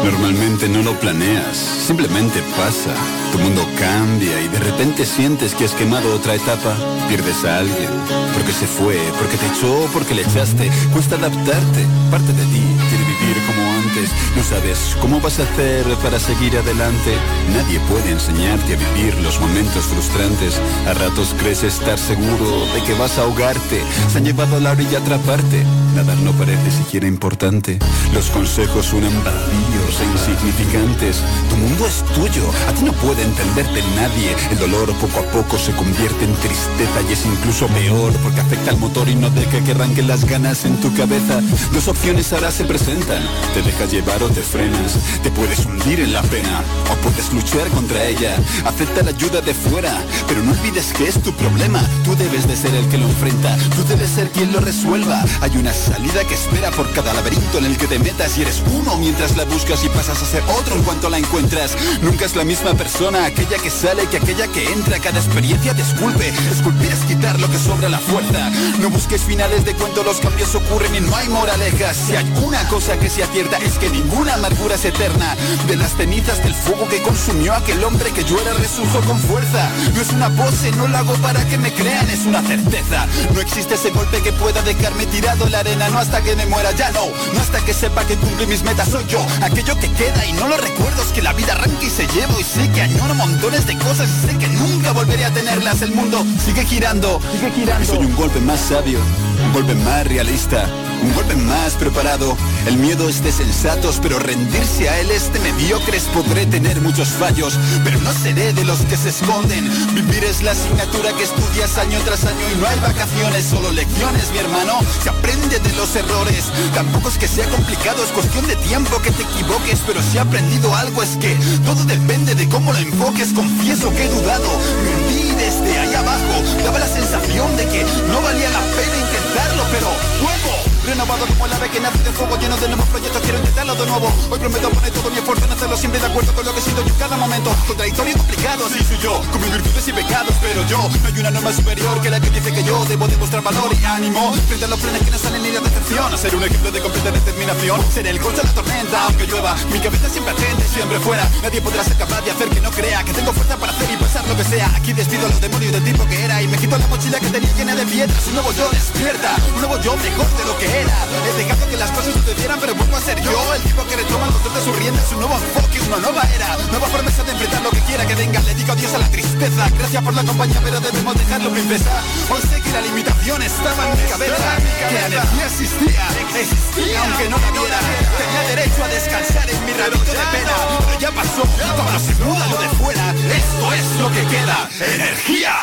Normalmente 0.03 0.69
no 0.69 0.83
lo 0.83 0.99
planeas, 0.99 1.57
simplemente 1.57 2.41
pasa. 2.57 2.95
Tu 3.33 3.39
mundo 3.39 3.67
cambia 3.79 4.41
y 4.41 4.49
de 4.49 4.59
repente 4.59 5.07
sientes 5.07 5.55
que 5.55 5.65
has 5.65 5.73
quemado 5.73 6.15
otra 6.15 6.35
etapa. 6.35 6.77
Pierdes 7.09 7.45
a 7.45 7.59
alguien, 7.59 7.91
porque 8.35 8.53
se 8.53 8.67
fue, 8.67 8.97
porque 9.19 9.37
te 9.37 9.47
echó, 9.47 9.89
porque 9.93 10.15
le 10.15 10.23
echaste. 10.23 10.71
Cuesta 10.93 11.17
adaptarte, 11.17 11.87
parte 12.11 12.33
de 12.33 12.45
ti 12.45 12.63
quiere 12.89 13.05
vivir 13.05 13.37
como 13.47 13.63
antes. 13.73 14.11
No 14.37 14.43
sabes 14.43 14.97
cómo 15.01 15.21
vas 15.21 15.39
a 15.39 15.45
hacer 15.45 15.85
para 16.03 16.19
seguir 16.19 16.57
adelante. 16.57 17.15
Nadie 17.55 17.79
puede 17.89 18.11
enseñarte 18.11 18.75
a 18.75 18.77
vivir 18.77 19.15
los 19.23 19.41
momentos 19.41 19.85
frustrantes. 19.85 20.61
A 20.89 20.95
ratos 20.95 21.35
crees 21.39 21.63
estar 21.63 21.99
seguro 21.99 22.67
de 22.75 22.83
que 22.83 22.95
vas 22.95 23.19
a 23.19 23.23
ahogarte. 23.23 23.83
Se 24.11 24.19
han 24.19 24.25
llevado 24.25 24.57
a 24.57 24.61
la 24.61 24.73
orilla 24.73 24.99
a 24.99 25.03
atraparte. 25.03 25.65
Nadar 25.95 26.19
no 26.19 26.33
parece 26.33 26.71
siquiera 26.71 27.07
importante. 27.07 27.79
Los 28.15 28.31
consejos 28.31 28.87
suenan 28.87 29.13
vacíos 29.25 30.01
e 30.01 30.05
insignificantes. 30.13 31.23
Tu 31.49 31.57
mundo 31.57 31.87
es 31.87 32.05
tuyo, 32.15 32.51
a 32.69 32.73
ti 32.73 32.85
no 32.85 32.93
puede 33.21 33.25
entenderte 33.25 33.83
nadie. 33.97 34.35
El 34.51 34.59
dolor 34.59 34.93
poco 34.95 35.21
a 35.21 35.23
poco 35.33 35.59
se 35.59 35.73
convierte 35.73 36.25
en 36.25 36.35
tristeza 36.35 37.01
y 37.09 37.13
es 37.13 37.27
incluso 37.27 37.67
peor 37.69 38.13
porque 38.23 38.41
afecta 38.41 38.71
al 38.71 38.79
motor 38.79 39.09
y 39.09 39.15
no 39.15 39.31
deja 39.31 39.63
que 39.65 39.73
arranquen 39.73 40.09
las 40.09 40.25
ganas 40.25 40.65
en 40.65 40.77
tu 40.81 40.95
cabeza. 40.95 41.41
Dos 41.73 41.89
opciones 41.89 42.33
ahora 42.33 42.51
se 42.51 42.65
presentan. 42.65 43.23
Te 43.55 43.63
dejas 43.63 43.91
llevar 43.91 44.23
o 44.23 44.29
te 44.29 44.43
frenas. 44.43 44.99
Te 45.23 45.31
puedes 45.31 45.65
hundir 45.67 46.01
en 46.01 46.13
la 46.13 46.23
pena 46.23 46.63
o 46.91 46.95
puedes 47.03 47.33
luchar 47.33 47.69
contra 47.69 48.05
ella. 48.05 48.37
Acepta 48.65 49.03
la 49.03 49.11
ayuda 49.11 49.41
de 49.41 49.55
fuera, 49.55 49.93
pero 50.27 50.43
no 50.43 50.53
olvides 50.53 50.93
que 50.93 51.09
es 51.09 51.21
tu 51.23 51.33
problema. 51.33 51.81
Tú 52.05 52.15
debes 52.17 52.47
de 52.47 52.57
ser 52.57 52.75
el 52.75 52.87
que 52.89 52.99
lo 52.99 53.07
enfrenta. 53.07 53.57
Tú 53.77 53.85
debes 53.89 54.11
ser 54.11 54.31
quien 54.31 54.53
lo 54.53 54.61
resuelva. 54.61 55.25
Hay 55.41 55.57
una 55.57 55.73
salida 55.73 56.25
que 56.25 56.35
espera 56.35 56.71
por 56.71 56.91
cada 56.93 57.15
laberinto 57.15 57.59
en 57.59 57.67
el 57.67 57.77
que 57.77 57.87
te 57.87 57.99
metas 57.99 58.39
y 58.39 58.43
eres 58.43 58.63
uno 58.73 58.97
mientras 58.99 59.37
la 59.37 59.45
buscas 59.45 59.85
y 59.85 59.89
pasas 59.89 60.23
a 60.23 60.27
ser 60.27 60.43
otro 60.59 60.75
en 60.77 60.83
cuanto 60.83 61.09
la 61.11 61.19
encuentras. 61.19 61.77
Nunca 62.03 62.25
es 62.25 62.37
la 62.37 62.45
misma 62.45 62.75
persona, 62.75 63.10
aquella 63.17 63.59
que 63.59 63.71
sale 63.71 64.07
que 64.07 64.19
aquella 64.19 64.47
que 64.49 64.73
entra. 64.73 64.99
Cada 64.99 65.19
experiencia 65.19 65.75
te 65.75 65.83
esculpe. 65.83 66.29
Esculpir 66.51 66.91
es 66.91 67.01
quitar 67.01 67.39
lo 67.41 67.51
que 67.51 67.59
sobra 67.59 67.89
la 67.89 67.99
fuerza. 67.99 68.51
No 68.81 68.91
busques 68.91 69.23
finales 69.23 69.65
de 69.65 69.75
cuento, 69.75 70.03
los 70.03 70.21
cambios 70.21 70.55
ocurren 70.55 70.95
y 70.95 71.01
no 71.01 71.15
hay 71.17 71.29
moralejas. 71.29 71.97
Si 71.97 72.17
hay 72.17 72.31
una 72.43 72.67
cosa 72.69 72.99
que 72.99 73.11
sea 73.11 73.27
cierta 73.27 73.59
es 73.59 73.79
que 73.79 73.91
ninguna 73.91 74.35
amargura 74.35 74.75
es 74.75 74.85
eterna. 74.85 75.37
De 75.67 75.77
las 75.77 75.97
cenizas 75.97 76.43
del 76.43 76.55
fuego 76.55 76.89
que 76.89 77.03
consumió 77.03 77.55
aquel 77.55 77.83
hombre 77.85 78.11
que 78.11 78.25
yo 78.25 78.41
era 78.41 78.53
resurjo 78.55 79.01
con 79.01 79.19
fuerza. 79.19 79.71
No 79.95 80.01
es 80.01 80.11
una 80.11 80.31
pose, 80.31 80.71
no 80.73 80.87
lo 80.87 80.97
hago 80.97 81.15
para 81.15 81.45
que 81.47 81.59
me 81.59 81.73
crean, 81.73 82.09
es 82.11 82.27
una 82.27 82.43
certeza. 82.43 83.07
No 83.35 83.41
existe 83.41 83.75
ese 83.75 83.91
golpe 83.91 84.23
que 84.23 84.33
pueda 84.33 84.63
dejarme 84.63 85.07
tirado 85.07 85.47
en 85.47 85.53
la 85.53 85.61
arena, 85.61 85.89
no 85.89 85.99
hasta 85.99 86.23
que 86.23 86.37
me 86.37 86.47
muera, 86.47 86.73
ya 86.73 86.91
no. 86.91 87.07
No 87.35 87.41
hasta 87.41 87.65
que 87.65 87.75
sepa 87.75 88.05
que 88.05 88.17
cumplí 88.17 88.47
mis 88.47 88.63
metas, 88.63 88.89
soy 88.89 89.05
yo. 89.07 89.25
Aquello 89.43 89.77
que 89.79 89.91
queda 89.93 90.27
y 90.27 90.33
no 90.33 90.49
lo 90.49 90.57
recuerdo 90.57 91.03
es 91.03 91.09
que 91.09 91.23
la 91.23 91.33
vida 91.33 91.53
arranca 91.53 91.85
y 91.85 91.91
se 91.91 92.07
llevo 92.09 92.39
y 92.39 92.45
sé 92.45 92.69
que 92.71 92.83
añoro 93.01 93.15
montones 93.15 93.67
de 93.67 93.77
cosas 93.79 94.09
y 94.09 94.27
sé 94.27 94.39
que 94.39 94.49
nunca 94.49 94.93
volveré 94.93 95.25
a 95.25 95.33
tenerlas. 95.33 95.83
El 95.83 95.93
mundo 95.93 96.25
sigue 96.45 96.65
girando, 96.65 97.21
sigue 97.33 97.51
girando. 97.53 97.87
Soy 97.87 98.07
un 98.07 98.15
golpe 98.15 98.41
más 98.41 98.61
sabio, 98.61 98.99
un 99.45 99.53
golpe 99.53 99.75
más 99.75 100.07
realista 100.07 100.69
un 101.03 101.15
golpe 101.15 101.37
más 101.37 101.75
preparado. 101.75 102.37
El 102.67 102.77
miedo 102.77 103.09
es 103.09 103.23
de 103.23 103.33
sensatos, 103.33 103.99
pero 104.03 104.19
rendirse 104.19 104.89
a 104.89 104.99
él 105.01 105.11
es 105.11 105.33
de 105.33 105.41
mediocres. 105.41 106.05
Podré 106.15 106.47
tener 106.47 106.81
muchos 106.81 107.09
fallos, 107.09 107.59
pero 107.85 108.01
no 108.01 108.13
seré 108.13 108.53
de 108.53 108.65
los 108.65 108.81
que 108.83 108.97
se 108.97 109.11
esconden. 109.11 109.69
Vivir 109.95 110.25
es 110.25 110.43
la 110.43 110.53
asignatura 110.53 111.13
que 111.13 111.25
estudias 111.25 111.79
año 111.79 111.99
tras 112.05 112.25
año 112.25 112.45
y 112.53 112.61
no 112.61 112.67
hay 112.67 112.79
vacaciones, 112.81 113.45
solo 113.47 113.71
lecciones, 113.73 114.31
mi 114.33 114.39
hermano. 114.39 114.81
Se 115.03 115.09
aprende 115.09 115.59
de 115.59 115.73
los 115.75 115.95
errores. 115.97 116.45
Tampoco 116.75 117.09
es 117.09 117.19
que 117.19 117.29
sea 117.29 117.49
complicado, 117.49 118.03
es 118.05 118.11
cuestión 118.11 118.47
de 118.47 118.57
tiempo 118.57 119.01
que 119.03 119.11
te 119.11 119.23
equivoques, 119.23 119.81
pero 119.87 120.03
si 120.03 120.17
he 120.17 120.21
aprendido 120.21 120.75
algo 120.75 121.03
es 121.03 121.17
que 121.17 121.37
todo 121.65 121.85
depende 121.85 122.35
de 122.35 122.49
cómo 122.49 122.73
lo 122.73 122.79
enfoques. 122.79 123.33
Confieso 123.33 123.91
que 123.91 124.05
he 124.05 124.09
dudado, 124.09 124.49
me 124.83 124.91
hundí 124.97 125.35
desde 125.37 125.79
ahí 125.79 125.95
abajo. 125.95 126.43
Daba 126.65 126.79
la 126.79 126.89
sensación 126.89 127.57
de 127.57 127.67
que 127.67 127.85
no 128.09 128.21
valía 128.23 128.51
la 128.51 128.61
pena 128.61 128.97
intentarlo, 128.97 129.65
pero 129.71 129.89
luego 130.21 130.70
Renovado 130.91 131.25
como 131.25 131.47
el 131.47 131.53
ave 131.53 131.71
que 131.71 131.79
nace 131.79 132.03
de 132.03 132.11
fuego 132.11 132.37
lleno 132.37 132.57
de 132.57 132.67
nuevos 132.67 132.89
proyectos 132.89 133.23
Quiero 133.23 133.39
intentarlo 133.39 133.77
de 133.77 133.87
nuevo. 133.87 134.13
Hoy 134.29 134.41
prometo 134.41 134.71
poner 134.71 134.91
todo 134.91 135.09
mi 135.09 135.19
esfuerzo 135.19 135.45
en 135.45 135.53
hacerlo 135.53 135.77
siempre 135.77 136.01
de 136.01 136.07
acuerdo 136.07 136.35
con 136.35 136.45
lo 136.45 136.53
que 136.53 136.61
siento 136.61 136.83
yo 136.83 136.89
en 136.89 136.99
cada 136.99 137.17
momento. 137.17 137.55
Contradictorio 137.69 138.13
y 138.13 138.17
complicado, 138.17 138.67
así 138.67 138.83
soy 138.83 138.99
yo 138.99 139.23
Con 139.31 139.41
mis 139.41 139.53
virtudes 139.53 139.87
y 139.87 139.93
pecados, 139.93 140.35
pero 140.41 140.67
yo 140.67 140.79
No 140.79 141.07
hay 141.07 141.21
una 141.21 141.31
norma 141.31 141.53
superior 141.53 142.01
que 142.01 142.11
la 142.11 142.19
que 142.19 142.31
dice 142.31 142.53
que 142.53 142.65
yo 142.65 142.85
Debo 142.87 143.07
demostrar 143.07 143.41
valor 143.41 143.71
y 143.73 143.85
ánimo. 143.85 144.35
Frente 144.49 144.65
a 144.65 144.69
los 144.69 144.81
frenes 144.81 145.03
que 145.03 145.13
no 145.13 145.19
salen 145.19 145.43
ni 145.45 145.51
de 145.51 145.61
decepción 145.61 146.19
Ser 146.19 146.35
un 146.35 146.43
ejemplo 146.43 146.73
de 146.73 146.81
completa 146.81 147.13
determinación. 147.13 147.81
Seré 147.95 148.11
el 148.11 148.19
coche 148.19 148.39
de 148.39 148.49
la 148.49 148.53
tormenta 148.53 149.05
aunque 149.05 149.27
llueva 149.29 149.55
Mi 149.73 149.79
cabeza 149.79 150.11
siempre 150.11 150.33
atente, 150.33 150.67
siempre 150.67 150.99
fuera. 150.99 151.31
Nadie 151.41 151.63
podrá 151.63 151.85
ser 151.85 151.99
capaz 151.99 152.21
de 152.23 152.33
hacer 152.33 152.49
que 152.49 152.61
no 152.61 152.71
crea 152.73 153.05
Que 153.05 153.13
tengo 153.13 153.33
fuerza 153.33 153.57
para 153.57 153.71
hacer 153.71 153.89
y 153.93 153.97
pasar 153.97 154.27
lo 154.27 154.37
que 154.37 154.43
sea. 154.43 154.75
Aquí 154.75 154.93
despido 154.93 155.27
a 155.27 155.29
los 155.29 155.41
demonios 155.41 155.73
del 155.73 155.85
tipo 155.85 156.05
que 156.07 156.25
era 156.25 156.43
Y 156.43 156.49
me 156.49 156.59
quito 156.59 156.77
la 156.77 156.89
mochila 156.89 157.21
que 157.21 157.29
tenía 157.29 157.53
llena 157.55 157.77
de 157.77 157.87
piedras. 157.87 158.27
Un 158.27 158.35
nuevo 158.35 158.53
yo 158.55 158.69
despierta, 158.71 159.37
un 159.55 159.61
nuevo 159.61 159.81
yo 159.81 159.97
mejor 159.97 160.27
de 160.37 160.45
lo 160.47 160.59
que 160.59 160.67
era 160.67 160.80
He 160.81 161.45
dejado 161.45 161.69
que 161.69 161.77
las 161.77 161.91
cosas 161.91 162.15
sucedieran 162.15 162.59
pero 162.61 162.75
vuelvo 162.75 162.97
a 162.97 163.01
ser 163.01 163.21
yo 163.21 163.55
El 163.55 163.63
tipo 163.63 163.85
que 163.87 163.97
retoma 163.97 164.27
el 164.27 164.33
control 164.33 164.55
de 164.55 164.61
su 164.65 164.73
rienda 164.73 165.03
Un 165.13 165.19
nuevo 165.21 165.35
enfoque, 165.35 165.81
una 165.81 165.99
nueva 165.99 166.23
era. 166.35 166.57
Nueva 166.71 166.87
promesa 166.89 167.23
de 167.25 167.33
enfrentar 167.33 167.63
lo 167.63 167.71
que 167.71 167.81
quiera 167.81 168.07
que 168.07 168.15
venga. 168.15 168.41
Le 168.41 168.55
digo 168.55 168.73
adiós 168.73 168.95
a 168.95 168.99
la 168.99 169.09
tristeza. 169.11 169.69
Gracias 169.77 170.03
por 170.03 170.15
la 170.15 170.25
compañía 170.25 170.61
pero 170.65 170.81
debemos 170.81 171.15
dejarlo 171.17 171.51
princesa. 171.51 171.91
Hoy 172.31 172.41
sé 172.41 172.61
que 172.61 172.71
la 172.71 172.81
limitación 172.81 173.43
estaba 173.43 173.91
en 173.91 174.03
mi 174.03 174.09
cabeza 174.09 174.57
Que 174.89 174.95
la 174.95 175.07
energía 175.07 175.47
existía, 175.47 176.09
existía 176.41 177.03
aunque 177.03 177.29
no 177.29 177.39
la 177.39 177.51
viera. 177.51 177.79
Tenía 178.19 178.43
derecho 178.49 178.85
a 178.85 178.89
descansar 178.89 179.51
en 179.51 179.65
mi 179.65 179.73
rabito 179.73 180.13
de 180.13 180.27
pena 180.33 180.53
Pero 180.87 181.01
ya 181.01 181.11
pasó, 181.11 181.43
como 181.43 181.99
se 181.99 182.15
muda 182.25 182.47
lo 182.47 182.57
de 182.57 182.69
fuera 182.71 183.11
Esto 183.11 183.73
es 183.73 184.01
lo 184.01 184.11
que 184.11 184.27
queda, 184.27 184.69
energía 184.81 185.55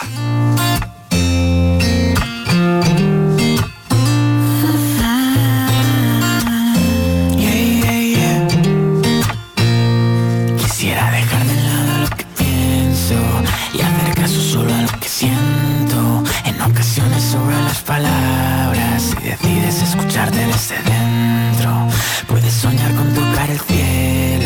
palabras 17.88 19.16
y 19.22 19.30
decides 19.30 19.82
escucharte 19.82 20.46
desde 20.46 20.76
dentro. 20.84 21.88
Puedes 22.28 22.54
soñar 22.54 22.94
con 22.94 23.12
tocar 23.14 23.50
el 23.50 23.60
cielo, 23.60 24.37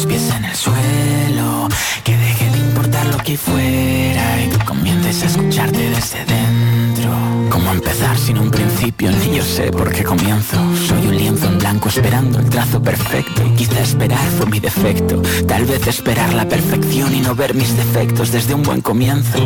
los 0.00 0.06
pies 0.06 0.30
en 0.34 0.44
el 0.44 0.56
suelo. 0.56 1.68
Que 2.04 2.16
deje 2.16 2.50
de 2.50 2.58
importar 2.58 3.06
lo 3.06 3.18
que 3.18 3.36
fuera 3.36 4.42
y 4.42 4.48
que 4.48 4.64
comiences 4.64 5.22
a 5.22 5.26
escucharte 5.26 5.90
desde 5.90 6.24
dentro. 6.24 7.10
Como 7.50 7.72
empezar 7.72 8.16
sin 8.16 8.38
un 8.38 8.50
principio, 8.50 9.10
ni 9.10 9.36
yo 9.36 9.44
sé 9.44 9.70
por 9.70 9.92
qué 9.92 10.02
comienzo. 10.02 10.56
Soy 10.88 11.06
un 11.06 11.16
lienzo 11.16 11.46
en 11.48 11.58
blanco 11.58 11.88
esperando 11.88 12.38
el 12.38 12.48
trazo 12.48 12.82
perfecto. 12.82 13.42
Quizá 13.56 13.80
esperar 13.80 14.26
fue 14.38 14.46
mi 14.46 14.60
defecto. 14.60 15.20
Tal 15.46 15.64
vez 15.66 15.86
esperar 15.86 16.32
la 16.32 16.48
perfección 16.48 17.14
y 17.14 17.20
no 17.20 17.34
ver 17.34 17.54
mis 17.54 17.76
defectos 17.76 18.32
desde 18.32 18.54
un 18.54 18.62
buen 18.62 18.80
comienzo. 18.80 19.38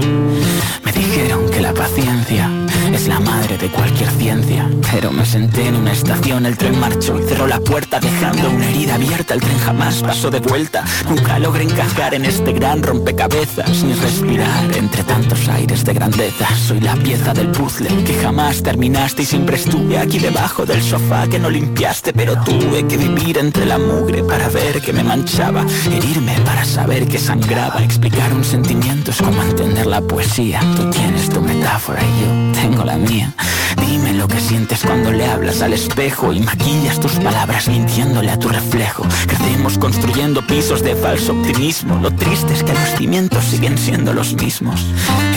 Me 0.85 0.93
dijeron 0.93 1.51
que 1.51 1.60
la 1.60 1.72
paciencia 1.72 2.51
es 2.93 3.09
la 3.09 3.20
madre 3.20 3.56
de 3.56 3.69
cualquier 3.69 4.11
ciencia. 4.11 4.69
Pero 4.93 5.11
me 5.12 5.24
senté 5.24 5.69
en 5.69 5.77
una 5.77 5.93
estación, 5.93 6.44
el 6.44 6.56
tren 6.56 6.78
marchó 6.78 7.19
y 7.19 7.23
cerró 7.23 7.47
la 7.47 7.61
puerta 7.61 8.01
dejando 8.01 8.51
una 8.51 8.69
herida 8.69 8.97
abierta. 8.97 9.35
El 9.35 9.40
tren 9.40 9.59
jamás 9.59 10.02
pasó 10.02 10.31
de 10.31 10.40
vuelta. 10.40 10.85
Nunca 11.09 11.39
logré 11.39 11.65
encajar 11.65 12.15
en 12.15 12.24
este 12.24 12.52
gran 12.52 12.82
rompecabezas 12.82 13.82
ni 13.85 13.94
respirar 13.94 14.77
entre 14.77 15.05
tantos 15.05 15.48
aires 15.48 15.85
de 15.85 15.94
grandeza. 15.94 16.47
Soy 16.56 16.81
la 16.81 16.97
pieza 16.97 17.32
del 17.32 17.48
puzzle 17.48 18.05
que 18.05 18.15
jamás 18.15 18.62
terminaste 18.62 19.23
y 19.23 19.27
siempre 19.27 19.56
estuve 19.56 19.98
aquí 19.98 20.19
debajo 20.19 20.66
del 20.66 20.82
sofá 20.82 21.27
que 21.28 21.39
no 21.39 21.48
limpiaste. 21.48 22.12
Pero 22.12 22.35
tuve 22.44 22.86
que 22.86 22.97
vivir 22.97 23.39
entre 23.39 23.66
la 23.66 23.78
mugre 23.78 24.23
para 24.24 24.48
ver 24.48 24.81
que 24.81 24.93
me 24.93 25.05
manchaba, 25.05 25.65
herirme 25.90 26.35
para 26.44 26.65
saber 26.65 27.06
que 27.06 27.19
sangraba. 27.19 27.82
Explicar 27.82 28.32
un 28.32 28.44
sentimiento 28.44 29.12
es 29.12 29.23
como 29.23 29.43
entender 29.43 29.86
la 29.86 30.01
poesía. 30.01 30.61
Tú 30.77 30.90
tienes 30.90 31.28
tu 31.28 31.40
metáfora 31.40 32.02
y 32.02 32.20
yo 32.20 32.61
tengo 32.61 32.73
Dime 32.74 34.14
lo 34.14 34.26
que 34.26 34.40
sientes 34.40 34.82
cuando 34.84 35.12
le 35.12 35.26
hablas 35.26 35.62
al 35.62 35.72
espejo 35.72 36.32
y 36.32 36.40
maquillas 36.40 36.98
tus 36.98 37.12
palabras 37.12 37.68
mintiéndole 37.68 38.30
a 38.30 38.38
tu 38.38 38.48
reflejo. 38.48 39.05
Crecemos 39.26 39.78
construyendo 39.78 40.46
pisos 40.46 40.82
de 40.82 40.94
falso 40.96 41.32
optimismo. 41.32 41.98
Lo 42.01 42.10
triste 42.10 42.52
es 42.52 42.62
que 42.62 42.72
los 42.72 42.88
cimientos 42.98 43.44
siguen 43.44 43.78
siendo 43.78 44.12
los 44.12 44.34
mismos. 44.34 44.84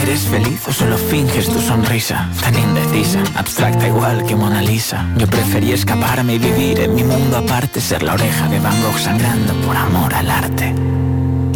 ¿Eres 0.01 0.21
feliz 0.21 0.67
o 0.67 0.73
solo 0.73 0.97
finges 0.97 1.47
tu 1.47 1.59
sonrisa? 1.59 2.29
Tan 2.41 2.57
indecisa, 2.57 3.19
abstracta 3.35 3.87
igual 3.87 4.25
que 4.25 4.35
Mona 4.35 4.61
Lisa. 4.61 5.05
Yo 5.17 5.27
preferí 5.27 5.71
escaparme 5.71 6.35
y 6.35 6.39
vivir 6.39 6.79
en 6.79 6.95
mi 6.95 7.03
mundo 7.03 7.37
aparte, 7.37 7.81
ser 7.81 8.03
la 8.03 8.13
oreja 8.13 8.47
de 8.47 8.59
Van 8.59 8.81
Gogh 8.81 8.99
sangrando 8.99 9.53
por 9.65 9.75
amor 9.75 10.13
al 10.13 10.29
arte. 10.29 10.73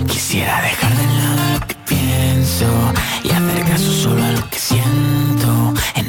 Quisiera 0.07 0.61
dejar 0.61 0.95
de 0.95 1.05
lado 1.05 1.59
lo 1.59 1.67
que 1.67 1.75
pienso 1.87 2.65
y 3.23 3.29
hacer 3.31 3.65
caso 3.65 3.91
solo 3.91 4.23
a 4.23 4.31
lo 4.31 4.49
que 4.49 4.59
siento. 4.59 5.30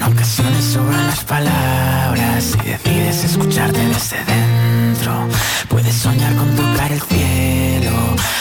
Ocasiones 0.06 0.64
sobran 0.64 1.06
las 1.06 1.24
palabras 1.24 2.56
y 2.64 2.68
decides 2.68 3.24
escucharte 3.24 3.78
desde 3.86 4.16
dentro. 4.24 5.28
Puedes 5.68 5.94
soñar 5.94 6.34
con 6.34 6.54
tocar 6.56 6.90
el 6.90 7.00
cielo, 7.00 7.92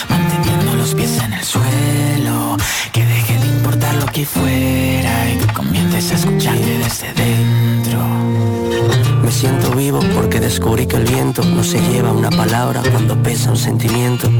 manteniendo 0.08 0.74
los 0.74 0.94
pies 0.94 1.18
en 1.22 1.32
el 1.32 1.44
suelo. 1.44 2.56
Que 2.92 3.06
deje 3.06 3.38
de 3.38 3.46
importar 3.46 3.94
lo 3.94 4.06
que 4.06 4.26
fuera 4.26 5.30
y 5.30 5.38
que 5.38 5.52
comiences 5.52 6.10
a 6.10 6.14
escucharte 6.16 6.78
desde 6.78 7.12
dentro. 7.14 9.11
Siento 9.32 9.70
vivo 9.72 9.98
porque 10.14 10.38
descubrí 10.38 10.86
que 10.86 10.96
el 10.96 11.04
viento 11.04 11.42
no 11.42 11.64
se 11.64 11.80
lleva 11.80 12.12
una 12.12 12.30
palabra 12.30 12.82
cuando 12.92 13.20
pesa 13.20 13.50
un 13.50 13.56
sentimiento. 13.56 14.30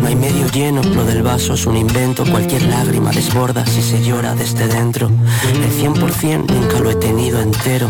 No 0.00 0.06
hay 0.06 0.16
medio 0.16 0.46
lleno, 0.48 0.82
lo 0.82 1.04
del 1.04 1.22
vaso 1.22 1.54
es 1.54 1.64
un 1.66 1.76
invento. 1.76 2.24
Cualquier 2.26 2.64
lágrima 2.64 3.10
desborda 3.10 3.64
si 3.64 3.80
se 3.80 4.02
llora 4.02 4.34
desde 4.34 4.66
dentro. 4.66 5.08
El 5.08 5.70
100% 5.70 6.46
nunca 6.46 6.80
lo 6.80 6.90
he 6.90 6.96
tenido 6.96 7.40
entero. 7.40 7.88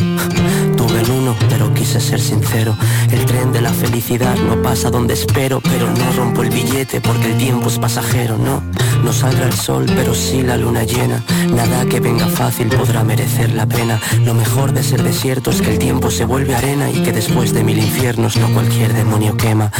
Tuve 0.76 1.00
el 1.00 1.10
uno, 1.10 1.34
pero 1.48 1.72
quise 1.74 1.98
ser 2.00 2.20
sincero. 2.20 2.76
El 3.10 3.24
tren 3.24 3.52
de 3.52 3.62
la 3.62 3.72
felicidad 3.72 4.36
no 4.36 4.62
pasa 4.62 4.90
donde 4.90 5.14
espero, 5.14 5.60
pero 5.60 5.90
no 5.90 6.12
rompo 6.12 6.42
el 6.42 6.50
billete 6.50 7.00
porque 7.00 7.32
el 7.32 7.38
tiempo 7.38 7.68
es 7.68 7.78
pasajero, 7.78 8.38
no. 8.38 8.62
No 9.02 9.12
saldrá 9.12 9.46
el 9.46 9.54
sol, 9.54 9.86
pero 9.96 10.14
sí 10.14 10.42
la 10.42 10.56
luna 10.56 10.84
llena. 10.84 11.24
Nada 11.48 11.86
que 11.86 12.00
venga 12.00 12.26
fácil 12.26 12.68
podrá 12.68 13.02
merecer 13.02 13.52
la 13.54 13.66
pena. 13.66 13.98
Lo 14.24 14.34
mejor 14.34 14.72
de 14.72 14.82
ser 14.82 15.02
desierto 15.02 15.50
es 15.50 15.62
que 15.62 15.72
el 15.72 15.78
tiempo 15.78 16.10
se 16.10 16.24
vuelve 16.26 16.49
arena 16.55 16.90
y 16.90 17.02
que 17.02 17.12
después 17.12 17.52
de 17.52 17.64
mil 17.64 17.78
infiernos 17.78 18.36
no 18.36 18.52
cualquier 18.52 18.93
demonio 18.93 19.36
quema. 19.36 19.70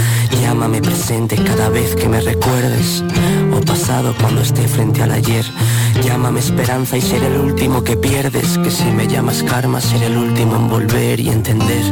Llámame 0.43 0.81
presente 0.81 1.37
cada 1.37 1.69
vez 1.69 1.95
que 1.97 2.09
me 2.09 2.21
recuerdes 2.21 3.03
o 3.53 3.61
pasado 3.61 4.15
cuando 4.21 4.41
esté 4.43 4.67
frente 4.69 5.03
al 5.03 5.13
ayer. 5.13 5.45
Llámame 6.03 6.41
esperanza 6.41 6.97
y 6.97 7.01
seré 7.01 7.27
el 7.27 7.41
último 7.41 7.83
que 7.83 7.97
pierdes. 7.97 8.59
Que 8.59 8.71
si 8.71 8.85
me 8.85 9.07
llamas 9.07 9.43
karma 9.43 9.81
seré 9.81 10.07
el 10.07 10.17
último 10.17 10.57
en 10.57 10.69
volver 10.69 11.21
y 11.21 11.29
entender. 11.29 11.85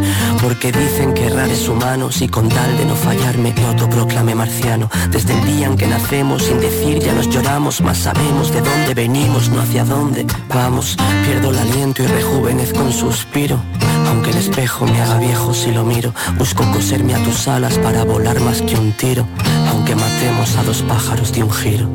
Porque 0.42 0.72
dicen 0.72 1.14
que 1.14 1.26
errar 1.26 1.48
es 1.48 1.68
humano 1.68 2.10
si 2.10 2.28
con 2.28 2.48
tal 2.48 2.76
de 2.78 2.84
no 2.84 2.94
fallarme 2.94 3.52
me 3.54 3.66
autoproclame 3.66 4.34
marciano. 4.34 4.88
Desde 5.10 5.34
el 5.38 5.44
día 5.46 5.66
en 5.66 5.76
que 5.76 5.86
nacemos 5.86 6.44
sin 6.44 6.60
decir 6.60 7.00
ya 7.00 7.12
nos 7.12 7.28
lloramos, 7.28 7.80
más 7.80 7.98
sabemos 7.98 8.52
de 8.52 8.60
dónde 8.60 8.94
venimos, 8.94 9.48
no 9.50 9.60
hacia 9.60 9.84
dónde 9.84 10.26
vamos. 10.48 10.96
Pierdo 11.24 11.50
el 11.50 11.58
aliento 11.58 12.02
y 12.02 12.06
rejuvenezco 12.06 12.80
un 12.80 12.92
suspiro. 12.92 13.60
Aunque 14.08 14.30
el 14.30 14.38
espejo 14.38 14.86
me 14.86 15.00
haga 15.02 15.18
viejo 15.18 15.52
si 15.52 15.70
lo 15.70 15.84
miro, 15.84 16.14
busco 16.38 16.64
coserme 16.72 17.14
a 17.14 17.22
tus 17.22 17.46
alas 17.46 17.78
para 17.78 18.04
volar 18.04 18.40
más 18.40 18.62
que 18.62 18.74
un 18.74 18.92
tiro, 18.92 19.26
aunque 19.68 19.94
matemos 19.94 20.56
a 20.56 20.62
dos 20.62 20.82
pájaros 20.82 21.30
de 21.32 21.42
un 21.42 21.52
giro. 21.52 21.86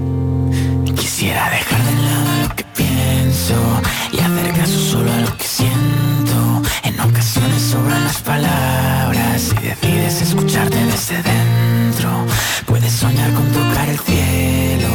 Quisiera 0.96 1.50
dejar 1.50 1.82
de 1.84 1.92
lado 2.04 2.48
lo 2.48 2.56
que 2.56 2.64
pienso 2.76 3.56
y 4.12 4.20
hacer 4.20 4.54
caso 4.54 4.80
solo 4.80 5.12
a 5.12 5.18
lo 5.18 5.38
que 5.38 5.44
siento. 5.44 6.62
En 6.84 7.00
ocasiones 7.00 7.62
sobran 7.62 8.04
las 8.04 8.22
palabras 8.22 9.56
y 9.60 9.66
decides 9.66 10.22
escucharte 10.22 10.86
desde 10.86 11.16
dentro. 11.24 12.10
Puedes 12.68 12.94
soñar 12.94 13.34
con 13.34 13.46
tocar 13.52 13.90
el 13.90 14.00
cielo, 14.00 14.90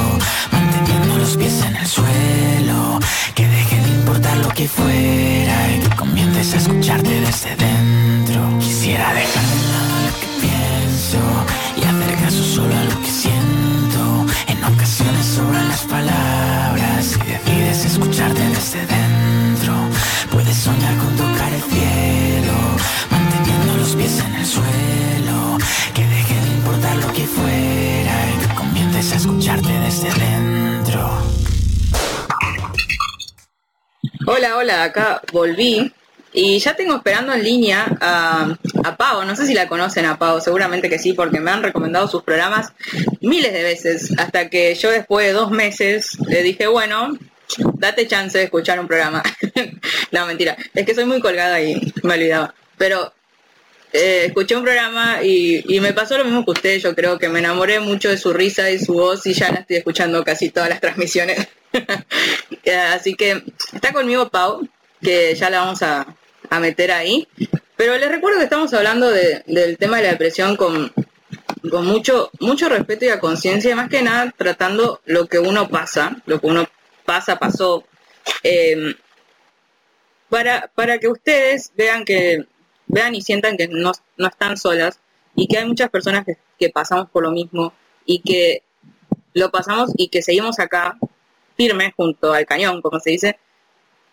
manteniendo 0.53 1.19
los 1.19 1.37
pies 1.37 1.63
en 1.63 1.77
el 1.77 1.87
suelo. 1.87 3.01
Que 3.35 3.47
deje 3.49 3.78
importar 4.09 4.39
lo 4.39 4.49
que 4.49 4.67
fuera 4.67 5.57
y 5.71 5.81
que 5.81 5.97
comiences 5.97 6.55
a 6.55 6.57
escucharte 6.57 7.21
desde 7.21 7.55
dentro. 7.57 8.59
Quisiera 8.59 9.13
dejar 9.13 9.45
de 9.53 9.61
lado 9.73 9.97
lo 10.07 10.13
que 10.21 10.29
pienso 10.47 11.21
y 11.77 11.85
hacer 11.85 12.15
caso 12.25 12.43
solo 12.43 12.75
a 12.75 12.85
lo 12.85 13.01
que 13.03 13.11
siento. 13.23 14.27
En 14.47 14.65
ocasiones 14.65 15.27
sobran 15.27 15.69
las 15.69 15.83
palabras 15.83 17.19
y 17.23 17.31
decides 17.33 17.85
escucharte 17.85 18.49
desde 18.49 18.81
dentro. 18.87 19.75
Puedes 20.31 20.57
soñar 20.57 20.97
con 20.97 21.15
tocar 21.15 21.53
el 21.53 21.63
cielo, 21.65 22.57
manteniendo 23.11 23.77
los 23.77 23.95
pies 23.95 24.23
en 24.27 24.35
el 24.37 24.47
suelo. 24.47 25.59
Que 25.93 26.07
deje 26.07 26.35
de 26.35 26.49
importar 26.57 26.97
lo 26.97 27.13
que 27.13 27.27
fuera 27.27 28.15
y 28.33 28.47
que 28.47 28.55
comiences 28.55 29.13
a 29.13 29.17
escucharte 29.17 29.73
desde 29.81 30.09
dentro. 30.09 30.28
Hola, 34.31 34.59
hola, 34.59 34.83
acá 34.83 35.23
volví. 35.33 35.91
Y 36.35 36.59
ya 36.59 36.77
tengo 36.77 36.97
esperando 36.97 37.33
en 37.33 37.43
línea 37.43 37.97
a, 37.99 38.55
a 38.85 38.97
Pau. 38.99 39.25
No 39.25 39.35
sé 39.35 39.47
si 39.47 39.55
la 39.55 39.69
conocen 39.69 40.05
a 40.05 40.19
Pau, 40.19 40.39
seguramente 40.43 40.91
que 40.91 40.99
sí, 40.99 41.15
porque 41.15 41.41
me 41.41 41.51
han 41.51 41.63
recomendado 41.63 42.09
sus 42.09 42.25
programas 42.25 42.75
miles 43.23 43.55
de 43.55 43.63
veces. 43.63 44.13
Hasta 44.19 44.51
que 44.51 44.75
yo 44.75 44.91
después 44.91 45.27
de 45.27 45.33
dos 45.33 45.51
meses 45.51 46.19
le 46.29 46.43
dije, 46.43 46.67
bueno, 46.67 47.17
date 47.79 48.07
chance 48.07 48.37
de 48.37 48.45
escuchar 48.45 48.79
un 48.79 48.87
programa. 48.87 49.23
no, 50.13 50.27
mentira. 50.27 50.59
Es 50.75 50.85
que 50.85 50.95
soy 50.95 51.07
muy 51.07 51.21
colgada 51.21 51.63
y 51.63 51.91
me 52.03 52.13
olvidaba. 52.13 52.55
Pero 52.77 53.11
eh, 53.95 54.25
escuché 54.27 54.57
un 54.57 54.63
programa 54.63 55.23
y, 55.23 55.65
y 55.75 55.81
me 55.81 55.95
pasó 55.95 56.19
lo 56.19 56.27
mismo 56.27 56.45
que 56.45 56.51
usted. 56.51 56.79
Yo 56.81 56.95
creo 56.95 57.19
que 57.19 57.31
me 57.31 57.39
enamoré 57.39 57.81
mucho 57.81 58.11
de 58.11 58.19
su 58.19 58.35
risa 58.35 58.71
y 58.71 58.79
su 58.79 58.93
voz 58.93 59.25
y 59.25 59.33
ya 59.33 59.51
la 59.51 59.61
estoy 59.61 59.79
escuchando 59.79 60.23
casi 60.23 60.51
todas 60.51 60.69
las 60.69 60.81
transmisiones. 60.83 61.49
Así 62.95 63.15
que 63.15 63.43
está 63.73 63.93
conmigo 63.93 64.29
Pau, 64.29 64.67
que 65.01 65.35
ya 65.35 65.51
la 65.51 65.61
vamos 65.61 65.83
a, 65.83 66.07
a 66.51 66.61
meter 66.61 66.93
ahí. 66.93 67.29
Pero 67.77 67.97
les 67.97 68.11
recuerdo 68.11 68.39
que 68.39 68.45
estamos 68.45 68.73
hablando 68.75 69.11
de- 69.11 69.43
del 69.47 69.79
tema 69.79 69.99
de 69.99 70.05
la 70.05 70.11
depresión 70.11 70.57
con, 70.57 70.93
con 71.71 71.87
mucho, 71.87 72.31
mucho 72.41 72.69
respeto 72.69 73.05
y 73.05 73.09
a 73.09 73.21
conciencia, 73.21 73.77
más 73.77 73.89
que 73.89 74.03
nada 74.03 74.33
tratando 74.37 75.01
lo 75.07 75.27
que 75.27 75.39
uno 75.39 75.69
pasa, 75.69 76.17
lo 76.27 76.41
que 76.41 76.47
uno 76.47 76.69
pasa, 77.05 77.39
pasó, 77.39 77.85
eh, 78.43 78.95
para, 80.29 80.71
para 80.75 80.99
que 80.99 81.09
ustedes 81.09 81.73
vean 81.77 82.05
que, 82.05 82.47
vean 82.87 83.15
y 83.15 83.23
sientan 83.23 83.57
que 83.57 83.69
no, 83.69 83.93
no 84.17 84.27
están 84.27 84.57
solas 84.57 84.99
y 85.35 85.47
que 85.47 85.59
hay 85.59 85.67
muchas 85.67 85.91
personas 85.91 86.25
que 86.59 86.69
pasamos 86.71 87.09
por 87.11 87.23
lo 87.23 87.31
mismo 87.31 87.73
y 88.05 88.21
que 88.21 88.63
lo 89.35 89.51
pasamos 89.51 89.93
y 89.97 90.09
que 90.09 90.23
seguimos 90.23 90.59
acá 90.59 90.99
firmes 91.59 91.93
junto 91.97 92.33
al 92.33 92.47
cañón, 92.47 92.81
como 92.81 93.01
se 93.01 93.11
dice, 93.11 93.39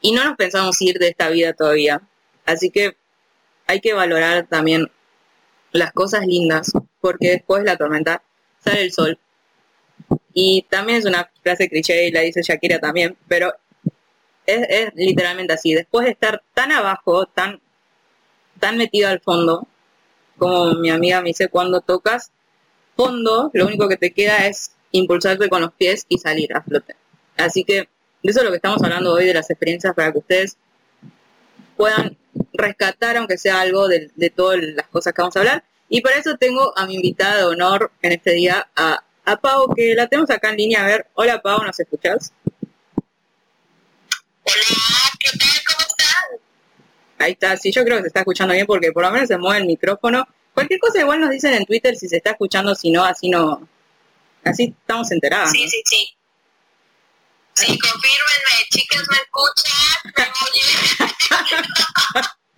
y 0.02 0.12
no 0.12 0.24
nos 0.26 0.36
pensamos 0.36 0.82
ir 0.82 0.98
de 0.98 1.10
esta 1.10 1.30
vida 1.30 1.54
todavía. 1.54 2.02
Así 2.46 2.72
que 2.72 2.98
hay 3.68 3.80
que 3.80 3.94
valorar 3.94 4.48
también 4.48 4.92
las 5.72 5.92
cosas 5.94 6.26
lindas, 6.26 6.72
porque 7.00 7.30
después 7.32 7.64
de 7.64 7.70
la 7.70 7.78
tormenta 7.78 8.24
sale 8.64 8.82
el 8.82 8.92
sol. 8.92 9.20
Y 10.34 10.64
también 10.70 11.00
es 11.00 11.06
una 11.06 11.30
frase 11.44 11.70
cliché 11.70 12.08
y 12.08 12.12
la 12.12 12.22
dice 12.22 12.42
Shakira 12.42 12.80
también, 12.80 13.18
pero 13.28 13.54
es, 14.46 14.66
es 14.68 14.90
literalmente 14.96 15.54
así. 15.54 15.74
Después 15.74 16.06
de 16.06 16.12
estar 16.12 16.44
tan 16.54 16.72
abajo, 16.72 17.28
tan, 17.28 17.62
tan 18.60 18.78
metido 18.78 19.08
al 19.08 19.22
fondo, 19.22 19.68
como 20.38 20.74
mi 20.74 20.90
amiga 20.90 21.22
me 21.22 21.30
dice, 21.30 21.48
cuando 21.48 21.82
tocas 21.82 22.32
fondo, 22.96 23.52
lo 23.54 23.66
único 23.66 23.88
que 23.88 23.98
te 23.98 24.12
queda 24.12 24.48
es 24.48 24.72
impulsarte 24.92 25.50
con 25.50 25.62
los 25.62 25.74
pies 25.74 26.06
y 26.10 26.18
salir 26.18 26.54
a 26.56 26.62
flote. 26.62 26.96
Así 27.38 27.64
que 27.64 27.90
de 28.24 28.32
eso 28.32 28.40
es 28.40 28.46
lo 28.46 28.52
que 28.52 28.58
estamos 28.58 28.82
hablando 28.82 29.14
hoy, 29.14 29.26
de 29.26 29.34
las 29.34 29.50
experiencias, 29.50 29.94
para 29.94 30.12
que 30.12 30.20
ustedes 30.20 30.58
puedan 31.78 32.18
rescatar, 32.54 33.18
aunque 33.18 33.38
sea 33.38 33.62
algo 33.62 33.88
de, 33.88 34.10
de 34.16 34.30
todas 34.30 34.60
las 34.62 34.88
cosas 34.88 35.14
que 35.14 35.22
vamos 35.22 35.36
a 35.36 35.40
hablar. 35.40 35.64
Y 35.90 36.02
para 36.02 36.18
eso 36.18 36.36
tengo 36.38 36.76
a 36.78 36.88
mi 36.88 36.96
invitada 36.96 37.38
de 37.38 37.44
honor 37.44 37.92
en 38.02 38.14
este 38.14 38.32
día, 38.32 38.68
a, 38.76 39.04
a 39.26 39.38
Pau, 39.38 39.74
que 39.76 39.94
la 39.94 40.08
tenemos 40.08 40.30
acá 40.30 40.50
en 40.50 40.58
línea. 40.58 40.84
A 40.84 40.88
ver, 40.88 41.08
hola 41.14 41.42
Pau, 41.42 41.64
¿nos 41.64 41.80
escuchás? 41.80 42.34
Ahí 47.18 47.32
está, 47.32 47.56
sí, 47.58 47.72
yo 47.72 47.84
creo 47.84 47.98
que 47.98 48.04
se 48.04 48.08
está 48.08 48.20
escuchando 48.22 48.54
bien 48.54 48.66
porque 48.66 48.92
por 48.92 49.04
lo 49.04 49.12
menos 49.12 49.28
se 49.28 49.38
mueve 49.38 49.60
el 49.60 49.68
micrófono. 49.68 50.28
Cualquier 50.54 50.80
cosa 50.80 51.00
igual 51.00 51.20
nos 51.20 51.30
dicen 51.30 51.54
en 51.54 51.66
Twitter 51.66 51.96
si 51.96 52.08
se 52.08 52.18
está 52.18 52.32
escuchando, 52.32 52.76
si 52.76 52.92
no, 52.92 53.04
así 53.04 53.30
no, 53.30 53.68
así 54.44 54.76
estamos 54.80 55.12
enterados. 55.12 55.52
Sí, 55.52 55.68
sí, 55.68 55.82
sí. 55.86 56.08
Sí, 57.56 57.80
confírmenme, 57.80 58.68
chicas, 58.70 59.04
¿me 59.10 59.18
escuchan? 59.18 59.74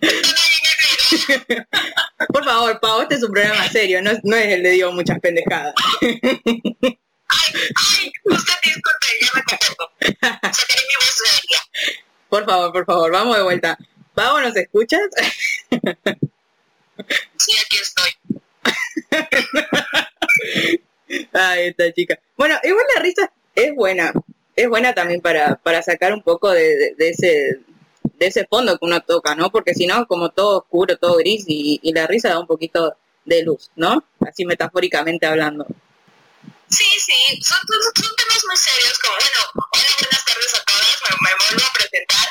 Por 2.32 2.44
favor, 2.44 2.80
Pau, 2.80 3.02
este 3.02 3.14
es 3.16 3.22
un 3.22 3.30
programa 3.32 3.68
serio, 3.68 4.00
no, 4.02 4.10
es- 4.10 4.20
no 4.24 4.36
es 4.36 4.46
el 4.46 4.62
de 4.62 4.70
digo 4.70 4.90
muchas 4.92 5.18
pendejadas. 5.20 5.74
Ay, 6.00 6.18
ay, 7.30 8.12
usted 8.24 8.54
disculpe, 8.64 9.06
ya 9.20 9.30
me. 9.34 9.42
Sacaré 10.52 10.82
mi 10.88 10.94
voz 10.96 11.14
seria. 11.24 11.60
Por 12.28 12.44
favor, 12.44 12.72
por 12.72 12.84
favor, 12.86 13.10
vamos 13.12 13.36
de 13.36 13.42
vuelta. 13.42 13.78
Pau, 14.14 14.40
¿nos 14.40 14.56
escuchas? 14.56 15.00
Sí, 17.36 17.52
aquí 17.64 17.76
estoy. 17.76 18.10
Ay, 21.32 21.68
esta 21.68 21.92
chica. 21.92 22.18
Bueno, 22.36 22.58
igual 22.64 22.84
la 22.96 23.02
risa 23.02 23.30
es 23.54 23.72
buena. 23.74 24.12
Es 24.58 24.68
buena 24.68 24.92
también 24.92 25.20
para, 25.20 25.54
para 25.54 25.84
sacar 25.84 26.12
un 26.12 26.20
poco 26.20 26.50
de, 26.50 26.94
de- 26.98 27.10
ese 27.10 27.60
de 28.02 28.26
ese 28.26 28.44
fondo 28.44 28.76
que 28.76 28.84
uno 28.84 29.00
toca, 29.02 29.36
¿no? 29.36 29.52
Porque 29.52 29.72
si 29.72 29.86
no, 29.86 30.04
como 30.08 30.30
todo 30.30 30.58
oscuro, 30.58 30.96
todo 30.96 31.14
gris, 31.18 31.44
y, 31.46 31.80
la 31.92 32.08
risa 32.08 32.30
da 32.30 32.40
un 32.40 32.48
poquito 32.48 32.96
de 33.24 33.44
luz, 33.44 33.70
¿no? 33.76 34.02
Así 34.18 34.44
metafóricamente 34.44 35.26
hablando. 35.26 35.64
Sí, 36.68 36.84
sí, 36.98 37.40
son, 37.40 37.60
temas 37.68 38.42
muy 38.48 38.56
serios, 38.56 38.98
como 38.98 39.14
bueno, 39.14 39.40
hola, 39.54 39.90
buenas 40.00 40.24
tardes 40.24 40.54
a 40.56 40.64
todas, 40.64 40.98
me, 41.06 41.10
me 41.22 41.34
vuelvo 41.38 41.64
a 41.64 41.72
presentar. 41.78 42.28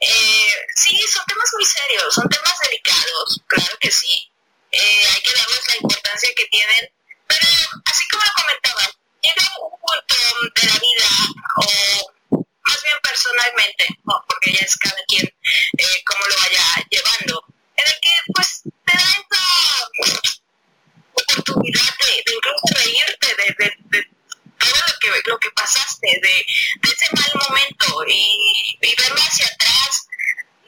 Eh, 0.00 0.52
sí, 0.76 0.98
son 1.08 1.24
temas 1.24 1.48
muy 1.54 1.64
serios, 1.64 2.14
son 2.14 2.28
temas 2.28 2.58
delicados, 2.60 3.40
claro 3.46 3.74
que 3.80 3.90
sí. 3.90 4.30
Eh, 4.70 5.02
hay 5.14 5.22
que 5.22 5.32
darles 5.32 5.66
la 5.66 5.76
importancia 5.80 6.28
que 6.36 6.44
tienen, 6.44 6.92
pero 7.26 7.46
así 7.86 8.04
como 8.10 8.22
lo 8.22 8.32
comentaba, 8.36 8.99
llega 9.22 9.44
un 9.60 9.70
punto 9.80 10.14
de 10.54 10.66
la 10.66 10.78
vida, 10.78 11.08
o 11.56 12.40
más 12.66 12.82
bien 12.82 12.96
personalmente, 13.02 13.86
porque 14.04 14.52
ya 14.52 14.60
es 14.60 14.76
cada 14.76 15.02
quien 15.06 15.24
eh, 15.24 16.02
cómo 16.06 16.26
lo 16.26 16.36
vaya 16.36 16.62
llevando, 16.90 17.44
en 17.76 17.86
el 17.86 18.00
que 18.00 18.32
pues 18.34 18.62
te 18.62 18.96
da 18.96 19.10
esa 19.20 19.42
oportunidad 21.14 21.94
de, 21.98 22.32
incluso 22.34 22.66
reírte 22.74 23.28
de, 23.36 23.54
de, 23.58 24.06
todo 24.58 24.70
lo 24.70 24.98
que, 25.00 25.30
lo 25.30 25.38
que 25.38 25.50
pasaste, 25.52 26.06
de, 26.06 26.44
de 26.82 26.90
ese 26.90 27.06
mal 27.14 27.48
momento 27.48 28.04
y, 28.06 28.78
y 28.80 28.94
verlo 28.96 29.20
hacia 29.20 29.46
atrás, 29.46 30.06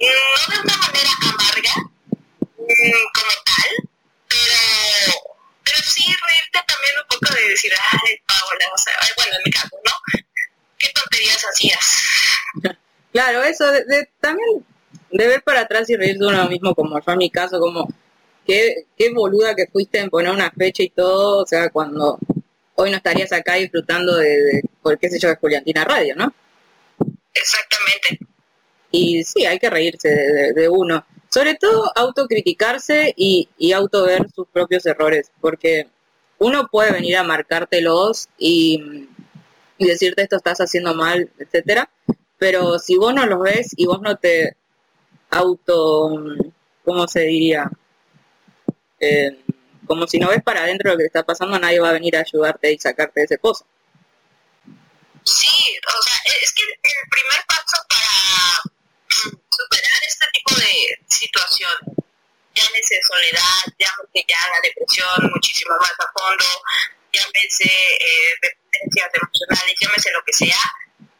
no 0.00 0.54
de 0.54 0.60
una 0.60 0.76
manera 0.76 1.10
amarga 1.22 1.74
mm, 1.76 3.04
como 3.14 3.32
tal, 3.44 3.90
pero, 4.28 5.31
pero 5.74 5.82
sí 5.88 6.02
reírte 6.04 6.58
también 6.66 6.94
un 7.00 7.08
poco 7.08 7.34
de 7.34 7.48
decir, 7.48 7.72
ay, 7.92 8.16
Paola, 8.26 8.64
o 8.74 8.78
sea, 8.78 8.92
ay, 9.00 9.10
bueno, 9.16 9.32
en 9.36 9.42
mi 9.44 9.50
caso, 9.50 9.76
¿no? 9.84 9.92
¿Qué 10.78 10.88
tonterías 10.94 11.44
hacías? 11.50 12.02
Claro, 13.12 13.42
eso 13.42 13.70
de, 13.70 13.84
de- 13.84 14.08
también 14.20 14.64
de 15.10 15.26
ver 15.26 15.42
para 15.42 15.60
atrás 15.60 15.88
y 15.90 15.96
reír 15.96 16.16
de 16.18 16.26
uno 16.26 16.48
mismo, 16.48 16.74
como 16.74 16.98
yo 17.00 17.12
en 17.12 17.18
mi 17.18 17.30
caso, 17.30 17.58
como 17.60 17.88
qué, 18.46 18.86
qué 18.96 19.10
boluda 19.12 19.54
que 19.54 19.66
fuiste 19.66 19.98
en 19.98 20.10
poner 20.10 20.30
una 20.32 20.50
fecha 20.50 20.82
y 20.82 20.90
todo, 20.90 21.42
o 21.42 21.46
sea, 21.46 21.70
cuando 21.70 22.18
hoy 22.74 22.90
no 22.90 22.96
estarías 22.96 23.32
acá 23.32 23.54
disfrutando 23.54 24.16
de, 24.16 24.28
de 24.28 24.62
por 24.82 24.98
qué 24.98 25.08
sé 25.10 25.18
yo, 25.20 25.28
de 25.28 25.36
Juliantina 25.36 25.84
Radio, 25.84 26.16
¿no? 26.16 26.34
Exactamente. 27.34 28.18
Y 28.90 29.24
sí, 29.24 29.44
hay 29.46 29.58
que 29.58 29.70
reírse 29.70 30.08
de, 30.08 30.32
de- 30.32 30.52
de 30.54 30.68
uno. 30.68 31.06
Sobre 31.32 31.54
todo 31.54 31.90
autocriticarse 31.94 33.14
y, 33.16 33.48
y 33.56 33.72
auto 33.72 34.04
ver 34.04 34.26
sus 34.34 34.46
propios 34.48 34.84
errores, 34.84 35.30
porque 35.40 35.88
uno 36.38 36.68
puede 36.68 36.92
venir 36.92 37.16
a 37.16 37.22
marcártelos 37.22 38.28
y, 38.36 39.08
y 39.78 39.86
decirte 39.86 40.22
esto 40.22 40.36
estás 40.36 40.58
haciendo 40.58 40.94
mal, 40.94 41.30
etcétera, 41.38 41.88
pero 42.38 42.78
si 42.78 42.96
vos 42.96 43.14
no 43.14 43.24
los 43.26 43.40
ves 43.40 43.72
y 43.76 43.86
vos 43.86 44.00
no 44.02 44.16
te 44.16 44.56
auto, 45.30 46.10
¿cómo 46.84 47.08
se 47.08 47.20
diría? 47.20 47.70
Eh, 49.00 49.38
como 49.86 50.06
si 50.06 50.18
no 50.18 50.28
ves 50.28 50.42
para 50.42 50.62
adentro 50.62 50.90
lo 50.90 50.96
que 50.96 51.04
te 51.04 51.06
está 51.06 51.22
pasando, 51.22 51.58
nadie 51.58 51.80
va 51.80 51.90
a 51.90 51.92
venir 51.92 52.16
a 52.16 52.20
ayudarte 52.20 52.72
y 52.72 52.78
sacarte 52.78 53.20
de 53.20 53.24
ese 53.24 53.38
pozo. 53.38 53.64
Sí, 55.24 55.78
o 55.86 56.02
sea, 56.02 56.16
es 56.42 56.52
que 56.52 56.62
el 56.64 57.08
primer 57.10 57.46
paso 57.46 57.76
para 57.88 59.42
superar 59.50 59.91
de 60.62 60.98
situación, 61.08 61.74
llámese 62.54 63.00
soledad, 63.06 63.62
llámese 63.78 64.26
ya 64.28 64.40
la 64.50 64.60
depresión 64.62 65.30
muchísimo 65.34 65.74
más 65.80 65.92
a 65.98 66.06
fondo, 66.12 66.44
llámese 67.12 67.66
eh, 67.66 68.34
dependencias 68.40 69.10
emocionales, 69.14 69.74
llámese 69.80 70.10
lo 70.12 70.22
que 70.24 70.32
sea, 70.32 70.62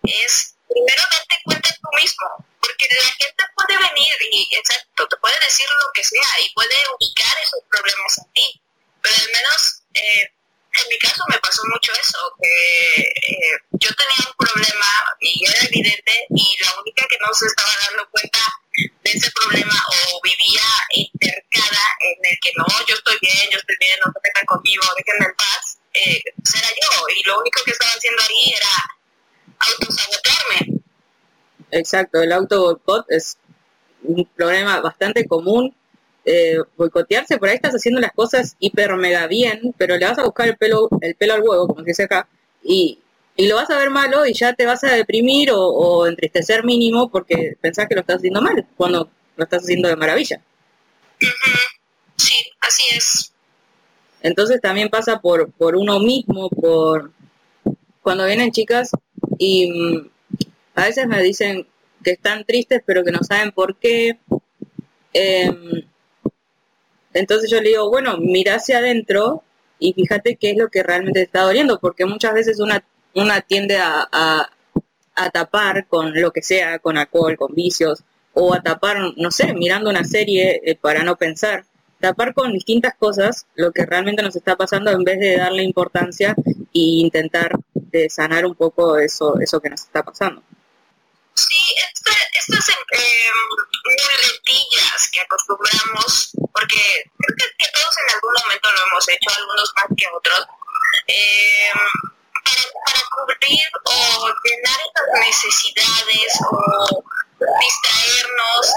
es 0.04 0.54
primero 0.68 1.02
darte 1.10 1.36
cuenta 1.44 1.68
tú 1.68 1.88
mismo, 2.00 2.46
porque 2.60 2.86
la 2.90 3.10
gente 3.18 3.42
puede 3.56 3.76
venir 3.78 4.14
y, 4.30 4.48
exacto, 4.52 5.08
te 5.08 5.16
puede 5.16 5.38
decir 5.40 5.66
lo 5.68 5.92
que 5.92 6.04
sea 6.04 6.30
y 6.40 6.52
puede 6.54 6.76
ubicar 6.96 7.34
esos 7.42 7.60
problemas 7.70 8.18
en 8.18 8.32
ti, 8.32 8.62
pero 9.02 9.14
al 9.16 9.30
menos 9.32 9.82
eh, 9.94 10.30
en 10.74 10.88
mi 10.88 10.98
caso 10.98 11.22
me 11.28 11.38
pasó 11.38 11.62
mucho 11.68 11.92
eso, 11.92 12.18
que 12.40 13.00
eh, 13.00 13.58
yo 13.72 13.90
tenía 13.94 14.28
un 14.28 14.34
problema 14.38 14.88
y 15.20 15.44
era 15.46 15.60
evidente 15.66 16.26
y 16.30 16.56
la 16.64 16.80
única 16.80 17.06
que 17.08 17.18
no 17.18 17.32
se 17.34 17.46
estaba 17.46 17.72
dando 17.88 18.08
cuenta 18.10 18.38
de 18.74 19.10
ese 19.10 19.30
problema 19.32 19.74
o 19.88 20.20
vivía 20.22 20.62
intercada 20.90 21.84
en 22.00 22.30
el 22.30 22.38
que 22.40 22.50
no, 22.56 22.64
yo 22.86 22.94
estoy 22.94 23.16
bien, 23.20 23.48
yo 23.50 23.58
estoy 23.58 23.76
bien, 23.78 23.98
no 24.04 24.12
se 24.12 24.20
metan 24.22 24.46
conmigo, 24.46 24.82
déjenme 24.96 25.26
en 25.26 25.36
paz, 25.36 25.78
eh, 25.94 26.22
era 26.24 26.68
yo 26.68 27.04
y 27.14 27.28
lo 27.28 27.40
único 27.40 27.60
que 27.64 27.70
estaba 27.72 27.92
haciendo 27.92 28.22
ahí 28.22 28.54
era 28.56 28.68
autosabotearme. 29.58 30.82
Exacto, 31.70 32.22
el 32.22 32.32
auto 32.32 32.62
boicot 32.62 33.06
es 33.10 33.38
un 34.02 34.24
problema 34.36 34.80
bastante 34.80 35.26
común. 35.26 35.74
Eh, 36.24 36.58
boicotearse, 36.76 37.36
por 37.38 37.48
ahí 37.48 37.56
estás 37.56 37.74
haciendo 37.74 38.00
las 38.00 38.12
cosas 38.12 38.54
hiper 38.60 38.94
mega 38.94 39.26
bien, 39.26 39.74
pero 39.76 39.96
le 39.96 40.06
vas 40.06 40.18
a 40.18 40.22
buscar 40.22 40.46
el 40.46 40.56
pelo, 40.56 40.88
el 41.00 41.16
pelo 41.16 41.34
al 41.34 41.40
huevo, 41.40 41.66
como 41.66 41.80
se 41.80 41.86
dice 41.86 42.04
acá, 42.04 42.28
y, 42.62 43.01
y 43.36 43.46
lo 43.48 43.56
vas 43.56 43.70
a 43.70 43.78
ver 43.78 43.90
malo 43.90 44.26
y 44.26 44.34
ya 44.34 44.52
te 44.52 44.66
vas 44.66 44.84
a 44.84 44.92
deprimir 44.92 45.50
o, 45.50 45.60
o 45.60 46.06
entristecer 46.06 46.64
mínimo 46.64 47.10
porque 47.10 47.56
pensás 47.60 47.88
que 47.88 47.94
lo 47.94 48.02
estás 48.02 48.16
haciendo 48.16 48.42
mal, 48.42 48.66
cuando 48.76 49.10
lo 49.36 49.44
estás 49.44 49.62
haciendo 49.62 49.88
de 49.88 49.96
maravilla. 49.96 50.40
Sí, 52.16 52.34
así 52.60 52.96
es. 52.96 53.32
Entonces 54.22 54.60
también 54.60 54.88
pasa 54.88 55.20
por, 55.20 55.50
por 55.52 55.76
uno 55.76 55.98
mismo, 55.98 56.48
por 56.48 57.10
cuando 58.02 58.26
vienen 58.26 58.52
chicas 58.52 58.90
y 59.38 59.70
mm, 59.70 60.10
a 60.74 60.84
veces 60.84 61.06
me 61.06 61.22
dicen 61.22 61.66
que 62.04 62.12
están 62.12 62.44
tristes 62.44 62.82
pero 62.84 63.04
que 63.04 63.12
no 63.12 63.22
saben 63.22 63.52
por 63.52 63.76
qué. 63.76 64.18
Em, 65.12 65.82
entonces 67.14 67.50
yo 67.50 67.60
le 67.60 67.70
digo, 67.70 67.90
bueno, 67.90 68.16
mira 68.18 68.56
hacia 68.56 68.78
adentro 68.78 69.42
y 69.78 69.92
fíjate 69.94 70.36
qué 70.36 70.50
es 70.52 70.56
lo 70.56 70.68
que 70.68 70.82
realmente 70.82 71.20
te 71.20 71.24
está 71.24 71.42
doliendo, 71.42 71.78
porque 71.80 72.06
muchas 72.06 72.32
veces 72.34 72.60
una, 72.60 72.84
una 73.14 73.40
tiende 73.40 73.78
a, 73.78 74.08
a, 74.12 75.30
tapar 75.30 75.86
con 75.86 76.12
lo 76.20 76.30
que 76.32 76.42
sea, 76.42 76.78
con 76.78 76.96
alcohol, 76.98 77.36
con 77.36 77.54
vicios, 77.54 78.02
o 78.34 78.54
a 78.54 78.62
tapar, 78.62 78.96
no 79.16 79.30
sé, 79.30 79.52
mirando 79.54 79.90
una 79.90 80.04
serie 80.04 80.60
eh, 80.64 80.74
para 80.76 81.02
no 81.04 81.16
pensar 81.16 81.64
tapar 82.00 82.34
con 82.34 82.52
distintas 82.52 82.94
cosas 82.98 83.46
lo 83.54 83.70
que 83.70 83.86
realmente 83.86 84.22
nos 84.24 84.34
está 84.34 84.56
pasando 84.56 84.90
en 84.90 85.04
vez 85.04 85.20
de 85.20 85.36
darle 85.36 85.62
importancia 85.62 86.34
e 86.46 86.60
intentar 86.74 87.52
de 87.74 88.10
sanar 88.10 88.44
un 88.44 88.56
poco 88.56 88.98
eso 88.98 89.38
eso 89.40 89.60
que 89.60 89.70
nos 89.70 89.82
está 89.82 90.02
pasando. 90.02 90.42
Sí, 91.34 91.54
esta- 91.92 92.10
estas 92.38 92.68
eh, 92.70 93.30
muletillas 93.84 95.10
que 95.12 95.20
acostumbramos, 95.20 96.32
porque 96.52 96.80
creo 97.18 97.36
que, 97.38 97.66
todos 97.72 97.94
en 98.06 98.14
algún 98.16 98.34
momento 98.42 98.68
lo 98.70 98.86
hemos 98.90 99.08
hecho, 99.08 99.30
algunos 99.38 99.72
más 99.76 99.86
que 99.96 100.06
otros, 100.14 100.46
eh, 101.06 101.70
para, 102.84 103.00
cubrir 103.12 103.68
o 103.84 104.28
llenar 104.44 104.80
esas 104.80 105.20
necesidades 105.20 106.30
o 106.50 107.04
distraernos 107.60 108.74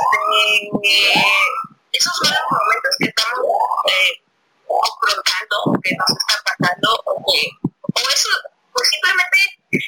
de 0.81 1.13
esos 1.93 2.13
malos 2.23 2.47
momentos 2.51 2.95
que 2.99 3.07
estamos 3.07 3.45
eh, 3.87 4.21
afrontando, 4.67 5.55
o 5.65 5.79
que 5.81 5.95
nos 5.95 6.11
está 6.11 6.35
pasando, 6.43 6.89
o 7.05 7.23
que, 7.25 7.49
o 7.63 8.09
eso, 8.09 8.29
o 8.73 8.79
simplemente 8.83 9.39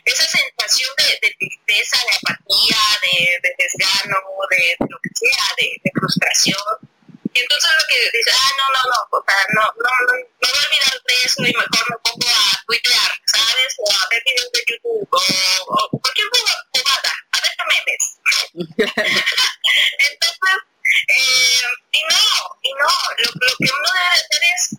esa 0.06 0.26
sensación 0.26 0.90
de, 0.98 1.36
tristeza, 1.40 1.98
de 2.06 2.14
apatía, 2.18 2.82
de, 3.04 3.40
de 3.44 3.56
desgano, 3.58 4.18
de, 4.50 4.76
de 4.80 4.88
lo 4.90 4.98
que 5.02 5.10
sea, 5.16 5.46
de 5.58 5.92
frustración. 5.94 6.97
Y 7.38 7.40
entonces 7.40 7.70
lo 7.80 7.86
que 7.86 8.18
dice, 8.18 8.32
ah, 8.34 8.52
no, 8.58 8.66
no, 8.74 8.82
no, 8.90 8.98
o 9.14 9.22
sea, 9.22 9.46
no, 9.54 9.62
no, 9.62 9.92
no, 10.10 10.14
me 10.18 10.50
voy 10.50 10.58
a 10.58 10.66
olvidar 10.66 10.98
de 11.06 11.16
eso 11.22 11.42
y 11.46 11.54
mejor 11.54 11.86
me 11.86 11.98
pongo 12.02 12.30
a 12.34 12.66
tuitear, 12.66 13.12
¿sabes? 13.30 13.78
O 13.78 13.86
a 13.94 14.10
ver 14.10 14.24
videos 14.26 14.52
de 14.54 14.66
YouTube, 14.66 15.08
o, 15.12 15.22
o 15.70 16.02
cualquier 16.02 16.28
jugada, 16.34 17.14
a 17.30 17.38
ver 17.46 17.54
memes. 17.70 18.18
Entonces, 20.10 20.58
eh, 21.14 21.62
y 21.94 22.02
no, 22.10 22.26
y 22.64 22.74
no, 22.74 22.90
lo, 23.22 23.30
lo 23.30 23.54
que 23.54 23.70
uno 23.70 23.90
debe 23.94 24.10
hacer 24.18 24.42
es, 24.58 24.74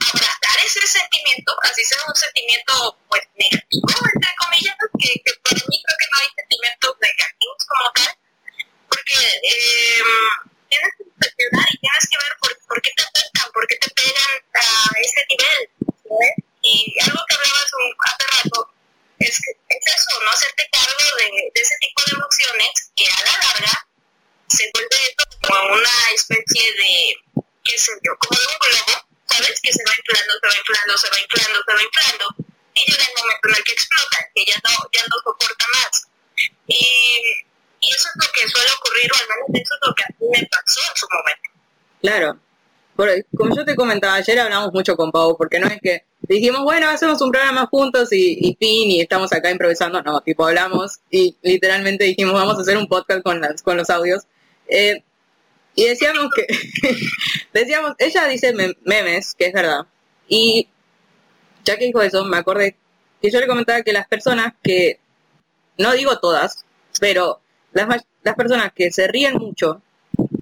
abrazar 0.00 0.58
ese 0.64 0.80
sentimiento, 0.80 1.52
así 1.60 1.84
sea 1.84 2.08
un 2.08 2.16
sentimiento 2.16 2.72
pues 3.10 3.20
negativo, 3.36 3.84
entre 4.14 4.32
comillas, 4.40 4.76
que, 4.98 5.12
que 5.20 5.32
para 5.44 5.60
mí 5.60 5.76
creo 5.76 5.98
que 6.00 6.08
no 6.08 6.16
hay 6.24 6.28
sentimientos 6.40 6.96
negativos 7.04 7.60
como 7.68 7.92
tal, 7.92 8.16
porque 8.88 9.12
eh, 9.44 10.00
tienes 10.76 10.92
que 10.96 11.04
reflexionar 11.08 11.68
y 11.72 11.78
tienes 11.78 12.04
que 12.10 12.16
ver 12.20 12.32
por, 12.40 12.50
por 12.68 12.82
qué 12.82 12.90
te 12.96 13.02
afectan, 13.02 13.52
por 13.52 13.66
qué 13.66 13.76
te 13.76 13.90
pegan 13.90 14.36
a 14.54 15.00
ese 15.00 15.20
nivel. 15.30 15.62
Y 16.62 16.94
algo 17.02 17.20
que 17.28 17.34
hablabas 17.34 17.72
un- 17.74 17.96
hace 18.04 18.24
rato 18.36 18.58
es, 19.18 19.34
es 19.36 19.82
eso, 19.86 20.22
no 20.24 20.30
hacerte 20.30 20.68
cargo 20.72 21.06
de, 21.18 21.50
ese 21.54 21.74
tipo 21.80 22.02
de 22.06 22.12
emociones 22.16 22.70
que 22.96 23.06
a 23.06 23.18
la 23.24 23.32
larga 23.38 23.86
se 24.48 24.70
vuelve 24.74 25.14
como 25.46 25.74
una 25.74 25.96
especie 26.14 26.72
de, 26.74 27.42
qué 27.64 27.78
sé 27.78 27.92
yo, 28.02 28.16
como 28.18 28.38
de 28.38 28.46
un 28.46 28.58
globo, 28.60 29.06
¿sabes? 29.26 29.60
Que 29.62 29.72
se 29.72 29.82
va 29.84 29.92
inflando, 29.96 30.32
se 30.40 30.46
va 30.46 30.56
inflando, 30.58 30.98
se 30.98 31.08
va 31.10 31.18
inflando, 31.20 31.58
se 31.66 31.72
va 31.74 31.82
inflando, 31.82 32.26
y 32.74 32.90
llega 32.90 33.04
el 33.04 33.14
momento 33.16 33.48
en 33.48 33.54
el 33.56 33.64
que 33.64 33.72
explota, 33.72 34.18
que 34.34 34.44
ya 34.44 34.56
no, 34.64 34.70
ya 34.92 35.02
no 35.08 35.16
soporta 35.24 35.66
más. 35.74 36.06
Y, 36.68 37.46
y 37.88 37.94
eso 37.94 38.08
es 38.08 38.26
lo 38.26 38.32
que 38.32 38.48
suele 38.48 38.68
ocurrir, 38.78 39.10
o 39.12 39.16
al 39.16 39.28
menos 39.28 39.62
eso 39.62 39.74
es 39.74 39.88
lo 39.88 39.94
que 39.94 40.02
a 40.04 40.08
mí 40.18 40.26
me 40.40 40.48
pasó 40.50 40.80
en 40.80 40.96
su 40.96 41.06
momento. 41.12 41.50
Claro. 42.02 42.38
Como 43.36 43.54
yo 43.54 43.64
te 43.64 43.76
comentaba 43.76 44.14
ayer, 44.14 44.38
hablamos 44.38 44.72
mucho 44.72 44.96
con 44.96 45.12
Pau, 45.12 45.36
porque 45.36 45.58
no 45.60 45.66
es 45.66 45.78
que 45.82 46.04
dijimos, 46.22 46.62
bueno, 46.62 46.88
hacemos 46.88 47.20
un 47.20 47.30
programa 47.30 47.66
juntos 47.66 48.08
y, 48.10 48.56
fin, 48.58 48.90
y 48.90 49.00
estamos 49.02 49.30
acá 49.34 49.50
improvisando. 49.50 50.02
No, 50.02 50.20
tipo, 50.22 50.46
hablamos 50.46 51.00
y 51.10 51.36
literalmente 51.42 52.04
dijimos, 52.04 52.32
vamos 52.32 52.56
a 52.58 52.62
hacer 52.62 52.78
un 52.78 52.88
podcast 52.88 53.22
con, 53.22 53.40
las, 53.40 53.60
con 53.62 53.76
los 53.76 53.90
audios. 53.90 54.22
Eh, 54.66 55.02
y 55.74 55.84
decíamos 55.84 56.30
que, 56.34 56.46
decíamos, 57.52 57.92
ella 57.98 58.26
dice 58.28 58.54
mem- 58.54 58.76
memes, 58.84 59.34
que 59.34 59.46
es 59.48 59.52
verdad. 59.52 59.86
Y 60.26 60.68
ya 61.64 61.76
que 61.76 61.84
dijo 61.84 62.00
eso, 62.00 62.24
me 62.24 62.38
acordé 62.38 62.76
que 63.20 63.30
yo 63.30 63.40
le 63.40 63.46
comentaba 63.46 63.82
que 63.82 63.92
las 63.92 64.08
personas 64.08 64.54
que, 64.62 65.00
no 65.76 65.92
digo 65.92 66.18
todas, 66.18 66.64
pero 66.98 67.40
las, 67.76 68.06
las 68.22 68.34
personas 68.34 68.72
que 68.72 68.90
se 68.90 69.06
ríen 69.06 69.34
mucho 69.34 69.82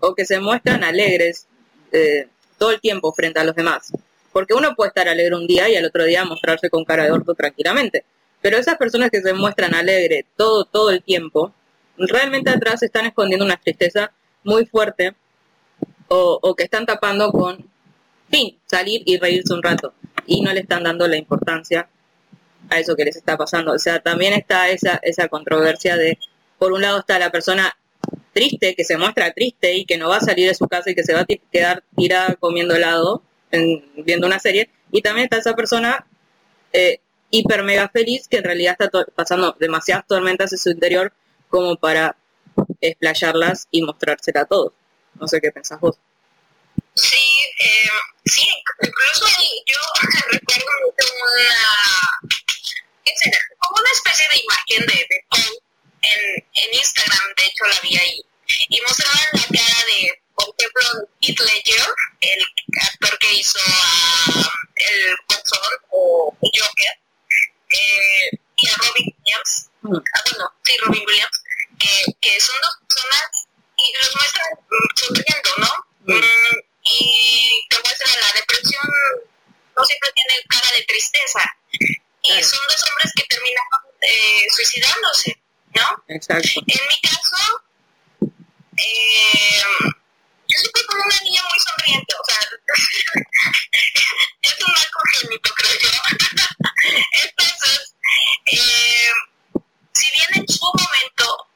o 0.01 0.15
que 0.15 0.25
se 0.25 0.39
muestran 0.39 0.85
alegres 0.85 1.47
eh, 1.93 2.29
todo 2.59 2.71
el 2.71 2.81
tiempo 2.81 3.13
frente 3.13 3.41
a 3.41 3.45
los 3.45 3.55
demás. 3.55 3.93
Porque 4.33 4.55
uno 4.55 4.75
puede 4.75 4.89
estar 4.89 5.09
alegre 5.09 5.35
un 5.35 5.47
día 5.47 5.69
y 5.69 5.77
al 5.77 5.85
otro 5.85 6.05
día 6.05 6.25
mostrarse 6.25 6.71
con 6.71 6.85
cara 6.85 7.05
de 7.05 7.13
orto 7.13 7.35
tranquilamente. 7.35 8.05
Pero 8.41 8.59
esas 8.59 8.77
personas 8.77 9.11
que 9.11 9.21
se 9.21 9.33
muestran 9.33 9.75
alegre 9.75 10.27
todo, 10.37 10.65
todo 10.65 10.91
el 10.91 11.03
tiempo, 11.03 11.53
realmente 11.97 12.51
atrás 12.51 12.83
están 12.83 13.07
escondiendo 13.07 13.45
una 13.45 13.57
tristeza 13.57 14.13
muy 14.43 14.67
fuerte 14.67 15.15
o, 16.09 16.39
o 16.43 16.55
que 16.55 16.65
están 16.65 16.85
tapando 16.85 17.31
con, 17.31 17.69
fin, 18.31 18.59
salir 18.67 19.03
y 19.07 19.19
reírse 19.19 19.55
un 19.55 19.63
rato. 19.63 19.95
Y 20.27 20.43
no 20.43 20.53
le 20.53 20.61
están 20.61 20.83
dando 20.83 21.07
la 21.07 21.17
importancia 21.17 21.89
a 22.71 22.79
eso 22.79 22.97
que 22.97 23.05
les 23.05 23.17
está 23.17 23.37
pasando. 23.37 23.73
O 23.73 23.79
sea, 23.79 24.01
también 24.01 24.33
está 24.35 24.69
esa, 24.69 24.99
esa 25.03 25.29
controversia 25.29 25.97
de, 25.97 26.19
por 26.65 26.73
un 26.73 26.81
lado 26.81 27.01
está 27.01 27.19
la 27.19 27.31
persona 27.31 27.77
triste, 28.33 28.75
que 28.75 28.85
se 28.85 28.97
muestra 28.97 29.35
triste 29.35 29.75
y 29.75 29.85
que 29.85 29.99
no 29.99 30.09
va 30.09 30.17
a 30.17 30.21
salir 30.21 30.49
de 30.49 30.55
su 30.55 30.67
casa 30.67 30.89
y 30.91 30.95
que 30.95 31.03
se 31.03 31.13
va 31.13 31.21
a 31.21 31.27
quedar 31.53 31.85
tirada 31.95 32.37
comiendo 32.37 32.75
helado, 32.75 33.23
en- 33.51 33.85
viendo 34.03 34.27
una 34.27 34.39
serie, 34.39 34.71
y 34.91 35.03
también 35.03 35.25
está 35.25 35.37
esa 35.37 35.55
persona 35.55 36.07
eh, 36.73 37.01
hiper 37.29 37.65
mega 37.65 37.91
feliz 37.91 38.29
que 38.29 38.39
en 38.39 38.45
realidad 38.45 38.77
está 38.81 39.05
pasando 39.15 39.55
demasiadas 39.61 40.07
tormentas 40.07 40.53
en 40.55 40.59
su 40.59 40.71
interior 40.71 41.13
como 41.51 41.77
para 41.77 42.17
explayarlas 42.81 43.69
y 43.71 43.83
mostrársela 43.83 44.41
a 44.41 44.47
todos. 44.47 44.73
No 45.21 45.29
sé 45.29 45.43
qué 45.43 45.53
pensás 45.53 45.79
vos. 45.81 45.97
Sí, 46.95 47.15
eh, 47.61 47.91
sí, 48.25 48.47
incluso 48.81 49.27
yo 49.67 49.79
recuerdo 50.33 50.95
una, 50.97 52.31
una 53.81 53.91
especie 53.93 54.27
de 54.33 54.41
imagen 54.43 54.87
de, 54.87 55.07
en, 56.13 56.45
en 56.55 56.75
Instagram, 56.75 57.35
de 57.37 57.45
hecho 57.45 57.65
la 57.65 57.81
vi 57.81 57.97
ahí, 57.97 58.21
y 58.69 58.81
mostraban 58.83 59.29
la 59.33 59.59
cara 59.59 59.85
de, 59.87 60.23
por 60.35 60.55
ejemplo, 60.59 61.09
Heath 61.21 61.41
Ledger, 61.41 61.87
el 62.21 62.45
actor 62.83 63.19
que 63.19 63.35
hizo 63.35 63.59
a 63.59 64.53
el 64.77 65.17
Guasón 65.29 65.73
o 65.91 66.37
Joker, 66.41 66.95
eh, 67.73 68.31
y 68.57 68.69
a 68.69 68.75
Robin 68.77 69.15
Williams, 69.19 69.71
ah, 69.85 70.23
bueno, 70.31 70.53
sí, 70.65 70.77
Robin 70.85 71.05
Williams, 71.07 71.43
que, 71.79 72.13
que 72.21 72.41
son 72.41 72.57
dos 72.63 72.77
personas 72.87 73.49
y 73.77 73.99
los 73.99 74.17
muestran 74.17 74.51
mm, 74.55 74.97
sonriendo, 74.97 75.51
¿no? 75.59 76.15
Mm, 76.15 76.57
y 76.85 77.67
te 77.69 77.77
muestran 77.83 78.21
la 78.21 78.33
depresión, 78.33 78.89
no 79.77 79.85
siempre 79.85 80.11
tiene 80.15 80.43
cara 80.49 80.71
de 80.77 80.83
tristeza. 80.85 81.41
Y 82.23 82.43
son 82.43 82.61
dos 82.69 82.85
hombres 82.89 83.13
que 83.17 83.25
terminan 83.25 83.65
eh, 84.01 84.47
suicidándose, 84.55 85.37
¿no? 85.75 86.05
Exacto. 86.09 86.61
En 86.67 86.81
mi 86.89 87.01
caso, 87.01 87.63
eh, 88.77 89.63
yo 90.49 90.59
siempre 90.59 90.83
fui 90.87 91.01
una 91.01 91.21
niña 91.23 91.43
muy 91.43 91.59
sonriente, 91.61 92.15
o 92.15 92.25
sea, 92.25 92.39
es 94.43 94.65
un 94.65 94.73
mal 94.73 94.91
congénito, 94.93 95.51
creo 95.55 95.79
yo. 95.81 95.89
Entonces, 97.25 97.95
eh, 98.47 99.11
si 99.93 100.11
bien 100.11 100.29
en 100.35 100.49
su 100.49 100.65
momento 100.65 101.49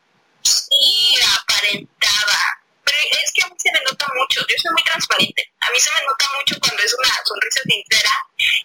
sí 0.43 1.17
aparentaba, 1.37 2.58
es 3.07 3.33
que 3.33 3.43
a 3.43 3.49
mí 3.49 3.55
se 3.59 3.73
me 3.73 3.81
nota 3.85 4.07
mucho, 4.15 4.41
yo 4.41 4.57
soy 4.59 4.73
muy 4.73 4.83
transparente. 4.83 5.53
A 5.61 5.71
mí 5.71 5.81
se 5.81 5.93
me 5.93 6.03
nota 6.07 6.27
mucho 6.37 6.57
cuando 6.61 6.83
es 6.83 6.95
una 6.95 7.15
sonrisa 7.25 7.61
sincera 7.65 8.13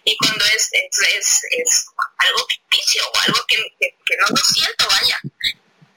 y 0.04 0.18
cuando 0.18 0.46
es, 0.46 0.70
es, 0.74 1.42
es, 1.52 1.86
algo 2.18 2.46
ficticio 2.48 3.04
o 3.06 3.20
algo 3.20 3.46
que, 3.48 3.58
que, 3.80 4.18
no 4.18 4.28
lo 4.30 4.38
siento, 4.38 4.88
vaya. 4.88 5.20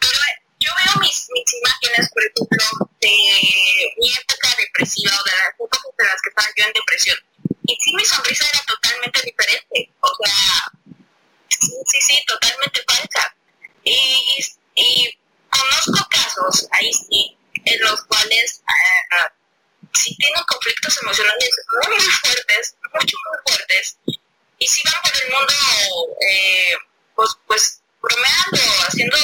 Pero 0.01 0.19
eh, 0.19 0.37
yo 0.61 0.71
veo 0.85 1.01
mis, 1.01 1.29
mis 1.33 1.55
imágenes, 1.55 2.11
por 2.11 2.23
ejemplo, 2.25 2.65
de 3.01 3.95
mi 3.99 4.13
época 4.13 4.49
depresiva 4.59 5.13
o 5.21 5.25
de 5.25 5.33
las 5.33 5.49
épocas 5.55 5.81
en 5.99 6.07
las 6.07 6.23
que 6.23 6.29
estaba 6.31 6.49
yo 6.57 6.65
en 6.65 6.73
depresión. 6.73 7.19
Y 7.67 7.77
sí, 7.81 7.95
mi 7.95 8.05
sonrisa 8.05 8.49
era 8.49 8.63
totalmente 8.65 9.23
diferente. 9.23 9.91
O 10.01 10.11
sea, 10.23 10.73
sí, 11.49 11.73
sí, 11.87 12.01
sí, 12.01 12.25
totalmente 12.27 12.83
falsa. 12.87 13.35
Y, 13.85 13.93
y, 14.75 14.83
y 14.83 15.19
conozco 15.49 16.09
casos, 16.11 16.67
ahí 16.73 16.93
sí, 16.93 17.37
en 17.67 17.81
los 17.81 18.03
cuales 18.07 18.63
eh, 18.63 19.31
si 19.93 20.17
tienen 20.17 20.43
conflictos 20.45 20.97
emocionales 21.03 21.51
muy, 21.83 21.97
muy 21.97 22.07
fuertes, 22.07 22.77
mucho, 22.95 23.17
muy 23.29 23.39
fuertes, 23.47 23.99
y 24.59 24.67
si 24.67 24.83
van 24.85 25.01
por 25.03 25.23
el 25.23 25.31
mundo, 25.33 25.55
eh, 26.31 26.75
pues, 27.15 27.31
pues 27.47 27.83
bromeando, 28.01 28.61
haciendo 28.87 29.19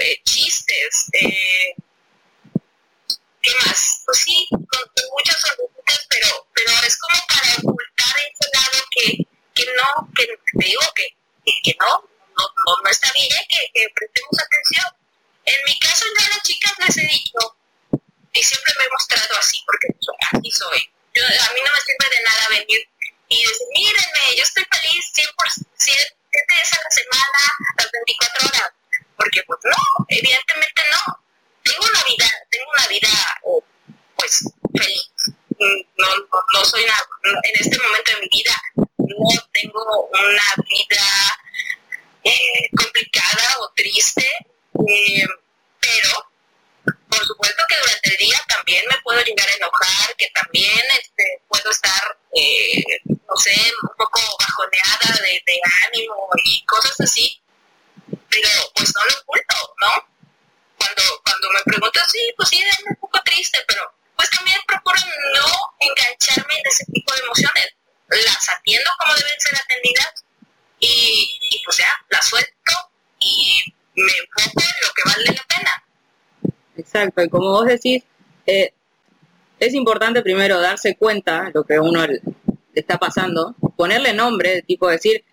eh, 0.00 0.20
chistes, 0.24 1.06
eh, 1.12 1.74
¿qué 3.42 3.52
más? 3.64 4.02
Pues 4.04 4.18
sí, 4.18 4.48
con, 4.50 4.62
con 4.66 5.04
muchas 5.16 5.40
sorpresas, 5.40 6.06
pero, 6.08 6.46
pero 6.54 6.72
es 6.86 6.96
como 6.98 7.26
para 7.26 7.52
ocultar 7.62 8.16
ese 8.18 8.50
lado 8.54 8.84
que, 8.90 9.26
que 9.54 9.64
no, 9.76 10.08
que 10.16 10.26
te 10.26 10.64
digo 10.64 10.82
que, 10.94 11.08
que, 11.44 11.52
que 11.62 11.76
no, 11.80 11.86
no, 11.86 12.44
no, 12.66 12.82
no, 12.82 12.90
está 12.90 13.12
bien 13.12 13.28
que, 13.48 13.70
que 13.74 13.88
prestemos 13.94 14.38
atención. 14.40 14.86
En 15.44 15.56
mi 15.64 15.78
caso 15.78 16.04
ya 16.18 16.28
las 16.28 16.42
chicas 16.42 16.72
les 16.78 16.98
he 16.98 17.06
dicho, 17.06 17.56
y 18.32 18.42
siempre 18.42 18.72
me 18.78 18.84
he 18.84 18.90
mostrado 18.90 19.38
así, 19.38 19.62
porque 19.66 19.88
así 20.32 20.50
soy. 20.50 20.90
Yo, 21.14 21.24
a 21.24 21.52
mí 21.54 21.60
no 21.64 21.72
me 21.72 21.80
sirve 21.80 22.16
de 22.16 22.22
nada 22.22 22.48
venir 22.48 22.88
y 23.28 23.42
decir, 23.42 23.66
mírenme, 23.74 24.36
yo 24.36 24.42
estoy 24.42 24.64
feliz 24.70 25.04
100%, 25.14 25.66
7 25.76 26.16
veces 26.48 26.78
a 26.78 26.82
la 26.82 26.90
semana, 26.90 27.40
las 27.78 27.90
24 27.90 28.48
horas. 28.48 28.72
Porque 29.16 29.42
pues 29.46 29.58
no, 29.64 30.06
evidentemente 30.08 30.82
no. 30.92 31.24
Tengo 31.64 31.84
una 31.84 32.04
vida, 32.04 32.26
tengo 32.50 32.70
una 32.70 32.86
vida 32.86 33.08
eh, 33.08 33.98
pues 34.16 34.44
feliz. 34.76 35.10
No, 35.98 36.06
no, 36.06 36.44
no 36.54 36.64
soy 36.64 36.84
una, 36.84 36.94
en 37.24 37.60
este 37.60 37.78
momento 37.82 38.12
de 38.12 38.20
mi 38.20 38.28
vida 38.28 38.54
no 39.08 39.40
tengo 39.52 40.10
una 40.12 40.64
vida 40.68 41.04
eh, 42.24 42.70
complicada 42.76 43.56
o 43.60 43.72
triste, 43.74 44.26
eh, 44.88 45.26
que 47.68 47.76
durante 47.76 48.10
el 48.10 48.16
día 48.16 48.44
también 48.48 48.84
me 48.88 48.98
puedo 49.02 49.22
llegar 49.22 49.48
a 49.48 49.54
enojar, 49.54 50.16
que 50.16 50.30
también 50.34 50.82
este, 50.98 51.42
puedo 51.48 51.70
estar, 51.70 52.18
eh, 52.34 52.84
no 53.06 53.36
sé, 53.36 53.54
un 53.82 53.96
poco 53.96 54.20
bajoneada 54.40 55.20
de, 55.22 55.60
ánimo 55.86 56.28
y 56.44 56.64
cosas 56.64 57.00
así, 57.00 57.40
pero 58.28 58.48
pues 58.74 58.92
no 58.94 59.04
lo 59.04 59.20
oculto, 59.20 59.74
¿no? 59.80 60.08
Cuando, 60.78 61.02
cuando 61.24 61.50
me 61.52 61.62
preguntan, 61.64 62.04
sí, 62.08 62.32
pues 62.36 62.48
sí, 62.48 62.62
ando 62.62 62.90
un 62.90 62.96
poco 62.96 63.20
triste, 63.24 63.58
pero 63.66 63.92
pues 64.16 64.30
también 64.30 64.58
procuro 64.66 64.98
no 65.34 65.74
engancharme 65.80 66.54
en 66.54 66.66
ese 66.66 66.84
tipo 66.86 67.12
de 67.12 67.20
emociones. 67.20 67.74
Las 68.08 68.48
atiendo 68.48 68.90
como 68.98 69.14
deben 69.14 69.40
ser 69.40 69.56
atendidas 69.56 70.24
y, 70.80 71.38
y 71.50 71.62
pues 71.64 71.76
ya, 71.76 71.92
las 72.08 72.26
suelto 72.26 72.72
y 73.20 73.62
me 73.94 74.12
enfoco 74.12 74.62
en 74.62 74.86
lo 74.86 74.94
que 74.94 75.02
vale 75.04 75.24
la 75.34 75.44
pena. 75.44 75.84
Exacto, 76.78 77.22
y 77.22 77.28
como 77.28 77.50
vos 77.50 77.66
decís, 77.66 78.04
eh, 78.46 78.72
es 79.58 79.74
importante 79.74 80.22
primero 80.22 80.60
darse 80.60 80.96
cuenta 80.96 81.44
de 81.44 81.50
lo 81.52 81.64
que 81.64 81.78
uno 81.78 82.06
le 82.06 82.22
está 82.72 82.98
pasando, 82.98 83.54
ponerle 83.76 84.14
nombre, 84.14 84.62
tipo 84.62 84.88
decir, 84.88 85.24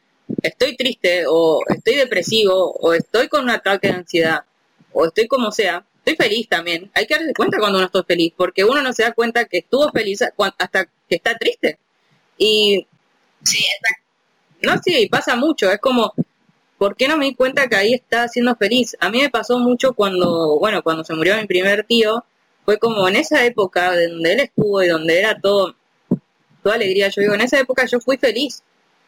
estoy 0.41 0.75
triste, 0.75 1.25
o 1.27 1.61
estoy 1.69 1.95
depresivo, 1.95 2.71
o 2.73 2.93
estoy 2.93 3.27
con 3.29 3.43
un 3.43 3.51
ataque 3.51 3.87
de 3.87 3.93
ansiedad, 3.93 4.43
o 4.91 5.05
estoy 5.05 5.27
como 5.27 5.51
sea, 5.51 5.85
estoy 5.99 6.15
feliz 6.15 6.49
también. 6.49 6.91
Hay 6.93 7.05
que 7.07 7.15
darse 7.15 7.33
cuenta 7.33 7.59
cuando 7.59 7.77
uno 7.77 7.85
está 7.87 8.03
feliz, 8.03 8.33
porque 8.35 8.63
uno 8.63 8.81
no 8.81 8.91
se 8.93 9.03
da 9.03 9.13
cuenta 9.13 9.45
que 9.45 9.59
estuvo 9.59 9.91
feliz 9.91 10.21
hasta 10.23 10.85
que 11.07 11.15
está 11.15 11.37
triste. 11.37 11.79
Y 12.37 12.87
Sí, 13.45 13.63
no, 14.61 14.73
sí, 14.83 15.07
pasa 15.09 15.35
mucho. 15.35 15.71
Es 15.71 15.79
como, 15.79 16.13
¿por 16.85 16.95
qué 16.95 17.07
no 17.07 17.17
me 17.17 17.25
di 17.25 17.33
cuenta 17.33 17.67
que 17.67 17.75
ahí 17.75 17.95
está 17.95 18.27
siendo 18.27 18.55
feliz? 18.55 18.95
A 18.99 19.09
mí 19.09 19.19
me 19.19 19.31
pasó 19.31 19.57
mucho 19.57 19.93
cuando, 19.93 20.59
bueno, 20.59 20.83
cuando 20.83 21.03
se 21.03 21.15
murió 21.15 21.35
mi 21.35 21.47
primer 21.47 21.83
tío, 21.83 22.23
fue 22.63 22.77
como 22.77 23.07
en 23.07 23.15
esa 23.15 23.43
época 23.43 23.93
de 23.93 24.07
donde 24.07 24.33
él 24.33 24.39
estuvo 24.41 24.83
y 24.83 24.87
donde 24.87 25.17
era 25.17 25.41
todo, 25.41 25.75
toda 26.61 26.75
alegría. 26.75 27.09
Yo 27.09 27.23
digo, 27.23 27.33
en 27.33 27.41
esa 27.41 27.59
época 27.59 27.87
yo 27.87 27.99
fui 27.99 28.17
feliz 28.17 28.61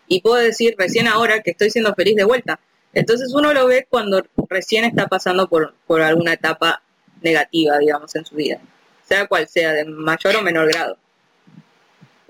y 0.08 0.22
puedo 0.22 0.38
decir 0.38 0.74
recién 0.76 1.08
ahora 1.08 1.44
que 1.44 1.52
estoy 1.52 1.70
siendo 1.70 1.94
feliz 1.94 2.16
de 2.16 2.24
vuelta. 2.24 2.60
Entonces 2.96 3.32
uno 3.36 3.54
lo 3.54 3.68
ve 3.68 3.86
cuando 3.88 4.26
recién 4.50 4.84
está 4.84 5.06
pasando 5.06 5.48
por, 5.48 5.76
por 5.86 6.02
alguna 6.02 6.34
etapa 6.34 6.82
negativa, 7.22 7.78
digamos, 7.78 8.16
en 8.16 8.26
su 8.26 8.34
vida, 8.34 8.60
sea 9.08 9.28
cual 9.28 9.48
sea, 9.48 9.74
de 9.74 9.86
mayor 9.86 10.36
o 10.36 10.42
menor 10.42 10.68
grado. 10.68 10.98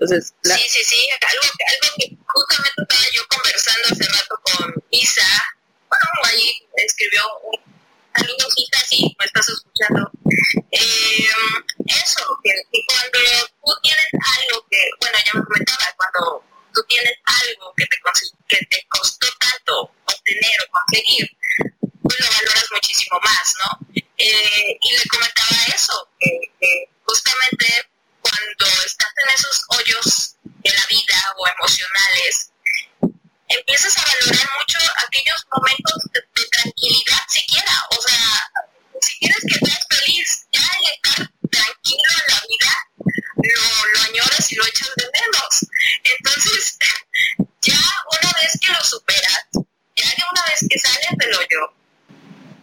Entonces, 0.00 0.32
Sí, 0.44 0.62
sí, 0.68 0.84
sí, 0.84 1.08
algo, 1.10 1.42
algo 1.42 1.94
que 1.98 2.16
justamente 2.24 2.82
estaba 2.82 3.04
yo 3.12 3.26
conversando 3.26 3.88
hace 3.90 4.04
rato 4.06 4.40
con 4.44 4.74
Isa, 4.90 5.26
bueno, 5.88 6.06
ahí 6.22 6.68
escribió 6.76 7.22
un 7.42 7.58
saludos 8.14 8.54
Isa, 8.56 8.86
si 8.86 9.16
me 9.18 9.26
estás 9.26 9.48
escuchando, 9.48 10.10
Eh, 10.70 11.26
eso, 11.86 12.22
que, 12.44 12.52
cuando 12.86 13.18
tú 13.64 13.72
tienes 13.82 14.06
algo 14.14 14.66
que, 14.70 14.78
bueno, 15.00 15.18
ya 15.26 15.32
me 15.34 15.44
comentaba, 15.44 15.84
cuando 15.96 16.44
tú 16.72 16.80
tienes 16.88 17.14
algo 17.24 17.74
que 17.76 17.86
te, 17.86 17.96
que 18.46 18.66
te 18.66 18.86
costó 18.88 19.26
tanto 19.40 19.90
obtener 20.06 20.58
o 20.62 20.70
conseguir, 20.70 21.26
pues 22.02 22.20
lo 22.20 22.26
valoras 22.30 22.68
muchísimo 22.70 23.18
más, 23.20 23.54
¿no? 23.66 23.86
Eh, 24.16 24.78
y 24.80 24.96
le 24.96 25.08
comentaba 25.08 25.56
eso, 25.74 26.08
que 26.20 26.88
justamente 27.04 27.66
cuando 28.28 28.66
estás 28.84 29.12
en 29.24 29.34
esos 29.34 29.62
hoyos 29.68 30.36
de 30.44 30.70
la 30.74 30.86
vida 30.86 31.34
o 31.36 31.48
emocionales, 31.48 32.50
empiezas 33.48 33.96
a 33.96 34.04
valorar 34.04 34.48
mucho 34.58 34.78
aquellos 35.06 35.46
momentos 35.52 36.02
de, 36.12 36.20
de 36.20 36.48
tranquilidad 36.48 37.20
siquiera, 37.28 37.72
o 37.90 38.02
sea, 38.02 38.50
si 39.00 39.18
quieres 39.18 39.42
que 39.44 39.66
seas 39.66 39.86
feliz, 39.88 40.46
ya 40.52 40.60
el 40.60 40.92
estar 40.92 41.30
tranquilo 41.50 42.10
en 42.20 42.34
la 42.34 42.40
vida, 42.48 42.72
lo, 43.36 43.86
lo 43.86 44.00
añoras 44.02 44.52
y 44.52 44.56
lo 44.56 44.66
echas 44.66 44.90
de 44.96 45.04
menos. 45.04 45.66
Entonces, 46.04 46.78
ya 47.62 47.80
una 48.20 48.32
vez 48.32 48.58
que 48.60 48.72
lo 48.72 48.84
superas, 48.84 49.46
ya 49.96 50.14
que 50.14 50.22
una 50.30 50.42
vez 50.44 50.66
que 50.68 50.78
sales 50.78 51.10
del 51.16 51.34
hoyo, 51.34 51.74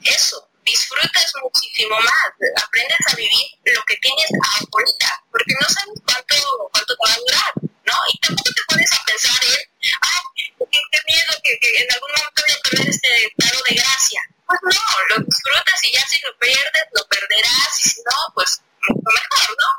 eso, 0.04 0.50
disfrutas 0.66 1.32
muchísimo 1.42 1.96
más, 2.00 2.28
aprendes 2.64 2.98
a 3.08 3.16
vivir 3.16 3.48
lo 3.66 3.84
que 3.86 3.96
tienes 3.98 4.30
ahorita, 4.42 5.24
porque 5.32 5.54
no 5.54 5.68
sabes 5.70 6.02
cuánto, 6.04 6.36
cuánto 6.74 6.94
te 6.98 7.08
va 7.08 7.14
a 7.14 7.20
durar, 7.20 7.52
¿no? 7.86 7.94
Y 8.12 8.18
tampoco 8.20 8.50
te 8.50 8.62
pones 8.68 8.92
a 8.92 9.06
pensar 9.06 9.40
en, 9.46 9.62
ay, 10.02 10.24
qué, 10.36 11.00
miedo 11.06 11.34
que, 11.44 11.60
que 11.62 11.84
en 11.84 11.92
algún 11.94 12.12
momento 12.12 12.42
voy 12.42 12.52
a 12.52 12.62
perder 12.66 12.90
este 12.90 13.26
estado 13.26 13.62
de 13.70 13.76
gracia. 13.76 14.22
Pues 14.46 14.60
no, 14.62 14.82
lo 15.10 15.26
disfrutas 15.26 15.84
y 15.84 15.92
ya 15.94 16.06
si 16.08 16.20
lo 16.22 16.38
pierdes, 16.38 16.86
lo 16.94 17.08
perderás, 17.08 17.72
y 17.80 17.90
si 17.90 18.02
no, 18.02 18.34
pues 18.34 18.62
mucho 18.90 19.10
mejor, 19.10 19.50
¿no? 19.58 19.70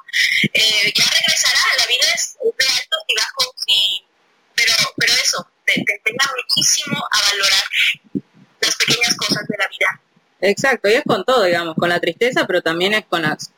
Eh, 0.54 0.92
ya 0.94 1.04
regresará, 1.04 1.62
la 1.78 1.86
vida 1.86 2.06
es 2.14 2.34
de 2.38 2.66
altos 2.66 3.02
y 3.06 3.14
bajos, 3.14 3.54
y, 3.66 4.06
pero, 4.54 4.74
pero 4.96 5.12
eso, 5.14 5.50
te, 5.66 5.74
te 5.74 5.92
enseña 5.98 6.30
muchísimo 6.34 6.98
a 7.10 7.22
valorar 7.30 7.64
las 8.60 8.76
pequeñas 8.76 9.14
cosas 9.16 9.46
de 9.46 9.56
la 9.58 9.68
vida. 9.68 10.00
Exacto, 10.40 10.88
y 10.88 10.94
es 10.94 11.02
con 11.04 11.24
todo, 11.24 11.44
digamos, 11.44 11.74
con 11.76 11.88
la 11.88 12.00
tristeza, 12.00 12.46
pero 12.46 12.60
también 12.62 12.92
es 12.92 13.06
con 13.06 13.22
las 13.22 13.50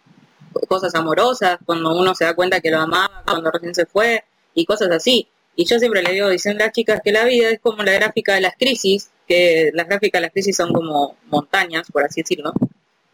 cosas 0.68 0.94
amorosas, 0.94 1.59
cuando 1.64 1.94
uno 1.96 2.14
se 2.14 2.24
da 2.24 2.34
cuenta 2.34 2.60
que 2.60 2.70
lo 2.70 2.78
amaba, 2.78 3.22
cuando 3.26 3.50
recién 3.50 3.74
se 3.74 3.86
fue, 3.86 4.24
y 4.55 4.64
cosas 4.64 4.90
así. 4.90 5.28
Y 5.56 5.64
yo 5.64 5.78
siempre 5.78 6.02
le 6.02 6.12
digo, 6.12 6.28
dicen 6.28 6.56
las 6.59 6.72
chicas 6.72 7.00
que 7.02 7.12
la 7.12 7.24
vida 7.24 7.50
es 7.50 7.60
como 7.60 7.82
la 7.82 7.92
gráfica 7.92 8.34
de 8.34 8.40
las 8.40 8.55
crisis, 8.56 9.10
que 9.26 9.70
las 9.74 9.88
gráficas 9.88 10.20
de 10.20 10.26
las 10.26 10.32
crisis 10.32 10.56
son 10.56 10.72
como 10.72 11.16
montañas, 11.26 11.90
por 11.90 12.05
así 12.05 12.22
decirlo, 12.22 12.52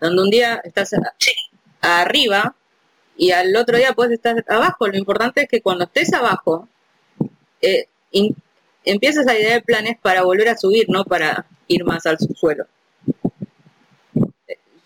donde 0.01 0.23
un 0.23 0.31
día 0.31 0.61
estás 0.63 0.91
arriba 1.81 2.55
y 3.17 3.31
al 3.31 3.55
otro 3.57 3.79
día 3.79 3.95
puedes 3.95 4.13
estar 4.13 4.45
abajo. 4.49 4.89
Lo 4.89 4.99
importante 4.99 5.43
es 5.43 5.49
que 5.49 5.63
cuando 5.63 5.85
estés 5.85 6.13
abajo, 6.13 6.69
eh, 7.63 7.87
empieces 8.85 9.27
a 9.27 9.39
idear 9.39 9.63
planes 9.63 9.97
para 10.01 10.23
volver 10.23 10.49
a 10.49 10.57
subir, 10.57 10.87
no 10.89 11.05
para 11.05 11.47
ir 11.67 11.85
más 11.85 12.05
al 12.07 12.19
subsuelo. 12.19 12.67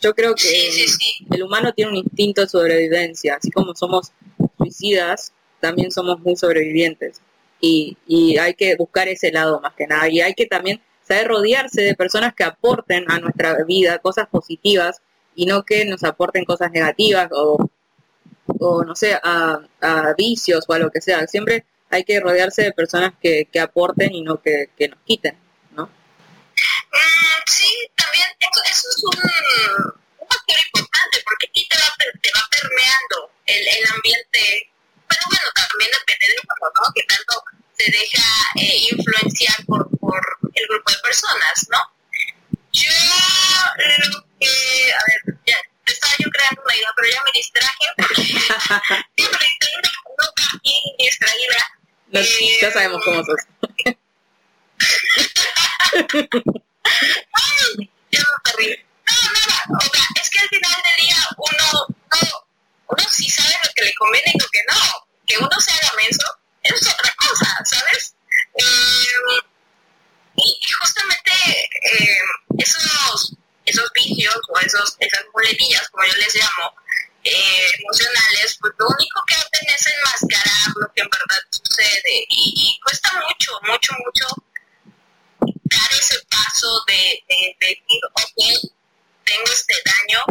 Yo 0.01 0.15
creo 0.15 0.35
que 0.35 0.43
Sí, 0.43 0.71
sí, 0.73 0.89
sí. 0.89 1.27
el 1.31 1.43
humano 1.43 1.73
tiene 1.73 1.91
un 1.91 1.97
instinto 1.97 2.43
de 2.43 2.49
sobrevivencia, 2.49 3.37
así 3.37 3.51
como 3.51 3.75
somos 3.75 4.13
suicidas, 4.57 5.33
también 5.61 5.91
somos 5.91 6.21
muy 6.21 6.37
sobrevivientes. 6.37 7.21
Y, 7.61 7.97
y 8.07 8.39
hay 8.39 8.55
que 8.55 8.77
buscar 8.77 9.09
ese 9.09 9.33
lado 9.33 9.61
más 9.61 9.75
que 9.75 9.87
nada. 9.87 10.09
Y 10.09 10.21
hay 10.21 10.35
que 10.35 10.47
también 10.47 10.81
saber 11.03 11.29
rodearse 11.29 11.83
de 11.83 11.95
personas 11.97 12.35
que 12.35 12.45
aporten 12.45 13.05
a 13.11 13.19
nuestra 13.19 13.57
vida 13.65 13.99
cosas 13.99 14.29
positivas 14.29 15.01
y 15.35 15.47
no 15.47 15.65
que 15.65 15.85
nos 15.85 16.05
aporten 16.05 16.45
cosas 16.45 16.71
negativas 16.71 17.29
o, 17.33 17.69
o 18.61 18.85
no 18.85 18.95
sé, 18.95 19.15
a, 19.23 19.61
a 19.81 20.15
vicios 20.17 20.65
o 20.69 20.73
a 20.73 20.79
lo 20.79 20.91
que 20.91 21.01
sea. 21.01 21.27
Siempre 21.27 21.65
hay 21.91 22.05
que 22.05 22.21
rodearse 22.21 22.63
de 22.63 22.73
personas 22.73 23.13
que, 23.21 23.49
que 23.51 23.61
aporten 23.61 24.13
y 24.15 24.23
no 24.23 24.41
que, 24.43 24.71
que 24.77 24.89
nos 24.89 24.99
quiten, 25.05 25.37
¿no? 25.77 25.91
Sí, 27.49 27.91
también 27.97 28.27
eso, 28.41 28.61
eso 28.67 28.89
es 28.91 29.05
un, 29.05 29.17
un 30.19 30.29
factor 30.29 30.57
importante 30.67 31.23
porque 31.25 31.47
aquí 31.49 31.67
te 31.67 31.79
va, 31.79 31.95
te 31.99 32.31
va 32.37 32.47
permeando 32.51 33.33
el, 33.47 33.67
el 33.67 33.87
ambiente, 33.89 34.71
pero 35.09 35.23
bueno, 35.31 35.49
también 35.55 35.91
depende 35.99 36.27
de 36.29 36.37
uno, 36.45 36.55
¿no? 36.77 36.93
Que 36.95 37.03
tanto 37.05 37.43
se 37.73 37.91
deja 37.91 38.23
eh, 38.57 38.77
influenciar 38.93 39.65
por, 39.65 39.89
por 39.99 40.21
el 40.55 40.67
grupo 40.69 40.91
de 40.93 40.99
personas, 40.99 41.67
¿no? 41.71 41.79
Yo 42.73 42.93
lo 44.13 44.25
que, 44.39 44.93
a 44.93 45.01
ver, 45.09 45.39
ya 45.47 45.57
estaba 45.87 46.15
yo 46.19 46.29
creando 46.29 46.63
una 46.63 46.77
idea, 46.77 46.93
pero 46.97 47.09
ya 47.09 47.23
me 47.25 47.33
distraje 47.33 47.85
porque 47.97 48.23
siempre 49.17 49.47
estoy 49.49 49.73
nunca 50.05 50.45
bien 50.63 50.85
distraída. 50.99 51.61
Ya 52.61 52.73
sabemos 52.73 53.03
cómo 53.03 53.25
sos. 53.25 53.41
No, 58.13 59.33
nada, 59.33 59.65
o 59.69 59.95
sea, 59.95 60.05
es 60.21 60.31
que 60.31 60.39
al 60.41 60.49
final 60.49 60.83
del 60.83 61.07
día 61.07 61.17
uno, 61.37 61.87
no, 62.13 62.47
uno 62.89 63.05
sí 63.11 63.29
sabe 63.29 63.55
lo 63.65 63.71
que 63.75 63.85
le 63.85 63.95
conviene 63.95 64.33
y 64.35 64.39
lo 64.39 64.47
que 64.49 64.61
no. 64.69 65.09
Que 65.27 65.39
uno 65.39 65.61
se 65.61 65.73
haga 65.73 65.93
menso 65.97 66.27
es 66.63 66.89
otra 66.89 67.15
cosa, 67.17 67.47
¿sabes? 67.65 68.15
Eh, 68.55 69.41
y 70.37 70.71
justamente 70.81 71.33
eh, 71.93 72.19
esos, 72.59 73.35
esos 73.65 73.93
vicios 73.95 74.37
o 74.49 74.59
esos, 74.61 74.97
esas 75.01 75.25
muletillas, 75.35 75.89
como 75.91 76.07
yo 76.07 76.15
les 76.15 76.35
llamo, 76.35 76.73
eh, 77.25 77.71
emocionales, 77.79 78.57
pues 78.61 78.73
lo 78.79 78.87
único 78.89 79.21
que 79.27 79.35
hacen 79.35 79.69
es 79.69 79.87
enmascarar 79.87 80.69
lo 80.77 80.93
que 80.95 81.03
en 81.03 81.11
verdad 81.11 81.43
sucede. 81.51 82.25
Y, 82.29 82.55
y 82.57 82.81
cuesta 82.81 83.13
mucho, 83.13 83.53
mucho, 83.65 83.93
mucho 84.05 84.48
dar 85.71 85.93
ese 85.99 86.17
paso 86.31 86.85
de, 86.87 87.23
de, 87.29 87.57
de 87.61 87.67
decir, 87.67 88.01
ok, 88.15 88.73
tengo 89.25 89.53
este 89.53 89.75
daño 89.85 90.25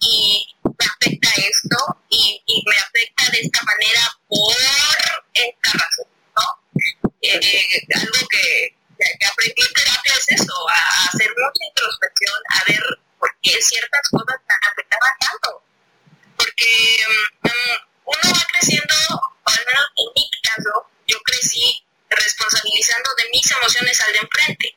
y 0.00 0.46
me 0.64 0.86
afecta 0.86 1.28
esto 1.36 1.76
y, 2.08 2.42
y 2.46 2.62
me 2.66 2.76
afecta 2.76 3.30
de 3.30 3.40
esta 3.40 3.62
manera 3.64 4.00
por 4.28 4.54
esta 5.34 5.70
razón, 5.72 6.06
¿no? 6.36 6.80
Eh, 7.22 7.86
algo 7.94 8.28
que, 8.28 8.76
que- 8.98 9.18
que 9.18 9.26
aprendí 9.26 9.62
en 9.66 9.72
terapia 9.74 10.12
es 10.14 10.40
eso, 10.40 10.54
a 10.68 11.04
hacer 11.08 11.28
mucha 11.30 11.64
introspección, 11.68 12.34
a 12.50 12.64
ver 12.70 12.82
por 13.18 13.30
qué 13.42 13.60
ciertas 13.60 14.08
cosas 14.10 14.36
me 14.48 14.54
afectaban 14.70 15.12
tanto. 15.20 15.62
Porque 16.36 17.04
mm, 17.42 17.76
uno 18.06 18.20
va 18.34 18.46
creciendo, 18.52 18.94
o 19.12 19.50
al 19.50 19.64
menos 19.66 19.84
en 19.96 20.06
mi 20.14 20.30
caso, 20.42 20.70
yo 21.08 21.18
crecí 21.24 21.84
responsabilizando 22.08 23.10
de 23.16 23.24
mis 23.30 23.50
emociones 23.50 24.00
al 24.00 24.12
de 24.12 24.18
enfrente. 24.18 24.76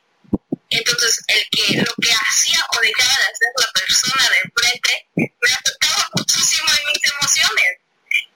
Entonces, 0.70 1.22
el 1.28 1.44
que 1.50 1.76
lo 1.78 1.94
que 2.00 2.12
hacía 2.12 2.60
o 2.76 2.80
dejaba 2.80 3.16
de 3.16 3.24
hacer 3.24 3.48
la 3.56 3.72
persona 3.72 4.28
de 4.28 4.38
enfrente 4.44 5.06
me 5.16 5.52
afectaba 5.52 6.10
muchísimo 6.14 6.68
en 6.68 6.86
mis 6.92 7.12
emociones. 7.12 7.78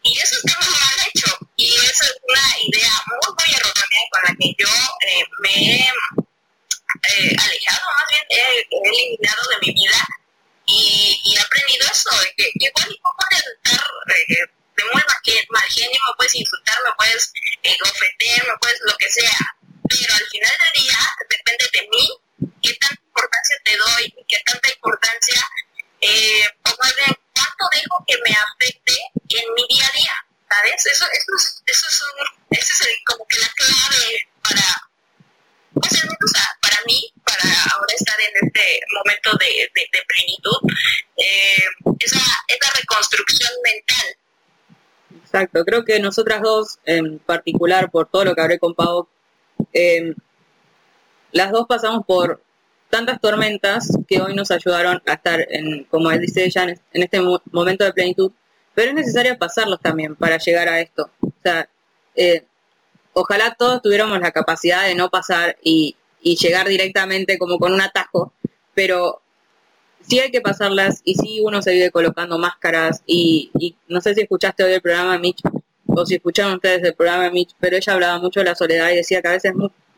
Y 0.02 0.18
eso 0.18 0.36
está 0.36 0.58
muy 0.60 0.70
mal 0.70 1.08
hecho. 1.08 1.38
Y 1.56 1.74
eso 1.74 2.04
es 2.04 2.16
una 2.28 2.58
idea 2.62 2.92
muy, 3.06 3.34
muy 3.36 3.54
errónea 3.54 4.02
con 4.10 4.22
la 4.24 4.34
que 4.38 4.54
yo 4.58 4.68
eh, 5.06 5.24
me 5.40 5.50
he 5.50 5.92
eh, 7.08 7.36
alejado, 7.38 7.86
más 7.96 8.06
bien 8.10 8.24
he, 8.30 8.66
eliminado 8.70 9.42
de 9.48 9.66
mi 9.66 9.72
vida 9.72 10.08
y, 10.66 11.34
he 11.34 11.40
aprendido 11.40 11.86
eso, 11.90 12.10
que, 12.36 12.44
que 12.58 12.66
igual 12.66 12.96
puedes 13.02 13.46
estar 13.46 13.84
eh, 14.16 14.36
de 14.76 14.84
muy 14.84 14.94
mal, 14.94 15.04
mal 15.50 15.68
genio, 15.68 16.00
me 16.08 16.14
puedes 16.16 16.34
insultar, 16.34 16.76
me 16.84 16.90
puedes 16.96 17.32
eh, 17.62 17.76
ofender, 17.82 18.46
me 18.46 18.58
puedes 18.60 18.78
lo 18.82 18.96
que 18.98 19.10
sea, 19.10 19.38
pero 20.00 20.14
al 20.14 20.26
final 20.30 20.52
del 20.62 20.82
día 20.82 20.98
depende 21.28 21.64
de 21.72 21.88
mí 21.88 22.06
qué 22.62 22.74
tanta 22.80 23.02
importancia 23.04 23.56
te 23.64 23.76
doy 23.76 24.04
y 24.16 24.24
qué 24.28 24.38
tanta 24.44 24.68
importancia, 24.72 25.40
eh, 26.00 26.44
o 26.64 26.70
más 26.82 26.96
bien, 26.96 27.16
cuánto 27.34 27.64
dejo 27.72 28.04
que 28.06 28.16
me 28.24 28.34
afecte 28.34 28.94
en 29.28 29.54
mi 29.54 29.64
día 29.68 29.86
a 29.86 29.92
día, 29.96 30.14
¿sabes? 30.50 30.86
Eso, 30.86 31.04
eso, 31.12 31.32
es, 31.36 31.62
eso 31.66 31.86
es, 31.88 32.02
un, 32.02 33.04
como 33.06 33.26
que 33.28 33.38
la 33.38 33.48
clave 33.56 34.28
para, 34.42 34.66
pues 35.74 35.92
al 36.02 36.08
menos 36.08 36.32
a- 36.36 36.58
para 36.60 36.78
mí, 36.86 37.12
para 37.24 37.44
ahora 37.72 37.94
estar 37.94 38.18
en 38.20 38.46
este 38.46 38.80
momento 38.92 39.36
de 39.38 39.70
plenitud, 40.08 40.58
eh, 41.16 41.64
esa, 42.00 42.18
esa 42.48 42.72
reconstrucción 42.78 43.50
mental. 43.62 44.16
Exacto, 45.24 45.64
creo 45.64 45.84
que 45.84 45.98
nosotras 46.00 46.42
dos, 46.42 46.78
en 46.84 47.18
particular, 47.20 47.90
por 47.90 48.08
todo 48.10 48.24
lo 48.24 48.34
que 48.34 48.40
hablé 48.42 48.58
con 48.58 48.74
Pau, 48.74 49.08
eh, 49.72 50.14
las 51.32 51.50
dos 51.50 51.66
pasamos 51.66 52.04
por 52.06 52.42
tantas 52.90 53.20
tormentas 53.20 53.88
que 54.06 54.20
hoy 54.20 54.34
nos 54.34 54.50
ayudaron 54.50 55.02
a 55.06 55.14
estar, 55.14 55.46
en, 55.50 55.84
como 55.84 56.10
él 56.10 56.20
dice 56.20 56.44
ella, 56.44 56.64
en, 56.64 57.02
este 57.02 57.20
mo- 57.20 57.40
momento 57.50 57.84
de 57.84 57.92
plenitud, 57.92 58.32
pero 58.74 58.90
es 58.90 58.94
necesario 58.94 59.38
pasarlos 59.38 59.80
también 59.80 60.14
para 60.14 60.36
llegar 60.38 60.68
a 60.68 60.80
esto. 60.80 61.10
O 61.20 61.32
sea, 61.42 61.68
eh, 62.14 62.44
ojalá 63.14 63.54
todos 63.58 63.80
tuviéramos 63.80 64.20
la 64.20 64.30
capacidad 64.30 64.86
de 64.86 64.94
no 64.94 65.08
pasar 65.10 65.56
y, 65.62 65.96
llegar 66.22 66.68
directamente 66.68 67.36
como 67.36 67.58
con 67.58 67.72
un 67.72 67.80
atajo, 67.80 68.32
pero 68.74 69.20
sí 70.02 70.20
hay 70.20 70.30
que 70.30 70.40
pasarlas 70.40 71.00
y 71.02 71.14
sí 71.16 71.40
uno 71.42 71.62
se 71.62 71.72
vive 71.72 71.90
colocando 71.90 72.38
máscaras 72.38 73.02
y, 73.06 73.50
y 73.58 73.74
no 73.88 74.00
sé 74.00 74.14
si 74.14 74.20
escuchaste 74.20 74.62
hoy 74.62 74.74
el 74.74 74.80
programa 74.80 75.18
Mitch 75.18 75.40
o 75.94 76.06
si 76.06 76.16
escucharon 76.16 76.54
ustedes 76.54 76.82
el 76.82 76.94
programa 76.94 77.30
Mitch, 77.30 77.54
pero 77.60 77.76
ella 77.76 77.92
hablaba 77.92 78.18
mucho 78.18 78.40
de 78.40 78.46
la 78.46 78.54
soledad 78.54 78.90
y 78.90 78.96
decía 78.96 79.22
que 79.22 79.28
a 79.28 79.32
veces 79.32 79.52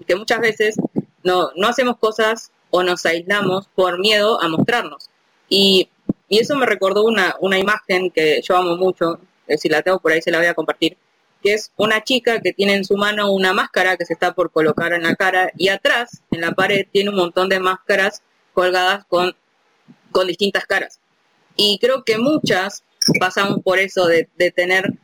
que 0.07 0.17
muchas 0.17 0.41
veces 0.41 0.77
no, 1.23 1.51
no 1.57 1.69
hacemos 1.69 1.97
cosas 1.99 2.51
o 2.71 2.83
nos 2.83 3.07
aislamos 3.07 3.69
por 3.75 3.99
miedo 3.99 4.41
a 4.41 4.49
mostrarnos. 4.49 5.09
Y, 5.49 5.89
y 6.29 6.39
eso 6.39 6.57
me 6.57 6.67
recordó 6.67 7.05
una, 7.05 7.37
una 7.41 7.59
imagen 7.59 8.11
que 8.11 8.41
yo 8.43 8.57
amo 8.57 8.77
mucho, 8.77 9.21
que 9.47 9.59
si 9.59 9.69
la 9.69 9.83
tengo 9.83 10.01
por 10.01 10.13
ahí 10.13 10.21
se 10.21 10.31
la 10.31 10.39
voy 10.39 10.49
a 10.49 10.55
compartir, 10.55 10.97
que 11.43 11.55
es 11.55 11.71
una 11.77 12.03
chica 12.03 12.41
que 12.41 12.53
tiene 12.53 12.75
en 12.75 12.85
su 12.85 12.97
mano 12.97 13.33
una 13.33 13.53
máscara 13.53 13.97
que 13.97 14.07
se 14.07 14.15
está 14.15 14.35
por 14.35 14.51
colocar 14.51 14.93
en 14.93 15.03
la 15.03 15.15
cara 15.15 15.53
y 15.57 15.69
atrás, 15.69 16.23
en 16.31 16.41
la 16.41 16.53
pared, 16.53 16.87
tiene 16.91 17.11
un 17.11 17.17
montón 17.17 17.49
de 17.49 17.61
máscaras 17.61 18.23
colgadas 18.53 19.05
con, 19.07 19.37
con 20.11 20.27
distintas 20.27 20.65
caras. 20.67 21.01
Y 21.57 21.79
creo 21.81 22.03
que 22.03 22.19
muchas 22.19 22.83
pasamos 23.21 23.63
por 23.63 23.79
eso 23.79 24.07
de, 24.07 24.29
de 24.37 24.51
tener 24.51 24.95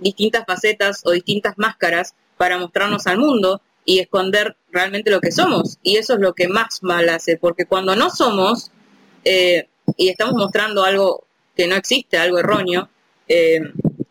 distintas 0.00 0.44
facetas 0.46 1.02
o 1.04 1.12
distintas 1.12 1.54
máscaras 1.56 2.14
para 2.36 2.58
mostrarnos 2.58 3.06
al 3.06 3.18
mundo 3.18 3.60
y 3.84 3.98
esconder 3.98 4.56
realmente 4.70 5.10
lo 5.10 5.20
que 5.20 5.32
somos. 5.32 5.78
Y 5.82 5.96
eso 5.96 6.14
es 6.14 6.20
lo 6.20 6.34
que 6.34 6.48
más 6.48 6.82
mal 6.82 7.08
hace, 7.08 7.36
porque 7.36 7.66
cuando 7.66 7.96
no 7.96 8.10
somos 8.10 8.70
eh, 9.24 9.68
y 9.96 10.08
estamos 10.08 10.34
mostrando 10.34 10.84
algo 10.84 11.24
que 11.56 11.66
no 11.66 11.76
existe, 11.76 12.16
algo 12.16 12.38
erróneo, 12.38 12.88
eh, 13.28 13.60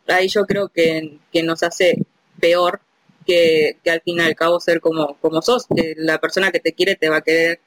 ahí 0.08 0.28
yo 0.28 0.46
creo 0.46 0.70
que, 0.70 1.18
que 1.32 1.44
nos 1.44 1.64
hace 1.64 2.06
peor 2.40 2.82
que, 3.26 3.78
que 3.84 3.92
al 3.92 4.02
fin 4.02 4.18
y 4.18 4.22
al 4.22 4.36
cabo 4.36 4.60
ser 4.60 4.82
como, 4.82 5.16
como 5.22 5.42
sos, 5.42 5.66
que 5.76 5.94
la 5.98 6.20
persona 6.20 6.52
que 6.52 6.60
te 6.60 6.74
quiere 6.74 6.96
te 6.96 7.10
va 7.10 7.18
a 7.18 7.22
querer 7.22 7.62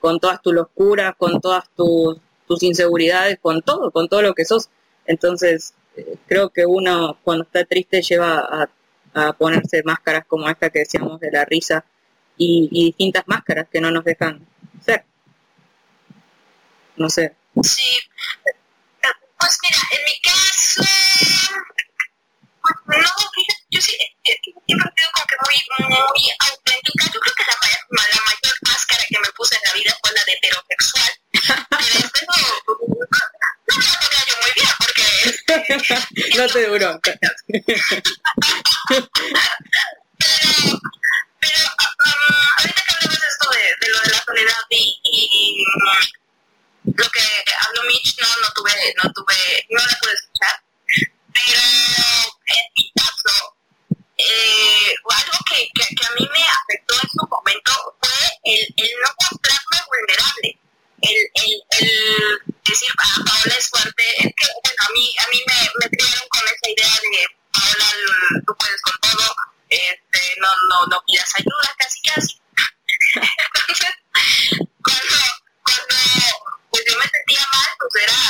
con 0.00 0.20
todas 0.20 0.40
tus 0.42 0.54
locuras, 0.54 1.14
con 1.16 1.40
todas 1.40 1.64
tus, 1.76 2.18
tus 2.46 2.62
inseguridades, 2.62 3.38
con 3.40 3.62
todo, 3.62 3.90
con 3.90 4.08
todo 4.08 4.22
lo 4.22 4.34
que 4.34 4.44
sos. 4.44 4.70
Entonces, 5.06 5.74
eh, 5.74 5.77
creo 6.26 6.50
que 6.50 6.64
uno 6.66 7.18
cuando 7.22 7.44
está 7.44 7.64
triste 7.64 8.02
lleva 8.02 8.38
a, 8.40 8.68
a 9.14 9.32
ponerse 9.32 9.82
máscaras 9.84 10.24
como 10.26 10.48
esta 10.48 10.70
que 10.70 10.80
decíamos 10.80 11.18
de 11.20 11.30
la 11.30 11.44
risa 11.44 11.84
y, 12.36 12.68
y 12.72 12.84
distintas 12.86 13.24
máscaras 13.26 13.66
que 13.70 13.80
no 13.80 13.90
nos 13.90 14.04
dejan 14.04 14.46
ser. 14.84 15.04
No 16.96 17.08
sé. 17.08 17.34
Sí. 17.62 17.98
Pues 19.38 19.58
mira, 19.62 19.78
en 19.96 20.04
mi 20.04 20.20
caso, 20.20 20.82
pues 22.86 22.98
no, 22.98 23.08
yo 23.70 23.80
sí, 23.80 23.92
eh, 23.94 24.16
eh, 24.24 24.36
siempre 24.66 24.90
he 24.90 25.00
sido 25.00 25.10
como 25.14 25.26
que 25.26 25.36
muy, 25.46 25.56
muy 25.88 26.30
auténtica. 26.50 27.04
Yo 27.12 27.20
creo 27.20 27.34
que 27.38 27.44
la, 27.46 27.54
ma- 27.62 28.08
la 28.08 28.20
mayor 28.26 28.56
máscara 28.66 29.04
que 29.08 29.18
me 29.20 29.30
puse 29.36 29.54
en 29.54 29.62
la 29.64 29.72
vida 29.74 29.92
fue 30.02 30.10
la 30.12 30.24
de 30.24 30.32
heterosexual. 30.32 31.12
Pero 31.70 31.94
no, 32.26 32.36
no 32.68 33.74
me 33.78 33.86
la 33.86 33.94
ponía 34.02 34.22
yo 34.26 34.34
muy 34.42 34.52
bien 34.58 34.72
porque 34.78 35.06
no 36.36 36.46
te 36.48 36.66
duró. 36.66 37.00
pero, 37.02 37.18
pero 41.40 41.60
um, 42.04 42.44
ahorita 42.58 42.82
que 42.82 42.92
hablamos 42.92 43.20
de 43.20 43.26
esto 43.28 43.50
de, 43.50 43.58
de 43.80 43.88
lo 43.92 44.00
de 44.00 44.10
la 44.10 44.24
soledad 44.24 44.62
y, 44.70 45.00
y, 45.04 45.64
lo 46.84 47.10
que 47.10 47.20
habló 47.66 47.82
Mitch, 47.86 48.16
no, 48.20 48.28
no 48.42 48.52
tuve, 48.54 48.72
no 49.02 49.12
tuve, 49.12 49.66
no 49.70 49.80
la 49.80 49.98
pude 50.00 50.12
escuchar, 50.14 50.62
pero 51.32 51.60
en 52.46 52.64
mi 52.76 52.92
caso, 52.92 53.56
eh, 54.16 54.94
algo 55.10 55.38
que, 55.50 55.68
que, 55.74 55.94
que 55.94 56.06
a 56.06 56.10
mí 56.18 56.28
me 56.32 56.42
afectó 56.42 56.94
en 56.94 57.08
su 57.10 57.26
momento 57.28 57.72
fue 58.00 58.16
el, 58.44 58.74
el 58.76 58.90
no 59.02 59.08
mostrarme 59.20 59.78
vulnerable. 59.86 60.58
El, 61.02 61.16
el, 61.34 61.62
el 61.80 62.54
decir, 62.64 62.88
ah, 62.98 63.22
Paola 63.24 63.54
es 63.56 63.68
fuerte, 63.68 64.04
es 64.18 64.32
que 64.36 64.46
bueno, 64.62 64.76
a 64.86 64.92
mí, 64.92 65.14
a 65.18 65.26
mí 65.30 65.38
me, 65.46 65.70
me 65.80 65.90
criaron 65.96 66.28
con 66.28 66.42
esa 66.46 66.68
idea 66.70 66.92
de, 67.02 67.26
Paola, 67.52 67.86
l- 67.94 68.42
tú 68.46 68.54
puedes 68.58 68.82
con 68.82 68.94
todo, 69.00 69.34
este, 69.68 70.20
no, 70.40 70.48
no, 70.70 70.86
no 70.86 71.02
pidas 71.06 71.30
ayuda, 71.36 71.74
casi, 71.78 72.00
casi. 72.02 72.40
Entonces, 73.14 73.94
cuando, 74.84 75.16
cuando 75.64 75.94
pues 76.70 76.84
yo 76.86 76.98
me 76.98 77.06
sentía 77.08 77.40
mal, 77.52 77.70
pues 77.78 78.04
era, 78.04 78.20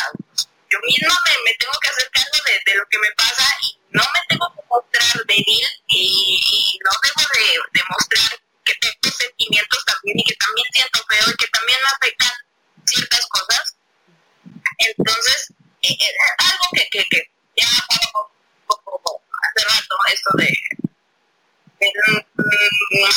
yo 0.70 0.78
misma 0.84 1.14
me, 1.24 1.32
me 1.50 1.54
tengo 1.58 1.72
que 1.80 1.88
hacer 1.88 2.10
cargo 2.12 2.38
de, 2.46 2.52
de 2.70 2.78
lo 2.78 2.84
que 2.90 2.98
me 2.98 3.10
pasa 3.16 3.44
y 3.62 3.78
no 3.90 4.02
me 4.02 4.20
tengo 4.28 4.46
que 4.54 4.62
mostrar 4.68 5.24
débil 5.26 5.66
y, 5.88 6.40
y 6.40 6.78
no 6.84 6.90
debo 7.02 7.22
de, 7.32 7.80
de 7.80 7.84
mostrar 7.88 8.40
que 8.64 8.74
tengo 8.76 9.16
sentimientos 9.16 9.84
también 9.86 10.18
y 10.20 10.24
que 10.24 10.34
también 10.36 10.66
siento 10.72 11.00
feo 11.08 11.24
y 11.32 11.36
que 11.36 11.48
también 11.48 11.78
me 11.82 11.88
afectan 11.88 12.32
ciertas 12.88 13.26
cosas. 13.26 13.76
Entonces, 14.78 15.52
eh, 15.82 15.92
eh, 15.92 16.14
algo 16.38 16.64
que, 16.72 16.88
que, 16.90 17.04
que 17.10 17.30
ya 17.56 17.66
hace 17.66 18.04
rato, 19.64 19.96
esto 20.12 20.30
de, 20.36 20.48
el, 21.80 21.92
mm, 22.36 23.10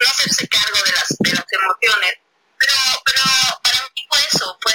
no 0.00 0.08
hacerse 0.08 0.48
cargo 0.48 0.78
de 0.84 0.92
las, 0.92 1.16
de 1.18 1.32
las 1.32 1.52
emociones. 1.52 2.14
Pero, 2.58 2.74
pero 3.04 3.22
para 3.62 3.78
mí 3.94 4.06
fue 4.08 4.18
eso, 4.32 4.58
fue 4.60 4.74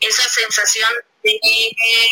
esa 0.00 0.28
sensación 0.28 0.90
de 1.22 1.40
que 1.40 2.08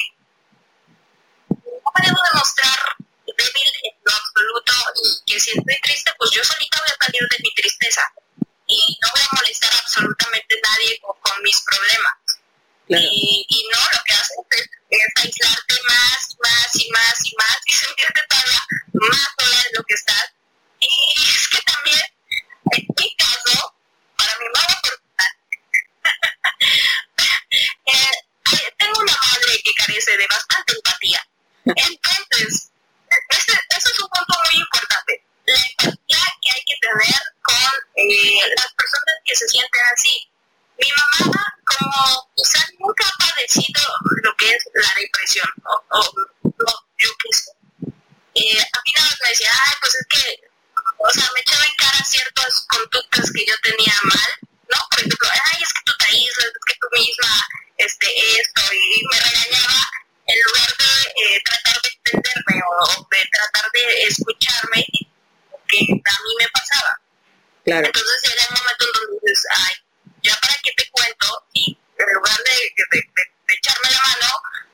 no 1.49 1.93
debo 2.03 2.19
demostrar 2.33 2.97
débil 3.37 3.73
en 3.83 3.93
lo 4.05 4.13
absoluto 4.13 4.73
y 4.97 5.33
que 5.33 5.41
si 5.41 5.51
estoy 5.51 5.81
triste, 5.83 6.11
pues 6.19 6.31
yo 6.31 6.43
solita 6.43 6.79
voy 6.81 6.89
a 6.89 7.05
salir 7.05 7.23
de 7.29 7.39
mi 7.41 7.55
tristeza 7.55 8.03
y 8.67 8.99
no 9.01 9.09
voy 9.13 9.23
a 9.23 9.37
molestar 9.37 9.73
a 9.73 9.79
absolutamente 9.79 10.61
nadie 10.63 10.99
con, 11.01 11.17
con 11.21 11.43
mis 11.43 11.61
problemas. 11.63 12.15
Y, 12.89 13.47
y 13.49 13.69
no, 13.73 13.79
lo 13.81 14.03
que 14.05 14.13
haces 14.13 14.37
es, 14.51 14.69
es 14.91 15.07
aislarte 15.17 15.75
más, 15.89 16.37
más 16.43 16.77
y 16.77 16.91
más 16.91 17.15
y 17.25 17.37
más 17.37 17.59
y 17.67 17.73
sentirte 17.73 18.21
todavía 18.29 18.63
más 18.93 19.29
sola 19.39 19.63
de 19.63 19.71
lo 19.75 19.83
que 19.85 19.95
estás. 19.95 20.33
Y 20.79 20.87
es 21.25 21.49
que 21.49 21.61
también, 21.63 22.03
en 22.73 22.87
mi 22.97 23.17
caso, 23.17 23.75
para 24.17 24.39
mi 24.39 24.47
mala 24.55 24.81
fortuna, 24.83 25.27
eh, 27.87 28.75
tengo 28.79 29.01
una 29.01 29.17
madre 29.17 29.63
que 29.65 29.75
carece 29.75 30.17
de 30.17 30.27
bastante 30.29 30.73
empatía. 30.75 31.27
Entonces, 31.65 32.71
ese, 33.31 33.53
eso 33.53 33.89
es 33.91 34.01
un 34.01 34.09
punto 34.09 34.41
muy 34.45 34.61
importante. 34.61 34.86
La 35.47 35.55
empatía 35.55 36.23
que 36.43 36.51
hay 36.51 36.63
que 36.67 36.77
tener 36.81 37.23
con 37.43 37.73
eh, 37.97 38.41
las 38.57 38.73
personas 38.75 39.15
que 39.25 39.37
se 39.37 39.49
sienten 39.49 39.83
así. 39.93 40.29
Mi 40.79 40.89
mamá, 40.93 41.55
como 41.65 42.31
quizás 42.37 42.67
nunca 42.79 43.05
ha 43.07 43.17
padecido 43.17 43.83
lo 44.23 44.37
que 44.37 44.51
es 44.51 44.63
la 44.75 44.93
depresión, 45.01 45.49
o, 45.65 45.99
o 45.99 46.13
no, 46.43 46.73
yo 46.99 47.11
qué. 47.19 47.31
Eh, 48.37 48.61
a 48.61 48.79
mí 48.85 48.91
nada 48.95 49.09
más 49.09 49.19
me 49.23 49.29
decía, 49.31 49.51
ay, 49.51 49.75
pues 49.81 49.95
es 49.95 50.07
que, 50.11 50.41
o 50.99 51.11
sea, 51.11 51.31
me 51.33 51.41
echaba 51.41 51.65
en 51.65 51.77
cara 51.79 52.05
ciertas 52.05 52.67
conductas 52.69 53.33
que 53.33 53.47
yo 53.47 53.55
tenía 53.63 53.95
mal, 54.03 54.31
¿no? 54.69 54.79
Por 54.91 54.99
ejemplo, 55.01 55.29
ay, 55.33 55.63
es 55.63 55.73
que 55.73 55.81
tú 55.87 55.93
te 55.97 56.05
aíslas, 56.07 56.47
es 56.47 56.65
que 56.67 56.75
tú 56.81 56.87
misma, 56.93 57.49
este, 57.79 58.41
esto, 58.41 58.63
y 58.75 59.07
me 59.07 59.19
regañaba 59.21 59.81
en 60.27 60.37
lugar 60.43 60.77
de 60.77 61.35
eh, 61.37 61.41
tratar 61.45 61.81
de 61.81 61.89
entenderme 61.89 62.63
o 62.69 63.09
de 63.11 63.29
tratar 63.33 63.71
de 63.73 64.03
escucharme, 64.05 64.87
que 65.69 65.79
a 65.79 66.17
mí 66.23 66.33
me 66.39 66.49
pasaba. 66.49 67.01
Claro. 67.65 67.87
Entonces 67.87 68.33
era 68.33 68.47
un 68.51 68.59
momento 68.59 68.85
en 68.85 68.93
donde 68.93 69.19
dices, 69.23 69.47
ay, 69.51 69.75
ya 70.23 70.35
para 70.41 70.55
qué 70.63 70.71
te 70.77 70.91
cuento, 70.91 71.47
y 71.53 71.79
en 71.99 72.15
lugar 72.15 72.39
de, 72.45 72.53
de, 72.77 72.85
de, 72.93 73.23
de 73.49 73.55
echarme 73.55 73.91
la 73.91 74.03
mano, 74.03 74.27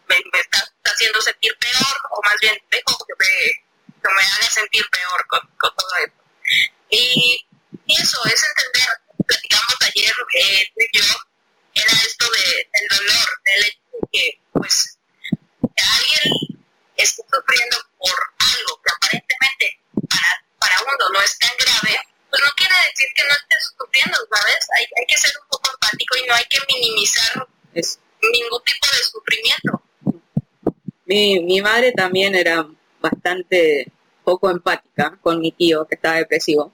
me, 0.08 0.16
me 0.32 0.40
estás 0.40 0.72
haciendo 0.84 1.20
sentir 1.22 1.56
peor, 1.58 1.96
o 2.10 2.20
más 2.24 2.36
bien 2.40 2.58
dejo 2.70 2.98
que 3.06 3.14
me, 3.18 3.94
que 4.02 4.14
me 4.14 4.22
haga 4.22 4.50
sentir 4.50 4.84
peor 4.90 5.26
con, 5.28 5.40
con 5.58 5.74
todo 5.76 5.96
esto. 6.04 6.22
Y, 6.90 7.46
y 7.86 8.02
eso 8.02 8.24
es 8.26 8.44
entender, 8.44 8.88
platicamos 9.26 9.76
ayer, 9.80 10.14
eh, 10.34 10.72
tú 10.74 10.80
y 10.92 10.98
yo, 10.98 11.14
era 11.74 11.92
esto 12.02 12.30
de, 12.30 12.68
del 12.72 12.98
dolor, 12.98 13.28
del 13.44 13.64
hecho 13.64 13.80
de 13.92 14.08
que, 14.12 14.40
pues, 14.52 14.98
alguien 15.62 16.60
esté 16.96 17.22
sufriendo 17.32 17.76
por 17.98 18.18
algo 18.38 18.82
que 18.84 18.92
aparentemente 18.92 19.80
uno 20.84 21.04
no 21.12 21.22
es 21.22 21.38
tan 21.38 21.50
grave, 21.58 21.98
pues 22.30 22.42
no 22.42 22.50
quiere 22.56 22.74
decir 22.90 23.08
que 23.14 23.22
no 23.24 23.34
estés 23.34 23.74
sufriendo, 23.78 24.18
¿sabes? 24.30 24.66
Hay, 24.78 24.84
hay 24.84 25.06
que 25.06 25.18
ser 25.18 25.32
un 25.40 25.48
poco 25.48 25.70
empático 25.72 26.16
y 26.16 26.26
no 26.26 26.34
hay 26.34 26.44
que 26.48 26.58
minimizar 26.68 27.46
ningún 27.74 28.62
tipo 28.64 28.86
de 28.86 29.02
sufrimiento. 29.10 29.82
Mi, 31.06 31.40
mi 31.40 31.60
madre 31.60 31.92
también 31.92 32.34
era 32.34 32.66
bastante 33.00 33.90
poco 34.24 34.50
empática 34.50 35.18
con 35.20 35.40
mi 35.40 35.52
tío 35.52 35.86
que 35.86 35.96
estaba 35.96 36.16
depresivo. 36.16 36.72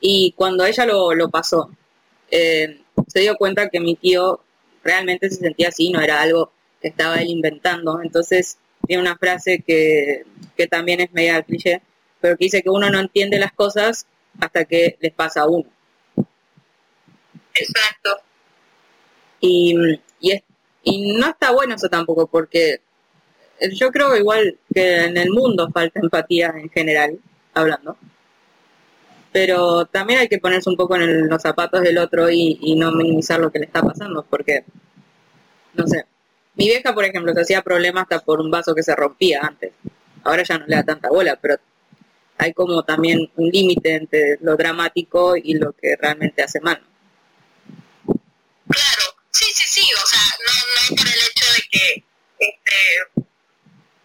Y 0.00 0.32
cuando 0.36 0.64
ella 0.64 0.86
lo, 0.86 1.14
lo 1.14 1.28
pasó, 1.28 1.70
eh, 2.30 2.82
se 3.08 3.20
dio 3.20 3.36
cuenta 3.36 3.68
que 3.68 3.80
mi 3.80 3.96
tío 3.96 4.40
realmente 4.84 5.28
se 5.30 5.36
sentía 5.36 5.68
así, 5.68 5.90
no 5.90 6.00
era 6.00 6.20
algo 6.20 6.52
que 6.80 6.88
estaba 6.88 7.16
él 7.16 7.28
inventando. 7.28 8.00
Entonces 8.02 8.58
tiene 8.86 9.02
una 9.02 9.16
frase 9.16 9.62
que, 9.66 10.24
que 10.56 10.66
también 10.66 11.00
es 11.00 11.12
media 11.12 11.42
cliché, 11.42 11.82
pero 12.20 12.36
que 12.36 12.44
dice 12.46 12.62
que 12.62 12.70
uno 12.70 12.90
no 12.90 13.00
entiende 13.00 13.38
las 13.38 13.52
cosas 13.52 14.06
hasta 14.40 14.64
que 14.64 14.96
les 15.00 15.12
pasa 15.12 15.42
a 15.42 15.48
uno. 15.48 15.66
Exacto. 17.54 18.20
Y, 19.40 19.74
y, 20.20 20.32
es- 20.32 20.42
y 20.82 21.14
no 21.18 21.28
está 21.28 21.50
bueno 21.52 21.74
eso 21.74 21.88
tampoco, 21.88 22.26
porque 22.26 22.80
yo 23.74 23.90
creo 23.90 24.16
igual 24.16 24.58
que 24.74 25.04
en 25.06 25.16
el 25.16 25.30
mundo 25.30 25.70
falta 25.72 26.00
empatía 26.00 26.54
en 26.56 26.70
general, 26.70 27.18
hablando. 27.54 27.96
Pero 29.32 29.86
también 29.86 30.18
hay 30.20 30.28
que 30.28 30.38
ponerse 30.38 30.68
un 30.70 30.76
poco 30.76 30.96
en 30.96 31.02
el- 31.02 31.20
los 31.28 31.42
zapatos 31.42 31.82
del 31.82 31.98
otro 31.98 32.28
y, 32.30 32.58
y 32.60 32.74
no 32.76 32.90
minimizar 32.92 33.38
lo 33.38 33.50
que 33.52 33.58
le 33.60 33.66
está 33.66 33.82
pasando, 33.82 34.24
porque, 34.28 34.64
no 35.74 35.86
sé, 35.86 36.04
mi 36.54 36.66
vieja, 36.66 36.94
por 36.94 37.04
ejemplo, 37.04 37.32
se 37.34 37.40
hacía 37.42 37.62
problemas 37.62 38.02
hasta 38.04 38.20
por 38.20 38.40
un 38.40 38.50
vaso 38.50 38.74
que 38.74 38.82
se 38.82 38.94
rompía 38.96 39.40
antes. 39.42 39.72
Ahora 40.24 40.42
ya 40.42 40.58
no 40.58 40.66
le 40.66 40.76
da 40.76 40.82
tanta 40.84 41.10
bola, 41.10 41.38
pero 41.40 41.56
hay 42.38 42.52
como 42.52 42.84
también 42.84 43.30
un 43.36 43.48
límite 43.50 43.94
entre 43.94 44.38
lo 44.40 44.56
dramático 44.56 45.36
y 45.36 45.54
lo 45.54 45.72
que 45.72 45.96
realmente 46.00 46.42
hace 46.42 46.60
mal. 46.60 46.82
Claro, 48.68 49.02
sí, 49.30 49.44
sí, 49.54 49.64
sí, 49.66 49.88
o 49.94 50.06
sea, 50.06 50.20
no, 50.44 50.52
no 50.52 50.96
por 50.96 51.06
el 51.06 51.14
hecho 51.14 51.52
de 51.52 51.62
que, 51.70 52.04
este, 52.38 52.76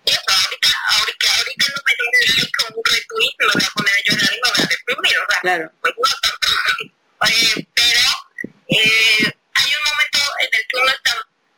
eso, 0.05 0.21
ahorita, 0.27 0.69
ahorita, 0.99 1.35
ahorita 1.37 1.65
no 1.75 1.81
me 1.85 1.93
den 1.97 2.35
like 2.37 2.57
o 2.63 2.77
un 2.77 2.83
retweet, 2.85 3.35
me 3.39 3.45
voy 3.53 3.63
a 3.63 3.71
poner 3.75 3.93
a 3.93 4.01
llorar 4.05 4.29
y 4.33 4.39
me 4.41 4.49
voy 4.49 4.61
a 4.63 4.67
deprimir, 4.69 5.17
o 5.17 5.25
sea, 5.31 5.39
Claro. 5.41 5.71
pues 5.81 5.93
no 5.97 6.15
tanto. 6.21 6.47
Eh, 7.27 7.67
pero 7.73 8.01
eh, 8.67 9.33
hay 9.53 9.69
un 9.77 9.83
momento 9.91 10.19
en 10.41 10.49
el 10.59 10.63
que 10.67 10.77
uno 10.77 10.89
está 10.91 11.13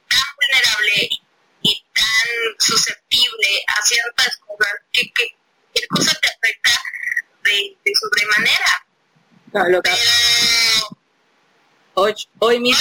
tan 0.09 0.27
vulnerable 0.35 1.07
y, 1.11 1.21
y 1.61 1.85
tan 1.93 2.27
susceptible 2.59 3.63
a 3.67 3.81
ciertas 3.85 4.37
cosas 4.37 4.73
que, 4.91 5.01
que 5.11 5.27
cualquier 5.73 5.87
cosa 5.87 6.19
te 6.21 6.27
afecta 6.27 6.71
de, 7.43 7.77
de 7.83 7.91
sobremanera. 7.95 8.85
Claro, 9.53 9.69
lo 9.69 9.81
que- 9.83 9.91
Pero, 9.91 10.97
hoy, 11.93 12.13
hoy 12.39 12.59
Mitch, 12.59 12.75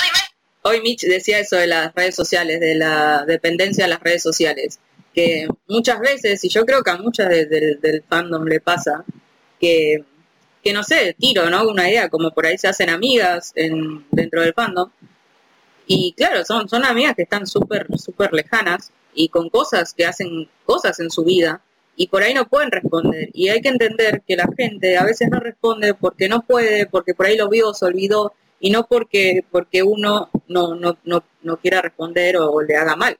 hoy 0.62 0.96
decía 1.02 1.38
eso 1.38 1.56
de 1.56 1.66
las 1.66 1.94
redes 1.94 2.14
sociales, 2.14 2.60
de 2.60 2.74
la 2.74 3.24
dependencia 3.26 3.84
de 3.84 3.90
las 3.90 4.00
redes 4.00 4.22
sociales, 4.22 4.78
que 5.14 5.46
muchas 5.68 6.00
veces, 6.00 6.42
y 6.44 6.48
yo 6.48 6.64
creo 6.64 6.82
que 6.82 6.90
a 6.90 6.96
muchas 6.96 7.28
de- 7.28 7.44
del, 7.44 7.78
del 7.80 8.02
fandom 8.08 8.46
le 8.46 8.58
pasa, 8.60 9.04
que, 9.60 10.02
que 10.64 10.72
no 10.72 10.82
sé, 10.82 11.14
tiro, 11.18 11.50
¿no? 11.50 11.68
Una 11.68 11.90
idea, 11.90 12.08
como 12.08 12.30
por 12.30 12.46
ahí 12.46 12.56
se 12.56 12.68
hacen 12.68 12.88
amigas 12.88 13.52
en, 13.54 14.06
dentro 14.10 14.40
del 14.40 14.54
fandom, 14.54 14.90
y 15.86 16.14
claro, 16.16 16.42
son, 16.46 16.68
son 16.70 16.84
amigas 16.86 17.14
que 17.14 17.22
están 17.24 17.46
súper, 17.46 17.86
súper 17.98 18.32
lejanas 18.32 18.92
y 19.14 19.28
con 19.28 19.50
cosas 19.50 19.92
que 19.92 20.06
hacen 20.06 20.48
cosas 20.64 20.98
en 21.00 21.10
su 21.10 21.22
vida 21.24 21.60
y 21.96 22.08
por 22.08 22.22
ahí 22.22 22.34
no 22.34 22.48
pueden 22.48 22.70
responder. 22.70 23.30
Y 23.32 23.48
hay 23.48 23.60
que 23.60 23.68
entender 23.68 24.22
que 24.26 24.36
la 24.36 24.48
gente 24.56 24.96
a 24.96 25.04
veces 25.04 25.28
no 25.30 25.40
responde 25.40 25.94
porque 25.94 26.28
no 26.28 26.42
puede, 26.42 26.86
porque 26.86 27.14
por 27.14 27.26
ahí 27.26 27.36
lo 27.36 27.48
vio, 27.48 27.74
se 27.74 27.84
olvidó 27.84 28.34
y 28.60 28.70
no 28.70 28.86
porque, 28.86 29.44
porque 29.50 29.82
uno 29.82 30.30
no, 30.48 30.74
no, 30.74 30.98
no, 31.04 31.24
no 31.42 31.56
quiera 31.58 31.82
responder 31.82 32.36
o, 32.36 32.62
le 32.62 32.76
haga 32.76 32.96
mal, 32.96 33.18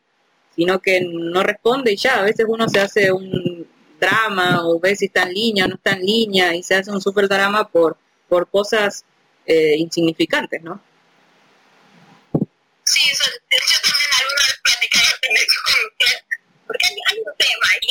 sino 0.54 0.80
que 0.80 1.00
no 1.00 1.42
responde 1.42 1.92
y 1.92 1.96
ya, 1.96 2.20
a 2.20 2.22
veces 2.22 2.46
uno 2.48 2.68
se 2.68 2.80
hace 2.80 3.12
un 3.12 3.66
drama 4.00 4.66
o 4.66 4.80
ve 4.80 4.96
si 4.96 5.06
está 5.06 5.22
en 5.24 5.34
línea 5.34 5.68
no 5.68 5.76
está 5.76 5.92
en 5.92 6.00
línea 6.00 6.54
y 6.56 6.62
se 6.62 6.74
hace 6.74 6.90
un 6.90 7.00
súper 7.00 7.28
drama 7.28 7.68
por, 7.68 7.96
por 8.28 8.48
cosas 8.48 9.04
eh, 9.46 9.76
insignificantes, 9.76 10.62
¿no? 10.62 10.80
Sí, 12.84 13.00
eso, 13.10 13.24
yo 13.30 13.78
también 13.82 14.10
alguna 14.20 14.42
vez 14.46 14.60
platicaba 14.62 15.12
porque 16.72 16.86
hay, 16.86 16.96
hay 17.08 17.18
un 17.20 17.36
tema 17.36 17.66
ahí. 17.72 17.86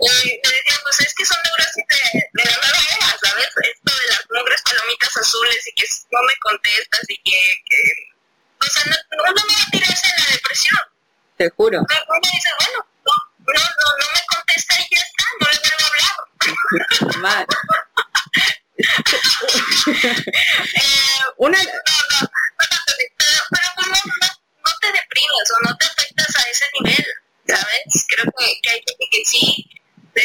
eh, 0.00 0.40
me 0.42 0.50
decían, 0.50 0.80
pues 0.82 1.00
es 1.00 1.14
que 1.14 1.24
son 1.24 1.38
neurosis 1.44 1.84
de, 1.88 2.00
de 2.32 2.44
la 2.44 2.56
nueva 2.56 2.80
era, 2.96 3.08
¿sabes? 3.22 3.46
Esto 3.46 3.92
de 3.94 4.06
las 4.08 4.22
mugres 4.30 4.62
palomitas 4.62 5.16
azules 5.16 5.66
y 5.68 5.72
que 5.72 5.86
no 6.10 6.22
me 6.22 6.34
contestas 6.40 7.02
y 7.08 7.16
que, 7.22 7.38
que 7.70 7.78
o 8.60 8.70
sea, 8.70 8.84
no, 8.86 8.96
uno 9.12 9.32
no 9.32 9.54
va 9.54 9.62
a 9.62 9.70
tirarse 9.70 10.06
en 10.08 10.24
la 10.24 10.30
depresión. 10.32 10.78
Te 11.36 11.50
juro. 11.50 11.78
Uno 11.78 11.86
uno 12.08 12.20
dice, 12.32 12.48
bueno, 12.58 12.86
no, 13.06 13.12
no, 13.38 13.54
no, 13.54 13.86
no 13.98 14.06
me 14.12 14.20
contesta 14.34 14.74
y 14.80 14.94
ya 14.94 15.00
está, 15.00 15.24
no 15.38 15.46
le 15.50 15.58
vuelvo 15.62 15.84
a 15.84 15.88
hablar. 15.88 17.18
Mal. 17.18 17.46
Eh, 18.78 18.78
Una, 21.38 21.58
no, 21.58 21.64
no, 21.64 21.72
no, 22.22 22.28
pero, 22.58 23.42
pero 23.50 23.68
pues 23.76 23.86
no, 23.86 23.94
no, 23.94 24.28
o 25.22 25.68
no 25.68 25.76
te 25.76 25.86
afectas 25.86 26.36
a 26.36 26.50
ese 26.50 26.64
nivel, 26.80 27.06
¿sabes? 27.46 28.06
Creo 28.08 28.24
que, 28.36 28.60
que 28.62 28.70
hay 28.70 28.76
gente 28.86 29.04
que 29.10 29.24
sí, 29.24 29.66
eh, 30.14 30.20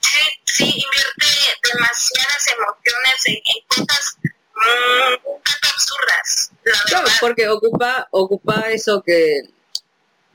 sí, 0.00 0.18
sí 0.44 0.64
invierte 0.64 1.26
demasiadas 1.72 2.46
emociones 2.48 3.26
en, 3.26 3.34
en 3.34 3.66
cosas 3.68 4.16
mm, 4.22 5.28
un 5.28 5.42
tanto 5.42 5.68
absurdas, 5.68 6.50
la 6.64 6.72
Claro, 6.86 7.04
verdad. 7.04 7.18
porque 7.20 7.48
ocupa, 7.48 8.08
ocupa 8.10 8.70
eso 8.70 9.02
que 9.02 9.40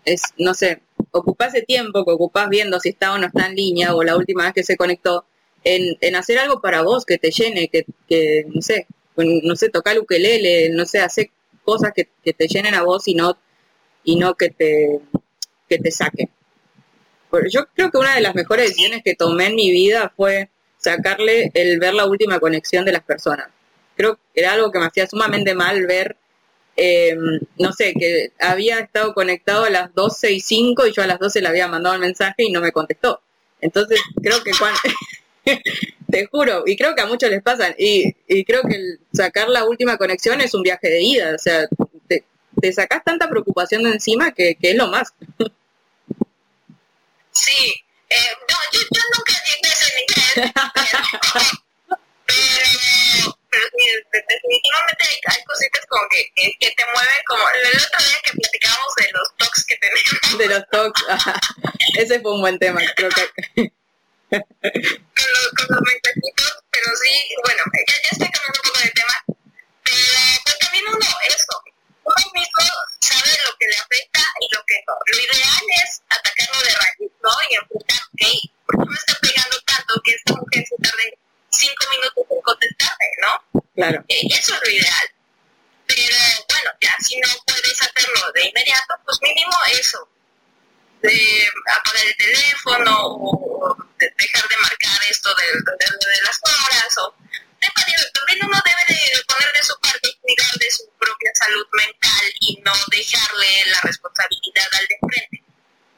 es, 0.05 0.21
no 0.37 0.53
sé, 0.53 0.81
ocupás 1.11 1.53
ese 1.55 1.65
tiempo 1.65 2.05
que 2.05 2.11
ocupás 2.11 2.49
viendo 2.49 2.79
si 2.79 2.89
está 2.89 3.13
o 3.13 3.17
no 3.17 3.27
está 3.27 3.47
en 3.47 3.55
línea 3.55 3.95
o 3.95 4.03
la 4.03 4.15
última 4.15 4.43
vez 4.45 4.53
que 4.53 4.63
se 4.63 4.77
conectó, 4.77 5.25
en, 5.63 5.97
en 6.01 6.15
hacer 6.15 6.37
algo 6.37 6.61
para 6.61 6.83
vos 6.83 7.05
que 7.05 7.17
te 7.17 7.31
llene, 7.31 7.69
que, 7.69 7.85
que 8.07 8.45
no 8.53 8.61
sé, 8.61 8.85
no 9.17 9.55
sé, 9.55 9.69
tocar 9.69 9.97
ukelele, 9.97 10.69
no 10.69 10.85
sé, 10.85 10.99
hacer 10.99 11.31
cosas 11.65 11.91
que, 11.93 12.07
que 12.23 12.33
te 12.33 12.47
llenen 12.47 12.75
a 12.75 12.83
vos 12.83 13.07
y 13.07 13.15
no, 13.15 13.37
y 14.03 14.15
no 14.15 14.35
que 14.35 14.49
te, 14.49 15.01
que 15.67 15.77
te 15.79 15.91
saquen. 15.91 16.29
Yo 17.49 17.65
creo 17.73 17.91
que 17.91 17.97
una 17.97 18.15
de 18.15 18.21
las 18.21 18.35
mejores 18.35 18.69
decisiones 18.69 19.01
que 19.03 19.15
tomé 19.15 19.47
en 19.47 19.55
mi 19.55 19.71
vida 19.71 20.13
fue 20.15 20.49
sacarle 20.77 21.51
el 21.53 21.79
ver 21.79 21.93
la 21.93 22.05
última 22.05 22.39
conexión 22.39 22.85
de 22.85 22.93
las 22.93 23.03
personas. 23.03 23.47
Creo 23.95 24.15
que 24.15 24.41
era 24.41 24.53
algo 24.53 24.71
que 24.71 24.79
me 24.79 24.85
hacía 24.85 25.07
sumamente 25.07 25.53
mal 25.53 25.85
ver, 25.85 26.15
eh, 26.77 27.15
no 27.57 27.73
sé, 27.73 27.93
que 27.93 28.31
había 28.39 28.79
estado 28.79 29.13
conectado 29.13 29.65
a 29.65 29.69
las 29.69 29.93
12 29.93 30.31
y 30.31 30.39
5 30.39 30.87
y 30.87 30.93
yo 30.93 31.01
a 31.01 31.07
las 31.07 31.19
12 31.19 31.41
le 31.41 31.47
había 31.47 31.67
mandado 31.67 31.95
el 31.95 32.01
mensaje 32.01 32.43
y 32.43 32.51
no 32.51 32.61
me 32.61 32.71
contestó. 32.71 33.21
Entonces 33.61 33.99
creo 34.21 34.41
que 34.43 34.51
cuando... 34.57 34.79
te 36.11 36.26
juro, 36.27 36.64
y 36.65 36.76
creo 36.77 36.95
que 36.95 37.02
a 37.02 37.06
muchos 37.06 37.30
les 37.30 37.41
pasa, 37.41 37.73
y, 37.77 38.15
y 38.27 38.44
creo 38.45 38.61
que 38.64 38.76
el 38.76 38.99
sacar 39.14 39.49
la 39.49 39.64
última 39.65 39.98
conexión 39.98 40.41
es 40.41 40.53
un 40.53 40.61
viaje 40.64 40.88
de 40.90 41.02
ida, 41.02 41.34
o 41.36 41.38
sea, 41.40 41.68
te, 42.07 42.23
te 42.61 42.73
sacas 42.73 43.03
tanta 43.03 43.30
preocupación 43.30 43.84
de 43.84 43.91
encima 43.91 44.32
que, 44.34 44.56
que 44.56 44.72
es 44.72 44.76
lo 44.76 44.88
más. 44.88 45.14
Sí, 47.32 47.73
eh, 48.10 48.15
no, 48.49 48.57
yo, 48.72 48.80
yo 48.80 49.02
nunca 49.18 49.34
llegué 49.45 49.68
a 49.68 49.73
ese 49.73 49.94
nivel, 49.95 50.52
pero, 50.73 51.98
pero, 52.26 53.38
pero 53.49 53.65
sí, 53.77 53.86
de- 54.11 54.26
definitivamente 54.27 55.03
hay, 55.03 55.36
hay 55.38 55.44
cositas 55.44 55.86
como 55.90 56.03
que, 56.10 56.26
que, 56.36 56.52
que 56.60 56.72
te 56.76 56.84
mueven, 56.94 57.22
como 57.27 57.44
el 57.49 57.68
otro 57.77 58.06
día 58.06 58.18
que 58.23 58.32
platicábamos 58.38 58.95
de 58.95 59.11
los 59.11 59.38
talks 59.38 59.65
que 59.65 59.76
tenemos 59.77 60.38
de 60.38 60.48
los 60.48 60.64
talks. 60.72 61.03
ajá. 61.10 61.40
Ese 61.98 62.19
fue 62.22 62.34
un 62.34 62.41
buen 62.41 62.57
tema, 62.60 62.82
creo 62.95 63.10
que 63.10 63.72
con 64.30 65.27
los, 65.34 65.47
con 65.53 65.68
los 65.69 65.81
mensajitos, 65.85 66.53
pero 66.72 66.89
sí, 66.97 67.14
bueno, 67.43 67.61
ya, 67.88 67.95
ya 68.03 68.10
estoy 68.11 68.30
cambiando 68.31 68.60
un 68.60 68.68
poco 68.69 68.80
de 68.80 68.91
tema, 68.91 69.18
pero 69.84 70.19
pues 70.43 70.60
también 70.60 70.84
uno, 70.88 71.07
eso, 71.30 71.53
uno 72.03 72.23
mismo 72.34 72.61
sabe 73.02 73.30
lo 73.45 73.52
que 73.57 73.68
le 73.68 73.77
afecta 73.77 74.22
y 74.41 74.56
lo 74.56 74.61
que 74.65 74.77
no. 74.88 74.93
Lo 75.06 75.18
ideal 75.22 75.64
es 75.84 76.02
atacarlo 76.10 76.60
de 76.61 76.73
raíz, 76.73 77.11
¿no? 77.22 77.31
Y 77.49 77.56
enfrentar, 77.56 78.02
ok, 78.02 78.23
¿por 78.65 78.73
qué 78.81 78.89
me 78.89 78.97
está 78.97 79.14
pegando 79.22 79.56
tanto 79.61 79.93
que 80.03 80.11
esta 80.11 80.34
mujer 80.34 80.64
se 80.65 80.76
tarde 80.81 81.18
cinco 81.49 81.84
minutos 81.91 82.26
en 82.30 82.41
contestarme, 82.41 83.07
¿no? 83.22 83.61
claro. 83.76 84.03
Eh, 84.07 84.27
eso 84.31 84.53
es 84.56 84.61
lo 84.64 84.69
ideal. 84.69 85.07
Pero 85.88 86.18
bueno, 86.49 86.69
ya 86.81 86.95
si 86.99 87.19
no 87.19 87.30
puedes 87.45 87.77
hacerlo 87.81 88.31
de 88.34 88.49
inmediato, 88.49 88.95
pues 89.06 89.19
mínimo 89.22 89.53
eso. 89.72 90.10
De 91.02 91.47
apagar 91.69 92.06
el 92.06 92.18
teléfono 92.18 92.97
o 93.06 93.84
de 93.99 94.13
dejar 94.17 94.49
de 94.49 94.57
marcar 94.57 94.99
esto 95.09 95.30
de, 95.35 95.45
de, 95.45 95.85
de 95.85 96.22
las 96.26 96.39
horas 96.43 96.97
o 96.99 97.15
también 98.13 98.39
uno 98.45 98.57
debe 98.65 98.99
de 98.99 99.23
poner 99.27 99.53
de 99.53 99.63
su 99.63 99.73
parte 99.80 100.09
cuidar 100.22 100.53
de 100.59 100.72
su 100.72 100.84
propia 100.99 101.31
salud 101.34 101.65
mental 101.73 102.26
y 102.41 102.61
no 102.63 102.72
dejarle 102.91 103.47
la 103.72 103.81
responsabilidad 103.84 104.65
al 104.72 104.88
de. 104.88 105.41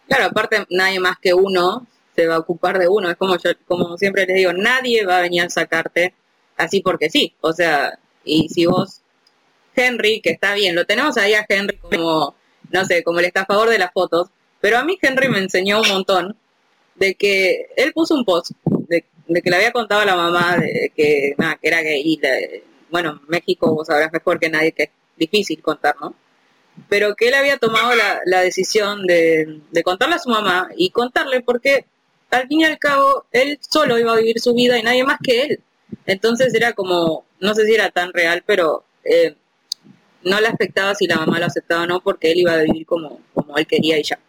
Claro, 0.07 0.25
aparte 0.25 0.65
nadie 0.69 0.99
más 0.99 1.17
que 1.19 1.33
uno 1.33 1.85
se 2.15 2.27
va 2.27 2.35
a 2.35 2.39
ocupar 2.39 2.79
de 2.79 2.87
uno. 2.87 3.09
Es 3.09 3.17
como 3.17 3.37
yo, 3.37 3.51
como 3.67 3.97
siempre 3.97 4.25
les 4.25 4.35
digo, 4.35 4.53
nadie 4.53 5.05
va 5.05 5.17
a 5.17 5.21
venir 5.21 5.43
a 5.43 5.49
sacarte 5.49 6.13
así 6.55 6.81
porque 6.81 7.09
sí. 7.09 7.35
O 7.41 7.53
sea, 7.53 7.99
y 8.23 8.49
si 8.49 8.65
vos, 8.65 9.01
Henry, 9.75 10.21
que 10.21 10.31
está 10.31 10.53
bien, 10.53 10.75
lo 10.75 10.85
tenemos 10.85 11.17
ahí 11.17 11.33
a 11.33 11.45
Henry 11.47 11.77
como, 11.77 12.35
no 12.69 12.85
sé, 12.85 13.03
como 13.03 13.19
el 13.19 13.25
estafador 13.25 13.69
de 13.69 13.79
las 13.79 13.91
fotos, 13.91 14.29
pero 14.61 14.77
a 14.77 14.83
mí 14.83 14.97
Henry 15.01 15.29
me 15.29 15.39
enseñó 15.39 15.81
un 15.81 15.87
montón 15.89 16.37
de 16.97 17.15
que 17.15 17.67
él 17.77 17.93
puso 17.93 18.15
un 18.15 18.25
post 18.25 18.51
de, 18.89 19.05
de 19.27 19.41
que 19.41 19.49
le 19.49 19.55
había 19.57 19.71
contado 19.71 20.01
a 20.01 20.05
la 20.05 20.15
mamá 20.15 20.57
de 20.57 20.91
que, 20.95 21.35
nada, 21.37 21.57
que 21.61 21.67
era 21.67 21.81
gay. 21.81 22.01
Y 22.03 22.17
le- 22.19 22.63
bueno, 22.89 23.21
México 23.27 23.73
vos 23.73 23.87
sabrás 23.87 24.11
mejor 24.11 24.39
que 24.39 24.49
nadie 24.49 24.71
que 24.71 24.83
es 24.83 24.89
difícil 25.17 25.61
contar, 25.61 25.95
¿no? 26.01 26.15
pero 26.89 27.15
que 27.15 27.27
él 27.29 27.33
había 27.33 27.57
tomado 27.57 27.95
la, 27.95 28.21
la 28.25 28.41
decisión 28.41 29.05
de, 29.07 29.61
de 29.71 29.83
contarle 29.83 30.15
a 30.15 30.19
su 30.19 30.29
mamá 30.29 30.69
y 30.77 30.91
contarle 30.91 31.41
porque 31.41 31.85
al 32.29 32.47
fin 32.47 32.61
y 32.61 32.65
al 32.65 32.77
cabo 32.77 33.25
él 33.31 33.57
solo 33.61 33.97
iba 33.97 34.13
a 34.13 34.17
vivir 34.17 34.39
su 34.39 34.53
vida 34.53 34.77
y 34.77 34.83
nadie 34.83 35.03
más 35.03 35.17
que 35.23 35.41
él. 35.43 35.59
Entonces 36.05 36.53
era 36.53 36.73
como, 36.73 37.25
no 37.39 37.53
sé 37.55 37.65
si 37.65 37.73
era 37.73 37.89
tan 37.89 38.13
real, 38.13 38.43
pero 38.45 38.83
eh, 39.03 39.35
no 40.23 40.39
le 40.39 40.47
afectaba 40.47 40.93
si 40.93 41.07
la 41.07 41.17
mamá 41.17 41.39
lo 41.39 41.45
aceptaba 41.45 41.83
o 41.83 41.87
no 41.87 42.01
porque 42.01 42.31
él 42.31 42.39
iba 42.39 42.53
a 42.53 42.57
vivir 42.61 42.85
como, 42.85 43.21
como 43.33 43.57
él 43.57 43.65
quería 43.65 43.97
y 43.97 44.03
ya. 44.03 44.19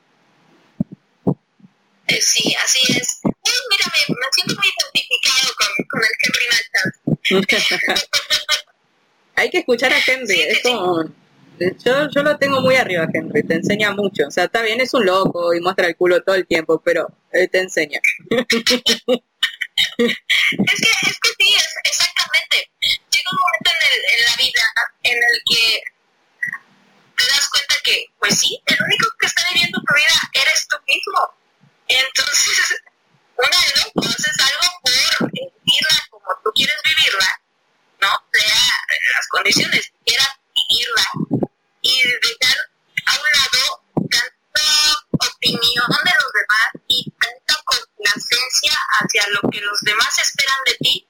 Eh, 2.08 2.20
sí, 2.20 2.54
así 2.64 2.80
es. 2.92 3.20
Eh, 3.24 3.30
mira, 3.70 3.86
me, 3.86 4.14
me 4.14 4.26
siento 4.32 4.54
muy 4.54 4.66
identificado 4.66 5.52
con, 5.56 5.68
con 5.88 6.00
el 6.02 6.10
Henry 6.24 6.46
Nachas. 6.50 8.08
Hay 9.36 9.50
que 9.50 9.58
escuchar 9.58 9.92
a 9.92 9.98
Henry, 10.04 10.40
es 10.40 10.62
como... 10.62 11.04
Yo, 11.60 12.08
yo 12.14 12.22
lo 12.22 12.38
tengo 12.38 12.60
muy 12.60 12.76
arriba, 12.76 13.06
Henry, 13.12 13.42
te 13.42 13.54
enseña 13.54 13.92
mucho. 13.92 14.28
O 14.28 14.30
sea, 14.30 14.44
está 14.44 14.62
bien, 14.62 14.80
es 14.80 14.94
un 14.94 15.04
loco 15.04 15.52
y 15.54 15.60
muestra 15.60 15.88
el 15.88 15.96
culo 15.96 16.22
todo 16.22 16.36
el 16.36 16.46
tiempo, 16.46 16.80
pero 16.84 17.08
él 17.32 17.48
te 17.50 17.58
enseña. 17.60 18.00
Es 19.98 20.80
que, 20.80 20.90
es 21.08 21.18
que 21.20 21.28
sí, 21.38 21.54
es, 21.54 21.74
exactamente. 21.84 22.70
Llega 22.80 23.30
un 23.30 23.38
momento 23.38 23.70
en, 23.70 23.82
el, 23.86 24.18
en 24.18 24.24
la 24.24 24.36
vida 24.36 24.64
en 25.04 25.16
el 25.16 25.42
que 25.46 25.82
te 27.16 27.24
das 27.28 27.48
cuenta 27.48 27.74
que, 27.84 28.06
pues 28.18 28.38
sí, 28.38 28.60
el 28.66 28.76
único 28.82 29.06
que 29.20 29.26
está 29.26 29.42
viviendo 29.52 29.78
tu 29.78 29.94
vida 29.94 30.18
eres 30.34 30.66
tú 30.68 30.76
mismo. 30.88 31.37
Entonces, 31.88 32.82
una 33.36 33.48
de 33.48 33.72
dos, 33.94 34.14
algo 34.40 34.68
por 34.82 35.32
vivirla 35.32 36.06
como 36.10 36.26
tú 36.44 36.50
quieres 36.54 36.76
vivirla, 36.84 37.40
¿no? 38.00 38.08
Sea 38.32 38.62
las 39.14 39.28
condiciones, 39.28 39.92
quieras 40.04 40.28
vivirla 40.54 41.10
y 41.80 42.02
dejar 42.02 42.58
a 43.06 43.12
un 43.14 43.28
lado 43.40 43.82
tanta 44.10 44.68
opinión 45.12 45.86
de 46.04 46.12
los 46.12 46.32
demás 46.34 46.68
y 46.88 47.10
tanta 47.18 47.62
complacencia 47.64 48.72
hacia 49.00 49.24
lo 49.28 49.50
que 49.50 49.60
los 49.60 49.80
demás 49.80 50.18
esperan 50.18 50.56
de 50.66 50.74
ti. 50.80 51.07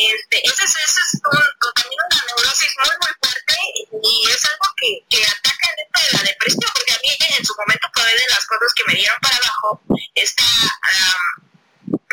Este, 0.00 0.40
ese 0.48 0.64
es, 0.64 0.74
ese 0.76 1.00
es 1.04 1.20
un, 1.20 1.44
también 1.76 2.00
una 2.08 2.24
neurosis 2.24 2.72
muy 2.80 2.96
muy 3.04 3.12
fuerte 3.20 3.56
y 4.00 4.30
es 4.32 4.44
algo 4.48 4.66
que, 4.80 5.04
que 5.10 5.20
ataca 5.28 5.66
en 5.68 5.84
esto 5.84 6.00
de 6.00 6.12
la 6.16 6.22
depresión, 6.24 6.70
porque 6.72 6.92
a 6.92 7.00
mí 7.04 7.08
en 7.36 7.44
su 7.44 7.52
momento 7.52 7.86
fue 7.92 8.08
de 8.08 8.28
las 8.32 8.46
cosas 8.46 8.72
que 8.72 8.84
me 8.88 8.94
dieron 8.94 9.18
para 9.20 9.36
abajo 9.36 9.80
esta 10.14 10.42
am, 10.42 11.44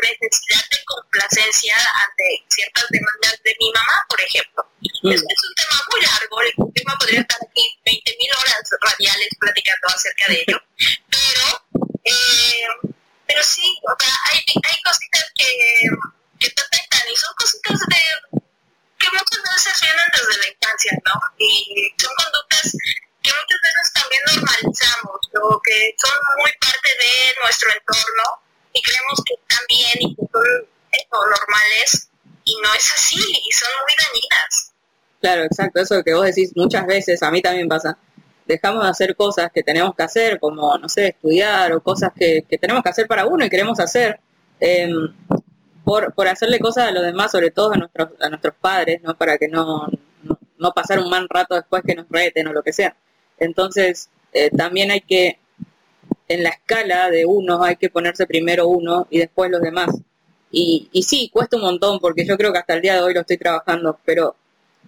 necesidad 0.03 0.67
de 0.67 0.83
complacencia 0.83 1.75
ante 2.03 2.43
ciertas 2.51 2.85
demandas 2.91 3.39
de 3.43 3.55
mi 3.57 3.71
mamá, 3.71 4.03
por 4.09 4.19
ejemplo. 4.19 4.67
Es, 4.83 5.23
es 5.23 5.41
un 5.47 5.55
tema 5.55 5.79
muy 5.87 6.01
largo, 6.03 6.41
el 6.43 6.73
tema 6.75 6.97
podría 6.99 7.21
estar 7.21 7.39
aquí 7.39 7.63
20.000 7.87 8.35
horas 8.35 8.63
radiales 8.83 9.29
platicando 9.39 9.87
acerca 9.95 10.25
de 10.27 10.43
ello, 10.43 10.59
pero, 11.07 11.45
eh, 12.03 12.67
pero 13.25 13.43
sí, 13.43 13.79
o 13.87 13.95
sea, 13.95 14.13
hay, 14.27 14.43
hay 14.43 14.77
cositas 14.83 15.25
que, 15.35 15.47
que 16.39 16.47
y 16.51 16.86
son 17.17 17.33
cositas 17.37 17.79
de 17.79 18.39
que 18.97 19.07
muchas 19.11 19.43
veces 19.43 19.81
vienen 19.81 20.09
desde 20.13 20.41
la 20.41 20.47
infancia, 20.47 20.91
¿no? 21.05 21.15
Y 21.37 21.93
son 21.97 22.13
conductas 22.17 22.71
que 23.21 23.31
muchas 23.33 23.59
veces 23.65 23.85
también 23.93 24.21
normalizamos 24.33 25.19
o 25.41 25.61
que 25.61 25.95
son 25.97 26.17
muy 26.37 26.51
parte 26.61 26.89
de 26.97 27.41
nuestro 27.41 27.69
entorno 27.73 28.25
y 28.73 28.81
creemos 28.81 29.17
que 29.25 29.33
están 29.33 29.65
bien 29.67 29.97
y 29.99 30.15
que 30.15 30.25
son 30.31 31.29
normales 31.29 32.09
y 32.45 32.55
no 32.63 32.73
es 32.73 32.91
así 32.93 33.19
y 33.19 33.51
son 33.51 33.69
muy 33.81 33.93
dañinas. 33.97 34.73
Claro, 35.19 35.43
exacto, 35.43 35.81
eso 35.81 36.03
que 36.03 36.13
vos 36.13 36.25
decís 36.25 36.51
muchas 36.55 36.85
veces, 36.85 37.21
a 37.23 37.31
mí 37.31 37.41
también 37.41 37.67
pasa. 37.67 37.97
Dejamos 38.45 38.83
de 38.83 38.89
hacer 38.89 39.15
cosas 39.15 39.51
que 39.53 39.61
tenemos 39.61 39.93
que 39.93 40.03
hacer, 40.03 40.39
como, 40.39 40.77
no 40.77 40.87
sé, 40.87 41.09
estudiar 41.09 41.73
o 41.73 41.83
cosas 41.83 42.11
que, 42.17 42.45
que 42.49 42.57
tenemos 42.57 42.81
que 42.81 42.89
hacer 42.89 43.07
para 43.07 43.25
uno 43.25 43.43
y 43.43 43.49
queremos 43.49 43.77
hacer, 43.79 44.21
em, 44.59 45.13
por, 45.87 46.13
por 46.13 46.27
hacerle 46.27 46.59
cosas 46.59 46.89
a 46.89 46.91
los 46.91 47.01
demás, 47.01 47.31
sobre 47.31 47.49
todo 47.49 47.71
a 47.71 47.77
nuestros, 47.77 48.09
a 48.19 48.27
nuestros 48.27 48.55
padres, 48.59 49.01
¿no? 49.03 49.15
Para 49.17 49.37
que 49.37 49.47
no, 49.47 49.87
no, 50.57 50.71
pasar 50.73 50.99
un 50.99 51.09
mal 51.09 51.29
rato 51.29 51.55
después 51.55 51.81
que 51.87 51.95
nos 51.95 52.07
reten 52.09 52.45
o 52.47 52.51
lo 52.51 52.61
que 52.61 52.73
sea. 52.73 52.97
Entonces, 53.39 54.09
eh, 54.33 54.49
también 54.49 54.91
hay 54.91 54.99
que, 54.99 55.39
en 56.27 56.43
la 56.43 56.49
escala 56.49 57.09
de 57.09 57.25
uno, 57.25 57.63
hay 57.63 57.77
que 57.77 57.89
ponerse 57.89 58.27
primero 58.27 58.67
uno 58.67 59.07
y 59.09 59.19
después 59.19 59.49
los 59.49 59.61
demás. 59.61 59.95
Y, 60.51 60.89
y 60.91 61.03
sí, 61.03 61.29
cuesta 61.31 61.55
un 61.55 61.61
montón, 61.61 61.99
porque 62.01 62.25
yo 62.25 62.35
creo 62.35 62.51
que 62.51 62.59
hasta 62.59 62.73
el 62.73 62.81
día 62.81 62.95
de 62.95 63.03
hoy 63.03 63.13
lo 63.13 63.21
estoy 63.21 63.37
trabajando, 63.37 63.97
pero 64.03 64.35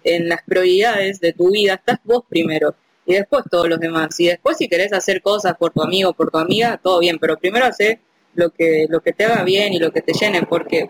en 0.04 0.28
las 0.28 0.44
prioridades 0.44 1.22
de 1.22 1.32
tu 1.32 1.52
vida 1.52 1.76
estás 1.76 2.00
vos 2.04 2.26
primero 2.28 2.76
y 3.06 3.14
después 3.14 3.46
todos 3.50 3.70
los 3.70 3.80
demás. 3.80 4.20
Y 4.20 4.28
después 4.28 4.58
si 4.58 4.68
querés 4.68 4.92
hacer 4.92 5.22
cosas 5.22 5.56
por 5.58 5.72
tu 5.72 5.82
amigo, 5.82 6.12
por 6.12 6.30
tu 6.30 6.40
amiga, 6.40 6.78
todo 6.84 7.00
bien, 7.00 7.20
pero 7.20 7.38
primero 7.38 7.66
hacer 7.68 8.02
lo 8.36 8.52
que, 8.52 8.88
lo 8.90 9.02
que 9.02 9.14
te 9.14 9.26
haga 9.26 9.44
bien 9.44 9.74
y 9.74 9.80
lo 9.80 9.92
que 9.92 10.02
te 10.02 10.14
llene, 10.14 10.44
porque 10.44 10.90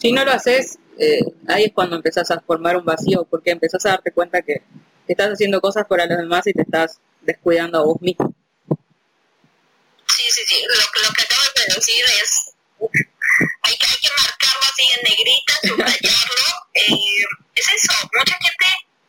si 0.00 0.12
no 0.12 0.24
lo 0.24 0.32
haces, 0.32 0.78
eh, 0.98 1.24
ahí 1.48 1.64
es 1.64 1.72
cuando 1.72 1.96
empezás 1.96 2.30
a 2.30 2.40
formar 2.40 2.76
un 2.76 2.84
vacío, 2.84 3.26
porque 3.28 3.50
empezás 3.50 3.84
a 3.86 3.90
darte 3.90 4.12
cuenta 4.12 4.42
que 4.42 4.62
estás 5.08 5.30
haciendo 5.32 5.60
cosas 5.60 5.86
para 5.86 6.06
los 6.06 6.18
demás 6.18 6.46
y 6.46 6.52
te 6.52 6.62
estás 6.62 7.00
descuidando 7.22 7.78
a 7.78 7.84
vos 7.84 8.00
mismo. 8.00 8.34
Sí, 10.08 10.24
sí, 10.30 10.42
sí. 10.46 10.62
Lo, 10.68 11.08
lo 11.08 11.14
que 11.14 11.22
acabas 11.22 11.52
de 11.54 11.74
decir 11.74 12.04
es. 12.22 12.50
Hay 13.62 13.76
que, 13.76 13.86
hay 13.86 13.98
que 14.00 14.10
marcarlo 14.22 14.62
así 14.62 14.84
en 14.96 15.02
negrita, 15.10 15.54
subrayarlo. 15.62 16.44
Eh, 16.76 16.90
es 17.54 17.68
eso. 17.68 17.92
Mucha 18.18 18.34
gente 18.34 18.66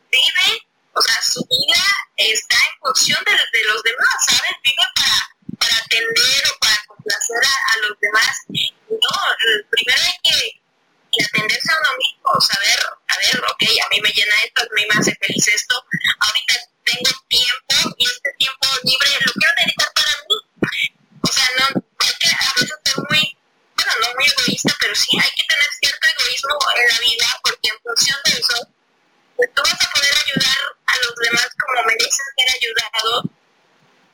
vive, 0.08 0.62
o 0.92 1.02
sea, 1.02 1.20
su 1.20 1.44
vida 1.50 1.82
está 2.16 2.54
en 2.54 2.78
función 2.80 3.18
de, 3.24 3.32
de 3.32 3.64
los 3.64 3.82
demás, 3.82 4.16
¿sabes? 4.24 4.52
Vive 4.62 4.86
para, 4.94 5.58
para 5.58 5.76
atender 5.78 6.42
o 6.54 6.58
para 6.60 6.75
complacer 7.06 7.38
a, 7.38 7.54
a 7.72 7.88
los 7.88 7.98
demás. 8.00 8.34
No, 8.90 9.14
eh, 9.30 9.64
primero 9.70 10.02
hay 10.02 10.18
que, 10.22 10.62
atenderse 11.16 11.72
a 11.72 11.80
uno 11.80 11.96
mismo, 11.96 12.40
saber, 12.40 12.78
a 13.08 13.16
ver, 13.16 13.40
ok, 13.40 13.62
a 13.62 13.88
mí 13.88 14.00
me 14.02 14.10
llena 14.10 14.36
esto, 14.44 14.62
a 14.62 14.74
mí 14.74 14.84
me 14.84 15.00
hace 15.00 15.14
feliz 15.16 15.48
esto. 15.48 15.74
Ahorita 16.20 16.54
tengo 16.84 17.10
tiempo 17.28 17.74
y 17.96 18.04
este 18.04 18.30
tiempo 18.38 18.66
libre 18.84 19.08
lo 19.24 19.32
quiero 19.32 19.54
dedicar 19.64 19.90
para 19.94 20.12
mí 20.12 20.36
o 21.22 21.32
sea, 21.32 21.48
no, 21.58 21.82
hay 21.98 22.14
que 22.20 22.28
a 22.28 22.52
veces 22.54 22.78
ser 22.84 23.02
muy, 23.08 23.38
bueno, 23.74 23.92
no 24.00 24.06
muy 24.14 24.26
egoísta, 24.26 24.76
pero 24.78 24.94
sí 24.94 25.18
hay 25.18 25.30
que 25.34 25.42
tener 25.48 25.70
cierto 25.80 26.06
egoísmo 26.06 26.54
en 26.76 26.88
la 26.92 26.98
vida, 27.00 27.26
porque 27.42 27.68
en 27.70 27.78
función 27.82 28.18
de 28.26 28.32
eso, 28.38 28.56
pues 29.34 29.48
tú 29.54 29.62
vas 29.64 29.74
a 29.74 29.90
poder 29.90 30.14
ayudar 30.14 30.58
a 30.86 30.94
los 31.02 31.14
demás 31.16 31.48
como 31.58 31.82
merecen 31.82 32.26
ser 32.36 32.48
ayudados 32.54 33.24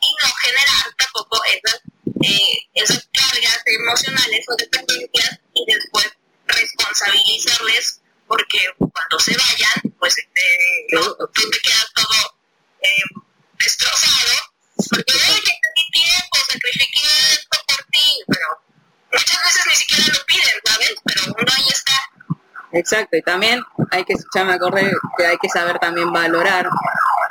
y 0.01 0.11
no 0.23 0.29
generar 0.41 0.87
tampoco 0.97 1.45
esas, 1.45 1.81
eh, 2.23 2.69
esas 2.75 3.09
cargas 3.13 3.63
emocionales 3.67 4.45
o 4.49 4.57
dependencias 4.57 5.41
y 5.55 5.73
después 5.73 6.11
responsabilizarles 6.47 8.01
porque 8.27 8.59
cuando 8.79 9.19
se 9.19 9.37
vayan, 9.37 9.95
pues 9.99 10.17
este, 10.19 10.87
no, 10.93 11.03
tú 11.03 11.51
te 11.51 11.59
quedas 11.61 11.87
todo 11.95 12.39
eh, 12.81 13.21
destrozado 13.59 14.53
porque 14.91 15.13
oye, 15.15 15.53
di 15.77 16.01
tiempo, 16.01 16.37
sacrifiqué 16.49 17.01
esto 17.33 17.59
por 17.67 17.85
ti, 17.91 18.23
pero 18.27 18.47
muchas 19.13 19.43
veces 19.43 19.67
ni 19.69 19.77
siquiera 19.77 20.19
lo 20.19 20.27
piden, 20.27 20.61
¿sabes? 20.65 20.95
Pero 21.05 21.25
uno 21.27 21.53
ahí 21.57 21.69
está. 21.69 21.93
Exacto, 22.73 23.17
y 23.17 23.23
también 23.23 23.63
hay 23.91 24.05
que, 24.05 24.15
ya 24.35 24.45
me 24.45 24.55
acordé 24.55 24.91
que 25.19 25.27
hay 25.27 25.37
que 25.37 25.49
saber 25.49 25.79
también 25.79 26.11
valorar 26.13 26.69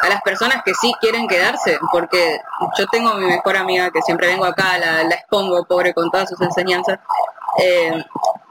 a 0.02 0.10
las 0.10 0.22
personas 0.22 0.64
que 0.65 0.73
sí 0.73 0.94
quieren 0.99 1.28
quedarse, 1.28 1.78
porque 1.91 2.40
yo 2.78 2.88
tengo 2.88 3.10
a 3.10 3.18
mi 3.18 3.28
mejor 3.28 3.56
amiga 3.56 3.91
que 3.91 4.02
siempre 4.02 4.28
vengo 4.28 4.45
acá, 4.45 4.78
la, 4.78 5.03
la 5.03 5.15
expongo, 5.15 5.64
pobre, 5.65 5.94
con 5.94 6.10
todas 6.10 6.30
sus 6.30 6.41
enseñanzas, 6.41 6.99
eh, 7.60 8.03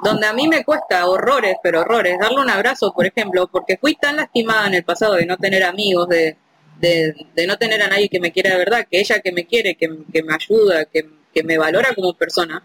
donde 0.03 0.27
a 0.27 0.33
mí 0.33 0.47
me 0.47 0.65
cuesta 0.65 1.07
horrores, 1.07 1.57
pero 1.63 1.81
horrores, 1.81 2.19
darle 2.19 2.41
un 2.41 2.51
abrazo, 2.51 2.93
por 2.93 3.05
ejemplo, 3.05 3.49
porque 3.49 3.79
fui 3.79 3.97
tan 3.97 4.17
lastimada 4.17 4.69
en 4.69 4.75
el 4.75 4.85
pasado 4.85 5.15
de 5.15 5.27
no 5.27 5.37
tener 5.37 5.65
amigos, 5.65 6.09
de, 6.09 6.37
de, 6.79 7.47
no 7.47 7.59
tener 7.59 7.83
a 7.83 7.89
nadie 7.89 8.09
que 8.09 8.21
me 8.21 8.33
quiera 8.33 8.51
de 8.51 8.59
verdad, 8.59 8.87
que 8.91 9.01
ella 9.01 9.21
que 9.21 9.33
me 9.33 9.45
quiere, 9.47 9.75
que, 9.75 9.89
que 10.13 10.23
me 10.23 10.35
ayuda, 10.35 10.85
que, 10.85 11.09
que 11.35 11.43
me 11.43 11.59
valora 11.59 11.95
como 11.95 12.15
persona, 12.15 12.63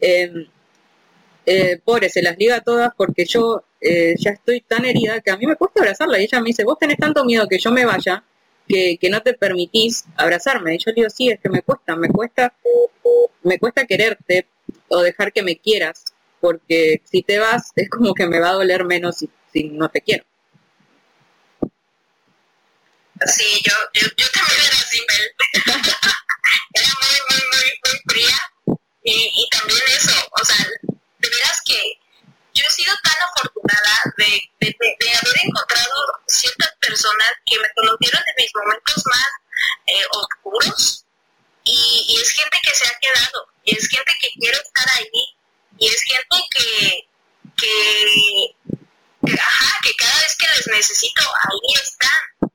eh, 0.00 0.46
eh, 1.46 1.80
pobre, 1.84 2.10
se 2.10 2.22
las 2.22 2.36
liga 2.36 2.56
a 2.56 2.60
todas 2.60 2.92
porque 2.96 3.24
yo 3.24 3.62
eh, 3.80 4.14
ya 4.18 4.30
estoy 4.30 4.60
tan 4.60 4.84
herida 4.84 5.20
que 5.20 5.30
a 5.30 5.36
mí 5.36 5.46
me 5.46 5.56
cuesta 5.56 5.80
abrazarla. 5.80 6.18
Y 6.18 6.24
ella 6.24 6.40
me 6.40 6.48
dice, 6.48 6.64
vos 6.64 6.78
tenés 6.78 6.98
tanto 6.98 7.24
miedo 7.24 7.46
que 7.48 7.58
yo 7.58 7.70
me 7.70 7.84
vaya 7.84 8.24
que, 8.68 8.98
que 9.00 9.10
no 9.10 9.22
te 9.22 9.34
permitís 9.34 10.04
abrazarme. 10.16 10.74
Y 10.74 10.78
yo 10.78 10.90
le 10.90 10.94
digo, 10.94 11.10
sí, 11.10 11.30
es 11.30 11.40
que 11.40 11.48
me 11.48 11.62
cuesta, 11.62 11.96
me 11.96 12.08
cuesta, 12.08 12.54
me 13.42 13.58
cuesta 13.58 13.86
quererte 13.86 14.46
o 14.88 15.00
dejar 15.00 15.32
que 15.32 15.42
me 15.42 15.58
quieras, 15.58 16.04
porque 16.40 17.02
si 17.04 17.22
te 17.22 17.38
vas 17.38 17.72
es 17.76 17.88
como 17.90 18.14
que 18.14 18.26
me 18.26 18.40
va 18.40 18.50
a 18.50 18.54
doler 18.54 18.84
menos 18.84 19.18
si, 19.18 19.30
si 19.52 19.64
no 19.64 19.88
te 19.88 20.00
quiero. 20.00 20.24
Sí, 23.24 23.62
yo, 23.64 23.72
yo, 23.94 24.08
yo 24.16 24.26
también 24.30 24.60
era 24.66 24.76
así, 24.76 25.00
era 26.74 26.88
muy, 27.00 27.18
muy, 27.30 27.42
muy, 27.50 27.66
muy 27.82 28.00
fría. 28.08 28.36
Y, 29.02 29.12
y 29.12 29.48
también 29.50 29.80
eso, 29.96 30.12
o 30.38 30.44
sea, 30.44 30.66
de 30.66 31.28
veras 31.30 31.62
que 31.64 31.80
tan 33.02 33.22
afortunada 33.22 34.14
de, 34.16 34.50
haber 34.60 35.36
encontrado 35.44 36.20
ciertas 36.26 36.72
personas 36.80 37.30
que 37.44 37.58
me 37.58 37.68
conocieron 37.74 38.22
en 38.26 38.34
mis 38.36 38.50
momentos 38.54 39.02
más 39.06 39.28
eh, 39.86 40.06
oscuros 40.10 41.04
y, 41.64 42.06
y 42.08 42.20
es 42.20 42.30
gente 42.30 42.58
que 42.62 42.74
se 42.74 42.86
ha 42.86 42.98
quedado, 43.00 43.48
y 43.64 43.76
es 43.76 43.88
gente 43.88 44.12
que 44.20 44.30
quiere 44.38 44.56
estar 44.56 44.88
ahí, 44.96 45.36
y 45.78 45.88
es 45.88 46.02
gente 46.02 46.36
que, 46.50 47.08
que, 47.56 48.56
que, 49.26 49.40
ajá, 49.40 49.78
que 49.82 49.94
cada 49.96 50.20
vez 50.20 50.36
que 50.36 50.46
les 50.56 50.66
necesito, 50.68 51.22
ahí 51.22 51.82
están. 51.82 52.50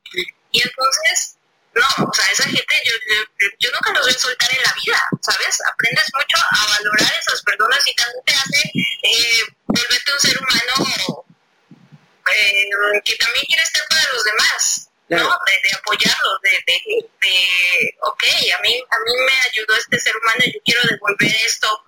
Y 0.51 0.61
entonces, 0.61 1.37
no, 1.73 2.05
o 2.05 2.13
sea, 2.13 2.25
esa 2.31 2.43
gente 2.43 2.75
yo, 2.85 2.93
yo, 3.15 3.47
yo 3.59 3.69
nunca 3.71 3.93
los 3.93 4.01
voy 4.05 4.13
a 4.13 4.19
soltar 4.19 4.51
en 4.51 4.63
la 4.63 4.73
vida, 4.73 5.09
¿sabes? 5.21 5.57
Aprendes 5.71 6.11
mucho 6.13 6.37
a 6.37 6.67
valorar 6.67 7.13
esas 7.19 7.41
personas 7.43 7.87
y 7.87 7.95
también 7.95 8.23
te 8.25 8.33
hace 8.33 8.71
eh, 8.75 9.43
volverte 9.67 10.13
un 10.13 10.19
ser 10.19 10.37
humano 10.37 11.25
eh, 12.35 12.69
que 13.05 13.15
también 13.15 13.45
quiere 13.45 13.63
estar 13.63 13.83
para 13.87 14.03
los 14.13 14.23
demás, 14.23 14.89
¿no? 15.09 15.17
De, 15.17 15.69
de 15.69 15.75
apoyarlos, 15.75 16.41
de, 16.43 16.51
de, 16.67 17.09
de, 17.21 17.97
ok, 18.01 18.23
a 18.57 18.61
mí, 18.61 18.83
a 18.89 18.97
mí 19.05 19.11
me 19.25 19.39
ayudó 19.51 19.75
este 19.75 19.99
ser 19.99 20.15
humano, 20.17 20.43
yo 20.53 20.59
quiero 20.65 20.81
devolver 20.89 21.35
esto, 21.45 21.83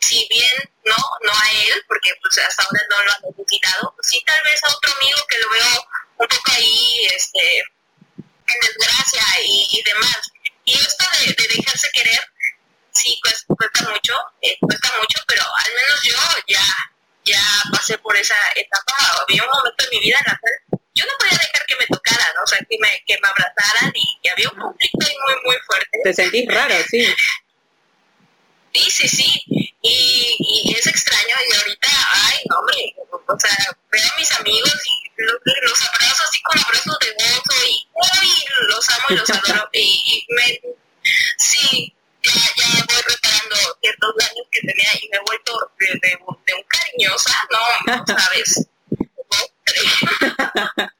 si 0.00 0.26
bien 0.30 0.70
no, 0.84 0.96
no 1.22 1.32
a 1.32 1.50
él, 1.68 1.84
porque 1.86 2.10
pues 2.20 2.38
hasta 2.38 2.64
ahora 2.64 2.80
no 2.88 3.02
lo 3.04 3.12
ha 3.12 3.30
necesitado, 3.30 3.94
sí 4.02 4.22
tal 4.26 4.42
vez 4.42 4.60
a 4.64 4.74
otro 4.74 4.92
amigo 4.94 5.18
que 5.28 5.38
lo 5.38 5.50
veo 5.50 5.84
un 6.16 6.28
poco 6.28 6.50
ahí, 6.52 7.06
este, 7.14 7.62
en 8.54 8.68
desgracia 8.68 9.22
y, 9.44 9.66
y 9.70 9.82
demás. 9.82 10.18
Y 10.64 10.74
esto 10.74 11.04
de, 11.18 11.26
de 11.32 11.56
dejarse 11.56 11.88
querer, 11.92 12.20
sí, 12.92 13.18
pues, 13.22 13.44
cuesta 13.46 13.88
mucho, 13.90 14.14
eh, 14.42 14.56
cuesta 14.60 14.92
mucho, 14.98 15.18
pero 15.26 15.42
al 15.42 15.74
menos 15.74 16.02
yo 16.04 16.16
ya, 16.48 16.64
ya 17.24 17.42
pasé 17.72 17.98
por 17.98 18.16
esa 18.16 18.36
etapa. 18.54 18.94
Había 19.22 19.42
un 19.44 19.50
momento 19.50 19.84
en 19.84 19.90
mi 19.90 20.00
vida 20.00 20.18
en 20.18 20.32
la 20.32 20.38
cual 20.38 20.52
yo 20.94 21.04
no 21.06 21.12
podía 21.18 21.38
dejar 21.38 21.66
que 21.66 21.76
me 21.76 21.86
tocaran, 21.86 22.32
o 22.42 22.46
sea, 22.46 22.58
que 22.68 22.76
me, 22.80 23.02
que 23.06 23.18
me 23.20 23.28
abrazaran 23.28 23.92
y, 23.94 24.18
y 24.22 24.28
había 24.28 24.48
un 24.50 24.58
conflicto 24.60 25.06
ahí 25.06 25.16
muy, 25.26 25.34
muy 25.44 25.56
fuerte. 25.66 25.98
Te 26.04 26.14
sentís 26.14 26.46
raro, 26.48 26.74
sí. 26.88 27.06
Sí, 28.74 28.90
sí, 28.90 29.06
sí. 29.06 29.42
Y, 29.82 30.36
y 30.38 30.74
es 30.74 30.86
extraño 30.86 31.36
y 31.50 31.56
ahorita, 31.56 31.88
ay, 31.90 32.38
no, 32.48 32.58
hombre, 32.58 32.94
o 33.10 33.38
sea, 33.38 33.76
veo 33.90 34.02
a 34.10 34.16
mis 34.16 34.32
amigos 34.32 34.74
y 34.86 35.01
los, 35.16 35.82
abrazo 35.82 36.22
así 36.28 36.42
con 36.42 36.58
abrazos 36.58 36.98
de 37.00 37.12
gozo 37.12 37.54
y 37.68 37.88
uy, 37.94 38.44
los 38.68 38.90
amo 38.90 39.06
y 39.10 39.14
los 39.14 39.30
adoro. 39.30 39.68
Y, 39.72 39.78
y 39.78 40.26
me, 40.34 40.60
sí, 41.38 41.94
ya, 42.22 42.32
ya 42.32 42.84
voy 42.88 43.02
reparando 43.08 43.56
ciertos 43.80 44.14
daños 44.18 44.46
que 44.50 44.60
tenía 44.60 44.90
y 45.00 45.08
me 45.08 45.16
he 45.16 45.20
vuelto 45.26 45.52
de, 45.78 45.86
de, 45.86 46.08
de 46.08 46.54
un 46.54 46.64
cariñosa, 46.68 47.34
no, 47.50 47.60
no 47.96 48.04
sabes. 48.06 48.68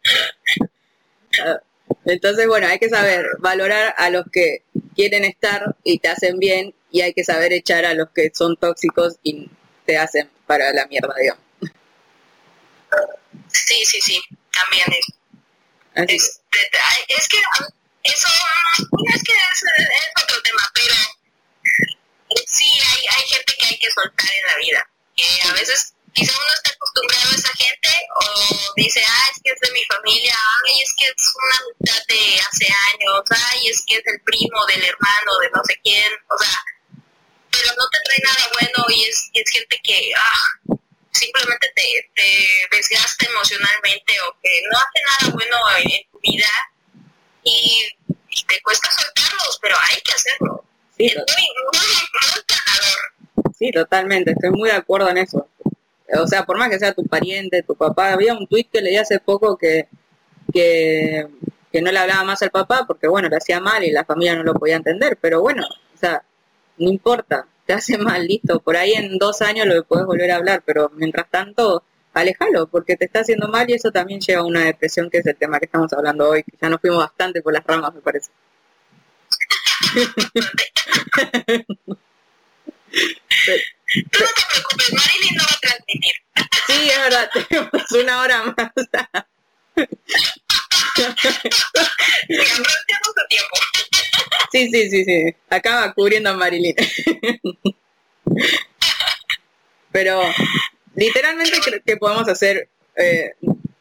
Entonces, 2.05 2.49
bueno, 2.49 2.67
hay 2.67 2.79
que 2.79 2.89
saber 2.89 3.27
valorar 3.39 3.95
a 3.97 4.11
los 4.11 4.25
que 4.33 4.65
quieren 4.95 5.25
estar 5.25 5.77
y 5.85 5.99
te 5.99 6.09
hacen 6.09 6.39
bien 6.39 6.75
y 6.91 7.03
hay 7.03 7.15
que 7.15 7.25
saber 7.25 7.53
echar 7.53 7.85
a 7.85 7.95
los 7.95 8.11
que 8.11 8.31
son 8.35 8.57
tóxicos 8.57 9.17
y 9.23 9.49
te 9.87 9.97
hacen 9.97 10.29
para 10.47 10.73
la 10.73 10.87
mierda, 10.87 11.15
digamos. 11.19 11.43
Sí, 13.53 13.85
sí, 13.85 14.01
sí, 14.01 14.23
también 14.53 14.87
es. 14.93 15.07
Así 15.95 16.17
Es, 16.17 16.41
que 16.51 16.59
ah, 16.81 17.69
eso, 18.05 18.29
es 19.15 19.23
que 19.23 19.33
es, 19.33 19.63
es 19.63 20.23
otro 20.23 20.43
tema, 20.43 20.71
pero 20.75 20.95
sí 22.47 22.67
hay, 22.67 23.07
hay 23.17 23.29
gente 23.29 23.55
que 23.59 23.67
hay 23.67 23.79
que 23.79 23.91
soltar 23.91 24.31
en 24.31 24.47
la 24.47 24.57
vida. 24.57 24.91
Que 25.17 25.49
a 25.49 25.53
veces 25.53 25.95
quizá 26.15 26.33
uno 26.33 26.55
está 26.55 26.71
acostumbrado 26.71 27.31
a 27.31 27.35
esa 27.35 27.55
gente 27.57 27.89
o 28.21 28.73
dice, 28.77 29.03
ah, 29.07 29.29
es 29.31 29.43
que 29.43 29.51
es 29.51 29.61
de 29.61 29.71
mi 29.73 29.85
familia, 29.85 30.35
ay, 30.67 30.81
es 30.81 30.93
que 30.99 31.05
es 31.07 31.33
una 31.37 31.57
amistad 31.59 32.07
de 32.09 32.41
hace 32.41 32.67
años, 32.67 33.23
ay, 33.31 33.69
es 33.69 33.85
que 33.87 33.97
es 33.97 34.03
el 34.07 34.21
primo 34.23 34.67
del 34.67 34.85
hermano 34.85 35.39
de 35.41 35.51
no 35.51 35.63
sé 35.65 35.79
quién, 35.83 36.13
o 36.29 36.39
sea, 36.39 36.59
pero 37.51 37.69
no 37.77 37.89
te 37.89 37.99
trae 38.05 38.21
nada 38.25 38.51
bueno 38.59 38.85
y 38.89 39.05
es, 39.05 39.31
y 39.33 39.41
es 39.41 39.51
gente 39.51 39.81
que, 39.83 40.13
ah, 40.17 40.77
simplemente 41.13 41.69
te, 41.75 42.11
te 42.15 42.77
desgasta 42.77 43.27
emocionalmente 43.27 44.13
o 44.29 44.37
que 44.43 44.51
no 44.71 44.79
hace 44.79 45.01
nada 45.07 45.35
bueno 45.35 45.57
en, 45.79 46.11
tu 46.11 46.19
vida 46.21 46.51
y, 47.43 47.83
y 48.31 48.45
te 48.45 48.61
cuesta 48.63 48.89
soltarlos, 48.91 49.59
pero 49.61 49.77
hay 49.91 50.01
que 50.01 50.13
hacerlo. 50.13 50.65
Sí, 50.97 51.13
muy, 51.15 51.47
muy. 51.73 51.87
Sí, 53.59 53.71
totalmente, 53.71 54.33
estoy 54.33 54.51
muy 54.51 54.71
de 54.71 54.77
acuerdo 54.77 55.09
en 55.11 55.19
eso. 55.19 55.49
O 56.21 56.27
sea, 56.27 56.45
por 56.45 56.59
más 56.59 56.69
que 56.69 56.79
sea 56.79 56.93
tu 56.93 57.05
pariente, 57.05 57.63
tu 57.63 57.75
papá, 57.75 58.13
había 58.13 58.35
un 58.35 58.47
tuit 58.47 58.71
que 58.71 58.83
leí 58.83 58.97
hace 58.97 59.19
poco 59.19 59.57
que, 59.57 59.89
que, 60.53 61.27
que 61.73 61.81
no 61.81 61.91
le 61.91 61.99
hablaba 61.99 62.25
más 62.25 62.43
al 62.43 62.51
papá 62.51 62.85
porque, 62.87 63.09
bueno, 63.09 63.29
le 63.29 63.37
hacía 63.37 63.61
mal 63.61 63.83
y 63.85 63.91
la 63.91 64.05
familia 64.05 64.35
no 64.35 64.43
lo 64.43 64.55
podía 64.55 64.77
entender, 64.77 65.17
pero 65.21 65.41
bueno, 65.41 65.65
o 65.67 65.97
sea, 65.97 66.23
no 66.77 66.91
importa, 66.91 67.47
te 67.73 67.79
hace 67.79 67.97
mal, 67.97 68.27
listo, 68.27 68.61
por 68.61 68.77
ahí 68.77 68.93
en 68.93 69.17
dos 69.17 69.41
años 69.41 69.67
lo 69.67 69.83
puedes 69.85 70.05
volver 70.05 70.31
a 70.31 70.37
hablar, 70.37 70.63
pero 70.67 70.91
mientras 70.95 71.31
tanto, 71.31 71.83
alejalo, 72.13 72.67
porque 72.67 72.97
te 72.97 73.07
está 73.07 73.21
haciendo 73.21 73.49
mal 73.49 73.71
y 73.71 73.73
eso 73.73 73.91
también 73.91 74.21
lleva 74.21 74.43
a 74.43 74.45
una 74.45 74.67
depresión, 74.67 75.09
que 75.09 75.17
es 75.19 75.27
el 75.27 75.37
tema 75.37 75.59
que 75.59 75.65
estamos 75.65 75.91
hablando 75.95 76.29
hoy, 76.29 76.43
que 76.43 76.53
ya 76.61 76.69
nos 76.69 76.83
fuimos 76.83 76.99
bastante 76.99 77.41
por 77.41 77.55
las 77.55 77.65
ramas, 77.65 77.95
me 77.95 78.03
parece. 78.03 78.31
Tú 79.95 80.01
no 84.21 84.27
te 84.27 84.43
preocupes, 84.51 84.93
Marilyn 84.93 85.35
no 85.35 85.45
va 85.45 85.55
a 85.55 85.61
transmitir. 85.61 86.13
Sí, 86.67 86.91
es 86.91 86.99
verdad, 86.99 87.31
tenemos 87.33 87.93
una 87.93 88.21
hora 88.21 88.43
más. 88.43 88.73
Tiempo. 93.29 93.57
Sí, 94.51 94.69
sí, 94.71 94.91
sí, 94.91 95.05
sí. 95.05 95.35
Acaba 95.49 95.93
cubriendo 95.95 96.31
a 96.31 96.35
Marilyn. 96.35 96.75
Pero 99.91 100.21
literalmente 100.95 101.59
creo 101.65 101.81
que 101.85 101.97
podemos 101.97 102.29
hacer 102.29 102.69
eh, 102.97 103.33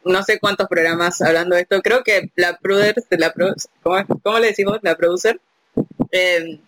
no 0.04 0.22
sé 0.22 0.38
cuántos 0.38 0.68
programas 0.68 1.20
hablando 1.22 1.54
de 1.56 1.62
esto. 1.62 1.80
Creo 1.82 2.02
que 2.02 2.30
la 2.36 2.58
Pruder, 2.58 2.94
la 3.10 3.32
Pro- 3.32 3.54
¿cómo, 4.22 4.38
le 4.38 4.48
decimos? 4.48 4.78
La 4.82 4.96
producer. 4.96 5.40
Eh, 6.10 6.58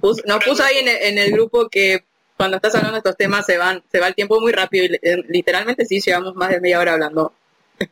pus- 0.00 0.24
nos 0.26 0.44
puso 0.44 0.62
ahí 0.62 0.76
en 0.78 1.18
el, 1.18 1.30
grupo 1.30 1.68
que 1.68 2.04
cuando 2.36 2.56
estás 2.56 2.74
hablando 2.74 2.94
de 2.94 2.98
estos 2.98 3.16
temas 3.16 3.46
se 3.46 3.56
van 3.58 3.82
se 3.90 4.00
va 4.00 4.08
el 4.08 4.14
tiempo 4.14 4.40
muy 4.40 4.52
rápido 4.52 4.84
y 4.84 4.94
eh, 5.02 5.22
literalmente 5.28 5.84
sí 5.84 6.00
llevamos 6.00 6.34
más 6.34 6.50
de 6.50 6.60
media 6.60 6.80
hora 6.80 6.92
hablando. 6.94 7.32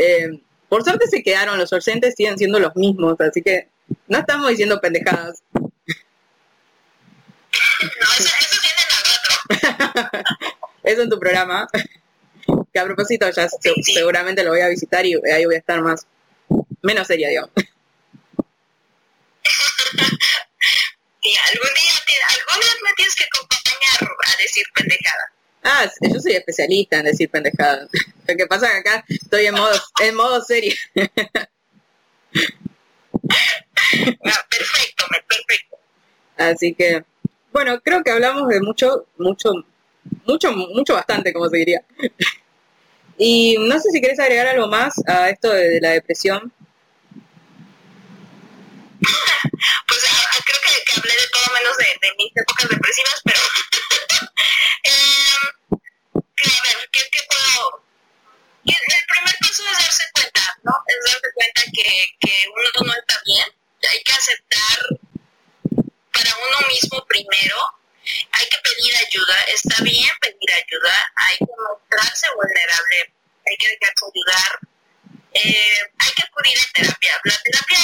Eh, 0.00 0.28
por 0.68 0.84
suerte 0.84 1.08
se 1.08 1.24
quedaron, 1.24 1.58
los 1.58 1.72
oyentes 1.72 2.14
siguen 2.16 2.38
siendo 2.38 2.60
los 2.60 2.76
mismos, 2.76 3.20
así 3.20 3.42
que 3.42 3.66
no 4.06 4.18
estamos 4.18 4.48
diciendo 4.50 4.80
pendejadas. 4.80 5.42
No, 5.52 5.58
eso, 8.18 8.32
eso 8.40 8.60
viene 8.62 8.82
al 8.88 10.02
rato. 10.02 10.26
Eso 10.82 11.02
en 11.02 11.10
tu 11.10 11.18
programa. 11.18 11.68
Que 12.72 12.78
a 12.80 12.84
propósito 12.84 13.28
ya 13.30 13.48
se- 13.48 13.74
seguramente 13.94 14.42
lo 14.44 14.50
voy 14.50 14.60
a 14.60 14.68
visitar 14.68 15.04
y 15.06 15.14
ahí 15.32 15.44
voy 15.44 15.54
a 15.54 15.58
estar 15.58 15.80
más 15.82 16.06
menos 16.82 17.06
seria, 17.06 17.28
digamos. 17.28 17.50
Y 21.20 21.34
algún 21.52 21.68
día, 21.74 21.92
te- 22.06 22.34
algún 22.38 22.60
día 22.62 22.70
me 22.84 22.92
tienes 22.96 23.14
que 23.14 23.24
acompañar 23.24 24.16
a 24.24 24.36
decir 24.40 24.64
pendejada. 24.74 25.32
Ah, 25.64 25.90
yo 26.00 26.20
soy 26.20 26.32
especialista 26.32 26.98
en 26.98 27.04
decir 27.06 27.28
pendejadas. 27.28 27.88
Lo 28.26 28.36
que 28.36 28.46
pasa 28.46 28.66
es 28.68 28.72
que 28.72 28.78
acá 28.78 29.04
estoy 29.08 29.46
en 29.46 29.54
modo 29.54 29.78
en 30.00 30.14
modo 30.14 30.42
serio. 30.42 30.74
Perfecto, 33.90 35.04
perfecto. 35.08 35.76
Así 36.36 36.74
que 36.74 37.04
bueno, 37.52 37.80
creo 37.80 38.02
que 38.02 38.10
hablamos 38.10 38.48
de 38.48 38.60
mucho 38.60 39.06
mucho 39.16 39.50
mucho 40.24 40.52
mucho 40.52 40.94
bastante, 40.94 41.32
como 41.32 41.48
se 41.48 41.58
diría. 41.58 41.82
Y 43.20 43.56
no 43.58 43.80
sé 43.80 43.90
si 43.90 44.00
querés 44.00 44.20
agregar 44.20 44.46
algo 44.46 44.68
más 44.68 44.94
a 45.08 45.28
esto 45.28 45.50
de, 45.50 45.68
de 45.70 45.80
la 45.80 45.90
depresión. 45.90 46.52
Pues 49.00 50.04
ah, 50.08 50.24
ah, 50.32 50.38
creo 50.46 50.60
que, 50.62 50.84
que 50.86 51.00
hablé 51.00 51.12
de 51.12 51.28
todo 51.32 51.52
menos 51.52 51.76
de, 51.78 51.84
de 52.00 52.14
mis 52.16 52.32
épocas 52.36 52.68
depresivas, 52.68 53.20
pero... 53.24 53.40
eh, 54.84 55.80
que, 56.36 56.48
a 56.48 56.62
ver, 56.62 56.88
¿qué, 56.92 57.00
qué 57.10 57.20
puedo...? 57.26 57.82
que 58.64 58.72
El 58.72 59.06
primer 59.08 59.34
paso 59.40 59.64
es 59.66 59.72
darse 59.72 60.04
cuenta, 60.14 60.40
¿no? 60.62 60.72
Es 60.86 61.12
darse 61.12 61.28
cuenta 61.34 61.62
que, 61.74 62.04
que 62.20 62.32
uno 62.54 62.86
no 62.86 62.92
está 62.94 63.16
bien. 63.26 63.57
Hay 63.90 64.02
que 64.02 64.12
aceptar 64.12 64.78
para 66.12 66.36
uno 66.36 66.68
mismo 66.68 67.04
primero. 67.06 67.56
Hay 68.32 68.48
que 68.48 68.58
pedir 68.58 68.94
ayuda. 68.96 69.40
Está 69.48 69.82
bien 69.82 70.10
pedir 70.20 70.52
ayuda. 70.52 71.12
Hay 71.16 71.36
que 71.38 71.46
mostrarse 71.46 72.26
vulnerable. 72.34 73.14
Hay 73.46 73.56
que 73.56 73.78
ayudar. 74.28 74.58
Eh, 75.34 75.78
hay 75.98 76.12
que 76.12 76.22
acudir 76.22 76.58
a 76.58 76.72
terapia. 76.72 77.20
La 77.24 77.42
terapia, 77.42 77.78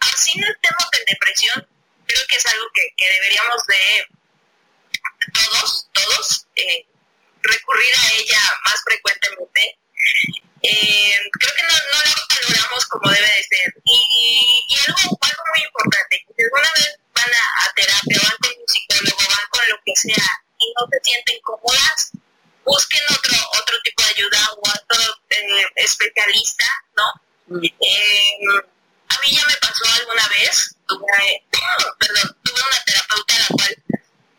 así 0.00 0.38
no 0.38 0.46
estemos 0.46 0.84
en 0.92 1.04
depresión, 1.06 1.68
creo 2.06 2.26
que 2.28 2.36
es 2.36 2.46
algo 2.46 2.66
que, 2.74 2.88
que 2.96 3.08
deberíamos 3.10 3.66
de 3.66 4.06
todos, 5.32 5.88
todos, 5.92 6.46
eh, 6.56 6.86
recurrir 7.42 7.94
a 7.96 8.12
ella 8.14 8.40
más 8.64 8.82
frecuentemente. 8.84 9.78
Eh, 10.62 11.14
creo 11.38 11.52
que 11.54 11.62
no, 11.62 11.74
no 11.92 11.98
la 12.02 12.14
valoramos 12.28 12.86
como 12.86 13.10
debe 13.10 13.26
de 13.26 13.42
ser. 13.44 13.74
Y, 13.84 14.64
y 14.68 14.74
algo, 14.86 15.18
algo 15.20 15.42
muy 15.54 15.62
importante, 15.62 16.24
que 16.26 16.34
si 16.34 16.42
alguna 16.42 16.70
vez 16.74 16.90
van 17.14 17.30
a, 17.32 17.44
a 17.64 17.72
terapia, 17.74 18.18
van 18.22 18.36
con 18.40 18.50
un 18.50 18.66
psicólogo, 18.66 19.22
van 19.30 19.46
con 19.50 19.68
lo 19.68 19.76
que 19.84 19.94
sea, 19.96 20.28
y 20.58 20.72
no 20.74 20.86
se 20.90 20.98
sienten 21.02 21.40
cómodas, 21.42 22.10
busquen 22.64 23.02
otro, 23.10 23.36
otro 23.60 23.76
tipo 23.84 24.02
de 24.02 24.08
ayuda 24.10 24.40
o 24.56 24.60
otro 24.60 25.02
eh, 25.30 25.64
especialista, 25.76 26.66
¿no? 26.96 27.06
Eh, 27.62 28.38
a 29.08 29.20
mí 29.20 29.30
ya 29.30 29.46
me 29.46 29.56
pasó 29.60 29.84
alguna 30.00 30.26
vez, 30.28 30.74
tuve, 30.88 31.44
perdón, 31.98 32.36
tuve 32.42 32.60
una 32.60 32.84
terapeuta 32.84 33.36
a 33.36 33.38
la 33.38 33.46
cual 33.54 33.76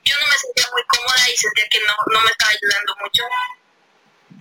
yo 0.04 0.16
no 0.20 0.28
me 0.28 0.38
sentía 0.38 0.68
muy 0.74 0.84
cómoda 0.88 1.30
y 1.30 1.38
sentía 1.38 1.68
que 1.70 1.80
no, 1.80 1.96
no 2.12 2.22
me 2.22 2.32
estaba 2.32 2.52
ayudando 2.52 2.96
mucho. 3.02 3.24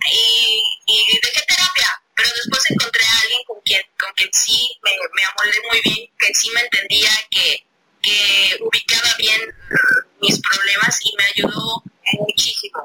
Y, 0.05 0.63
y 0.85 1.19
dejé 1.21 1.41
terapia, 1.47 2.01
pero 2.15 2.29
después 2.35 2.71
encontré 2.71 3.03
a 3.03 3.19
alguien 3.21 3.41
con 3.45 3.59
quien, 3.61 3.81
con 3.99 4.11
quien 4.13 4.29
sí 4.33 4.77
me, 4.83 4.91
me 4.91 5.61
muy 5.69 5.81
bien, 5.81 6.09
que 6.19 6.33
sí 6.33 6.49
me 6.51 6.61
entendía, 6.61 7.11
que, 7.31 7.65
que 8.01 8.57
ubicaba 8.61 9.13
bien 9.17 9.41
mis 10.21 10.39
problemas 10.41 10.99
y 11.03 11.15
me 11.17 11.25
ayudó 11.25 11.83
muchísimo. 12.13 12.81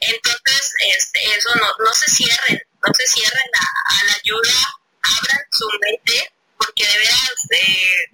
Entonces, 0.00 0.72
este, 0.96 1.20
eso 1.36 1.54
no, 1.56 1.66
no 1.84 1.94
se 1.94 2.10
cierren, 2.10 2.60
no 2.84 2.94
se 2.94 3.06
cierren 3.06 3.50
a, 3.54 4.00
a 4.00 4.04
la 4.06 4.14
ayuda, 4.14 4.54
abran 5.02 5.40
su 5.50 5.68
mente, 5.80 6.32
porque 6.58 6.86
de 6.86 6.98
veras, 6.98 7.34
eh, 7.50 8.08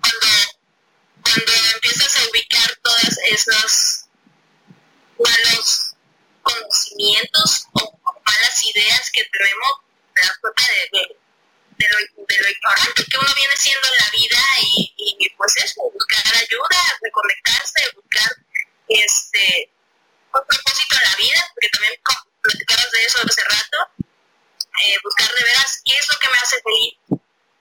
cuando, 0.00 0.26
cuando 1.22 1.52
empiezas 1.74 2.16
a 2.16 2.30
ubicar 2.30 2.76
todas 2.82 3.18
esas 3.26 4.08
malos 5.18 5.89
conocimientos 6.52 7.66
o, 7.72 7.98
malas 8.24 8.64
ideas 8.64 9.10
que 9.12 9.24
tenemos, 9.24 9.70
te 10.14 10.22
das 10.22 10.38
cuenta 10.40 10.62
de, 10.92 11.88
lo, 11.88 11.96
de 12.26 12.50
ignorante 12.50 13.04
que 13.04 13.16
uno 13.16 13.34
viene 13.34 13.56
siendo 13.56 13.88
en 13.88 13.96
la 13.96 14.10
vida 14.10 14.38
y, 14.60 14.94
y 14.96 15.30
pues 15.30 15.56
eso, 15.56 15.82
buscar 15.92 16.22
ayuda, 16.34 16.98
reconectarse, 17.02 17.90
buscar 17.94 18.30
este 18.88 19.70
un 20.32 20.46
propósito 20.46 20.94
en 20.94 21.10
la 21.10 21.16
vida, 21.16 21.40
porque 21.54 21.68
también 21.70 21.92
platicabas 22.42 22.90
de 22.90 23.04
eso 23.04 23.18
hace 23.18 23.42
rato, 23.42 23.78
eh, 23.98 24.96
buscar 25.02 25.28
de 25.34 25.44
veras 25.44 25.82
qué 25.84 25.92
es 25.92 26.08
lo 26.08 26.18
que 26.18 26.28
me 26.28 26.38
hace 26.38 26.62
feliz 26.62 27.20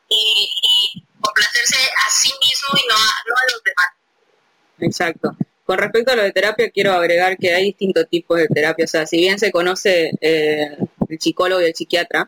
y, 0.10 0.52
y 0.62 1.06
complacerse 1.22 1.78
a 1.78 2.10
sí 2.12 2.32
mismo 2.40 2.70
y 2.78 2.88
no 2.88 2.96
a, 2.96 3.24
no 3.28 3.36
a 3.36 3.52
los 3.52 3.64
demás. 3.64 3.90
Exacto. 4.80 5.36
Con 5.70 5.78
respecto 5.78 6.12
a 6.12 6.16
lo 6.16 6.24
de 6.24 6.32
terapia, 6.32 6.72
quiero 6.72 6.94
agregar 6.94 7.38
que 7.38 7.54
hay 7.54 7.66
distintos 7.66 8.08
tipos 8.10 8.40
de 8.40 8.48
terapia. 8.48 8.86
O 8.86 8.88
sea, 8.88 9.06
si 9.06 9.18
bien 9.18 9.38
se 9.38 9.52
conoce 9.52 10.10
eh, 10.20 10.76
el 11.08 11.20
psicólogo 11.20 11.62
y 11.62 11.66
el 11.66 11.76
psiquiatra, 11.76 12.28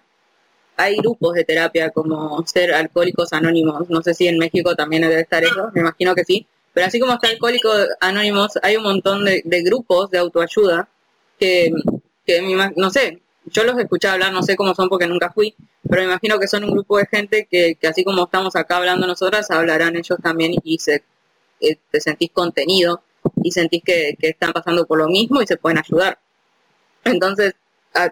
hay 0.77 0.97
grupos 0.97 1.33
de 1.33 1.43
terapia 1.43 1.89
como 1.89 2.45
ser 2.45 2.71
alcohólicos 2.71 3.33
anónimos. 3.33 3.89
No 3.89 4.03
sé 4.03 4.13
si 4.13 4.27
en 4.27 4.37
México 4.37 4.75
también 4.75 5.01
debe 5.01 5.21
estar 5.21 5.43
eso, 5.43 5.71
me 5.73 5.81
imagino 5.81 6.13
que 6.13 6.23
sí. 6.23 6.45
Pero 6.71 6.85
así 6.85 6.99
como 6.99 7.13
está 7.13 7.29
Alcohólicos 7.29 7.87
Anónimos, 7.99 8.59
hay 8.61 8.75
un 8.75 8.83
montón 8.83 9.25
de, 9.25 9.41
grupos 9.63 10.11
de 10.11 10.19
autoayuda 10.19 10.87
que, 11.39 11.71
que 12.27 12.41
no 12.75 12.91
sé, 12.91 13.23
yo 13.45 13.63
los 13.63 13.75
escuché 13.79 14.07
hablar, 14.07 14.31
no 14.33 14.43
sé 14.43 14.55
cómo 14.55 14.75
son 14.75 14.87
porque 14.87 15.07
nunca 15.07 15.31
fui, 15.31 15.55
pero 15.89 16.03
me 16.03 16.09
imagino 16.09 16.37
que 16.37 16.47
son 16.47 16.63
un 16.63 16.73
grupo 16.73 16.99
de 16.99 17.07
gente 17.07 17.47
que, 17.49 17.73
que 17.73 17.87
así 17.87 18.03
como 18.03 18.25
estamos 18.25 18.55
acá 18.55 18.77
hablando 18.77 19.07
nosotras, 19.07 19.49
hablarán 19.49 19.95
ellos 19.95 20.19
también 20.21 20.53
y 20.63 20.77
se, 20.77 21.03
eh, 21.59 21.77
te 21.89 21.99
sentís 21.99 22.29
contenido 22.31 23.01
y 23.43 23.51
sentís 23.51 23.83
que, 23.83 24.15
que 24.19 24.29
están 24.29 24.53
pasando 24.53 24.85
por 24.85 24.97
lo 24.97 25.07
mismo 25.07 25.41
y 25.41 25.47
se 25.47 25.57
pueden 25.57 25.79
ayudar. 25.79 26.19
Entonces, 27.03 27.55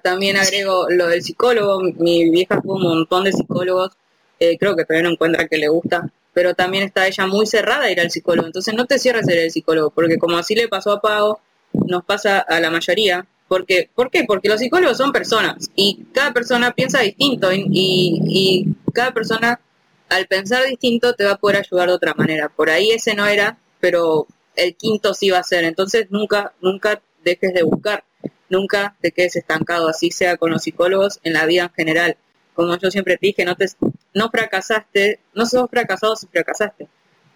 también 0.01 0.37
agrego 0.37 0.87
lo 0.89 1.07
del 1.07 1.23
psicólogo, 1.23 1.81
mi, 1.81 2.29
vieja 2.29 2.61
fue 2.61 2.75
un 2.75 2.83
montón 2.83 3.23
de 3.23 3.31
psicólogos, 3.31 3.91
eh, 4.39 4.57
creo 4.57 4.75
que 4.75 4.85
todavía 4.85 5.07
no 5.07 5.13
encuentra 5.13 5.47
que 5.47 5.57
le 5.57 5.69
gusta, 5.69 6.11
pero 6.33 6.53
también 6.53 6.83
está 6.83 7.07
ella 7.07 7.27
muy 7.27 7.45
cerrada 7.45 7.85
a 7.85 7.91
ir 7.91 7.99
al 7.99 8.11
psicólogo, 8.11 8.47
entonces 8.47 8.73
no 8.73 8.85
te 8.85 8.99
cierres 8.99 9.27
al 9.27 9.51
psicólogo, 9.51 9.89
porque 9.89 10.17
como 10.17 10.37
así 10.37 10.55
le 10.55 10.67
pasó 10.67 10.91
a 10.91 11.01
Pau, 11.01 11.37
nos 11.73 12.03
pasa 12.03 12.39
a 12.39 12.59
la 12.59 12.69
mayoría, 12.69 13.25
porque, 13.47 13.89
¿por 13.95 14.11
qué? 14.11 14.25
Porque 14.25 14.49
los 14.49 14.59
psicólogos 14.59 14.97
son 14.97 15.11
personas 15.11 15.69
y 15.75 16.05
cada 16.13 16.33
persona 16.33 16.71
piensa 16.71 16.99
distinto 17.01 17.51
y, 17.51 17.65
y 17.71 18.75
cada 18.93 19.11
persona 19.11 19.59
al 20.07 20.27
pensar 20.27 20.65
distinto 20.65 21.13
te 21.13 21.23
va 21.23 21.31
a 21.31 21.37
poder 21.37 21.57
ayudar 21.57 21.89
de 21.89 21.95
otra 21.95 22.13
manera. 22.13 22.49
Por 22.49 22.69
ahí 22.69 22.91
ese 22.91 23.15
no 23.15 23.25
era, 23.25 23.57
pero 23.79 24.27
el 24.63 24.75
quinto 24.75 25.13
sí 25.13 25.29
va 25.29 25.39
a 25.39 25.43
ser. 25.43 25.63
Entonces 25.65 26.07
nunca, 26.09 26.53
nunca 26.61 27.01
dejes 27.23 27.53
de 27.53 27.63
buscar, 27.63 28.03
nunca 28.49 28.95
te 29.01 29.11
quedes 29.11 29.35
estancado, 29.35 29.87
así 29.89 30.11
sea 30.11 30.37
con 30.37 30.51
los 30.51 30.63
psicólogos 30.63 31.19
en 31.23 31.33
la 31.33 31.45
vida 31.45 31.63
en 31.63 31.73
general. 31.73 32.17
Como 32.53 32.77
yo 32.77 32.91
siempre 32.91 33.17
dije, 33.21 33.45
no 33.45 33.55
te, 33.55 33.67
no 34.13 34.29
fracasaste, 34.29 35.19
no 35.33 35.45
sos 35.45 35.69
fracasado 35.69 36.15
si 36.15 36.27
fracasaste. 36.27 36.87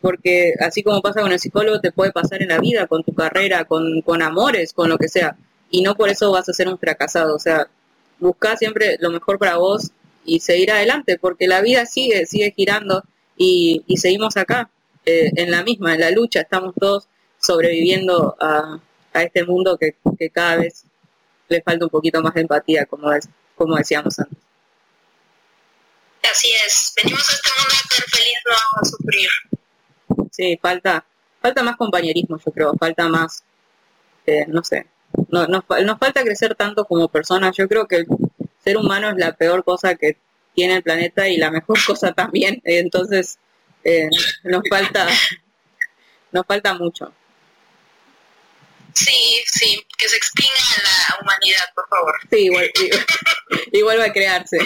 Porque 0.02 0.54
así 0.60 0.84
como 0.84 1.02
pasa 1.02 1.22
con 1.22 1.32
el 1.32 1.40
psicólogo, 1.40 1.80
te 1.80 1.92
puede 1.92 2.12
pasar 2.12 2.42
en 2.42 2.50
la 2.50 2.60
vida, 2.60 2.88
con 2.88 3.04
tu 3.04 3.14
carrera, 3.14 3.66
con, 3.66 4.02
con 4.02 4.22
amores, 4.22 4.74
con 4.74 4.90
lo 4.90 4.98
que 4.98 5.08
sea. 5.08 5.38
Y 5.70 5.82
no 5.82 5.96
por 5.96 6.10
eso 6.10 6.32
vas 6.32 6.50
a 6.50 6.54
ser 6.54 6.68
un 6.68 6.78
fracasado. 6.78 7.36
O 7.36 7.40
sea, 7.40 7.68
busca 8.20 8.58
siempre 8.58 8.98
lo 9.00 9.12
mejor 9.12 9.40
para 9.40 9.58
vos 9.58 9.92
y 10.26 10.40
seguir 10.42 10.72
adelante, 10.72 11.18
porque 11.20 11.48
la 11.48 11.62
vida 11.62 11.86
sigue, 11.86 12.26
sigue 12.26 12.52
girando 12.56 13.04
y, 13.38 13.84
y 13.88 13.98
seguimos 13.98 14.38
acá. 14.38 14.70
eh, 15.06 15.32
en 15.36 15.52
la 15.52 15.64
misma, 15.64 15.94
en 15.94 16.02
la 16.02 16.12
lucha, 16.12 16.42
estamos 16.42 16.74
todos 16.80 17.08
sobreviviendo 17.44 18.36
a, 18.40 18.80
a 19.14 19.24
este 19.24 19.44
mundo 19.44 19.78
que, 19.78 19.96
que 20.18 20.30
cada 20.30 20.56
vez 20.58 20.86
le 21.50 21.62
falta 21.62 21.86
un 21.86 21.92
poquito 21.92 22.22
más 22.22 22.34
de 22.34 22.42
empatía, 22.42 22.86
como, 22.86 23.12
es, 23.12 23.28
como 23.56 23.76
decíamos 23.76 24.18
antes. 24.20 24.38
Así 26.32 26.48
es, 26.66 26.94
venimos 26.96 27.30
a 27.30 27.34
este 27.34 27.50
mundo 27.60 27.74
a 27.76 27.94
ser 27.96 28.04
feliz, 28.10 28.36
no 28.46 28.82
a 28.82 28.86
sufrir. 28.86 29.30
Sí, 30.32 30.58
falta, 30.62 31.06
falta 31.42 31.64
más 31.64 31.76
compañerismo, 31.76 32.40
yo 32.44 32.52
creo, 32.52 32.74
falta 32.76 33.08
más, 33.10 33.44
eh, 34.26 34.46
no 34.48 34.64
sé, 34.64 34.88
no, 35.30 35.46
nos, 35.48 35.66
fa- 35.66 35.82
nos 35.82 36.00
falta 36.00 36.24
crecer 36.24 36.56
tanto 36.56 36.86
como 36.86 37.08
personas. 37.10 37.56
Yo 37.56 37.68
creo 37.68 37.88
que 37.88 37.98
el 37.98 38.08
ser 38.64 38.78
humano 38.78 39.10
es 39.10 39.18
la 39.18 39.34
peor 39.36 39.64
cosa 39.64 39.96
que 39.96 40.18
tiene 40.56 40.76
el 40.78 40.84
planeta 40.84 41.28
y 41.28 41.38
la 41.38 41.52
mejor 41.52 41.78
cosa 41.86 42.14
también. 42.14 42.62
Entonces, 42.64 43.38
eh, 43.84 44.10
nos 44.44 44.64
falta, 44.70 45.08
nos 46.32 46.46
falta 46.48 46.74
mucho. 46.74 47.14
Sí, 48.94 49.44
sí, 49.46 49.86
que 49.98 50.08
se 50.08 50.18
extinga 50.18 50.52
la 50.84 51.18
humanidad, 51.22 51.66
por 51.74 51.88
favor. 51.90 52.14
Sí, 52.30 52.46
igual, 52.46 52.70
y, 52.76 53.78
y 53.78 53.82
vuelve 53.82 54.06
a 54.06 54.14
crearse. 54.14 54.58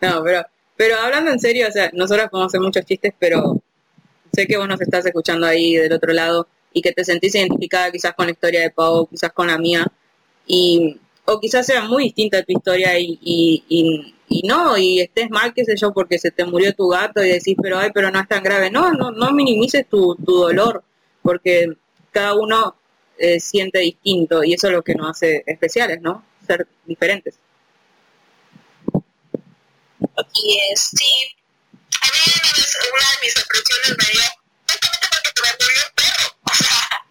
no, 0.00 0.22
pero, 0.24 0.46
pero 0.76 0.98
hablando 0.98 1.30
en 1.30 1.40
serio, 1.40 1.68
o 1.68 1.72
sea, 1.72 1.90
nosotros 1.92 2.28
podemos 2.30 2.50
hacer 2.50 2.60
muchos 2.60 2.84
chistes, 2.84 3.12
pero 3.18 3.62
sé 4.32 4.46
que 4.46 4.56
vos 4.56 4.68
nos 4.68 4.80
estás 4.80 5.04
escuchando 5.06 5.46
ahí 5.46 5.74
del 5.76 5.92
otro 5.92 6.12
lado 6.12 6.48
y 6.72 6.82
que 6.82 6.92
te 6.92 7.04
sentís 7.04 7.34
identificada 7.34 7.90
quizás 7.90 8.14
con 8.14 8.26
la 8.26 8.32
historia 8.32 8.60
de 8.60 8.70
Pau, 8.70 9.06
quizás 9.08 9.32
con 9.32 9.46
la 9.46 9.58
mía, 9.58 9.86
y, 10.46 11.00
o 11.26 11.40
quizás 11.40 11.66
sea 11.66 11.82
muy 11.82 12.04
distinta 12.04 12.42
tu 12.42 12.52
historia 12.52 12.98
y, 12.98 13.18
y, 13.22 13.64
y, 13.68 14.14
y 14.28 14.46
no, 14.46 14.76
y 14.76 15.00
estés 15.00 15.30
mal, 15.30 15.52
qué 15.54 15.64
sé 15.64 15.76
yo, 15.76 15.92
porque 15.92 16.18
se 16.18 16.30
te 16.30 16.44
murió 16.44 16.74
tu 16.74 16.88
gato 16.88 17.22
y 17.22 17.30
decís, 17.30 17.56
pero 17.60 17.78
ay, 17.78 17.90
pero 17.92 18.10
no 18.10 18.20
es 18.20 18.28
tan 18.28 18.42
grave. 18.42 18.70
No, 18.70 18.92
no, 18.92 19.10
no 19.10 19.32
minimices 19.32 19.88
tu, 19.88 20.14
tu 20.16 20.34
dolor, 20.34 20.84
porque 21.22 21.76
cada 22.12 22.34
uno 22.34 22.76
eh, 23.18 23.40
siente 23.40 23.78
distinto 23.80 24.44
y 24.44 24.54
eso 24.54 24.68
es 24.68 24.72
lo 24.74 24.82
que 24.82 24.94
nos 24.94 25.10
hace 25.10 25.42
especiales, 25.46 26.00
¿no? 26.00 26.24
Ser 26.46 26.66
diferentes. 26.84 27.38
Así 30.16 30.58
es, 30.70 30.80
sí. 30.80 31.36
A 32.02 32.06
mí 32.06 32.20
una, 32.92 33.10
de 33.10 33.16
mis 33.22 33.34
depresiones 33.34 33.90
me 33.98 34.12
dio 34.12 34.22
justamente 34.68 35.08
porque 35.12 35.30
se 35.34 35.42
me 35.42 35.50
murió 35.64 35.82
un 35.86 35.94
perro. 35.94 36.26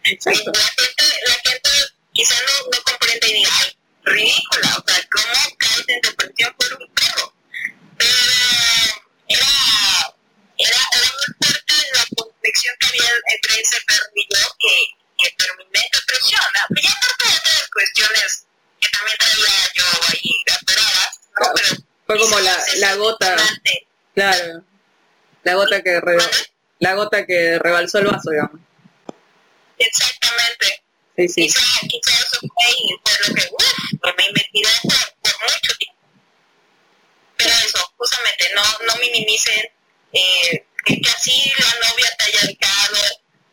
O 0.00 0.20
sea, 0.20 0.32
la 0.32 0.60
gente, 0.62 1.04
la 1.26 1.50
gente 1.50 1.70
quizá 2.12 2.34
no, 2.34 2.70
no 2.70 2.97
y 3.14 3.44
ridícula, 4.04 4.76
o 4.76 4.84
sea, 4.90 5.08
¿cómo 5.10 5.56
caes 5.58 5.84
en 5.88 6.00
depresión 6.00 6.54
por 6.58 6.72
un 6.80 6.94
perro? 6.94 7.32
Pero 7.96 8.12
era, 9.28 9.46
era, 10.58 10.76
era 10.92 11.10
muy 11.12 11.46
fuerte 11.46 11.74
la 11.94 12.04
conexión 12.16 12.74
que 12.80 12.86
había 12.86 13.10
entre 13.34 13.60
ese 13.60 13.76
perro 13.86 14.06
y 14.14 14.26
yo 14.34 14.48
que, 14.58 14.74
que 15.22 15.30
terminé 15.36 15.80
en 15.84 15.90
depresión. 15.92 16.42
¿no? 16.54 16.80
Y 16.80 16.86
aparte 16.86 17.24
de 17.28 17.36
otras 17.38 17.68
cuestiones 17.72 18.46
que 18.80 18.88
también 18.88 19.16
traía 19.18 19.72
yo 19.74 19.84
ahí 20.08 20.44
atoradas, 20.60 21.20
¿no? 21.40 21.52
Pero 21.54 21.82
Fue 22.06 22.18
como 22.18 22.40
la, 22.40 22.56
la 22.76 22.94
gota, 22.96 23.36
claro, 24.14 24.64
la 25.42 25.54
gota 25.54 25.82
que 25.82 26.00
re- 26.00 26.46
la 26.78 26.94
gota 26.94 27.26
que 27.26 27.58
rebalsó 27.58 27.98
el 27.98 28.06
vaso, 28.06 28.30
digamos. 28.30 28.60
Exactamente. 29.78 30.77
Sí, 31.18 31.26
sí. 31.28 31.42
Quizá, 31.42 31.60
quizá 31.88 32.12
eso 32.12 32.38
fue 32.38 32.70
y 32.70 33.34
que, 33.34 33.48
uff, 33.50 34.14
me, 34.16 34.44
tiró 34.52 34.68
por, 34.84 34.92
por 35.20 35.32
mucho 35.50 35.74
tiempo. 35.76 35.98
Pero 37.36 37.50
eso, 37.50 37.92
justamente, 37.96 38.44
no, 38.54 38.62
no 38.86 39.00
minimicen 39.00 39.66
eh, 40.12 40.64
que, 40.84 41.00
que 41.00 41.10
así 41.10 41.52
la 41.58 41.88
novia 41.88 42.06
te 42.16 42.24
haya 42.24 42.40
dejado, 42.46 42.98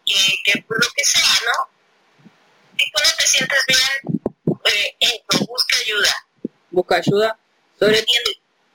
que, 0.06 0.14
que 0.44 0.62
por 0.62 0.78
lo 0.78 0.88
que 0.96 1.04
sea, 1.06 1.40
¿no? 1.48 2.30
Si 2.78 2.92
tú 2.92 3.02
no 3.04 3.12
te 3.18 3.26
sientes 3.26 3.60
bien, 3.68 4.22
eh, 5.00 5.24
busca 5.48 5.78
ayuda. 5.78 6.28
Busca 6.70 6.96
ayuda. 6.98 7.40
Sobre 7.80 8.06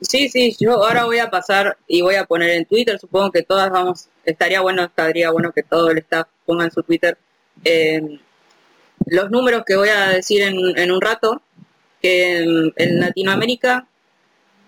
Sí, 0.00 0.28
sí, 0.30 0.56
yo 0.58 0.82
ahora 0.82 1.04
voy 1.04 1.20
a 1.20 1.30
pasar 1.30 1.78
y 1.86 2.00
voy 2.00 2.16
a 2.16 2.24
poner 2.24 2.50
en 2.50 2.64
Twitter, 2.64 2.98
supongo 2.98 3.30
que 3.30 3.42
todas 3.42 3.70
vamos, 3.70 4.08
estaría 4.24 4.60
bueno, 4.62 4.82
estaría 4.82 5.30
bueno 5.30 5.52
que 5.52 5.62
todo 5.62 5.90
el 5.92 5.98
staff 5.98 6.26
ponga 6.44 6.64
en 6.64 6.72
su 6.72 6.82
Twitter 6.82 7.16
eh, 7.64 8.18
los 9.06 9.30
números 9.30 9.64
que 9.66 9.76
voy 9.76 9.88
a 9.88 10.08
decir 10.10 10.42
en, 10.42 10.90
un 10.90 11.00
rato, 11.00 11.42
que 12.00 12.38
en, 12.38 13.00
Latinoamérica, 13.00 13.88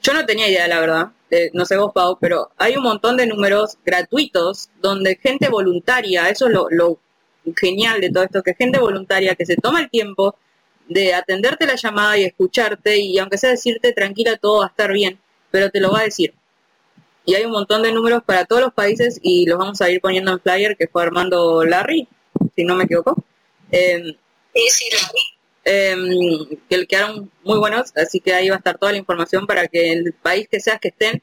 yo 0.02 0.12
no 0.14 0.26
tenía 0.26 0.48
idea, 0.48 0.66
la 0.68 0.80
verdad, 0.80 1.08
eh, 1.30 1.50
no 1.54 1.64
sé 1.64 1.76
vos, 1.76 1.92
Pau, 1.94 2.18
pero 2.20 2.50
hay 2.58 2.76
un 2.76 2.82
montón 2.82 3.16
de 3.16 3.26
números 3.26 3.78
gratuitos 3.84 4.68
donde 4.80 5.16
gente 5.16 5.48
voluntaria, 5.48 6.28
eso 6.28 6.46
es 6.46 6.52
lo, 6.52 6.66
lo 6.70 6.98
genial 7.56 8.00
de 8.00 8.10
todo 8.10 8.24
esto, 8.24 8.42
que 8.42 8.54
gente 8.54 8.78
voluntaria 8.78 9.34
que 9.34 9.46
se 9.46 9.56
toma 9.56 9.80
el 9.80 9.90
tiempo 9.90 10.36
de 10.88 11.14
atenderte 11.14 11.66
la 11.66 11.76
llamada 11.76 12.18
y 12.18 12.24
escucharte 12.24 12.98
y 12.98 13.18
aunque 13.18 13.38
sea 13.38 13.50
decirte 13.50 13.92
tranquila 13.92 14.36
todo 14.36 14.60
va 14.60 14.66
a 14.66 14.68
estar 14.68 14.92
bien, 14.92 15.18
pero 15.50 15.70
te 15.70 15.80
lo 15.80 15.92
va 15.92 16.00
a 16.00 16.04
decir. 16.04 16.34
Y 17.24 17.34
hay 17.34 17.44
un 17.44 17.52
montón 17.52 17.82
de 17.82 17.92
números 17.92 18.22
para 18.24 18.44
todos 18.46 18.62
los 18.62 18.72
países 18.72 19.20
y 19.22 19.46
los 19.46 19.58
vamos 19.58 19.80
a 19.80 19.90
ir 19.90 20.00
poniendo 20.00 20.32
en 20.32 20.40
flyer 20.40 20.76
que 20.76 20.88
fue 20.88 21.02
armando 21.02 21.64
Larry, 21.64 22.08
si 22.56 22.64
no 22.64 22.74
me 22.74 22.84
equivoco. 22.84 23.16
Eh, 23.70 24.16
Eh, 25.64 25.96
que 26.68 26.86
quedaron 26.86 27.30
muy 27.44 27.58
buenos, 27.58 27.92
así 27.96 28.18
que 28.20 28.34
ahí 28.34 28.48
va 28.48 28.56
a 28.56 28.58
estar 28.58 28.78
toda 28.78 28.92
la 28.92 28.98
información 28.98 29.46
para 29.46 29.68
que 29.68 29.92
el 29.92 30.12
país 30.12 30.48
que 30.50 30.58
seas 30.58 30.80
que 30.80 30.88
estén 30.88 31.22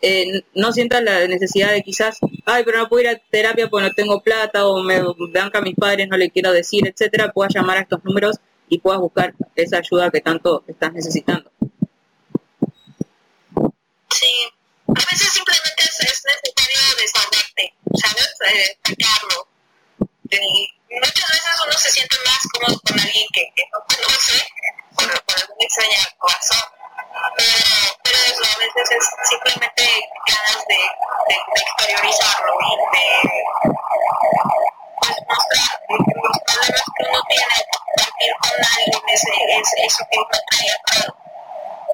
eh, 0.00 0.42
no 0.54 0.72
sientan 0.72 1.04
la 1.04 1.26
necesidad 1.26 1.72
de 1.72 1.82
quizás, 1.82 2.18
ay, 2.44 2.62
pero 2.64 2.78
no 2.78 2.88
puedo 2.88 3.02
ir 3.02 3.08
a 3.08 3.18
terapia 3.30 3.68
porque 3.68 3.88
no 3.88 3.94
tengo 3.94 4.22
plata 4.22 4.66
o 4.66 4.82
me 4.82 5.00
banca 5.32 5.60
mis 5.60 5.74
padres, 5.74 6.06
no 6.08 6.16
le 6.16 6.30
quiero 6.30 6.52
decir, 6.52 6.86
etcétera, 6.86 7.32
puedas 7.32 7.52
llamar 7.54 7.78
a 7.78 7.80
estos 7.80 8.04
números 8.04 8.36
y 8.68 8.78
puedas 8.78 9.00
buscar 9.00 9.34
esa 9.56 9.78
ayuda 9.78 10.10
que 10.10 10.20
tanto 10.20 10.64
estás 10.68 10.92
necesitando. 10.92 11.50
Sí, 14.10 14.32
a 14.86 15.10
veces 15.10 15.32
simplemente 15.32 15.82
es, 15.82 16.00
es 16.00 16.24
necesario 16.44 16.96
desahogarte, 17.00 17.74
¿sabes? 17.94 18.28
Eh, 18.52 18.76
sacarlo. 18.84 19.48
Muchas 20.96 21.28
veces 21.30 21.60
uno 21.64 21.72
se 21.72 21.90
siente 21.90 22.16
más 22.24 22.38
cómodo 22.52 22.80
con 22.86 22.98
alguien 22.98 23.26
que, 23.32 23.52
que 23.54 23.64
no 23.72 23.78
conoce 23.84 24.44
por, 24.96 25.24
por 25.24 25.36
alguna 25.36 25.64
extraña 25.64 26.00
razón. 26.20 26.64
Pero, 27.36 27.52
pero 28.02 28.18
eso 28.18 28.42
a 28.44 28.58
veces 28.58 28.90
es 28.96 29.04
simplemente 29.28 29.84
ganas 30.26 30.64
de, 30.68 30.80
de, 31.28 31.36
exteriorizarlo 31.60 32.52
y 32.60 32.72
de 32.78 33.06
pues, 35.00 35.16
mostrar 35.28 35.70
los 35.88 36.38
problemas 36.46 36.86
que 36.96 37.04
uno 37.04 37.20
tiene, 37.28 37.56
compartir 37.68 38.32
con 38.40 38.56
alguien 38.56 39.02
ese, 39.08 39.30
ese, 39.60 39.86
eso 39.86 40.04
que 40.10 40.18
uno 40.18 40.38
trae 40.50 40.70
atrás. 40.72 41.12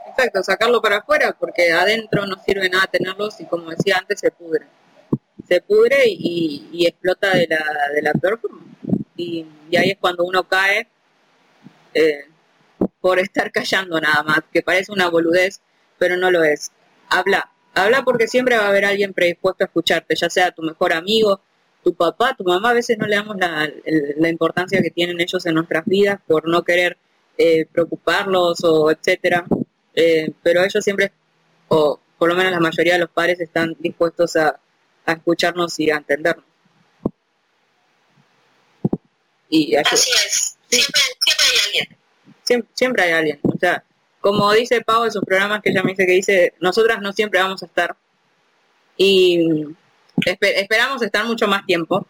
Exacto, 0.07 0.43
sacarlo 0.45 0.81
para 0.81 0.99
afuera 0.99 1.35
porque 1.39 1.73
adentro 1.73 2.27
no 2.27 2.37
sirve 2.45 2.69
nada 2.69 2.87
tenerlos 2.87 3.41
y 3.41 3.47
como 3.47 3.71
decía 3.71 3.97
antes 3.99 4.21
se 4.21 4.31
pudre. 4.31 4.67
Se 5.49 5.61
pudre 5.61 6.05
y, 6.07 6.87
explota 6.87 7.37
de 7.37 7.47
la, 7.49 7.65
de 7.95 8.03
la 8.03 8.13
peor. 8.15 8.41
Y, 9.17 9.47
ahí 9.77 9.91
es 9.91 9.99
cuando 10.01 10.25
uno 10.25 10.45
cae 10.45 10.89
eh, 11.95 12.25
por 13.01 13.19
estar 13.19 13.53
callando 13.53 14.01
nada 14.01 14.23
más, 14.23 14.41
que 14.53 14.63
parece 14.63 14.93
una 14.93 15.09
boludez, 15.09 15.61
pero 15.99 16.17
no 16.17 16.31
lo 16.31 16.45
es. 16.45 16.73
Habla, 17.09 17.51
habla 17.75 18.03
porque 18.03 18.29
siempre 18.29 18.57
va 18.57 18.65
a 18.65 18.69
haber 18.69 18.85
alguien 18.85 19.13
predispuesto 19.13 19.65
a 19.65 19.67
escucharte, 19.67 20.15
ya 20.17 20.31
sea 20.31 20.53
tu 20.53 20.63
mejor 20.63 20.93
amigo, 20.93 21.41
tu 21.83 21.95
papá, 21.95 22.35
tu 22.37 22.45
mamá, 22.45 22.71
a 22.71 22.75
veces 22.75 22.97
no 22.99 23.07
le 23.07 23.17
damos 23.17 23.37
la, 23.37 23.71
la 24.17 24.29
importancia 24.29 24.81
que 24.81 24.91
tienen 24.91 25.21
ellos 25.21 25.45
en 25.47 25.55
nuestras 25.55 25.85
vidas 25.85 26.19
por 26.27 26.49
no 26.49 26.63
querer 26.63 26.97
eh, 27.37 27.67
preocuparlos 27.67 28.63
o 28.65 28.91
etcétera. 28.91 29.45
Eh, 29.95 30.33
pero 30.43 30.63
ellos 30.63 30.83
siempre, 30.83 31.13
o 31.69 32.01
por 32.19 32.29
lo 32.29 32.35
menos 32.35 32.53
la 32.53 32.61
mayoría 32.61 32.95
de 32.95 33.01
los 33.01 33.11
padres 33.11 33.41
están 33.41 33.77
dispuestos 33.79 34.37
a, 34.37 34.61
a 35.07 35.13
escucharnos 35.13 35.79
y 35.81 35.91
a 35.91 35.97
entendernos. 35.97 36.45
Y. 39.49 39.77
Así 39.77 40.11
es, 40.27 40.57
siempre, 40.69 41.01
siempre 41.21 41.45
hay 41.45 41.59
alguien. 41.67 41.99
Siempre, 42.43 42.71
siempre 42.75 43.03
hay 43.05 43.13
alguien. 43.13 43.41
O 43.43 43.59
sea, 43.59 43.85
como 44.21 44.53
dice 44.53 44.81
Pau 44.81 45.05
en 45.05 45.13
sus 45.13 45.25
programas 45.25 45.63
que 45.63 45.71
ella 45.71 45.83
me 45.83 45.91
dice 45.93 46.07
que 46.07 46.13
dice, 46.13 46.55
nosotras 46.61 47.01
no 47.01 47.13
siempre 47.13 47.41
vamos 47.41 47.63
a 47.63 47.67
estar. 47.67 47.97
Y 48.97 49.39
espe- 50.17 50.55
esperamos 50.57 51.03
estar 51.03 51.25
mucho 51.27 51.47
más 51.47 51.65
tiempo, 51.67 52.07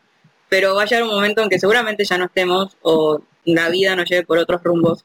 pero 0.49 0.75
va 0.75 0.83
a 0.83 0.87
llegar 0.87 1.03
un 1.05 1.11
momento 1.11 1.43
en 1.43 1.49
que 1.49 1.59
seguramente 1.59 2.05
ya 2.05 2.19
no 2.19 2.27
estemos 2.27 2.77
o 2.83 3.23
la 3.45 3.69
vida 3.69 3.97
nos 3.97 4.09
lleve 4.09 4.25
por 4.25 4.39
otros 4.39 4.63
rumbos. 4.63 5.05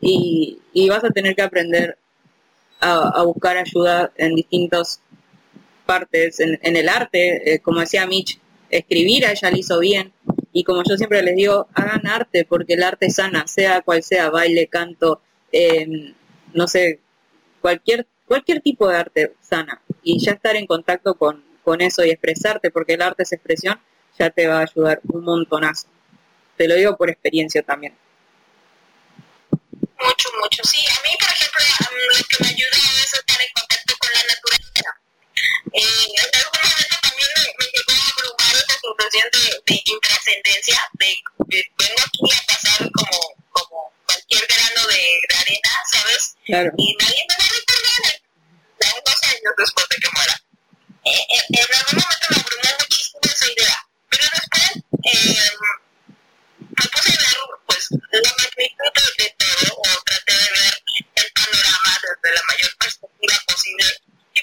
Y, 0.00 0.60
y 0.72 0.88
vas 0.88 1.02
a 1.04 1.10
tener 1.10 1.34
que 1.34 1.42
aprender 1.42 1.98
a, 2.80 3.20
a 3.20 3.22
buscar 3.22 3.56
ayuda 3.56 4.12
en 4.16 4.34
distintas 4.34 5.00
partes, 5.86 6.40
en, 6.40 6.58
en 6.62 6.76
el 6.76 6.88
arte, 6.88 7.54
eh, 7.54 7.60
como 7.60 7.80
decía 7.80 8.06
Mitch, 8.06 8.38
escribir 8.70 9.26
a 9.26 9.32
ella 9.32 9.50
le 9.50 9.58
hizo 9.60 9.78
bien. 9.78 10.12
Y 10.52 10.64
como 10.64 10.82
yo 10.88 10.96
siempre 10.96 11.22
les 11.22 11.36
digo, 11.36 11.68
hagan 11.74 12.06
arte, 12.06 12.44
porque 12.44 12.74
el 12.74 12.82
arte 12.82 13.10
sana, 13.10 13.46
sea 13.46 13.82
cual 13.82 14.02
sea, 14.02 14.30
baile, 14.30 14.66
canto, 14.68 15.20
eh, 15.52 16.14
no 16.52 16.66
sé, 16.66 17.00
cualquier 17.60 18.06
cualquier 18.26 18.60
tipo 18.60 18.88
de 18.88 18.96
arte 18.96 19.34
sana 19.40 19.80
y 20.02 20.18
ya 20.18 20.32
estar 20.32 20.56
en 20.56 20.66
contacto 20.66 21.14
con, 21.14 21.44
con 21.62 21.80
eso 21.80 22.04
y 22.04 22.10
expresarte, 22.10 22.70
porque 22.70 22.94
el 22.94 23.02
arte 23.02 23.22
es 23.22 23.32
expresión, 23.32 23.80
ya 24.18 24.30
te 24.30 24.46
va 24.46 24.58
a 24.58 24.62
ayudar 24.62 25.00
un 25.08 25.24
montonazo. 25.24 25.88
Te 26.56 26.68
lo 26.68 26.74
digo 26.74 26.96
por 26.96 27.10
experiencia 27.10 27.62
también. 27.62 27.94
Mucho, 29.50 30.28
mucho. 30.40 30.62
Sí, 30.64 30.78
a 30.86 31.02
mí, 31.02 31.10
por 31.18 31.28
ejemplo, 31.28 31.60
lo 32.18 32.24
que 32.28 32.44
me 32.44 32.48
ayuda 32.50 32.76
es 33.02 33.14
estar 33.14 33.40
en 33.40 33.48
contacto 33.54 33.94
con 33.98 34.10
la 34.12 34.20
naturaleza. 34.28 34.55
Eh, 35.76 35.82
en 35.82 36.24
algún 36.40 36.60
momento 36.64 36.96
también 37.02 37.28
me, 37.36 37.44
me 37.58 37.66
llegó 37.68 37.92
a 37.92 38.08
abrumar 38.08 38.54
esa 38.56 38.76
sensación 38.80 39.28
de, 39.28 39.44
de 39.66 39.82
intrascendencia, 39.84 40.78
de, 40.94 41.10
de 41.52 41.58
vengo 41.76 42.00
aquí 42.00 42.32
a 42.32 42.40
pasar 42.48 42.90
como, 42.96 43.18
como 43.50 43.92
cualquier 44.06 44.46
grano 44.46 44.86
de, 44.88 45.02
de 45.28 45.34
arena, 45.36 45.72
¿sabes? 45.92 46.34
Claro. 46.46 46.72
Y 46.78 46.96
nadie 46.96 47.22
me 47.28 47.36
va 47.36 47.44
a 47.44 47.52
recordar 47.52 48.20
ya 48.80 48.88
unos 48.88 49.22
años 49.28 49.52
después 49.58 49.86
de 49.90 49.96
que 50.00 50.08
muera. 50.16 50.34
Eh, 51.04 51.26
eh, 51.28 51.44
en 51.44 51.74
algún 51.76 52.00
momento 52.00 52.26
me 52.30 52.40
abrumó 52.40 52.70
muchísimo 52.80 53.20
esa 53.28 53.46
idea, 53.52 53.76
pero 54.08 54.24
después 54.32 54.70
eh, 54.80 55.50
me 56.72 56.84
puse 56.88 57.12
a 57.12 57.20
ver 57.20 57.36
pues 57.66 57.84
la 57.92 58.32
magnitud 58.32 59.12
de, 59.20 59.28
todo 59.36 59.76
o 59.76 60.02
traté 60.08 60.32
de 60.32 60.48
ver 60.56 60.74
el 61.20 61.32
panorama 61.36 61.92
desde 62.00 62.34
la 62.34 62.42
mayor 62.48 62.72
perspectiva 62.80 63.36
posible 63.44 63.84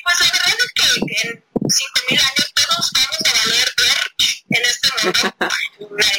pues 0.03 0.19
la 0.19 0.31
verdad 0.31 0.57
es 0.59 0.71
que 0.73 1.27
en 1.27 1.43
5.000 1.63 2.19
años 2.19 2.53
todos 2.53 2.91
vamos 2.93 3.17
a 3.25 3.34
valer 3.39 3.73
ver 3.77 4.01
en 4.49 4.65
este 4.65 4.88
mundo 5.01 5.35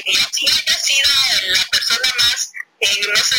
y 0.07 0.17
así 0.17 0.47
haya 0.49 0.79
sido 0.79 1.09
la 1.49 1.65
persona 1.71 2.09
más 2.19 2.53
eh, 2.81 3.01
no 3.15 3.25
sé 3.25 3.37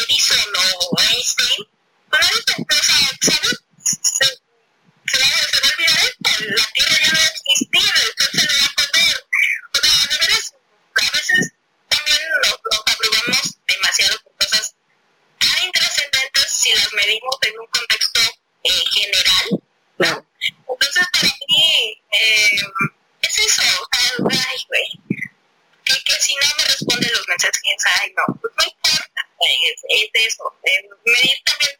Edison 0.00 0.52
o 0.56 1.00
Einstein 1.00 1.68
pues 2.10 2.22
nadie 2.22 2.42
sea, 2.46 3.06
¿sabes? 3.20 3.64
Se, 3.84 4.24
se 4.24 5.18
va, 5.18 5.28
se 5.50 5.60
va 5.60 5.68
a 5.68 5.72
olvidar 5.72 5.98
esto 6.04 6.30
la 6.56 6.66
tierra 6.72 6.96
ya 7.00 7.08
no 7.08 7.18
va 7.18 7.24
a 7.24 7.28
existir 7.28 7.92
el 7.96 8.12
sol 8.16 8.30
se 8.32 8.46
le 8.46 8.56
va 8.56 8.66
a 8.66 8.74
poner 8.76 9.16
o 9.72 9.78
sea 9.82 10.06
de 10.08 10.16
veras 10.18 10.54
a 10.96 11.16
veces 11.16 11.52
también 11.88 12.18
nos, 12.42 12.58
nos 12.70 12.82
abrumamos 12.86 13.44
demasiado 13.68 14.16
con 14.22 14.32
cosas 14.40 14.74
tan 15.38 15.64
intrascendentes 15.64 16.46
si 16.50 16.72
las 16.74 16.92
medimos 16.92 17.36
en 17.42 17.60
un 17.60 17.66
contexto 17.66 18.20
eh, 18.64 18.84
general, 18.92 19.62
¿no? 19.98 20.26
Entonces, 20.68 21.06
para 21.12 21.28
mí, 21.48 22.02
eh, 22.12 22.56
es 23.22 23.38
eso, 23.38 23.62
ay, 23.92 24.64
güey, 24.68 25.22
que, 25.84 26.12
si 26.20 26.34
no 26.34 26.46
me 26.58 26.64
responden 26.64 27.12
los 27.12 27.28
mensajes, 27.28 27.84
ay, 28.00 28.12
no, 28.16 28.34
pues 28.40 28.52
no 28.56 28.64
importa, 28.64 29.28
es, 29.40 29.82
es 29.88 30.26
eso, 30.26 30.44
eh, 30.64 30.88
medir 31.04 31.38
también 31.44 31.78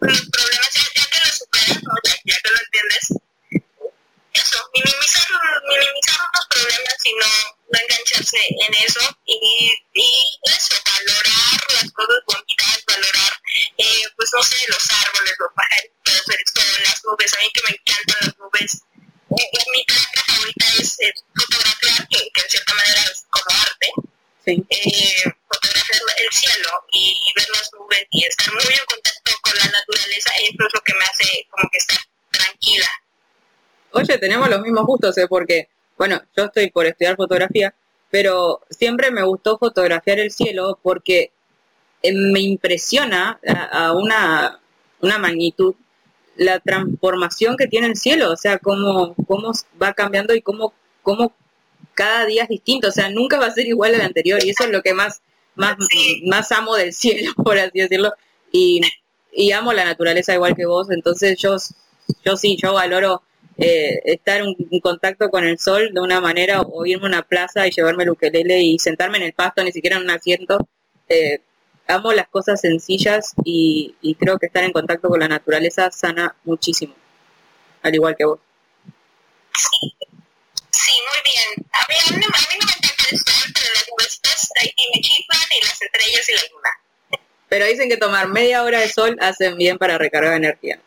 los 0.00 0.30
problemas, 0.30 0.70
ya, 0.74 0.82
ya 0.94 1.10
que 1.10 1.18
los 1.26 1.38
superas, 1.38 1.82
¿no? 1.82 1.92
ya 2.24 2.36
que 2.42 2.50
lo 2.50 2.58
entiendes, 2.60 3.08
eso, 4.34 4.58
minimizar, 4.74 5.26
minimizar 5.68 6.18
los 6.34 6.46
problemas 6.48 6.96
y 7.04 7.12
no, 7.14 7.26
no 7.72 7.78
engancharse 7.80 8.38
en 8.66 8.74
eso 8.74 9.00
y, 9.26 9.74
y 9.94 10.38
eso, 10.44 10.74
valorar 10.84 11.60
las 11.74 11.92
cosas 11.92 12.20
bonitas, 12.26 12.84
valorar, 12.86 13.32
eh, 13.78 14.04
pues 14.16 14.30
no 14.34 14.42
sé, 14.42 14.56
los 14.68 14.90
árboles, 14.90 15.34
los 15.38 15.52
pajaritos, 15.54 16.28
el 16.28 16.44
sol, 16.54 16.82
las 16.84 17.04
nubes, 17.04 17.34
a 17.34 17.38
mí 17.40 17.50
que 17.54 17.62
me 17.68 17.76
encantan 17.76 18.16
las 18.20 18.38
nubes. 18.38 18.82
Eh, 19.36 19.64
mi 19.72 19.84
técnica 19.86 20.22
favorita 20.26 20.66
es, 20.78 20.96
es 21.00 21.14
fotografiar, 21.34 22.08
que, 22.08 22.18
que 22.32 22.40
en 22.42 22.50
cierta 22.50 22.74
manera 22.74 23.00
es 23.02 23.24
como 23.30 23.50
arte, 23.60 23.90
Sí. 24.44 24.62
eh, 24.68 25.24
fotografiar 25.48 26.00
el 26.18 26.30
cielo 26.32 26.68
y, 26.92 27.16
y 27.16 27.32
ver 27.34 27.48
las 27.48 27.70
nubes 27.72 28.06
y 28.10 28.24
estar 28.26 28.52
muy 28.52 28.62
en 28.62 28.84
contacto 28.84 29.32
con 29.40 29.56
la 29.56 29.64
naturaleza, 29.64 30.30
eso 30.36 30.66
es 30.66 30.74
lo 30.74 30.80
que 30.82 30.94
me 30.94 31.04
hace 31.06 31.46
como 31.50 31.68
que 31.70 31.78
estar 31.78 31.98
tranquila. 32.30 32.90
Oye, 33.94 34.18
tenemos 34.18 34.48
los 34.50 34.60
mismos 34.60 34.84
gustos, 34.86 35.16
¿eh? 35.18 35.26
Porque, 35.28 35.68
bueno, 35.96 36.20
yo 36.36 36.44
estoy 36.44 36.70
por 36.70 36.86
estudiar 36.86 37.16
fotografía, 37.16 37.74
pero 38.10 38.60
siempre 38.70 39.10
me 39.10 39.22
gustó 39.22 39.58
fotografiar 39.58 40.18
el 40.18 40.30
cielo 40.30 40.78
porque 40.82 41.32
eh, 42.02 42.12
me 42.12 42.40
impresiona 42.40 43.40
a, 43.46 43.86
a 43.86 43.92
una, 43.92 44.60
una 45.00 45.18
magnitud 45.18 45.74
la 46.36 46.60
transformación 46.60 47.56
que 47.56 47.66
tiene 47.66 47.86
el 47.88 47.96
cielo, 47.96 48.32
o 48.32 48.36
sea, 48.36 48.58
cómo, 48.58 49.14
cómo 49.26 49.52
va 49.80 49.92
cambiando 49.92 50.34
y 50.34 50.42
cómo, 50.42 50.72
cómo 51.02 51.32
cada 51.94 52.26
día 52.26 52.42
es 52.44 52.48
distinto, 52.48 52.88
o 52.88 52.92
sea, 52.92 53.08
nunca 53.08 53.38
va 53.38 53.46
a 53.46 53.50
ser 53.52 53.66
igual 53.66 53.94
al 53.94 54.00
anterior 54.00 54.42
y 54.44 54.50
eso 54.50 54.64
es 54.64 54.70
lo 54.70 54.82
que 54.82 54.94
más, 54.94 55.22
más, 55.54 55.76
más 56.26 56.50
amo 56.52 56.74
del 56.76 56.92
cielo, 56.92 57.32
por 57.44 57.58
así 57.58 57.78
decirlo, 57.80 58.12
y, 58.50 58.80
y 59.32 59.52
amo 59.52 59.72
la 59.72 59.84
naturaleza 59.84 60.34
igual 60.34 60.56
que 60.56 60.66
vos, 60.66 60.90
entonces 60.90 61.38
yo, 61.38 61.56
yo 62.24 62.36
sí, 62.36 62.56
yo 62.60 62.74
valoro 62.74 63.22
eh, 63.58 64.00
estar 64.04 64.40
en, 64.40 64.54
en 64.70 64.80
contacto 64.80 65.30
con 65.30 65.44
el 65.44 65.58
sol 65.58 65.90
de 65.92 66.00
una 66.00 66.20
manera 66.20 66.60
o 66.62 66.84
irme 66.86 67.04
a 67.06 67.08
una 67.08 67.22
plaza 67.22 67.66
y 67.66 67.70
llevarme 67.70 68.04
el 68.04 68.10
ukelele 68.10 68.60
y 68.62 68.78
sentarme 68.78 69.18
en 69.18 69.24
el 69.24 69.32
pasto, 69.32 69.62
ni 69.64 69.72
siquiera 69.72 69.96
en 69.96 70.02
un 70.04 70.10
asiento. 70.10 70.58
Eh, 71.08 71.40
amo 71.86 72.12
las 72.12 72.28
cosas 72.28 72.60
sencillas 72.60 73.34
y, 73.44 73.94
y 74.00 74.14
creo 74.14 74.38
que 74.38 74.46
estar 74.46 74.64
en 74.64 74.72
contacto 74.72 75.08
con 75.08 75.20
la 75.20 75.28
naturaleza 75.28 75.90
sana 75.90 76.34
muchísimo, 76.44 76.94
al 77.82 77.94
igual 77.94 78.16
que 78.16 78.24
vos. 78.24 78.38
Sí, 80.70 80.92
muy 81.06 81.20
bien. 81.24 81.68
A 81.72 81.86
mí, 81.88 81.94
a 81.94 82.12
mí, 82.12 82.26
no- 82.26 82.34
a 82.34 82.40
mí 82.40 82.58
no 82.60 82.66
me 82.66 82.74
encanta 82.74 83.04
el 83.10 83.18
sol, 83.18 83.52
pero 83.54 83.68
las 83.74 83.86
nubecitas 83.88 84.48
ahí 84.60 84.70
me 84.92 85.00
y 85.00 85.64
las 85.66 85.82
estrellas 85.82 86.28
y 86.28 86.34
la 86.34 86.42
luna. 86.52 87.20
Pero 87.48 87.66
dicen 87.66 87.88
que 87.88 87.96
tomar 87.96 88.28
media 88.28 88.62
hora 88.62 88.80
de 88.80 88.88
sol 88.88 89.16
hacen 89.20 89.56
bien 89.56 89.78
para 89.78 89.98
recargar 89.98 90.34
energía. 90.34 90.80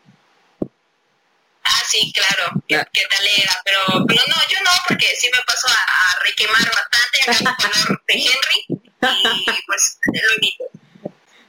Ah, 1.98 2.04
sí, 2.04 2.12
claro, 2.12 2.52
que, 2.66 2.74
Claro. 2.74 2.90
que 2.92 3.00
te 3.08 3.16
alegra, 3.16 3.52
pero, 3.64 3.80
pero 4.06 4.22
no, 4.28 4.34
yo 4.48 4.58
no, 4.64 4.70
porque 4.86 5.06
sí 5.16 5.28
me 5.32 5.38
paso 5.46 5.68
a, 5.68 5.72
a 5.72 6.24
requemar 6.24 6.62
bastante 6.64 7.46
acá 7.46 7.54
el 7.58 7.72
color 7.88 8.02
de 8.06 8.14
Henry 8.14 8.66
y 8.68 9.62
pues 9.66 9.98
lo 10.06 10.34
evito. 10.36 10.64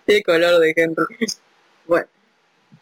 El 0.08 0.24
color 0.24 0.60
de 0.60 0.74
Henry. 0.76 1.06
Bueno. 1.86 2.08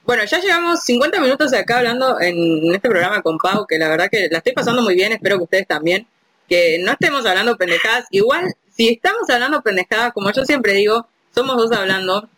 Bueno, 0.05 0.23
ya 0.23 0.39
llevamos 0.39 0.83
50 0.85 1.19
minutos 1.19 1.51
acá 1.53 1.79
hablando 1.79 2.19
en 2.21 2.73
este 2.73 2.89
programa 2.89 3.21
con 3.21 3.37
Pau, 3.37 3.67
que 3.67 3.77
la 3.77 3.89
verdad 3.89 4.09
que 4.09 4.29
la 4.31 4.37
estoy 4.37 4.53
pasando 4.53 4.81
muy 4.81 4.95
bien, 4.95 5.11
espero 5.11 5.37
que 5.37 5.43
ustedes 5.43 5.67
también, 5.67 6.07
que 6.47 6.79
no 6.79 6.93
estemos 6.93 7.25
hablando 7.25 7.57
pendejadas. 7.57 8.05
Igual, 8.11 8.53
si 8.73 8.87
estamos 8.89 9.29
hablando 9.29 9.61
pendejadas, 9.61 10.13
como 10.13 10.31
yo 10.31 10.45
siempre 10.45 10.71
digo, 10.73 11.09
somos 11.35 11.57
dos 11.57 11.73
hablando, 11.73 12.29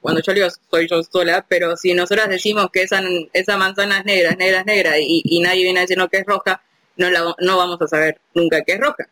cuando 0.00 0.20
yo 0.22 0.32
digo 0.34 0.48
soy 0.70 0.88
yo 0.88 1.02
sola, 1.02 1.44
pero 1.48 1.76
si 1.76 1.94
nosotras 1.94 2.28
decimos 2.28 2.68
que 2.72 2.82
esa, 2.82 3.02
esa 3.32 3.56
manzana 3.56 3.98
es 3.98 4.04
negra, 4.04 4.30
es 4.30 4.36
negra, 4.38 4.60
es 4.60 4.66
negra, 4.66 4.98
y, 4.98 5.22
y 5.24 5.40
nadie 5.40 5.64
viene 5.64 5.80
a 5.80 5.82
decirnos 5.82 6.08
que 6.10 6.18
es 6.18 6.26
roja, 6.26 6.62
no, 6.96 7.10
la, 7.10 7.34
no 7.38 7.56
vamos 7.56 7.80
a 7.80 7.88
saber 7.88 8.20
nunca 8.34 8.62
que 8.62 8.72
es 8.72 8.80
roja. 8.80 9.08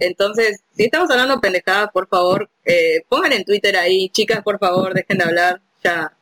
Entonces, 0.00 0.60
si 0.76 0.84
estamos 0.84 1.10
hablando 1.10 1.40
pendejadas, 1.40 1.90
por 1.92 2.08
favor, 2.08 2.50
eh, 2.64 3.02
pongan 3.08 3.32
en 3.32 3.44
Twitter 3.44 3.76
ahí, 3.76 4.08
chicas, 4.10 4.42
por 4.42 4.58
favor, 4.58 4.92
dejen 4.94 5.18
de 5.18 5.24
hablar, 5.24 5.60
ya, 5.82 6.12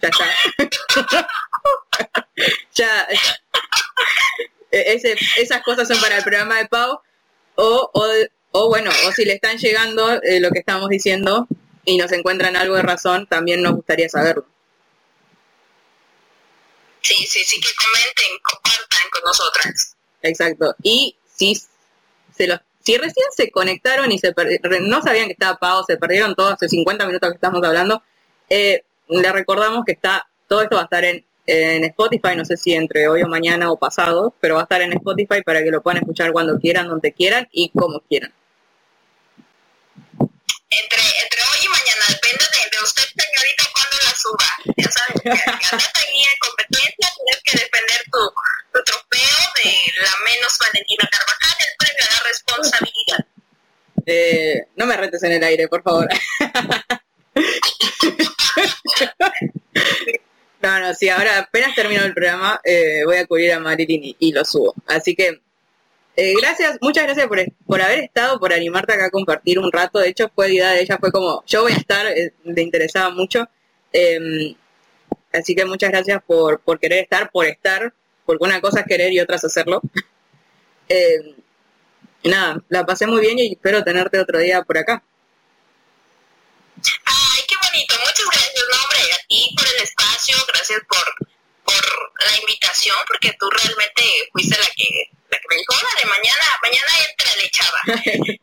ya 0.00 0.08
está. 0.08 0.24
ya, 2.74 3.06
eh, 4.70 4.84
ese- 4.94 5.16
esas 5.38 5.62
cosas 5.62 5.88
son 5.88 6.00
para 6.00 6.16
el 6.16 6.22
programa 6.24 6.58
de 6.58 6.66
Pau, 6.66 7.00
o, 7.56 7.90
o, 7.92 8.04
o 8.52 8.68
bueno, 8.68 8.90
o 9.06 9.12
si 9.12 9.24
le 9.24 9.34
están 9.34 9.58
llegando 9.58 10.10
eh, 10.22 10.40
lo 10.40 10.50
que 10.50 10.60
estamos 10.60 10.88
diciendo 10.88 11.46
y 11.84 11.96
nos 11.98 12.12
encuentran 12.12 12.56
algo 12.56 12.76
de 12.76 12.82
razón, 12.82 13.26
también 13.26 13.62
nos 13.62 13.74
gustaría 13.74 14.08
saberlo. 14.08 14.44
Sí, 17.00 17.14
sí, 17.26 17.40
sí, 17.44 17.60
que 17.60 17.68
comenten, 17.74 18.38
compartan 18.42 19.10
con 19.12 19.22
nosotras. 19.24 19.96
Exacto. 20.22 20.76
Y 20.82 21.16
si 21.34 21.54
se 22.36 22.46
los, 22.46 22.60
si 22.80 22.96
recién 22.96 23.26
se 23.36 23.50
conectaron 23.50 24.10
y 24.12 24.18
se 24.18 24.32
re- 24.36 24.60
no 24.80 25.02
sabían 25.02 25.26
que 25.26 25.32
estaba 25.32 25.58
pago, 25.58 25.84
se 25.84 25.96
perdieron 25.96 26.34
todos 26.36 26.52
hace 26.54 26.68
50 26.68 27.06
minutos 27.06 27.30
que 27.30 27.34
estamos 27.34 27.62
hablando, 27.64 28.02
eh, 28.48 28.84
le 29.08 29.32
recordamos 29.32 29.84
que 29.84 29.92
está, 29.92 30.28
todo 30.46 30.62
esto 30.62 30.76
va 30.76 30.82
a 30.82 30.84
estar 30.84 31.04
en, 31.04 31.24
en 31.46 31.84
Spotify, 31.84 32.36
no 32.36 32.44
sé 32.44 32.56
si 32.56 32.72
entre 32.72 33.08
hoy 33.08 33.22
o 33.22 33.28
mañana 33.28 33.72
o 33.72 33.76
pasado, 33.76 34.32
pero 34.40 34.54
va 34.54 34.60
a 34.60 34.64
estar 34.64 34.80
en 34.80 34.92
Spotify 34.92 35.42
para 35.44 35.62
que 35.64 35.70
lo 35.72 35.82
puedan 35.82 35.98
escuchar 35.98 36.30
cuando 36.32 36.58
quieran, 36.60 36.86
donde 36.86 37.12
quieran 37.12 37.48
y 37.50 37.70
como 37.70 38.00
quieran. 38.00 38.32
Entre, 40.80 41.02
entre 41.22 41.42
hoy 41.42 41.58
y 41.64 41.68
mañana, 41.68 42.04
depende 42.08 42.44
de, 42.44 42.76
de 42.76 42.82
usted, 42.82 43.02
señorita, 43.02 43.64
cuándo 43.72 43.96
la 44.04 44.14
suba. 44.16 44.48
Ya 44.76 44.88
sabes, 44.90 45.46
andas 45.46 45.90
ahí 45.94 46.22
en 46.22 46.38
competencia, 46.40 47.06
tienes 47.16 47.42
que 47.44 47.52
defender 47.58 48.02
tu, 48.10 48.32
tu 48.72 48.84
trofeo 48.84 49.38
de 49.62 49.70
la 50.02 50.12
menos 50.24 50.58
Valentina 50.58 51.08
Carvajal, 51.10 51.56
el 51.60 51.76
premio 51.78 52.04
a 52.08 52.12
la 52.14 52.20
responsabilidad. 52.28 53.26
Eh, 54.06 54.66
no 54.76 54.86
me 54.86 54.96
retes 54.96 55.22
en 55.22 55.32
el 55.32 55.44
aire, 55.44 55.68
por 55.68 55.82
favor. 55.82 56.08
No, 60.62 60.78
no, 60.78 60.94
sí, 60.94 61.08
ahora 61.08 61.38
apenas 61.38 61.74
termino 61.74 62.04
el 62.04 62.14
programa, 62.14 62.60
eh, 62.62 63.02
voy 63.04 63.16
a 63.16 63.26
cubrir 63.26 63.52
a 63.52 63.58
Marilyn 63.58 64.04
y, 64.04 64.16
y 64.20 64.32
lo 64.32 64.44
subo. 64.44 64.74
Así 64.86 65.16
que, 65.16 65.40
eh, 66.16 66.34
gracias, 66.40 66.78
muchas 66.80 67.04
gracias 67.04 67.26
por, 67.26 67.40
por 67.66 67.82
haber 67.82 68.00
estado, 68.00 68.38
por 68.38 68.52
animarte 68.52 68.92
acá 68.92 69.06
a 69.06 69.10
compartir 69.10 69.58
un 69.58 69.72
rato. 69.72 69.98
De 69.98 70.08
hecho, 70.08 70.30
fue 70.34 70.52
idea 70.52 70.70
de 70.70 70.82
ella, 70.82 70.98
fue 70.98 71.10
como, 71.12 71.42
yo 71.46 71.62
voy 71.62 71.72
a 71.72 71.76
estar, 71.76 72.06
eh, 72.06 72.34
le 72.44 72.62
interesaba 72.62 73.10
mucho. 73.10 73.48
Eh, 73.92 74.56
Así 75.32 75.54
que 75.54 75.64
muchas 75.64 75.90
gracias 75.90 76.22
por, 76.26 76.60
por 76.60 76.78
querer 76.78 77.04
estar, 77.04 77.30
por 77.30 77.46
estar, 77.46 77.94
porque 78.26 78.44
una 78.44 78.60
cosa 78.60 78.80
es 78.80 78.86
querer 78.86 79.12
y 79.12 79.20
otra 79.20 79.36
es 79.36 79.44
hacerlo. 79.44 79.80
Eh, 80.88 81.36
nada, 82.24 82.60
la 82.68 82.84
pasé 82.84 83.06
muy 83.06 83.20
bien 83.22 83.38
y 83.38 83.52
espero 83.52 83.82
tenerte 83.82 84.18
otro 84.18 84.38
día 84.40 84.62
por 84.62 84.76
acá. 84.76 85.02
Ay, 86.76 87.42
qué 87.48 87.54
bonito. 87.62 87.94
Muchas 87.98 88.26
gracias, 88.26 88.64
hombre, 88.82 88.98
a 89.14 89.26
ti 89.26 89.54
por 89.56 89.66
el 89.68 89.82
espacio, 89.84 90.36
gracias 90.48 90.80
por, 90.86 91.28
por 91.64 92.12
la 92.28 92.36
invitación, 92.40 92.96
porque 93.06 93.32
tú 93.38 93.48
realmente 93.48 94.02
fuiste 94.32 94.58
la 94.58 94.66
que, 94.76 95.10
la 95.32 95.38
que 95.38 95.48
me 95.48 95.56
dijo, 95.56 95.74
de 95.98 96.06
mañana, 96.06 96.46
mañana 96.62 96.92
entra 97.08 97.30
le 97.40 97.50
chava. 97.50 97.80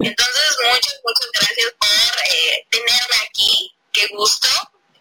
Entonces, 0.10 0.48
muchas, 0.66 0.96
muchas 1.06 1.30
gracias 1.38 1.72
por 1.80 2.14
eh, 2.34 2.66
tenerme 2.70 3.18
aquí. 3.28 3.72
Qué 3.92 4.08
gusto. 4.08 4.48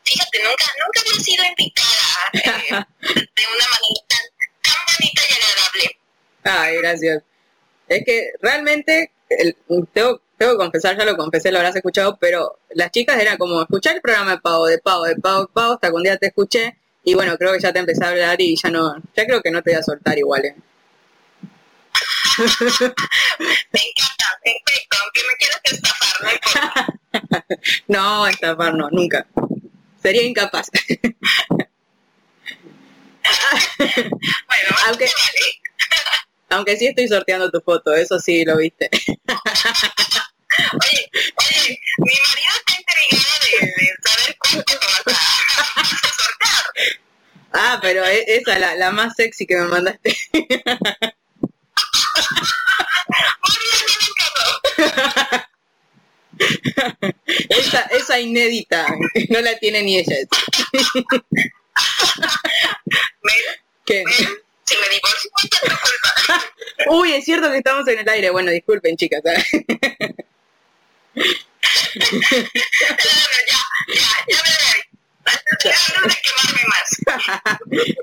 Fíjate, 0.05 0.39
nunca, 0.43 0.65
nunca 0.85 1.01
había 1.01 1.25
sido 1.25 1.45
invitada 1.45 2.09
eh, 2.33 2.85
de 3.13 3.45
una 3.55 3.67
manera 3.73 4.01
tan, 4.09 4.25
tan 4.63 4.79
bonita 4.87 5.23
y 5.29 5.33
agradable. 5.35 5.99
Ay, 6.45 6.77
gracias. 6.79 7.23
Es 7.89 8.05
que 8.05 8.31
realmente, 8.41 9.13
el, 9.31 9.57
tengo, 9.93 10.21
tengo 10.37 10.53
que 10.53 10.59
confesar, 10.59 10.97
ya 10.97 11.05
lo 11.05 11.17
confesé, 11.17 11.51
lo 11.51 11.59
habrás 11.59 11.77
escuchado, 11.77 12.19
pero 12.21 12.59
las 12.71 12.91
chicas 12.91 13.19
eran 13.19 13.39
como 13.39 13.63
escuchar 13.63 13.97
el 13.97 14.03
programa 14.03 14.33
de 14.33 14.39
Pavo, 14.39 14.67
de 14.67 14.79
Pavo, 14.79 15.05
de 15.05 15.17
Pavo, 15.17 15.41
de 15.43 15.49
Pavo, 15.49 15.73
hasta 15.75 15.89
que 15.89 15.95
un 15.95 16.03
día 16.03 16.17
te 16.17 16.27
escuché 16.29 16.77
y 17.05 17.15
bueno, 17.15 17.37
creo 17.39 17.53
que 17.53 17.61
ya 17.61 17.73
te 17.73 17.79
empecé 17.79 18.05
a 18.05 18.09
hablar 18.09 18.41
y 18.41 18.57
ya 18.57 18.71
no, 18.71 18.95
ya 19.17 19.25
creo 19.25 19.41
que 19.41 19.51
no 19.51 19.63
te 19.63 19.71
voy 19.71 19.79
a 19.79 19.83
soltar 19.83 20.19
igual. 20.19 20.45
¿eh? 20.45 20.55
Me 22.39 23.81
encanta, 23.81 24.27
perfecto, 24.45 24.97
aunque 25.03 25.21
me 25.27 25.35
quieras 25.39 25.61
estafar, 25.65 26.15
no 26.23 26.29
importa. 26.33 26.87
no, 27.89 28.27
estafar 28.27 28.75
no, 28.75 28.89
nunca. 28.91 29.27
Sería 30.03 30.23
incapaz. 30.23 30.69
Bueno, 33.79 34.77
Aunque- 34.87 35.07
vale. 35.07 35.61
Aunque 36.51 36.77
sí 36.79 36.87
estoy 36.87 37.07
sorteando 37.09 37.51
tu 37.51 37.61
foto, 37.61 37.93
eso 37.95 38.19
sí 38.19 38.43
lo 38.45 38.57
viste. 38.57 38.89
Oye, 38.91 39.19
oye, 41.37 41.79
mi 41.99 42.13
marido 42.25 42.55
está 42.57 42.73
intrigado 42.79 43.35
de, 43.45 43.51
de 43.67 43.95
saber 44.03 44.33
cuánto 44.39 44.73
vas 44.81 45.03
a, 45.07 45.09
vas 45.77 45.93
a 45.93 45.95
sortear. 46.09 46.65
ah, 47.53 47.79
pero 47.83 48.03
e- 48.07 48.25
esa, 48.37 48.59
la, 48.59 48.75
la 48.77 48.91
más 48.93 49.15
sexy 49.15 49.47
que 49.47 49.57
me 49.57 49.67
mandaste. 49.69 50.17
Muy 50.33 50.33
bien, 50.33 50.41
bien 50.41 50.49
encargado. 50.49 51.13
Esa, 57.49 57.81
esa 57.91 58.21
inédita, 58.21 58.87
no 59.29 59.41
la 59.41 59.59
tiene 59.59 59.83
ni 59.83 59.99
ella. 59.99 60.17
¿Qué? 63.85 64.05
si 64.65 64.77
me 64.77 64.89
divorcio. 64.89 65.31
Uy, 66.91 67.13
es 67.15 67.25
cierto 67.25 67.51
que 67.51 67.59
estamos 67.59 67.89
en 67.89 68.01
el 68.01 68.09
aire. 68.09 68.31
Bueno, 68.31 68.51
disculpen, 68.51 68.97
chicas. 68.97 69.23
¿eh? 69.25 69.45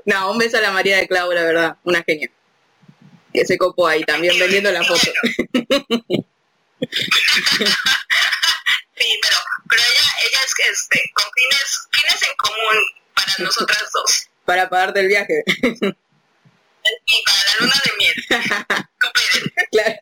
No, 0.04 0.32
un 0.32 0.38
beso 0.38 0.58
a 0.58 0.60
la 0.60 0.70
María 0.70 0.96
de 0.96 1.08
Clau, 1.08 1.32
la 1.32 1.42
verdad, 1.42 1.76
una 1.84 2.02
genia. 2.02 2.30
Que 3.36 3.44
se 3.44 3.58
copó 3.58 3.86
ahí 3.86 4.02
también 4.04 4.38
vendiendo 4.38 4.72
la 4.72 4.82
foto. 4.82 5.10
Sí, 8.98 9.18
pero, 9.22 9.36
pero 9.68 9.82
ella, 9.82 10.02
ella 10.24 10.38
es 10.46 10.54
que 10.54 10.62
este, 10.70 11.02
con 11.14 11.24
fines, 11.34 11.88
fines 11.92 12.22
en 12.22 12.36
común 12.38 12.76
para 13.14 13.32
nosotras 13.40 13.84
dos. 13.92 14.28
Para 14.46 14.68
pagarte 14.70 15.00
el 15.00 15.08
viaje. 15.08 15.42
Y 15.48 17.22
para 17.24 17.38
la 17.46 17.56
luna 17.60 17.74
de 17.84 17.92
miel. 17.98 18.14
Claro. 19.72 19.96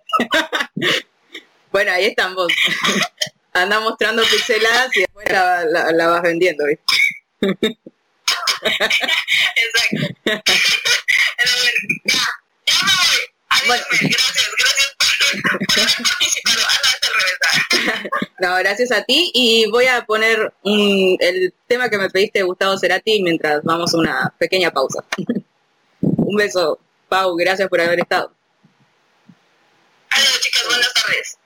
bueno, 1.73 1.93
ahí 1.93 2.05
están 2.07 2.35
vos. 2.35 2.53
Anda 3.53 3.81
mostrando 3.81 4.23
pixeladas 4.23 4.95
y 4.97 5.01
después 5.01 5.27
la, 5.31 5.65
la- 5.65 5.91
la 5.93 6.07
vas 6.09 6.23
vendiendo, 6.23 6.65
¿viste? 6.67 6.85
Exacto. 9.57 10.07
Pero 10.25 11.51
bueno, 11.59 11.79
ya, 12.05 12.27
Bueno. 13.67 13.83
Gracias, 13.91 14.51
gracias 14.59 14.95
por, 14.99 15.59
por 15.67 15.79
haber 15.81 15.95
participado. 16.03 16.61
No, 18.41 18.57
gracias 18.57 18.91
a 18.93 19.03
ti 19.05 19.31
y 19.35 19.67
voy 19.71 19.87
a 19.87 20.05
poner 20.05 20.53
un- 20.63 21.17
el 21.21 21.55
tema 21.67 21.89
que 21.89 21.97
me 21.99 22.11
pediste 22.11 22.43
Gustavo 22.43 22.77
Cerati 22.79 23.23
mientras 23.23 23.63
vamos 23.63 23.95
a 23.95 23.99
una 23.99 24.35
pequeña 24.39 24.71
pausa. 24.71 25.05
un 26.01 26.37
beso, 26.37 26.79
Pau, 27.09 27.35
gracias 27.37 27.69
por 27.69 27.81
haber 27.81 28.01
estado. 28.01 28.33
Adiós, 30.11 30.41
chicas, 30.41 30.65
buenas 30.67 30.93
tardes. 30.95 31.39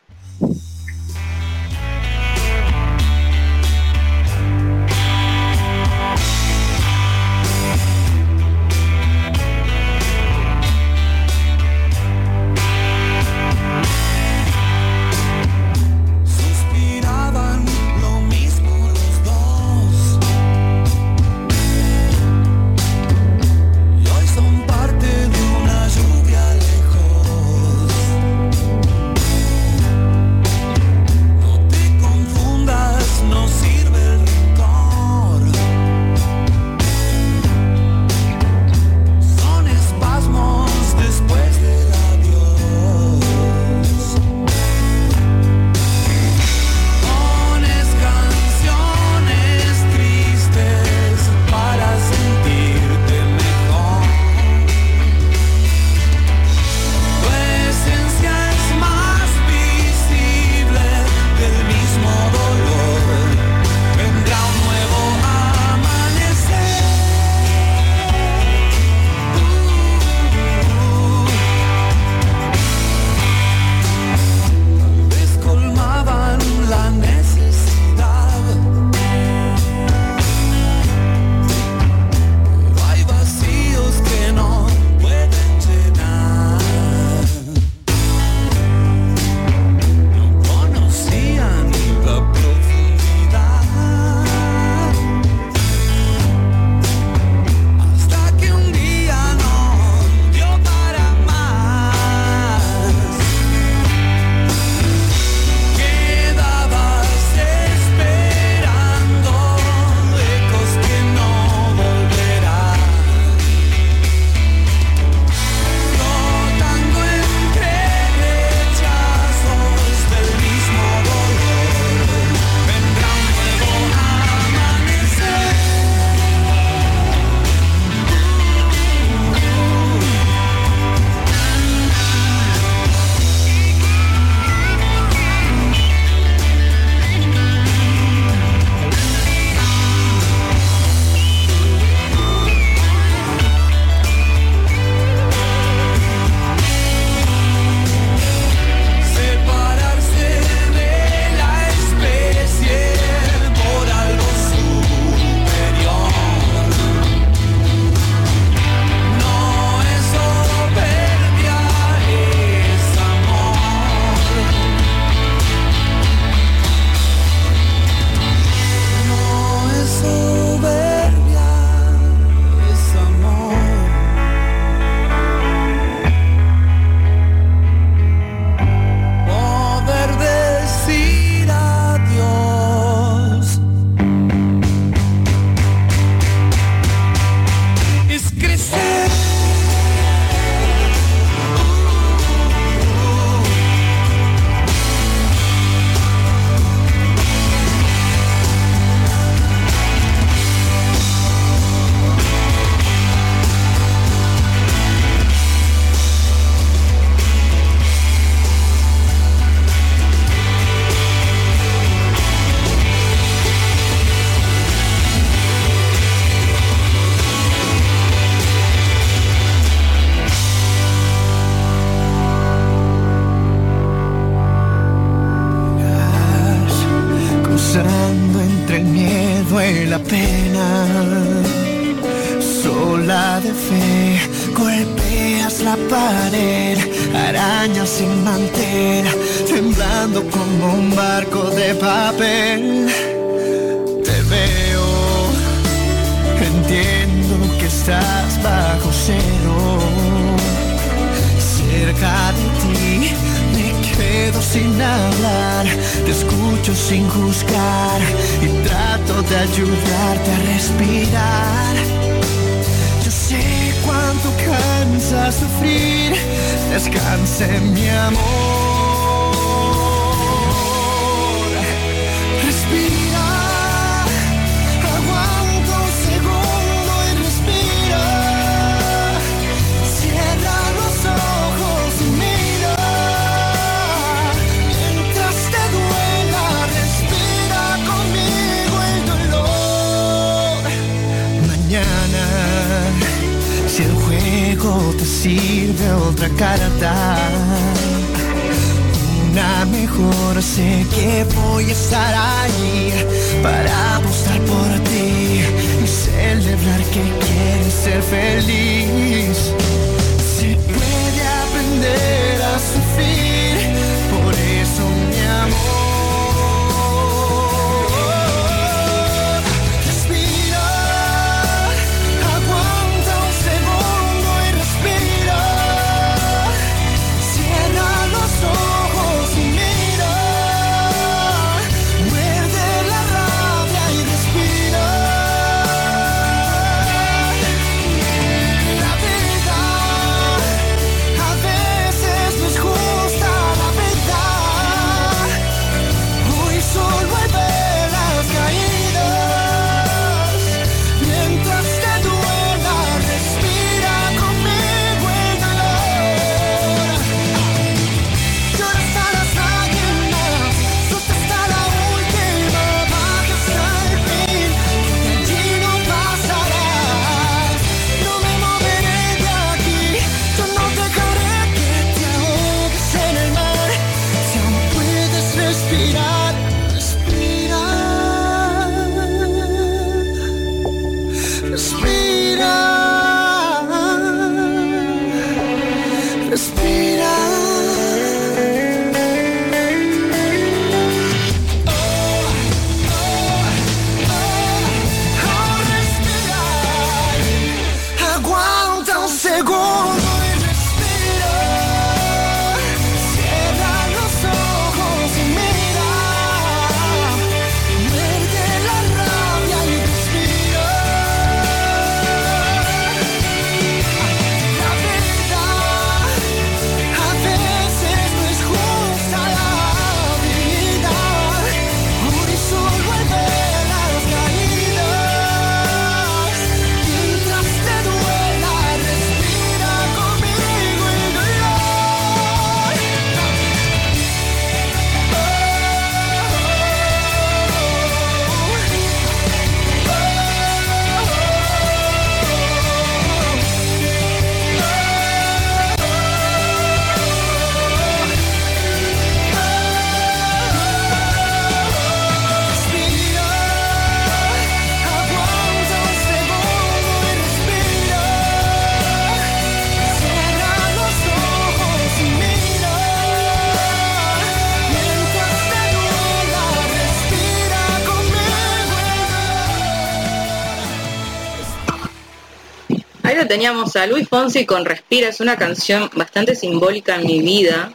Teníamos 473.28 473.76
a 473.76 473.86
Luis 473.86 474.08
Fonsi 474.08 474.44
con 474.44 474.64
Respira, 474.64 475.08
es 475.08 475.20
una 475.20 475.36
canción 475.36 475.88
bastante 475.94 476.34
simbólica 476.34 476.96
en 476.96 477.06
mi 477.06 477.20
vida. 477.20 477.72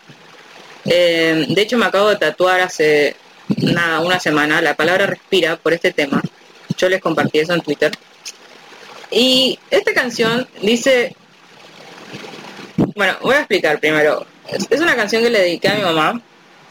Eh, 0.85 1.45
de 1.47 1.61
hecho 1.61 1.77
me 1.77 1.85
acabo 1.85 2.09
de 2.09 2.17
tatuar 2.17 2.59
hace 2.59 3.15
nada, 3.57 4.01
una 4.01 4.19
semana 4.19 4.61
la 4.61 4.75
palabra 4.75 5.05
respira 5.05 5.55
por 5.55 5.73
este 5.73 5.93
tema. 5.93 6.21
Yo 6.77 6.89
les 6.89 6.99
compartí 6.99 7.39
eso 7.39 7.53
en 7.53 7.61
Twitter. 7.61 7.91
Y 9.11 9.59
esta 9.69 9.93
canción 9.93 10.47
dice, 10.61 11.15
bueno, 12.95 13.15
voy 13.21 13.35
a 13.35 13.39
explicar 13.39 13.79
primero. 13.79 14.25
Es, 14.49 14.81
una 14.81 14.95
canción 14.95 15.23
que 15.23 15.29
le 15.29 15.39
dediqué 15.39 15.69
a 15.69 15.75
mi 15.75 15.83
mamá. 15.83 16.19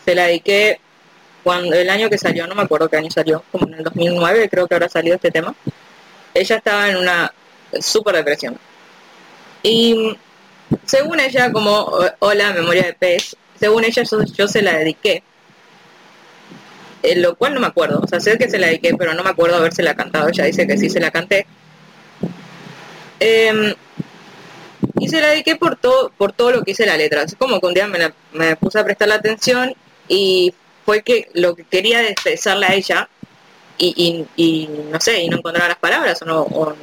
Se 0.04 0.14
la 0.14 0.26
dediqué 0.26 0.80
cuando 1.44 1.74
el 1.74 1.88
año 1.88 2.10
que 2.10 2.18
salió, 2.18 2.46
no 2.46 2.54
me 2.54 2.62
acuerdo 2.62 2.88
qué 2.88 2.96
año 2.96 3.10
salió, 3.10 3.44
como 3.52 3.66
en 3.68 3.74
el 3.74 3.84
2009 3.84 4.48
creo 4.48 4.66
que 4.66 4.74
habrá 4.74 4.88
salido 4.88 5.14
este 5.14 5.30
tema. 5.30 5.54
Ella 6.34 6.56
estaba 6.56 6.90
en 6.90 6.96
una 6.96 7.32
super 7.80 8.16
depresión. 8.16 8.59
Y 9.62 10.16
según 10.84 11.20
ella, 11.20 11.52
como 11.52 12.05
eh, 12.05 12.12
Hola, 12.18 12.52
memoria 12.52 12.84
de 12.84 12.94
pez, 12.94 13.36
según 13.59 13.84
ella 13.84 14.02
yo, 14.02 14.22
yo 14.24 14.48
se 14.48 14.62
la 14.62 14.76
dediqué. 14.76 15.22
Eh, 17.02 17.16
lo 17.16 17.36
cual 17.36 17.55
no 17.55 17.60
me 17.60 17.66
acuerdo, 17.66 18.01
o 18.01 18.06
sea, 18.06 18.20
sé 18.20 18.39
que 18.39 18.49
se 18.49 18.58
la 18.58 18.68
dediqué, 18.68 18.94
pero 18.97 19.12
no 19.15 19.24
me 19.24 19.31
acuerdo 19.31 19.57
habérsela 19.57 19.94
cantado. 19.94 20.28
Ella 20.28 20.44
dice 20.44 20.66
que 20.66 20.78
sí 20.78 20.89
se 20.89 21.00
la 21.00 21.10
canté. 21.10 21.47
Em, 23.20 23.74
y 24.99 25.08
se 25.08 25.20
la 25.20 25.28
dediqué 25.28 25.57
por 25.57 25.76
todo, 25.76 26.10
por 26.16 26.32
todo 26.32 26.52
lo 26.52 26.62
que 26.62 26.73
hice 26.73 26.86
la 26.86 26.97
letra. 26.97 27.23
Es 27.23 27.34
como 27.36 27.60
que 27.60 27.66
un 27.66 27.74
día 27.74 27.86
me, 27.86 28.12
me 28.32 28.57
puse 28.57 28.78
a 28.78 28.84
prestar 28.84 29.08
la 29.08 29.16
atención 29.16 29.74
y 30.08 30.55
fue 30.84 31.02
que 31.02 31.28
lo 31.34 31.55
que 31.55 31.65
quería 31.65 32.08
expresarle 32.08 32.66
a 32.66 32.74
ella 32.74 33.08
y, 33.78 34.26
y, 34.36 34.68
no 34.91 35.00
sé, 35.00 35.23
y 35.23 35.28
no 35.28 35.39
encontraba 35.39 35.68
las 35.68 35.78
palabras 35.78 36.23
o, 36.23 36.24
no, 36.24 36.42
o 36.42 36.74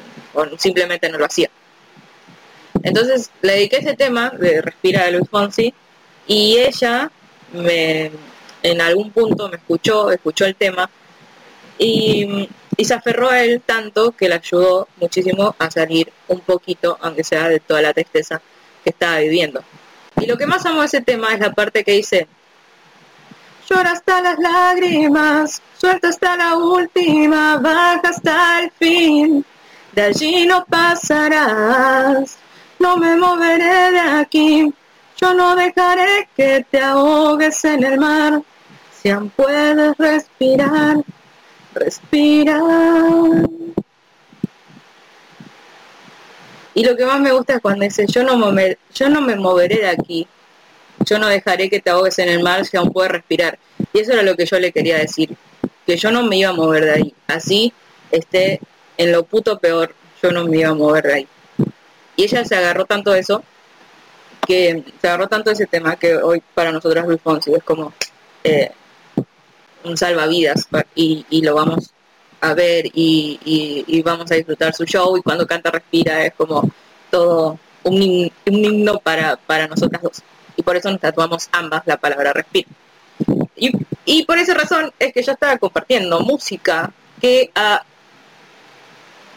simplemente 0.57 1.09
no 1.09 1.17
lo 1.17 1.25
hacía. 1.25 1.49
Entonces 2.83 3.31
le 3.41 3.53
dediqué 3.53 3.77
ese 3.77 3.95
tema 3.95 4.29
de 4.29 4.61
Respira 4.61 5.05
de 5.05 5.11
Luis 5.11 5.29
Fonsi 5.29 5.73
y 6.27 6.57
ella 6.57 7.11
en 7.53 8.81
algún 8.81 9.11
punto 9.11 9.49
me 9.49 9.57
escuchó, 9.57 10.11
escuchó 10.11 10.45
el 10.45 10.55
tema 10.55 10.89
y, 11.77 12.49
y 12.77 12.85
se 12.85 12.93
aferró 12.93 13.29
a 13.29 13.43
él 13.43 13.61
tanto 13.65 14.11
que 14.11 14.29
le 14.29 14.35
ayudó 14.35 14.87
muchísimo 14.97 15.55
a 15.57 15.71
salir 15.71 16.11
un 16.27 16.39
poquito, 16.41 16.97
aunque 17.01 17.23
sea 17.23 17.49
de 17.49 17.59
toda 17.59 17.81
la 17.81 17.93
tristeza 17.93 18.41
que 18.83 18.91
estaba 18.91 19.19
viviendo. 19.19 19.63
Y 20.17 20.25
lo 20.25 20.37
que 20.37 20.45
más 20.45 20.65
amo 20.65 20.81
de 20.81 20.87
ese 20.87 21.01
tema 21.01 21.33
es 21.33 21.39
la 21.39 21.53
parte 21.53 21.83
que 21.83 21.93
dice, 21.93 22.27
llora 23.69 23.91
hasta 23.91 24.21
las 24.21 24.39
lágrimas, 24.39 25.61
suelta 25.77 26.09
hasta 26.09 26.35
la 26.35 26.57
última, 26.57 27.57
baja 27.57 28.01
hasta 28.03 28.61
el 28.61 28.71
fin, 28.71 29.45
de 29.93 30.01
allí 30.01 30.45
no 30.45 30.65
pasarás, 30.65 32.37
no 32.79 32.97
me 32.97 33.15
moveré 33.17 33.91
de 33.91 33.99
aquí, 33.99 34.73
yo 35.17 35.33
no 35.33 35.55
dejaré 35.55 36.29
que 36.35 36.65
te 36.69 36.79
ahogues 36.79 37.63
en 37.65 37.83
el 37.83 37.99
mar, 37.99 38.41
si 38.91 39.09
aún 39.09 39.29
puedes 39.29 39.97
respirar, 39.97 40.97
respira. 41.73 42.61
Y 46.73 46.85
lo 46.85 46.95
que 46.95 47.05
más 47.05 47.19
me 47.19 47.33
gusta 47.33 47.55
es 47.55 47.61
cuando 47.61 47.83
dice, 47.83 48.05
yo 48.07 48.23
no, 48.23 48.37
me, 48.51 48.77
yo 48.93 49.09
no 49.09 49.21
me 49.21 49.35
moveré 49.35 49.77
de 49.77 49.89
aquí, 49.89 50.27
yo 51.05 51.19
no 51.19 51.27
dejaré 51.27 51.69
que 51.69 51.81
te 51.81 51.89
ahogues 51.89 52.17
en 52.19 52.29
el 52.29 52.41
mar 52.41 52.65
si 52.65 52.77
aún 52.77 52.93
puedes 52.93 53.11
respirar. 53.11 53.59
Y 53.91 53.99
eso 53.99 54.13
era 54.13 54.23
lo 54.23 54.35
que 54.35 54.45
yo 54.45 54.57
le 54.59 54.71
quería 54.71 54.97
decir, 54.97 55.35
que 55.85 55.97
yo 55.97 56.11
no 56.11 56.23
me 56.23 56.37
iba 56.37 56.51
a 56.51 56.53
mover 56.53 56.85
de 56.85 56.91
ahí. 56.91 57.15
Así 57.27 57.73
esté 58.11 58.61
en 58.97 59.11
lo 59.11 59.23
puto 59.23 59.59
peor, 59.59 59.93
yo 60.23 60.31
no 60.31 60.45
me 60.45 60.59
iba 60.59 60.69
a 60.69 60.75
mover 60.75 61.03
de 61.03 61.13
ahí. 61.13 61.27
Y 62.19 62.23
ella 62.23 62.43
se 62.43 62.53
agarró 62.53 62.83
tanto 62.83 63.15
eso, 63.15 63.41
que 64.45 64.83
se 64.99 65.07
agarró 65.07 65.29
tanto 65.29 65.51
ese 65.51 65.67
tema, 65.67 65.95
que 65.95 66.17
hoy 66.17 66.43
para 66.53 66.69
nosotros 66.69 67.05
Luis 67.05 67.21
Fonsi 67.21 67.53
es 67.53 67.63
como 67.63 67.93
eh, 68.43 68.73
un 69.85 69.95
salvavidas 69.95 70.67
y, 70.95 71.41
lo 71.41 71.55
vamos 71.55 71.93
a 72.41 72.53
ver 72.53 72.87
y, 72.93 74.01
vamos 74.03 74.29
a 74.31 74.35
disfrutar 74.35 74.73
su 74.73 74.83
show 74.83 75.15
y 75.15 75.21
cuando 75.21 75.47
canta 75.47 75.71
respira 75.71 76.25
es 76.25 76.33
como 76.33 76.69
todo 77.09 77.57
un 77.83 78.29
himno 78.43 78.99
para, 78.99 79.37
para 79.37 79.67
nosotras 79.67 80.01
dos. 80.01 80.21
Y 80.57 80.61
por 80.61 80.75
eso 80.75 80.91
nos 80.91 80.99
tatuamos 80.99 81.47
ambas 81.53 81.83
la 81.85 81.95
palabra 81.95 82.33
respira. 82.33 82.67
Y, 83.55 83.71
y 84.03 84.25
por 84.25 84.37
esa 84.37 84.55
razón 84.55 84.91
es 84.99 85.13
que 85.13 85.23
yo 85.23 85.31
estaba 85.31 85.57
compartiendo 85.57 86.19
música 86.19 86.91
que 87.21 87.49
a, 87.55 87.81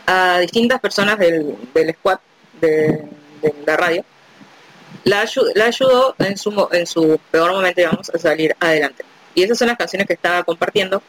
a 0.05 0.39
distintas 0.41 0.81
personas 0.81 1.17
del, 1.21 1.57
del 1.73 1.95
squad 1.95 2.19
de, 2.63 3.05
la 3.67 3.77
radio 3.77 4.05
la, 5.05 5.29
la 5.55 5.65
ayudó 5.65 6.15
en 6.19 6.39
su, 6.39 6.69
en 6.71 6.87
su 6.87 7.19
peor 7.31 7.53
momento, 7.53 7.81
digamos, 7.81 8.09
a 8.11 8.19
salir 8.19 8.55
adelante. 8.61 9.05
Y 9.35 9.43
esas 9.43 9.59
son 9.59 9.69
las 9.69 9.77
canciones 9.77 10.07
que 10.07 10.15
estaba 10.15 10.45
compartiendo. 10.45 11.03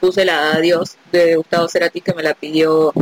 Puse 0.00 0.24
la 0.24 0.52
Adiós 0.52 0.96
de 1.10 1.36
Gustavo 1.36 1.68
Cerati, 1.68 2.00
que 2.00 2.14
me 2.14 2.22
la 2.22 2.34
pidió 2.34 2.92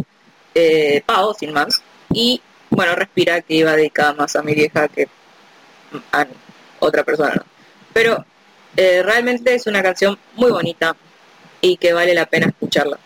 eh, 0.54 1.02
sin 1.38 1.52
más. 1.52 1.80
Y, 2.12 2.42
bueno, 2.70 2.94
Respira, 2.96 3.40
que 3.40 3.54
iba 3.54 3.76
dedicada 3.76 4.14
más 4.14 4.34
a 4.34 4.42
mi 4.42 4.54
vieja 4.54 4.88
que 4.88 5.08
a 6.12 6.26
otra 6.80 7.04
persona. 7.04 7.44
Pero 7.92 8.24
eh, 8.76 9.02
realmente 9.02 9.54
es 9.54 9.66
una 9.66 9.82
canción 9.82 10.18
muy 10.34 10.50
bonita 10.50 10.96
y 11.60 11.76
que 11.76 11.92
vale 11.92 12.14
la 12.14 12.26
pena 12.26 12.46
escucharla. 12.46 12.98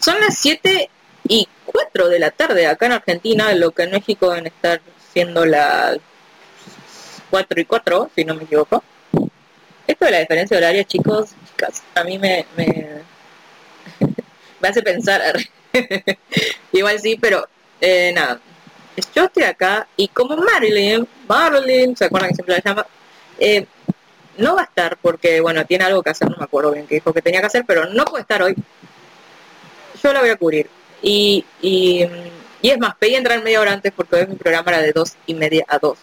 Son 0.00 0.20
las 0.20 0.36
7 0.38 0.90
y 1.28 1.48
4 1.66 2.08
de 2.08 2.18
la 2.18 2.30
tarde 2.30 2.66
acá 2.66 2.86
en 2.86 2.92
Argentina, 2.92 3.52
lo 3.54 3.70
que 3.70 3.84
en 3.84 3.92
México 3.92 4.30
deben 4.30 4.46
estar 4.46 4.80
siendo 5.12 5.44
las 5.44 5.98
4 7.30 7.60
y 7.60 7.64
4, 7.64 8.10
si 8.14 8.24
no 8.24 8.34
me 8.34 8.44
equivoco. 8.44 8.82
Esto 9.86 10.04
de 10.06 10.10
la 10.10 10.20
diferencia 10.20 10.56
horaria, 10.56 10.84
chicos, 10.84 11.30
chicas, 11.50 11.82
a 11.94 12.04
mí 12.04 12.18
me, 12.18 12.46
me, 12.56 12.88
me 14.60 14.68
hace 14.68 14.82
pensar. 14.82 15.20
Igual 16.72 17.00
sí, 17.00 17.16
pero 17.20 17.46
eh, 17.80 18.12
nada. 18.14 18.40
Yo 19.14 19.24
estoy 19.24 19.42
acá 19.42 19.88
y 19.96 20.08
como 20.08 20.36
Marilyn, 20.36 21.06
Marilyn, 21.26 21.96
¿se 21.96 22.04
acuerdan 22.04 22.30
que 22.30 22.36
siempre 22.36 22.54
la 22.54 22.62
llama? 22.62 22.86
Eh, 23.38 23.66
no 24.38 24.54
va 24.54 24.62
a 24.62 24.64
estar 24.64 24.96
porque, 24.98 25.40
bueno, 25.40 25.64
tiene 25.66 25.84
algo 25.84 26.02
que 26.02 26.10
hacer, 26.10 26.30
no 26.30 26.36
me 26.36 26.44
acuerdo 26.44 26.72
bien 26.72 26.86
qué 26.86 26.96
dijo 26.96 27.12
que 27.12 27.22
tenía 27.22 27.40
que 27.40 27.46
hacer, 27.46 27.64
pero 27.66 27.86
no 27.86 28.04
puede 28.04 28.22
estar 28.22 28.42
hoy. 28.42 28.54
Yo 30.02 30.12
la 30.12 30.20
voy 30.20 30.30
a 30.30 30.36
cubrir. 30.36 30.68
Y, 31.04 31.44
y, 31.60 32.06
y 32.62 32.70
es 32.70 32.78
más, 32.78 32.96
pedí 32.96 33.14
entrar 33.14 33.42
media 33.42 33.60
hora 33.60 33.72
antes 33.72 33.92
porque 33.94 34.16
hoy 34.16 34.26
mi 34.26 34.36
programa 34.36 34.70
era 34.70 34.80
de 34.80 34.92
dos 34.92 35.12
y 35.26 35.34
media 35.34 35.66
a 35.68 35.78
dos. 35.78 35.98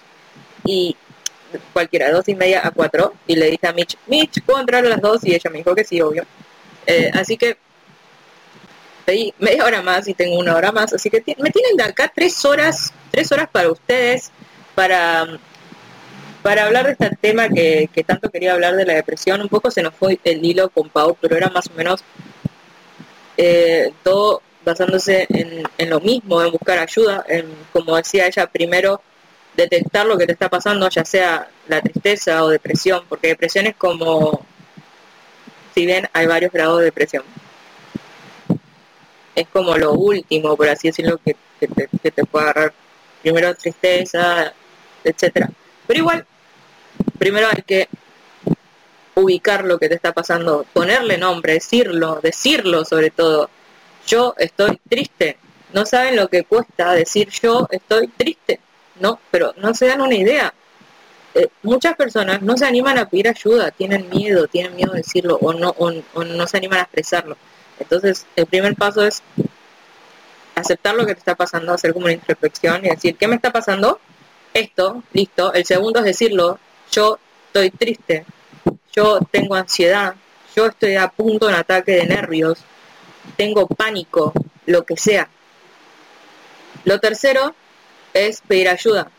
Y 0.63 0.95
cualquiera, 1.73 2.05
de 2.05 2.13
dos 2.13 2.27
y 2.29 2.35
media 2.35 2.61
a 2.65 2.69
cuatro. 2.69 3.15
Y 3.25 3.35
le 3.35 3.49
dije 3.49 3.65
a 3.65 3.73
Mitch, 3.73 3.97
Mitch, 4.05 4.43
¿puedo 4.45 4.59
entrar 4.59 4.85
a 4.85 4.89
las 4.89 5.01
dos? 5.01 5.25
Y 5.25 5.33
ella 5.33 5.49
me 5.49 5.57
dijo 5.57 5.73
que 5.73 5.83
sí, 5.83 5.99
obvio. 6.01 6.23
Eh, 6.85 7.09
así 7.15 7.35
que 7.35 7.57
pedí 9.03 9.33
media 9.39 9.65
hora 9.65 9.81
más 9.81 10.07
y 10.07 10.13
tengo 10.13 10.37
una 10.37 10.55
hora 10.55 10.71
más. 10.71 10.93
Así 10.93 11.09
que 11.09 11.23
me 11.39 11.49
tienen 11.49 11.75
de 11.75 11.83
acá 11.83 12.11
tres 12.13 12.45
horas, 12.45 12.93
tres 13.09 13.31
horas 13.31 13.49
para 13.51 13.71
ustedes, 13.71 14.31
para 14.75 15.39
para 16.43 16.65
hablar 16.65 16.85
de 16.85 16.93
este 16.93 17.15
tema 17.21 17.49
que, 17.49 17.89
que 17.93 18.03
tanto 18.03 18.29
quería 18.29 18.53
hablar 18.53 18.75
de 18.75 18.85
la 18.85 18.93
depresión, 18.93 19.41
un 19.41 19.49
poco 19.49 19.69
se 19.69 19.83
nos 19.83 19.93
fue 19.93 20.19
el 20.23 20.43
hilo 20.43 20.69
con 20.69 20.89
Pau, 20.89 21.15
pero 21.21 21.37
era 21.37 21.49
más 21.49 21.67
o 21.67 21.73
menos 21.73 22.03
eh, 23.37 23.93
todo 24.03 24.41
basándose 24.63 25.27
en, 25.29 25.89
lo 25.89 25.99
mismo, 25.99 26.41
en 26.41 26.51
buscar 26.51 26.79
ayuda, 26.79 27.25
en, 27.27 27.47
como 27.73 27.95
decía 27.95 28.27
ella, 28.27 28.47
primero 28.47 29.01
detectar 29.55 30.05
lo 30.05 30.17
que 30.17 30.25
te 30.25 30.33
está 30.33 30.49
pasando, 30.49 30.89
ya 30.89 31.03
sea 31.03 31.49
la 31.67 31.81
tristeza 31.81 32.43
o 32.43 32.49
depresión, 32.49 33.03
porque 33.09 33.27
depresión 33.29 33.67
es 33.67 33.75
como, 33.75 34.45
si 35.73 35.85
bien 35.85 36.09
hay 36.13 36.27
varios 36.27 36.51
grados 36.51 36.79
de 36.79 36.85
depresión, 36.85 37.23
es 39.35 39.47
como 39.47 39.77
lo 39.77 39.93
último, 39.93 40.55
por 40.55 40.69
así 40.69 40.89
decirlo, 40.89 41.19
que, 41.23 41.35
que 41.59 41.67
te, 41.67 41.89
que 42.01 42.11
te 42.11 42.25
puede 42.25 42.45
agarrar. 42.45 42.73
Primero 43.21 43.53
tristeza, 43.55 44.51
etcétera. 45.03 45.49
Pero 45.87 45.99
igual, 45.99 46.25
primero 47.17 47.47
hay 47.47 47.61
que 47.61 47.87
ubicar 49.15 49.65
lo 49.65 49.77
que 49.77 49.89
te 49.89 49.95
está 49.95 50.13
pasando, 50.13 50.65
ponerle 50.73 51.17
nombre, 51.17 51.53
decirlo, 51.53 52.19
decirlo 52.21 52.85
sobre 52.85 53.09
todo. 53.09 53.49
Yo 54.07 54.35
estoy 54.37 54.79
triste. 54.89 55.37
No 55.73 55.85
saben 55.85 56.15
lo 56.15 56.27
que 56.27 56.43
cuesta 56.43 56.93
decir 56.93 57.29
yo 57.29 57.67
estoy 57.71 58.07
triste, 58.07 58.59
¿no? 58.99 59.19
Pero 59.31 59.53
no 59.57 59.73
se 59.73 59.87
dan 59.87 60.01
una 60.01 60.15
idea. 60.15 60.53
Eh, 61.33 61.47
muchas 61.63 61.95
personas 61.95 62.41
no 62.41 62.57
se 62.57 62.65
animan 62.65 62.97
a 62.97 63.07
pedir 63.07 63.29
ayuda, 63.29 63.71
tienen 63.71 64.09
miedo, 64.09 64.47
tienen 64.47 64.75
miedo 64.75 64.91
de 64.91 64.97
decirlo 64.97 65.37
o 65.41 65.53
no, 65.53 65.73
o, 65.77 65.93
o 66.13 66.23
no 66.25 66.47
se 66.47 66.57
animan 66.57 66.79
a 66.79 66.83
expresarlo. 66.83 67.37
Entonces, 67.79 68.25
el 68.35 68.45
primer 68.47 68.75
paso 68.75 69.01
es 69.05 69.23
aceptar 70.55 70.95
lo 70.95 71.05
que 71.05 71.13
te 71.13 71.19
está 71.19 71.35
pasando, 71.35 71.73
hacer 71.73 71.93
como 71.93 72.05
una 72.05 72.13
introspección 72.13 72.85
y 72.85 72.89
decir, 72.89 73.15
¿qué 73.15 73.27
me 73.27 73.35
está 73.35 73.51
pasando? 73.51 73.99
Esto, 74.53 75.03
listo. 75.13 75.53
El 75.53 75.65
segundo 75.65 75.99
es 75.99 76.05
decirlo, 76.05 76.59
yo 76.91 77.17
estoy 77.47 77.71
triste, 77.71 78.25
yo 78.93 79.19
tengo 79.31 79.55
ansiedad, 79.55 80.15
yo 80.55 80.67
estoy 80.67 80.95
a 80.95 81.07
punto 81.07 81.47
de 81.47 81.53
un 81.53 81.59
ataque 81.59 81.93
de 81.93 82.05
nervios, 82.05 82.59
tengo 83.37 83.67
pánico, 83.67 84.33
lo 84.65 84.83
que 84.83 84.97
sea. 84.97 85.29
Lo 86.85 86.99
tercero 86.99 87.55
es 88.13 88.41
pedir 88.41 88.69
ayuda 88.69 89.09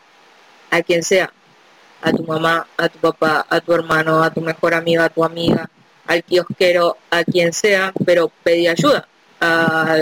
a 0.71 0.81
quien 0.81 1.03
sea, 1.03 1.31
a 2.01 2.11
tu 2.11 2.23
mamá, 2.23 2.67
a 2.77 2.89
tu 2.89 2.99
papá, 2.99 3.45
a 3.49 3.61
tu 3.61 3.73
hermano, 3.73 4.23
a 4.23 4.31
tu 4.31 4.41
mejor 4.41 4.73
amiga, 4.73 5.05
a 5.05 5.09
tu 5.09 5.23
amiga, 5.23 5.69
al 6.07 6.23
kiosquero, 6.23 6.97
a 7.09 7.23
quien 7.23 7.53
sea, 7.53 7.93
pero 8.05 8.31
pedir 8.43 8.69
ayuda, 8.69 9.07
a 9.39 9.97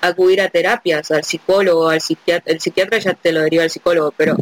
acudir 0.00 0.40
a 0.40 0.48
terapias, 0.48 1.10
al 1.10 1.24
psicólogo, 1.24 1.88
al 1.88 2.00
psiquiatra, 2.00 2.52
el 2.52 2.60
psiquiatra 2.60 2.98
ya 2.98 3.14
te 3.14 3.32
lo 3.32 3.40
deriva 3.40 3.64
al 3.64 3.70
psicólogo, 3.70 4.12
pero 4.16 4.36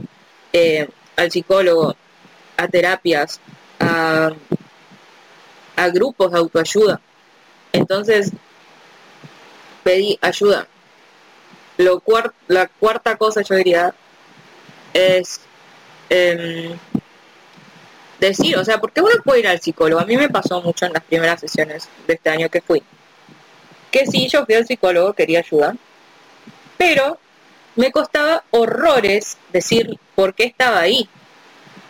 eh, 0.53 0.89
al 1.17 1.31
psicólogo, 1.31 1.97
a 2.57 2.69
terapias, 2.69 3.41
a, 3.81 4.31
a 5.77 5.89
grupos 5.89 6.33
de 6.33 6.39
autoayuda. 6.39 7.01
Entonces, 7.75 8.31
pedí 9.83 10.17
ayuda. 10.23 10.69
Lo 11.77 12.01
la 12.47 12.69
cuarta 12.69 13.17
cosa 13.17 13.43
yo 13.43 13.57
diría 13.57 13.93
es 14.93 15.41
em, 16.09 16.79
decir, 18.21 18.57
o 18.57 18.65
sea, 18.65 18.81
porque 18.81 19.01
uno 19.01 19.11
puede 19.25 19.41
ir 19.41 19.49
al 19.49 19.61
psicólogo. 19.61 20.01
A 20.01 20.07
mí 20.07 20.17
me 20.17 20.29
pasó 20.29 20.63
mucho 20.63 20.87
en 20.87 20.93
las 20.93 21.03
primeras 21.03 21.41
sesiones 21.41 21.89
de 22.07 22.15
este 22.15 22.31
año 22.31 22.49
que 22.49 22.61
fui. 22.61 22.81
Que 23.91 24.07
sí, 24.07 24.29
yo 24.29 24.47
fui 24.47 24.55
al 24.55 24.67
psicólogo, 24.67 25.13
quería 25.13 25.41
ayuda, 25.41 25.75
pero 26.79 27.19
me 27.75 27.91
costaba 27.91 28.45
horrores 28.51 29.37
decir 29.53 29.99
por 30.15 30.35
qué 30.35 30.45
estaba 30.45 30.79
ahí. 30.79 31.09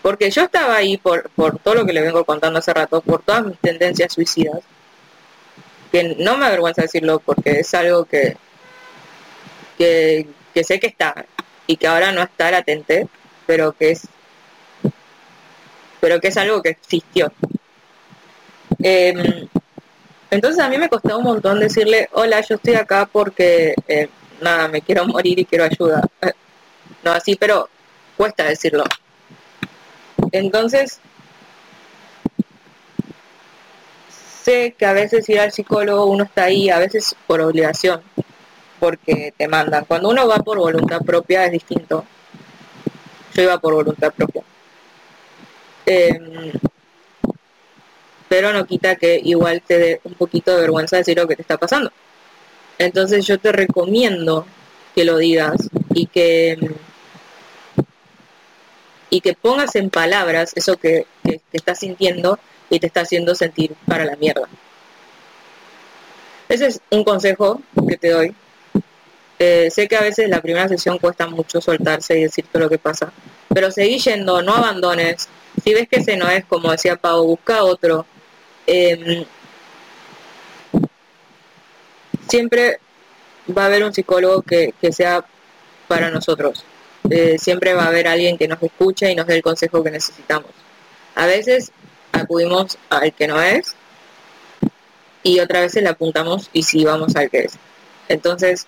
Porque 0.01 0.31
yo 0.31 0.45
estaba 0.45 0.77
ahí 0.77 0.97
por, 0.97 1.29
por 1.31 1.59
todo 1.59 1.75
lo 1.75 1.85
que 1.85 1.93
le 1.93 2.01
vengo 2.01 2.25
contando 2.25 2.59
hace 2.59 2.73
rato, 2.73 3.03
por 3.03 3.23
todas 3.23 3.45
mis 3.45 3.59
tendencias 3.59 4.15
suicidas, 4.15 4.61
que 5.95 6.17
no 6.19 6.37
me 6.37 6.47
avergüenza 6.47 6.83
decirlo 6.83 7.21
porque 7.21 7.61
es 7.61 7.73
algo 7.73 8.05
que, 8.05 8.37
que, 9.79 10.27
sé 10.65 10.81
que 10.81 10.89
está 10.89 11.25
y 11.69 11.77
que 11.77 11.87
ahora 11.87 12.11
no 12.11 12.21
está 12.21 12.51
latente, 12.51 13.07
pero 13.47 13.71
que 13.75 13.93
es 13.93 14.09
pero 16.01 16.21
que 16.21 16.29
es 16.29 16.37
algo 16.37 16.61
que 16.63 16.71
existió. 16.71 17.33
Em, 18.83 19.49
entonces 20.33 20.65
a 20.65 20.69
mí 20.69 20.79
me 20.79 20.89
costó 20.89 21.17
un 21.17 21.23
montón 21.23 21.61
decirle, 21.61 22.09
hola, 22.11 22.41
yo 22.41 22.57
estoy 22.57 22.75
acá 22.75 23.09
porque, 23.11 23.75
eh, 23.87 24.09
nada, 24.41 24.67
me 24.67 24.83
quiero 24.83 25.07
morir 25.07 25.39
y 25.39 25.45
quiero 25.45 25.65
ayuda. 25.65 26.03
No 27.05 27.13
así, 27.13 27.37
pero 27.37 27.69
cuesta 28.17 28.45
decirlo. 28.45 28.83
Entonces, 30.33 31.01
sé 34.45 34.75
que 34.79 34.87
a 34.87 34.93
veces 34.93 35.29
ir 35.29 35.41
al 35.41 35.53
psicólogo 35.53 36.07
uno 36.07 36.25
está 36.25 36.45
ahí, 36.45 36.71
a 36.71 36.79
veces 36.79 37.17
por 37.27 37.41
obligación, 37.41 38.03
porque 38.79 39.33
te 39.37 39.49
mandan. 39.49 39.85
Cuando 39.87 40.11
uno 40.11 40.29
va 40.29 40.37
por 40.37 40.59
voluntad 40.59 41.01
propia 41.01 41.47
es 41.47 41.53
distinto. 41.53 42.05
Yo 43.35 43.43
iba 43.43 43.59
por 43.59 43.75
voluntad 43.75 44.13
propia. 44.13 44.43
Em, 45.87 46.53
pero 48.29 48.53
no 48.53 48.67
quita 48.67 48.97
que 48.97 49.21
igual 49.23 49.63
te 49.63 49.79
dé 49.79 50.01
un 50.05 50.15
poquito 50.15 50.55
de 50.55 50.63
vergüenza 50.63 50.97
decir 50.97 51.17
lo 51.17 51.27
que 51.27 51.37
te 51.37 51.43
está 51.43 51.57
pasando. 51.57 51.91
Entonces 52.79 53.27
yo 53.27 53.39
te 53.39 53.53
recomiendo 53.53 54.47
que 54.95 55.05
lo 55.05 55.19
digas 55.19 55.57
y 55.95 56.07
que 56.07 56.59
y 59.11 59.21
que 59.21 59.35
pongas 59.35 59.77
en 59.77 59.91
palabras 59.91 60.53
eso 60.57 60.77
que, 60.77 61.07
que, 61.23 61.41
estás 61.53 61.79
sintiendo 61.79 62.39
y 62.71 62.81
te 62.81 62.87
está 62.87 63.03
haciendo 63.03 63.35
sentir 63.35 63.75
para 63.87 64.05
la 64.05 64.17
mierda. 64.17 64.49
Ese 66.49 66.67
es 66.67 66.81
un 66.91 67.05
consejo 67.05 67.61
que 67.89 67.97
te 67.97 68.11
doy. 68.11 68.35
Eh, 69.39 69.71
sé 69.71 69.89
que 69.89 69.97
a 69.97 70.03
veces 70.03 70.29
la 70.29 70.41
primera 70.41 70.69
sesión 70.69 70.99
cuesta 70.99 71.27
mucho 71.27 71.61
soltarse 71.61 72.19
y 72.19 72.23
decir 72.23 72.47
todo 72.51 72.63
lo 72.63 72.71
que 72.71 72.79
pasa, 72.79 73.13
pero 73.53 73.71
seguí 73.71 73.99
yendo, 73.99 74.43
no 74.43 74.55
abandones. 74.55 75.29
Si 75.63 75.75
ves 75.75 75.89
que 75.89 75.97
ese 75.97 76.17
no 76.17 76.29
es, 76.29 76.45
como 76.45 76.71
decía 76.71 76.97
Pau, 76.97 77.25
busca 77.27 77.65
otro. 77.65 78.07
Em, 78.67 79.25
siempre 82.29 82.79
va 83.57 83.63
a 83.65 83.67
haber 83.67 83.85
un 83.85 83.93
psicólogo 83.93 84.43
que, 84.43 84.75
sea 84.93 85.25
para 85.89 86.11
nosotros. 86.11 86.65
Eh, 87.11 87.37
siempre 87.39 87.75
va 87.75 87.85
a 87.85 87.89
haber 87.89 88.09
alguien 88.09 88.39
que 88.39 88.49
nos 88.49 88.63
escuche 88.63 89.11
y 89.11 89.15
nos 89.15 89.27
dé 89.27 89.37
el 89.37 89.43
consejo 89.43 89.83
que 89.83 89.91
necesitamos. 89.91 90.51
A 91.15 91.27
veces 91.27 91.71
acudimos 92.15 92.79
al 92.91 93.13
que 93.13 93.27
no 93.27 93.41
es 93.41 93.75
y 95.23 95.41
otras 95.41 95.63
veces 95.63 95.83
le 95.83 95.89
apuntamos 95.89 96.51
y 96.53 96.63
si 96.63 96.85
vamos 96.85 97.17
al 97.17 97.31
que 97.31 97.41
es. 97.41 97.55
Entonces, 98.09 98.67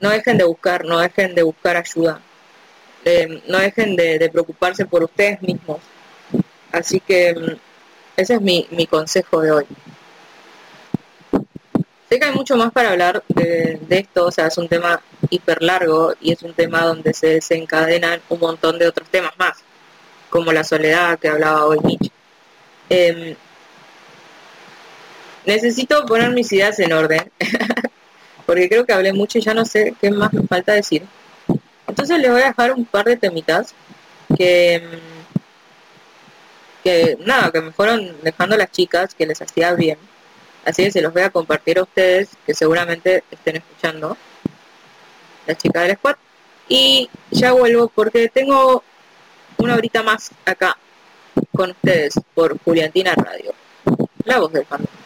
no 0.00 0.10
dejen 0.10 0.38
de 0.38 0.44
buscar, 0.44 0.84
no 0.84 0.98
dejen 0.98 1.34
de 1.34 1.42
buscar 1.42 1.76
ayuda, 1.76 2.20
eh, 3.04 3.42
no 3.46 3.58
dejen 3.58 3.96
de, 3.96 4.28
preocuparse 4.30 4.84
por 4.84 5.04
ustedes 5.04 5.40
mismos. 5.42 5.78
Así 6.72 7.00
que 7.00 7.34
mm, 7.34 7.56
ese 8.16 8.34
es 8.34 8.40
mi, 8.40 8.66
mi 8.70 8.86
consejo 8.86 9.40
de 9.40 9.52
hoy. 9.52 9.66
Sé 12.08 12.20
que 12.20 12.26
hay 12.26 12.32
mucho 12.32 12.56
más 12.56 12.72
para 12.72 12.90
hablar 12.90 13.24
de, 13.28 13.80
esto, 13.90 14.26
o 14.26 14.30
sea, 14.30 14.46
es 14.46 14.58
un 14.58 14.68
tema 14.68 15.00
hiper 15.28 15.60
largo 15.62 16.14
y 16.20 16.32
es 16.32 16.42
un 16.42 16.54
tema 16.54 16.82
donde 16.82 17.12
se 17.12 17.26
desencadenan 17.26 18.20
un 18.28 18.38
montón 18.38 18.78
de 18.78 18.86
otros 18.86 19.08
temas 19.08 19.32
más, 19.38 19.58
como 20.30 20.52
la 20.52 20.62
soledad 20.62 21.18
que 21.18 21.28
hablaba 21.28 21.66
hoy 21.66 21.78
Nietzsche. 21.82 22.15
Em, 22.88 23.36
necesito 25.44 26.06
poner 26.06 26.30
mis 26.30 26.52
ideas 26.52 26.78
en 26.78 26.92
orden, 26.92 27.30
porque 28.46 28.68
creo 28.68 28.84
que 28.86 28.92
hablé 28.92 29.12
mucho 29.12 29.38
y 29.38 29.42
ya 29.42 29.54
no 29.54 29.64
sé 29.64 29.94
qué 30.00 30.10
más 30.10 30.32
me 30.32 30.46
falta 30.46 30.72
decir. 30.72 31.04
Entonces 31.86 32.18
les 32.18 32.30
voy 32.30 32.42
a 32.42 32.46
dejar 32.46 32.72
un 32.72 32.84
par 32.84 33.06
de 33.06 33.16
temitas 33.16 33.74
que, 34.36 34.82
que 36.82 37.16
nada, 37.24 37.50
que 37.50 37.60
me 37.60 37.72
fueron 37.72 38.16
dejando 38.22 38.56
las 38.56 38.70
chicas, 38.70 39.14
que 39.14 39.26
les 39.26 39.40
hacía 39.40 39.72
bien. 39.74 39.98
Así 40.64 40.82
que 40.82 40.90
se 40.90 41.00
los 41.00 41.12
voy 41.12 41.22
a 41.22 41.30
compartir 41.30 41.78
a 41.78 41.82
ustedes, 41.82 42.30
que 42.44 42.54
seguramente 42.54 43.22
estén 43.30 43.56
escuchando, 43.56 44.16
la 45.46 45.54
chica 45.54 45.82
del 45.82 45.96
squad. 45.96 46.16
Y 46.68 47.08
ya 47.30 47.52
vuelvo 47.52 47.88
porque 47.88 48.28
tengo 48.28 48.82
una 49.58 49.74
horita 49.76 50.02
más 50.02 50.32
acá 50.44 50.76
con 51.52 51.70
ustedes 51.70 52.14
por 52.34 52.58
Juliantina 52.58 53.14
Radio, 53.14 53.52
la 54.24 54.40
voz 54.40 54.52
del 54.52 54.64
fandom. 54.66 55.05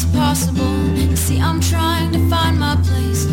Possible. 0.00 0.88
You 0.96 1.16
see, 1.16 1.38
I'm 1.38 1.60
trying 1.60 2.12
to 2.12 2.18
find 2.30 2.58
my 2.58 2.76
place, 2.76 3.26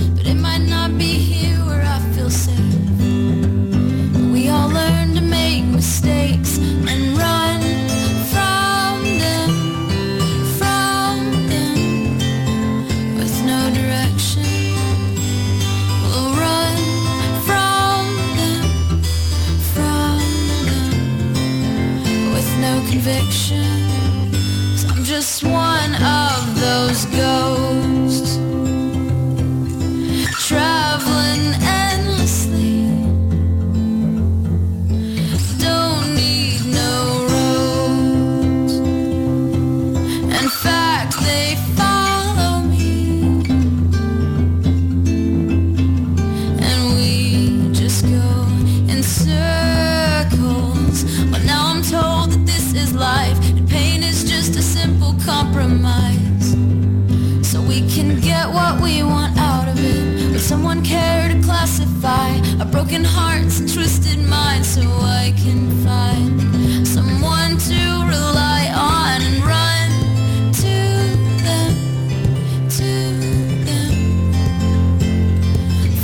someone 60.49 60.83
care 60.83 61.29
to 61.29 61.39
classify 61.43 62.29
our 62.59 62.65
broken 62.65 63.03
hearts 63.03 63.59
and 63.59 63.71
twisted 63.71 64.17
minds 64.17 64.67
so 64.67 64.81
I 64.81 65.31
can 65.37 65.69
find 65.85 66.87
someone 66.87 67.55
to 67.69 67.81
rely 68.15 68.61
on 68.73 69.21
and 69.29 69.37
run 69.45 69.89
to 70.63 70.77
them, 71.45 71.71
to 72.77 72.91
them. 73.67 73.93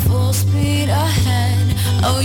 Full 0.05 0.31
speed 0.31 0.89
ahead. 0.89 1.75
Oh, 2.03 2.19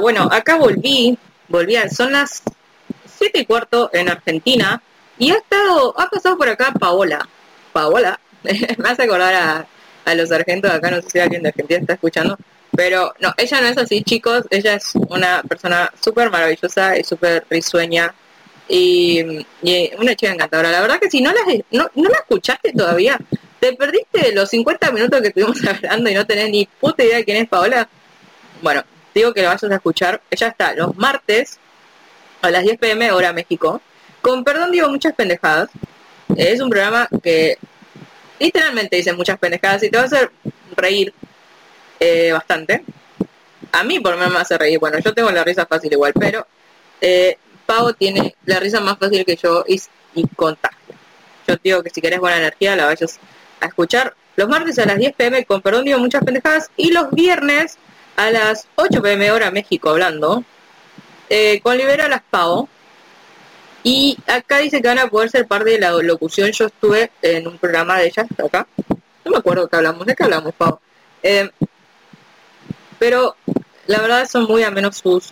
Bueno, 0.00 0.28
acá 0.30 0.56
volví, 0.56 1.18
volví, 1.48 1.76
son 1.94 2.12
las 2.12 2.42
siete 3.06 3.40
y 3.40 3.46
cuarto 3.46 3.90
en 3.92 4.08
Argentina 4.08 4.82
y 5.18 5.30
ha 5.30 5.36
estado, 5.36 5.94
ha 6.00 6.08
pasado 6.08 6.38
por 6.38 6.48
acá 6.48 6.72
Paola. 6.72 7.28
Paola, 7.72 8.18
me 8.42 8.88
hace 8.88 9.02
acordar 9.02 9.66
a, 10.06 10.14
los 10.14 10.30
sargentos 10.30 10.70
de 10.70 10.76
acá, 10.76 10.90
no 10.90 11.02
sé 11.02 11.10
si 11.10 11.18
alguien 11.20 11.42
de 11.42 11.50
Argentina 11.50 11.80
está 11.80 11.92
escuchando, 11.92 12.36
pero 12.72 13.14
no, 13.20 13.32
ella 13.36 13.60
no 13.60 13.68
es 13.68 13.78
así, 13.78 14.02
chicos, 14.02 14.44
ella 14.50 14.74
es 14.74 14.92
una 14.94 15.42
persona 15.42 15.92
súper 16.00 16.30
maravillosa 16.30 16.98
y 16.98 17.04
súper 17.04 17.44
risueña 17.48 18.12
y, 18.66 19.20
y 19.62 19.90
una 19.98 20.16
chica 20.16 20.32
encantadora. 20.32 20.72
La 20.72 20.80
verdad 20.80 20.98
que 20.98 21.10
si 21.10 21.20
no 21.20 21.30
la, 21.30 21.40
no, 21.70 21.90
no 21.94 22.08
la 22.08 22.16
escuchaste 22.16 22.72
todavía, 22.72 23.18
te 23.60 23.74
perdiste 23.74 24.32
los 24.32 24.48
50 24.48 24.90
minutos 24.92 25.20
que 25.20 25.28
estuvimos 25.28 25.58
hablando 25.68 26.10
y 26.10 26.14
no 26.14 26.26
tenés 26.26 26.50
ni 26.50 26.66
puta 26.66 27.04
idea 27.04 27.18
de 27.18 27.24
quién 27.24 27.36
es 27.36 27.48
Paola. 27.48 27.88
Bueno, 28.62 28.82
digo 29.14 29.32
que 29.32 29.42
lo 29.42 29.48
vayas 29.48 29.64
a 29.64 29.74
escuchar. 29.74 30.22
Ella 30.30 30.48
está 30.48 30.74
los 30.74 30.96
martes 30.96 31.58
a 32.42 32.50
las 32.50 32.62
10 32.62 32.78
pm 32.78 33.12
hora 33.12 33.32
México. 33.32 33.80
Con 34.22 34.44
perdón 34.44 34.70
digo 34.70 34.88
muchas 34.88 35.14
pendejadas. 35.14 35.70
Es 36.36 36.60
un 36.60 36.70
programa 36.70 37.08
que 37.22 37.58
literalmente 38.38 38.96
dice 38.96 39.12
muchas 39.12 39.38
pendejadas 39.38 39.82
y 39.82 39.90
te 39.90 39.96
va 39.96 40.04
a 40.04 40.06
hacer 40.06 40.30
reír 40.76 41.12
eh, 41.98 42.32
bastante. 42.32 42.84
A 43.72 43.84
mí 43.84 44.00
por 44.00 44.12
lo 44.12 44.18
menos 44.18 44.32
me 44.32 44.40
hace 44.40 44.58
reír. 44.58 44.78
Bueno, 44.78 44.98
yo 44.98 45.12
tengo 45.14 45.30
la 45.30 45.44
risa 45.44 45.66
fácil 45.66 45.92
igual, 45.92 46.12
pero 46.18 46.46
eh, 47.00 47.36
Pau 47.66 47.92
tiene 47.94 48.34
la 48.46 48.60
risa 48.60 48.80
más 48.80 48.98
fácil 48.98 49.24
que 49.24 49.36
yo 49.36 49.64
y, 49.66 49.80
y 50.14 50.26
contagia. 50.28 50.78
Yo 51.46 51.56
digo 51.62 51.82
que 51.82 51.90
si 51.90 52.00
querés 52.00 52.20
buena 52.20 52.38
energía 52.38 52.76
la 52.76 52.86
vayas 52.86 53.18
a 53.60 53.66
escuchar 53.66 54.14
los 54.36 54.48
martes 54.48 54.78
a 54.78 54.86
las 54.86 54.98
10 54.98 55.14
pm, 55.14 55.44
con 55.44 55.60
perdón 55.60 55.84
digo 55.84 55.98
muchas 55.98 56.24
pendejadas, 56.24 56.70
y 56.76 56.92
los 56.92 57.10
viernes 57.10 57.76
a 58.16 58.30
las 58.30 58.68
8 58.76 59.02
pm 59.02 59.30
hora 59.32 59.50
México 59.50 59.90
hablando, 59.90 60.44
eh, 61.28 61.60
con 61.62 61.76
Libera 61.76 62.08
las 62.08 62.22
Pau. 62.22 62.68
Y 63.82 64.18
acá 64.26 64.58
dice 64.58 64.82
que 64.82 64.88
van 64.88 64.98
a 64.98 65.08
poder 65.08 65.30
ser 65.30 65.46
parte 65.46 65.70
de 65.70 65.78
la 65.78 65.92
locución. 65.92 66.50
Yo 66.52 66.66
estuve 66.66 67.10
en 67.22 67.48
un 67.48 67.56
programa 67.58 67.98
de 67.98 68.06
ellas 68.06 68.26
acá. 68.44 68.66
No 69.24 69.30
me 69.30 69.38
acuerdo 69.38 69.68
qué 69.68 69.76
hablamos, 69.76 70.06
de 70.06 70.14
qué 70.14 70.24
hablamos, 70.24 70.54
Pau. 70.54 70.78
Eh, 71.22 71.48
pero 72.98 73.36
la 73.86 74.00
verdad 74.00 74.28
son 74.28 74.44
muy 74.44 74.62
amenos 74.62 74.98
sus, 74.98 75.30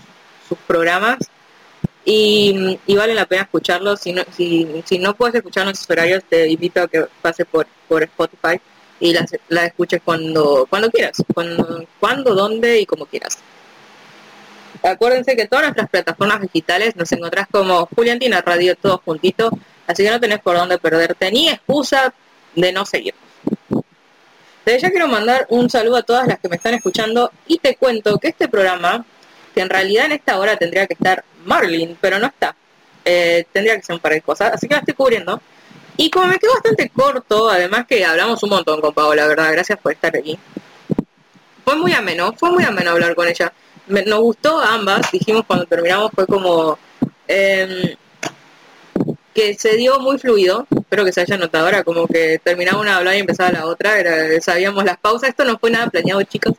sus 0.49 0.59
programas 0.67 1.19
y, 2.05 2.79
y 2.87 2.97
vale 2.97 3.15
la 3.15 3.27
pena 3.27 3.43
escucharlos. 3.43 4.01
Si 4.01 4.13
no, 4.15 4.23
si, 4.35 4.83
si 4.87 4.99
no 4.99 5.15
puedes 5.15 5.35
escuchar 5.35 5.65
en 5.65 5.73
esos 5.73 5.91
horarios, 5.91 6.25
te 6.25 6.49
invito 6.49 6.81
a 6.81 6.89
que 6.89 7.07
pases 7.21 7.47
por, 7.47 7.67
por 7.87 8.03
Spotify 8.03 8.59
y 9.01 9.13
la, 9.13 9.25
la 9.49 9.65
escuches 9.67 10.01
cuando, 10.05 10.67
cuando 10.69 10.91
quieras, 10.91 11.17
cuando, 11.35 11.85
cuando, 12.01 12.35
dónde 12.35 12.81
y 12.81 12.87
como 12.87 13.07
quieras. 13.07 13.39
Acuérdense 14.83 15.37
que 15.37 15.47
todas 15.47 15.65
nuestras 15.65 15.89
plataformas 15.91 16.41
digitales 16.41 16.95
nos 16.97 17.11
encontrás 17.13 17.47
como 17.51 17.87
Juliantina 17.95 18.41
Radio, 18.43 18.77
todos 18.77 19.01
juntitos, 19.05 19.53
así 19.87 20.03
que 20.05 20.11
no 20.11 20.21
tenés 20.21 20.41
por 20.41 20.57
dónde 20.57 20.79
perderte 20.79 21.31
ni 21.33 21.49
excusa 21.49 22.13
de 22.55 22.73
no 22.73 22.87
seguirnos. 22.87 23.23
Desde 24.65 24.81
ya 24.81 24.91
quiero 24.91 25.09
mandar 25.09 25.47
un 25.49 25.71
saludo 25.71 25.97
a 25.97 26.03
todas 26.03 26.27
las 26.27 26.39
que 26.39 26.49
me 26.49 26.57
están 26.57 26.75
escuchando 26.75 27.33
y 27.47 27.59
te 27.59 27.77
cuento 27.77 28.19
que 28.19 28.29
este 28.29 28.49
programa, 28.49 29.05
que 29.55 29.63
en 29.63 29.71
realidad 29.71 30.07
en 30.07 30.13
esta 30.13 30.39
hora 30.39 30.57
tendría 30.57 30.87
que 30.87 30.95
estar 30.95 31.25
Marlin, 31.45 31.97
pero 32.01 32.19
no 32.19 32.27
está. 32.27 32.55
eh, 33.05 33.47
tendría 33.53 33.77
que 33.77 33.83
ser 33.83 33.95
un 33.95 34.01
par 34.01 34.13
de 34.13 34.21
cosas, 34.21 34.53
así 34.53 34.69
que 34.69 34.75
la 34.75 34.81
estoy 34.81 34.95
cubriendo. 34.95 35.41
Y 36.01 36.11
como 36.11 36.29
me 36.29 36.39
quedó 36.39 36.53
bastante 36.53 36.91
corto, 36.91 37.51
además 37.51 37.85
que 37.89 38.05
hablamos 38.05 38.41
un 38.45 38.51
montón 38.51 38.81
con 38.81 38.95
Pau, 38.95 39.13
la 39.15 39.27
verdad, 39.27 39.51
gracias 39.51 39.81
por 39.81 39.91
estar 39.91 40.17
aquí. 40.17 40.39
Fue 41.65 41.75
muy 41.75 41.93
ameno, 41.93 42.33
fue 42.39 42.53
muy 42.53 42.63
ameno 42.63 42.93
hablar 42.93 43.17
con 43.17 43.27
ella. 43.27 43.53
Nos 43.89 44.21
gustó 44.21 44.61
ambas, 44.61 45.11
dijimos 45.11 45.43
cuando 45.45 45.67
terminamos, 45.67 46.13
fue 46.15 46.25
como 46.29 46.79
em, 47.27 47.97
que 49.35 49.55
se 49.55 49.77
dio 49.77 49.99
muy 49.99 50.19
fluido, 50.19 50.69
espero 50.71 51.05
que 51.05 51.11
se 51.13 51.23
haya 51.23 51.37
notado 51.37 51.65
ahora, 51.65 51.83
como 51.83 52.07
que 52.07 52.39
terminaba 52.45 52.81
una 52.81 52.97
hablar 52.97 53.17
y 53.17 53.19
empezaba 53.19 53.51
la 53.51 53.67
otra, 53.67 53.97
sabíamos 54.41 54.85
las 54.85 54.99
pausas, 54.99 55.31
esto 55.31 55.45
no 55.45 55.59
fue 55.59 55.73
nada 55.73 55.89
planeado 55.91 56.23
chicos, 56.23 56.55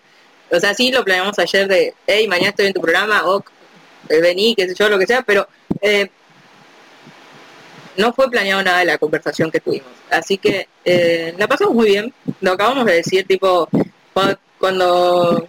o 0.52 0.60
sea, 0.60 0.74
sí 0.74 0.92
lo 0.92 1.06
planeamos 1.06 1.40
ayer 1.40 1.66
de, 1.66 1.94
hey, 2.08 2.28
mañana 2.28 2.50
estoy 2.50 2.66
en 2.66 2.74
tu 2.74 2.82
programa, 2.82 3.26
o 3.26 3.42
vení, 4.10 4.54
qué 4.54 4.68
sé 4.68 4.76
yo, 4.76 4.90
lo 4.90 5.00
que 5.00 5.08
sea, 5.08 5.22
pero 5.22 5.48
eh, 5.82 6.10
no 8.00 8.14
fue 8.14 8.30
planeado 8.30 8.64
nada 8.64 8.80
de 8.80 8.86
la 8.86 8.98
conversación 8.98 9.52
que 9.52 9.60
tuvimos. 9.60 9.90
Así 10.10 10.38
que 10.38 10.68
eh, 10.86 11.36
la 11.38 11.48
pasamos 11.48 11.76
muy 11.76 11.88
bien. 11.88 12.14
Lo 12.40 12.54
acabamos 12.54 12.86
de 12.86 12.94
decir, 12.94 13.28
tipo, 13.28 13.68
cuando 14.14 15.48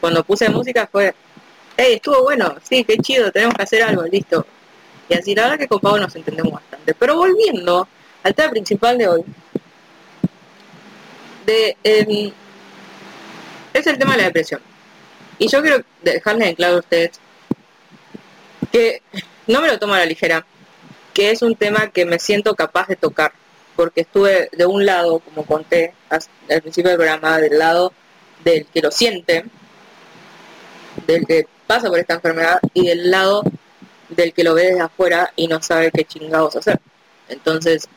cuando, 0.00 0.24
puse 0.24 0.48
música 0.48 0.88
fue, 0.90 1.14
hey, 1.76 1.94
estuvo 1.96 2.22
bueno, 2.22 2.56
sí, 2.62 2.84
qué 2.84 2.96
chido, 2.96 3.30
tenemos 3.30 3.54
que 3.54 3.62
hacer 3.62 3.82
algo, 3.82 4.02
listo. 4.04 4.46
Y 5.08 5.14
así, 5.14 5.34
la 5.34 5.42
verdad 5.42 5.58
que 5.58 5.68
con 5.68 5.80
Pau 5.80 5.98
nos 5.98 6.14
entendemos 6.16 6.52
bastante. 6.52 6.94
Pero 6.94 7.16
volviendo 7.16 7.86
al 8.22 8.34
tema 8.34 8.50
principal 8.50 8.96
de 8.96 9.08
hoy, 9.08 9.24
em, 11.82 12.32
es 13.74 13.86
el 13.86 13.98
tema 13.98 14.12
de 14.12 14.18
la 14.18 14.24
depresión. 14.24 14.60
Y 15.38 15.48
yo 15.48 15.60
quiero 15.60 15.82
dejarles 16.02 16.48
en 16.48 16.54
claro 16.54 16.76
a 16.76 16.80
ustedes 16.80 17.10
que 18.72 19.02
no 19.46 19.60
me 19.60 19.68
lo 19.68 19.78
tomo 19.78 19.94
a 19.94 19.98
la 19.98 20.06
ligera, 20.06 20.46
que 21.14 21.30
es 21.30 21.42
un 21.42 21.56
tema 21.56 21.90
que 21.90 22.04
me 22.04 22.18
siento 22.18 22.54
capaz 22.54 22.88
de 22.88 22.96
tocar, 22.96 23.32
porque 23.76 24.02
estuve 24.02 24.48
de 24.52 24.66
un 24.66 24.84
lado, 24.86 25.20
como 25.20 25.44
conté 25.44 25.94
al 26.08 26.62
principio 26.62 26.90
del 26.90 26.98
programa, 26.98 27.38
del 27.38 27.58
lado 27.58 27.92
del 28.44 28.66
que 28.66 28.80
lo 28.80 28.90
siente, 28.90 29.44
del 31.06 31.26
que 31.26 31.46
pasa 31.66 31.88
por 31.88 31.98
esta 31.98 32.14
enfermedad, 32.14 32.60
y 32.74 32.86
del 32.86 33.10
lado 33.10 33.42
del 34.08 34.32
que 34.32 34.44
lo 34.44 34.54
ve 34.54 34.66
desde 34.66 34.80
afuera 34.80 35.32
y 35.36 35.46
no 35.46 35.62
sabe 35.62 35.90
qué 35.90 36.04
chingados 36.04 36.56
hacer. 36.56 36.80
Entonces, 37.28 37.88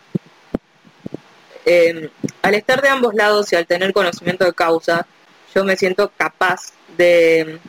eh, 1.66 2.10
al 2.42 2.56
estar 2.56 2.82
de 2.82 2.90
ambos 2.90 3.14
lados 3.16 3.52
y 3.52 3.56
al 3.56 3.66
tener 3.66 3.94
conocimiento 3.94 4.46
de 4.46 4.54
causa, 4.54 5.08
yo 5.56 5.64
me 5.64 5.78
siento 5.78 6.12
capaz 6.18 6.74
de, 6.98 7.60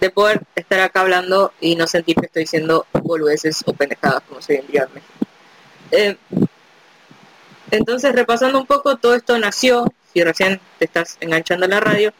de 0.00 0.10
poder 0.10 0.40
estar 0.56 0.80
acá 0.80 1.02
hablando 1.02 1.52
y 1.60 1.76
no 1.76 1.86
sentir 1.86 2.16
que 2.16 2.26
estoy 2.26 2.42
diciendo 2.44 2.86
boludeces 3.02 3.62
o 3.66 3.72
pendejadas, 3.74 4.22
como 4.28 4.40
se 4.40 4.54
diría 4.62 4.84
en 4.84 4.94
México. 4.94 5.12
Eh, 5.92 6.16
entonces, 7.70 8.12
repasando 8.12 8.58
un 8.58 8.66
poco, 8.66 8.96
todo 8.96 9.14
esto 9.14 9.38
nació, 9.38 9.84
si 10.12 10.22
recién 10.24 10.60
te 10.78 10.86
estás 10.86 11.16
enganchando 11.20 11.66
a 11.66 11.68
la 11.68 11.80
radio, 11.80 12.12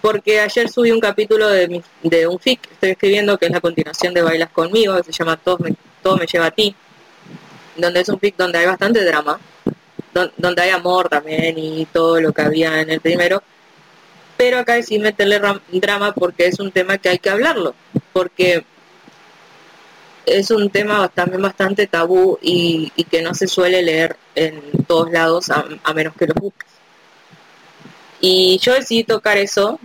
porque 0.00 0.40
ayer 0.40 0.68
subí 0.68 0.92
un 0.92 1.00
capítulo 1.00 1.48
de, 1.48 1.66
mi- 1.66 1.82
de 2.02 2.26
un 2.28 2.38
fic 2.38 2.60
que 2.60 2.74
estoy 2.74 2.90
escribiendo, 2.90 3.36
que 3.38 3.46
es 3.46 3.52
la 3.52 3.60
continuación 3.60 4.14
de 4.14 4.22
Bailas 4.22 4.50
Conmigo, 4.50 4.96
que 4.96 5.02
se 5.04 5.12
llama 5.12 5.36
Todo 5.36 5.58
me, 5.58 5.74
Todo 6.02 6.16
me 6.16 6.26
lleva 6.26 6.46
a 6.46 6.50
ti, 6.52 6.74
donde 7.76 8.00
es 8.00 8.08
un 8.08 8.20
fic 8.20 8.36
donde 8.36 8.58
hay 8.58 8.66
bastante 8.66 9.04
drama, 9.04 9.40
don- 10.14 10.32
donde 10.36 10.62
hay 10.62 10.70
amor 10.70 11.08
también 11.08 11.58
y 11.58 11.86
todo 11.86 12.20
lo 12.20 12.32
que 12.32 12.42
había 12.42 12.80
en 12.80 12.90
el 12.90 13.00
primero, 13.00 13.42
pero 14.38 14.58
acá 14.60 14.74
decidí 14.74 15.00
meterle 15.00 15.38
ram- 15.40 15.60
drama 15.70 16.14
porque 16.14 16.46
es 16.46 16.60
un 16.60 16.70
tema 16.70 16.96
que 16.96 17.10
hay 17.10 17.18
que 17.18 17.28
hablarlo, 17.28 17.74
porque 18.12 18.64
es 20.24 20.50
un 20.52 20.70
tema 20.70 21.08
también 21.08 21.42
bastante 21.42 21.88
tabú 21.88 22.38
y, 22.40 22.92
que 23.10 23.20
no 23.20 23.34
se 23.34 23.48
suele 23.48 23.82
leer 23.82 24.16
en 24.36 24.62
todos 24.86 25.10
lados 25.10 25.50
a, 25.50 25.66
a 25.82 25.92
menos 25.92 26.14
que 26.14 26.28
lo 26.28 26.34
busques. 26.34 26.68
Y 28.20 28.58
yo 28.58 28.74
decidí 28.74 29.02
tocar 29.02 29.38
eso 29.38 29.80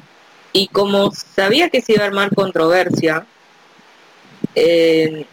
y 0.51 0.67
como 0.67 1.11
sabía 1.11 1.69
que 1.69 1.81
se 1.81 1.93
iba 1.93 2.03
a 2.03 2.07
armar 2.07 2.33
controversia, 2.35 3.25
eh, 4.53 5.25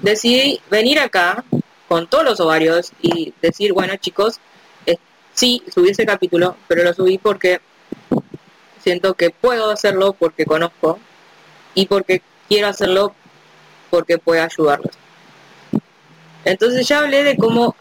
decidí 0.00 0.60
venir 0.70 1.00
acá 1.00 1.44
con 1.88 2.06
todos 2.06 2.24
los 2.24 2.38
ovarios 2.38 2.92
y 3.02 3.34
decir, 3.42 3.72
bueno 3.72 3.96
chicos, 3.96 4.38
eh, 4.86 4.96
sí, 5.34 5.60
subí 5.74 5.90
ese 5.90 6.06
capítulo, 6.06 6.56
pero 6.68 6.84
lo 6.84 6.94
subí 6.94 7.18
porque 7.18 7.60
siento 8.82 9.14
que 9.14 9.30
puedo 9.30 9.70
hacerlo 9.70 10.12
porque 10.12 10.44
conozco 10.44 10.98
y 11.74 11.86
porque 11.86 12.22
quiero 12.48 12.68
hacerlo 12.68 13.14
porque 13.90 14.18
puede 14.18 14.40
ayudarlos. 14.40 14.94
Entonces 16.44 16.88
ya 16.88 17.00
hablé 17.00 17.22
de 17.22 17.36
cómo, 17.36 17.76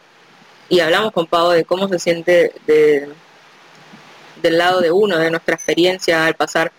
y 0.67 0.79
hablamos 0.79 1.11
con 1.11 1.27
Pau 1.27 1.51
de 1.51 1.65
cómo 1.65 1.87
se 1.87 1.99
siente 1.99 2.53
de, 2.67 3.09
del 4.41 4.57
lado 4.57 4.81
de 4.81 4.91
uno, 4.91 5.17
de 5.17 5.31
nuestra 5.31 5.55
experiencia 5.55 6.25
al 6.25 6.35
pasar 6.35 6.71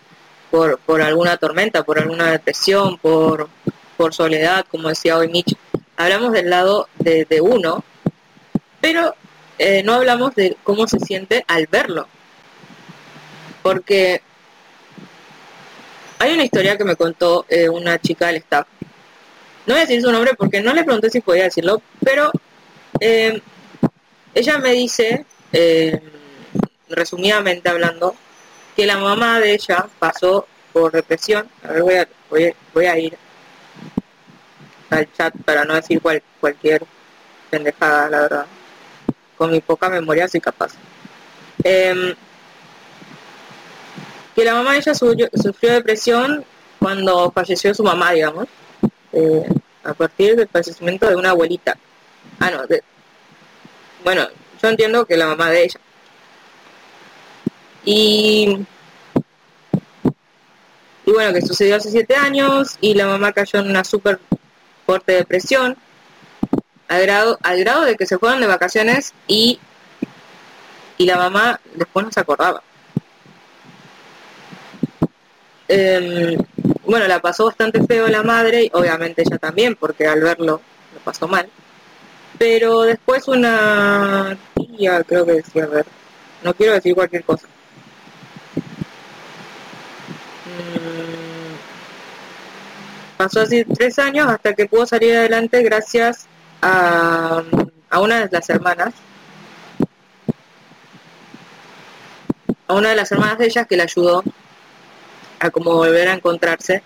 por, 0.51 0.77
por 0.79 1.01
alguna 1.01 1.37
tormenta, 1.37 1.83
por 1.83 1.99
alguna 1.99 2.31
depresión, 2.31 2.97
por, 2.97 3.49
por 3.97 4.13
soledad, 4.13 4.65
como 4.69 4.89
decía 4.89 5.17
hoy 5.17 5.29
Mitch. 5.29 5.55
Hablamos 5.97 6.33
del 6.33 6.49
lado 6.49 6.87
de, 6.99 7.25
de 7.25 7.41
uno, 7.41 7.83
pero 8.79 9.15
eh, 9.57 9.83
no 9.83 9.93
hablamos 9.93 10.35
de 10.35 10.57
cómo 10.63 10.87
se 10.87 10.99
siente 10.99 11.45
al 11.47 11.67
verlo. 11.67 12.07
Porque 13.61 14.21
hay 16.19 16.33
una 16.33 16.43
historia 16.43 16.77
que 16.77 16.83
me 16.83 16.95
contó 16.95 17.45
eh, 17.49 17.67
una 17.67 17.99
chica 17.99 18.27
del 18.27 18.37
staff. 18.37 18.67
No 19.65 19.73
voy 19.73 19.77
a 19.83 19.85
decir 19.85 20.01
su 20.01 20.11
nombre 20.11 20.35
porque 20.35 20.61
no 20.61 20.73
le 20.73 20.83
pregunté 20.83 21.09
si 21.09 21.21
podía 21.21 21.45
decirlo, 21.45 21.81
pero 22.03 22.31
eh, 22.99 23.41
ella 24.35 24.57
me 24.59 24.71
dice, 24.71 25.25
eh, 25.51 25.99
resumidamente 26.89 27.69
hablando, 27.69 28.15
que 28.75 28.85
la 28.85 28.97
mamá 28.97 29.39
de 29.39 29.53
ella 29.53 29.87
pasó 29.97 30.47
por 30.71 30.91
depresión. 30.91 31.49
A 31.63 31.73
ver, 31.73 32.07
voy 32.29 32.85
a, 32.85 32.97
ir 32.97 33.17
al 34.89 35.11
chat 35.13 35.33
para 35.43 35.65
no 35.65 35.73
decir 35.73 36.01
cual- 36.01 36.23
cualquier 36.39 36.83
pendejada, 37.49 38.09
la 38.09 38.21
verdad. 38.21 38.45
Con 39.37 39.51
mi 39.51 39.59
poca 39.59 39.89
memoria 39.89 40.27
soy 40.27 40.39
capaz. 40.39 40.73
Que 44.35 44.45
la 44.45 44.53
mamá 44.53 44.73
de 44.73 44.79
ella 44.79 44.93
sufrió, 44.93 45.29
sufrió 45.41 45.73
depresión 45.73 46.45
cuando 46.79 47.31
falleció 47.31 47.73
su 47.73 47.83
mamá, 47.83 48.11
digamos, 48.11 48.47
eh, 49.13 49.43
a 49.83 49.93
partir 49.93 50.35
del 50.35 50.47
fallecimiento 50.47 51.07
de 51.09 51.15
una 51.15 51.31
abuelita. 51.31 51.77
Ah, 52.39 52.49
no, 52.51 52.65
de- 52.65 52.83
bueno, 54.03 54.27
yo 54.61 54.69
entiendo 54.69 55.05
que 55.05 55.17
la 55.17 55.27
mamá 55.27 55.49
de 55.49 55.63
ella. 55.63 55.79
Y, 57.83 58.65
y 61.05 61.11
bueno, 61.11 61.33
que 61.33 61.41
sucedió 61.41 61.75
hace 61.75 61.89
siete 61.91 62.15
años 62.15 62.77
y 62.79 62.93
la 62.93 63.07
mamá 63.07 63.31
cayó 63.31 63.59
en 63.59 63.69
una 63.69 63.83
súper 63.83 64.19
fuerte 64.85 65.13
depresión, 65.13 65.77
al 66.87 67.01
grado, 67.01 67.39
al 67.43 67.59
grado 67.59 67.83
de 67.83 67.95
que 67.95 68.05
se 68.05 68.17
fueron 68.17 68.39
de 68.41 68.47
vacaciones 68.47 69.13
y, 69.27 69.59
y 70.97 71.05
la 71.05 71.17
mamá 71.17 71.59
después 71.75 72.05
no 72.05 72.11
se 72.11 72.19
acordaba. 72.19 72.61
Em, 75.73 76.37
bueno, 76.83 77.07
la 77.07 77.21
pasó 77.21 77.45
bastante 77.45 77.81
feo 77.85 78.09
la 78.09 78.23
madre 78.23 78.65
y 78.65 78.71
obviamente 78.73 79.21
ella 79.21 79.37
también, 79.37 79.77
porque 79.77 80.05
al 80.05 80.19
verlo 80.19 80.59
lo 80.93 80.99
pasó 80.99 81.29
mal. 81.29 81.47
Pero 82.37 82.81
después 82.81 83.29
una 83.29 84.37
tía, 84.53 85.01
creo 85.05 85.25
que 85.25 85.31
decía, 85.33 85.63
a 85.63 85.67
ver, 85.67 85.85
no 86.43 86.53
quiero 86.53 86.73
decir 86.73 86.93
cualquier 86.93 87.23
cosa. 87.23 87.47
Mm, 90.45 91.55
pasó 93.15 93.39
así 93.39 93.63
tres 93.63 93.97
años 93.97 94.27
hasta 94.27 94.53
que 94.53 94.65
pudo 94.65 94.85
salir 94.85 95.15
adelante 95.15 95.63
gracias 95.63 96.27
a, 96.61 97.43
a 97.89 97.99
una 98.01 98.25
de 98.25 98.29
las 98.29 98.49
hermanas, 98.49 98.93
a 102.67 102.73
una 102.73 102.89
de 102.89 102.95
las 102.97 103.09
hermanas 103.13 103.37
de 103.37 103.45
ellas 103.45 103.67
que 103.67 103.77
la 103.77 103.83
ayudó 103.83 104.21
a 105.41 105.49
como 105.49 105.73
volver 105.73 106.07
a 106.07 106.13
encontrarse 106.13 106.83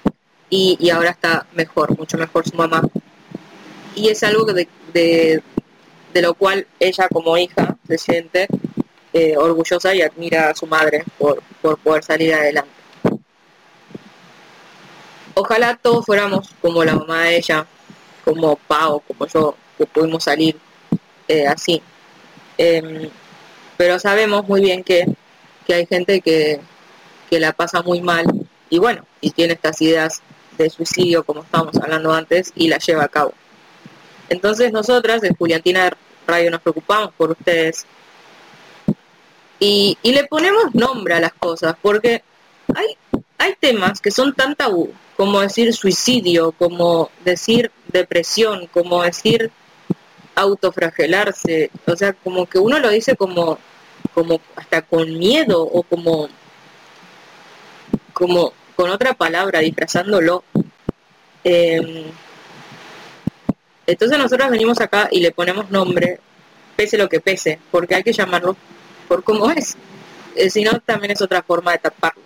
y, 0.49 0.89
ahora 0.89 1.09
está 1.09 1.45
mejor, 1.53 1.97
mucho 1.97 2.17
mejor 2.17 2.47
su 2.47 2.55
mamá. 2.55 2.81
Y 3.95 4.09
es 4.09 4.23
algo 4.23 4.45
de, 4.45 4.67
de 6.15 6.21
lo 6.21 6.33
cual 6.33 6.65
ella 6.79 7.09
como 7.09 7.37
hija 7.37 7.75
se 7.85 7.97
siente 7.97 8.47
eh, 9.11 9.35
orgullosa 9.37 9.93
y 9.93 10.01
admira 10.01 10.49
a 10.49 10.55
su 10.55 10.65
madre 10.65 11.03
por, 11.17 11.43
por 11.61 11.77
poder 11.77 12.03
salir 12.05 12.33
adelante. 12.33 12.71
Ojalá 15.33 15.77
todos 15.81 16.05
fuéramos 16.05 16.49
como 16.61 16.85
la 16.85 16.95
mamá 16.95 17.23
de 17.23 17.35
ella, 17.35 17.67
como 18.23 18.55
Pau, 18.55 19.01
como 19.01 19.27
yo, 19.27 19.55
que 19.77 19.85
pudimos 19.85 20.23
salir 20.23 20.57
eh, 21.27 21.47
así. 21.47 21.81
Em, 22.57 23.09
pero 23.75 23.99
sabemos 23.99 24.47
muy 24.47 24.61
bien 24.61 24.85
que, 24.85 25.05
que 25.67 25.73
hay 25.73 25.85
gente 25.85 26.21
que, 26.21 26.61
que 27.29 27.39
la 27.41 27.51
pasa 27.51 27.81
muy 27.81 27.99
mal 27.99 28.25
y 28.75 28.79
bueno, 28.79 29.05
y 29.21 29.31
tiene 29.31 29.53
estas 29.53 29.81
ideas 29.81 30.21
de 30.57 30.69
suicidio, 30.69 31.23
como 31.23 31.43
estábamos 31.43 31.77
hablando 31.77 32.13
antes, 32.13 32.51
y 32.55 32.67
la 32.67 32.77
lleva 32.77 33.05
a 33.05 33.07
cabo. 33.07 33.33
Entonces 34.27 34.73
nosotras, 34.73 35.23
en 35.23 35.33
Juliantina 35.35 35.91
Radio, 36.27 36.51
nos 36.51 36.61
preocupamos 36.61 37.13
por 37.15 37.31
ustedes 37.31 37.85
y, 39.59 39.97
y 40.01 40.11
le 40.11 40.25
ponemos 40.25 40.75
nombre 40.75 41.13
a 41.13 41.19
las 41.19 41.33
cosas, 41.33 41.75
porque 41.81 42.23
hay, 42.75 42.97
hay 43.37 43.55
temas 43.59 44.01
que 44.01 44.11
son 44.11 44.33
tan 44.33 44.55
tabú, 44.55 44.91
como 45.15 45.39
decir 45.39 45.73
suicidio, 45.73 46.51
como 46.51 47.09
decir 47.23 47.71
depresión, 47.87 48.67
como 48.67 49.03
decir 49.03 49.51
autofragelarse, 50.35 51.71
o 51.87 51.95
sea, 51.95 52.11
como 52.11 52.45
que 52.45 52.59
uno 52.59 52.79
lo 52.79 52.89
dice 52.89 53.15
como, 53.15 53.57
como 54.13 54.41
hasta 54.57 54.81
con 54.81 55.17
miedo 55.17 55.61
o 55.61 55.83
como, 55.83 56.27
como 58.13 58.51
con 58.75 58.89
otra 58.89 59.13
palabra, 59.13 59.59
disfrazándolo. 59.59 60.43
Eh, 61.43 62.05
entonces 63.87 64.17
nosotros 64.17 64.49
venimos 64.49 64.81
acá 64.81 65.07
y 65.11 65.19
le 65.19 65.31
ponemos 65.31 65.69
nombre, 65.69 66.19
pese 66.75 66.97
lo 66.97 67.07
que 67.07 67.19
pese, 67.19 67.59
porque 67.71 67.95
hay 67.95 68.03
que 68.03 68.13
llamarlo 68.13 68.55
por 69.07 69.23
cómo 69.23 69.49
es. 69.51 69.75
Eh, 70.35 70.49
si 70.49 70.63
no, 70.63 70.79
también 70.79 71.11
es 71.11 71.21
otra 71.21 71.43
forma 71.43 71.71
de 71.71 71.77
taparlo. 71.77 72.21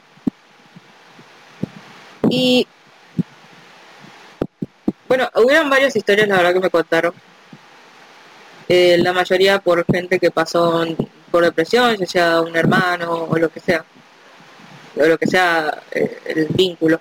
Y 2.30 2.68
bueno, 5.08 5.28
hubieron 5.36 5.70
varias 5.70 5.96
historias, 5.96 6.28
la 6.28 6.38
verdad, 6.38 6.54
que 6.54 6.60
me 6.60 6.70
contaron. 6.70 7.14
Eh, 8.68 8.98
la 9.00 9.14
mayoría 9.14 9.60
por 9.60 9.84
gente 9.86 10.20
que 10.20 10.30
pasó 10.30 10.86
por 11.32 11.44
depresión, 11.44 11.98
ya 11.98 12.06
sea 12.06 12.42
un 12.42 12.56
hermano 12.56 13.28
o 13.30 13.38
lo 13.38 13.50
que 13.50 13.60
sea, 13.60 13.84
o 14.96 15.06
lo 15.06 15.18
que 15.18 15.28
sea 15.28 15.82
eh, 15.92 16.20
el 16.26 16.48
vínculo. 16.48 17.00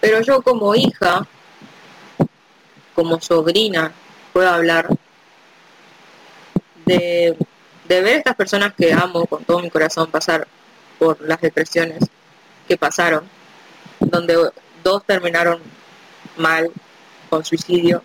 Pero 0.00 0.20
yo 0.22 0.42
como 0.42 0.74
hija, 0.74 1.26
como 2.94 3.20
sobrina, 3.20 3.92
puedo 4.32 4.48
hablar 4.48 4.88
de, 6.86 7.36
de 7.88 8.00
ver 8.00 8.14
a 8.14 8.18
estas 8.18 8.36
personas 8.36 8.74
que 8.74 8.92
amo 8.92 9.26
con 9.26 9.44
todo 9.44 9.60
mi 9.60 9.70
corazón 9.70 10.10
pasar 10.10 10.46
por 10.98 11.20
las 11.20 11.40
depresiones 11.40 12.04
que 12.66 12.76
pasaron, 12.76 13.28
donde 14.00 14.50
dos 14.82 15.04
terminaron 15.04 15.60
mal 16.36 16.70
con 17.28 17.44
suicidio 17.44 18.02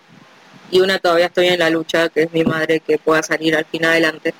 y 0.74 0.82
una 0.82 0.98
todavía 0.98 1.28
estoy 1.28 1.50
en 1.50 1.60
la 1.60 1.70
lucha, 1.70 2.10
que 2.10 2.24
es 2.24 2.34
mi 2.34 2.44
madre, 2.44 2.80
que 2.80 2.98
pueda 2.98 3.22
salir 3.22 3.56
al 3.56 3.66
fin 3.66 3.86
adelante 3.86 4.34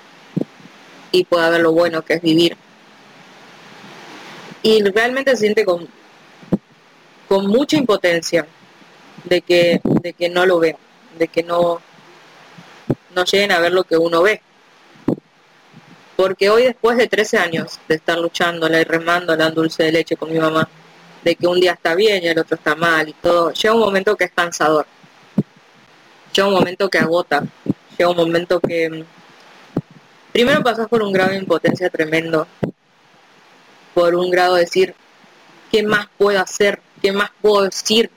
y 1.12 1.26
pueda 1.26 1.50
ver 1.52 1.62
lo 1.62 1.74
bueno 1.74 2.02
que 2.02 2.16
es 2.16 2.22
vivir. 2.24 2.58
Y 4.64 4.82
realmente 4.82 5.32
se 5.32 5.38
siente 5.38 5.66
con, 5.66 5.88
con 7.28 7.48
mucha 7.48 7.78
impotencia 7.78 8.48
de 9.26 9.42
que, 9.42 9.82
de 9.84 10.14
que 10.14 10.30
no 10.30 10.46
lo 10.46 10.60
vean, 10.60 10.78
de 11.20 11.28
que 11.28 11.44
no, 11.44 11.82
no 13.14 13.24
lleguen 13.26 13.52
a 13.52 13.60
ver 13.60 13.74
lo 13.74 13.84
que 13.84 13.98
uno 13.98 14.22
ve. 14.24 14.42
Porque 16.16 16.50
hoy 16.50 16.64
después 16.64 16.98
de 16.98 17.08
13 17.08 17.38
años 17.38 17.80
de 17.88 17.96
estar 17.96 18.18
luchando, 18.18 18.68
y 18.68 18.84
remando 18.84 19.36
la 19.36 19.50
dulce 19.50 19.84
de 19.84 19.92
leche 19.92 20.16
con 20.16 20.32
mi 20.32 20.40
mamá, 20.40 20.70
de 21.24 21.36
que 21.36 21.48
un 21.48 21.60
día 21.60 21.74
está 21.74 21.96
bien 21.96 22.24
y 22.24 22.28
el 22.28 22.40
otro 22.40 22.56
está 22.56 22.76
mal 22.76 23.10
y 23.10 23.14
todo, 23.14 23.52
llega 23.52 23.74
un 23.74 23.80
momento 23.80 24.16
que 24.16 24.26
es 24.26 24.32
cansador. 24.32 24.86
Llega 26.34 26.48
un 26.48 26.54
momento 26.54 26.90
que 26.90 26.98
agota. 26.98 27.44
Llega 27.98 28.10
un 28.10 28.18
momento 28.18 28.60
que 28.60 28.90
mm, 28.90 29.04
primero 30.32 30.64
pasas 30.64 30.88
por 30.88 31.04
un 31.04 31.14
grado 31.14 31.32
de 31.32 31.38
impotencia 31.38 31.90
tremendo. 31.90 32.48
Por 33.94 34.16
un 34.16 34.32
grado 34.32 34.56
de 34.56 34.62
decir, 34.62 34.96
¿qué 35.72 35.84
más 35.84 36.08
puedo 36.18 36.40
hacer? 36.40 36.80
¿Qué 37.02 37.12
más 37.12 37.32
puedo 37.42 37.64
decir? 37.64 38.10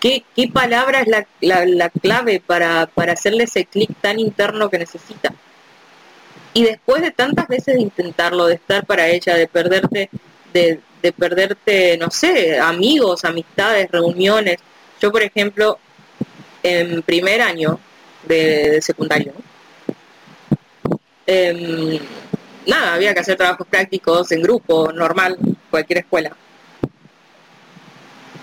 ¿Qué, 0.00 0.24
qué 0.36 0.48
palabra 0.48 1.00
es 1.00 1.08
la, 1.08 1.26
la, 1.40 1.64
la 1.66 1.88
clave 1.88 2.42
para, 2.44 2.86
para 2.86 3.12
hacerle 3.12 3.44
ese 3.44 3.64
clic 3.64 3.90
tan 4.00 4.18
interno 4.18 4.68
que 4.68 4.78
necesita? 4.78 5.34
y 6.54 6.62
después 6.62 7.02
de 7.02 7.10
tantas 7.10 7.48
veces 7.48 7.74
de 7.74 7.82
intentarlo, 7.82 8.46
de 8.46 8.54
estar 8.54 8.86
para 8.86 9.08
ella, 9.08 9.34
de 9.34 9.48
perderte, 9.48 10.08
de, 10.52 10.80
de 11.02 11.12
perderte, 11.12 11.98
no 11.98 12.10
sé, 12.10 12.58
amigos, 12.58 13.24
amistades, 13.24 13.90
reuniones. 13.90 14.58
Yo, 15.00 15.10
por 15.10 15.22
ejemplo, 15.22 15.78
en 16.62 17.02
primer 17.02 17.42
año 17.42 17.80
de, 18.22 18.70
de 18.70 18.82
secundario, 18.82 19.32
em, 21.26 21.98
nada, 22.66 22.94
había 22.94 23.14
que 23.14 23.20
hacer 23.20 23.36
trabajos 23.36 23.66
prácticos 23.68 24.30
en 24.32 24.42
grupo, 24.42 24.92
normal, 24.92 25.38
cualquier 25.70 26.00
escuela. 26.00 26.36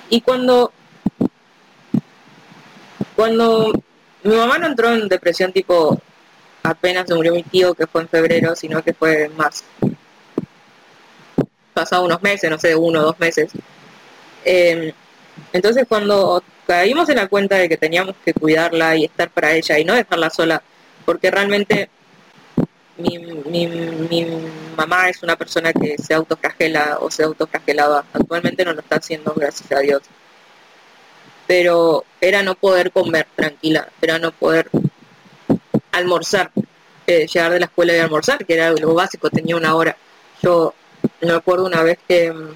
Y 0.09 0.21
cuando, 0.21 0.71
cuando 3.15 3.71
mi 4.23 4.35
mamá 4.35 4.57
no 4.57 4.67
entró 4.67 4.91
en 4.91 5.07
depresión 5.07 5.53
tipo 5.53 6.01
apenas 6.63 7.07
se 7.07 7.15
murió 7.15 7.33
mi 7.33 7.43
tío, 7.43 7.73
que 7.73 7.87
fue 7.87 8.01
en 8.01 8.09
febrero, 8.09 8.55
sino 8.55 8.83
que 8.83 8.93
fue 8.93 9.29
más. 9.29 9.63
Pasado 11.73 12.03
unos 12.03 12.21
meses, 12.21 12.49
no 12.49 12.59
sé, 12.59 12.75
uno 12.75 12.99
o 12.99 13.03
dos 13.03 13.19
meses. 13.19 13.51
Eh, 14.43 14.93
entonces 15.53 15.85
cuando 15.87 16.43
caímos 16.67 17.09
en 17.09 17.17
la 17.17 17.27
cuenta 17.27 17.57
de 17.57 17.69
que 17.69 17.77
teníamos 17.77 18.15
que 18.23 18.33
cuidarla 18.33 18.95
y 18.95 19.05
estar 19.05 19.29
para 19.29 19.53
ella 19.53 19.79
y 19.79 19.85
no 19.85 19.93
dejarla 19.93 20.29
sola, 20.29 20.61
porque 21.05 21.31
realmente 21.31 21.89
mi, 23.01 23.17
mi, 23.17 23.67
mi 23.67 24.27
mamá 24.77 25.09
es 25.09 25.21
una 25.23 25.35
persona 25.35 25.73
que 25.73 25.97
se 25.97 26.13
autofragela 26.13 26.97
o 27.01 27.09
se 27.11 27.23
autofragelaba. 27.23 28.05
Actualmente 28.13 28.65
no 28.65 28.73
lo 28.73 28.81
está 28.81 28.97
haciendo, 28.97 29.33
gracias 29.35 29.71
a 29.71 29.79
Dios. 29.79 30.01
Pero 31.47 32.05
era 32.19 32.43
no 32.43 32.55
poder 32.55 32.91
comer 32.91 33.27
tranquila, 33.35 33.89
era 34.01 34.19
no 34.19 34.31
poder 34.31 34.69
almorzar, 35.91 36.51
eh, 37.07 37.27
llegar 37.27 37.51
de 37.51 37.59
la 37.59 37.65
escuela 37.65 37.95
y 37.95 37.99
almorzar, 37.99 38.45
que 38.45 38.53
era 38.53 38.71
lo 38.71 38.93
básico, 38.93 39.29
tenía 39.29 39.55
una 39.55 39.75
hora. 39.75 39.97
Yo 40.41 40.73
me 41.21 41.33
acuerdo 41.33 41.65
una 41.65 41.83
vez 41.83 41.99
que, 42.07 42.31
mm, 42.31 42.55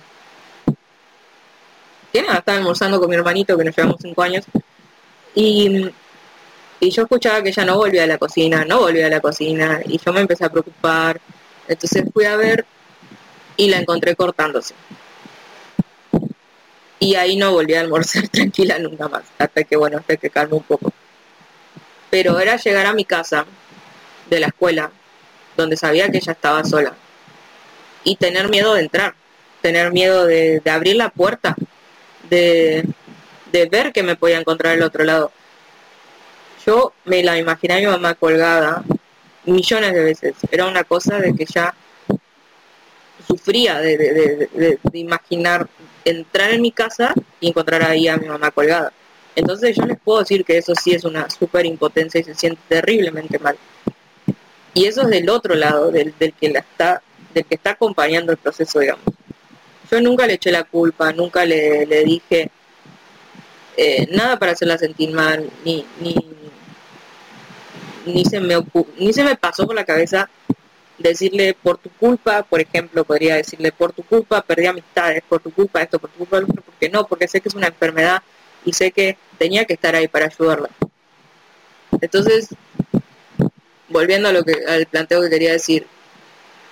que 2.14 2.22
nada, 2.22 2.40
estaba 2.40 2.58
almorzando 2.58 3.00
con 3.00 3.10
mi 3.10 3.16
hermanito, 3.16 3.58
que 3.58 3.66
nos 3.66 3.76
llevamos 3.76 3.98
cinco 4.02 4.22
años, 4.22 4.46
y, 5.34 5.92
y 6.80 6.90
yo 6.90 7.04
escuchaba 7.04 7.42
que 7.42 7.50
ella 7.50 7.66
no 7.66 7.78
volvía 7.78 8.04
a 8.04 8.08
la 8.08 8.18
cocina, 8.18 8.66
no 8.66 8.80
volvía 8.80 9.08
a 9.08 9.10
la 9.10 9.20
cocina, 9.20 9.82
y 9.86 10.00
yo 10.00 10.14
me 10.14 10.22
empecé 10.22 10.46
a 10.46 10.50
preocupar. 10.50 11.20
Entonces 11.68 12.04
fui 12.14 12.26
a 12.26 12.36
ver 12.36 12.66
y 13.58 13.70
la 13.70 13.80
encontré 13.80 14.16
cortándose. 14.16 14.76
Y 17.00 17.16
ahí 17.16 17.36
no 17.38 17.52
volví 17.52 17.74
a 17.76 17.82
almorzar 17.82 18.28
tranquila 18.32 18.80
nunca 18.80 19.08
más, 19.08 19.24
hasta 19.38 19.64
que, 19.64 19.76
bueno, 19.76 19.98
hasta 19.98 20.18
que 20.18 20.30
calme 20.30 20.56
un 20.56 20.64
poco 20.64 20.92
pero 22.16 22.40
era 22.40 22.56
llegar 22.56 22.86
a 22.86 22.94
mi 22.94 23.04
casa 23.04 23.46
de 24.30 24.40
la 24.40 24.48
escuela, 24.48 24.90
donde 25.58 25.76
sabía 25.76 26.10
que 26.10 26.20
ella 26.20 26.32
estaba 26.32 26.64
sola, 26.64 26.94
y 28.06 28.16
tener 28.16 28.48
miedo 28.48 28.74
de 28.74 28.84
entrar, 28.84 29.16
tener 29.62 29.92
miedo 29.92 30.26
de, 30.26 30.62
abrir 30.66 30.96
la 30.96 31.10
puerta, 31.10 31.58
de, 32.30 32.86
de 33.52 33.66
ver 33.66 33.92
que 33.92 34.02
me 34.02 34.16
podía 34.16 34.40
encontrar 34.40 34.76
al 34.76 34.84
otro 34.84 35.04
lado. 35.04 35.34
Yo 36.66 36.94
me 37.06 37.24
la 37.24 37.38
imaginé 37.38 37.76
a 37.76 37.80
mi 37.80 37.86
mamá 37.86 38.16
colgada 38.16 38.84
millones 39.46 39.94
de 39.94 40.04
veces. 40.04 40.34
Era 40.52 40.68
una 40.68 40.84
cosa 40.84 41.20
de 41.20 41.36
que 41.36 41.46
ya 41.46 41.74
sufría 43.28 43.80
de, 43.80 43.98
de, 43.98 44.80
de, 44.82 45.00
imaginar 45.00 45.68
entrar 46.04 46.52
en 46.52 46.62
mi 46.62 46.72
casa 46.72 47.14
y 47.40 47.50
encontrar 47.50 47.84
ahí 47.84 48.08
a 48.08 48.18
mi 48.18 48.28
mamá 48.28 48.52
colgada. 48.52 48.92
Entonces 49.36 49.76
yo 49.76 49.86
les 49.86 50.00
puedo 50.00 50.20
decir 50.20 50.46
que 50.46 50.58
eso 50.58 50.74
sí 50.76 50.94
es 50.94 51.04
una 51.04 51.30
super 51.30 51.66
impotencia 51.66 52.20
y 52.22 52.24
se 52.24 52.36
siente 52.36 52.62
terriblemente 52.68 53.38
mal. 53.40 53.58
Y 54.74 54.86
eso 54.86 55.04
es 55.04 55.08
del 55.10 55.30
otro 55.30 55.56
lado, 55.56 55.92
del, 55.92 56.14
del 56.18 56.34
que 56.34 56.50
la 56.50 56.60
está, 56.60 57.02
del 57.34 57.46
que 57.46 57.56
está 57.56 57.72
acompañando 57.72 58.32
el 58.32 58.38
proceso, 58.38 58.80
digamos. 58.80 59.06
Yo 59.92 60.02
nunca 60.02 60.26
le 60.26 60.34
eché 60.34 60.52
la 60.52 60.64
culpa, 60.64 61.14
nunca 61.14 61.46
le, 61.46 61.86
le 61.86 62.04
dije 62.04 62.50
eh, 63.78 64.08
nada 64.12 64.40
para 64.40 64.54
hacerla 64.54 64.78
sentir 64.78 65.12
mal, 65.12 65.50
ni, 65.64 65.86
ni, 66.00 66.16
ni 68.06 68.26
se 68.26 68.40
me 68.40 68.56
ni 68.98 69.14
se 69.14 69.24
me 69.24 69.36
pasó 69.36 69.66
por 69.66 69.76
la 69.76 69.86
cabeza 69.86 70.30
decirle 70.98 71.56
por 71.62 71.78
tu 71.78 71.90
culpa, 71.90 72.44
por 72.44 72.62
ejemplo, 72.62 73.04
podría 73.04 73.36
decirle 73.36 73.72
por 73.72 73.92
tu 73.92 74.04
culpa 74.04 74.42
perdí 74.42 74.66
amistades, 74.66 75.24
por 75.28 75.42
tu 75.42 75.52
culpa 75.52 75.82
esto, 75.82 76.00
por 76.00 76.10
tu 76.10 76.20
culpa 76.20 76.40
lo 76.40 76.48
otro, 76.48 76.64
porque 76.64 76.90
no, 76.90 77.06
porque 77.06 77.28
sé 77.28 77.42
que 77.42 77.50
es 77.50 77.56
una 77.56 77.68
enfermedad 77.68 78.22
y 78.64 78.74
sé 78.74 78.92
que 78.92 79.18
tenía 79.38 79.66
que 79.66 79.74
estar 79.74 79.96
ahí 79.96 80.08
para 80.08 80.26
ayudarla. 80.26 80.70
Entonces, 82.02 82.50
volviendo 83.90 84.30
a 84.30 84.32
lo 84.32 84.44
que, 84.44 84.64
al 84.68 84.86
planteo 84.86 85.22
que 85.22 85.30
quería 85.30 85.52
decir, 85.52 85.86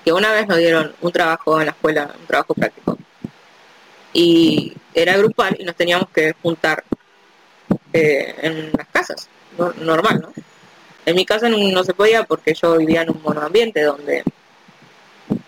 que 0.03 0.12
una 0.12 0.32
vez 0.32 0.48
nos 0.48 0.58
dieron 0.58 0.94
un 1.02 1.12
trabajo 1.12 1.60
en 1.60 1.68
la 1.68 1.72
escuela, 1.72 2.14
un 2.20 2.28
trabajo 2.28 2.53
práctico, 2.53 2.98
y 4.12 4.74
era 4.94 5.18
grupal 5.18 5.56
y 5.60 5.64
nos 5.64 5.76
teníamos 5.76 6.10
que 6.10 6.34
juntar 6.42 6.84
eh, 7.94 8.36
en 8.42 8.72
las 8.78 8.88
casas, 8.88 9.30
no, 9.58 9.72
normal, 9.74 10.22
¿no? 10.22 10.44
En 11.06 11.15
mi 11.15 11.25
casa 11.25 11.49
no, 11.49 11.83
se 11.83 11.93
podía 11.93 12.23
porque 12.23 12.53
yo 12.53 12.77
vivía 12.77 13.01
en 13.01 13.09
un 13.09 13.22
monoambiente 13.22 13.82
donde 13.82 14.23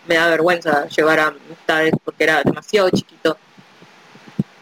me 0.08 0.16
da 0.16 0.27
vergüenza 0.30 0.88
llevar 0.88 1.19
a 1.19 1.27
amistades 1.27 1.93
porque 2.03 2.24
era 2.24 2.42
demasiado 2.43 2.90
chiquito 2.90 3.38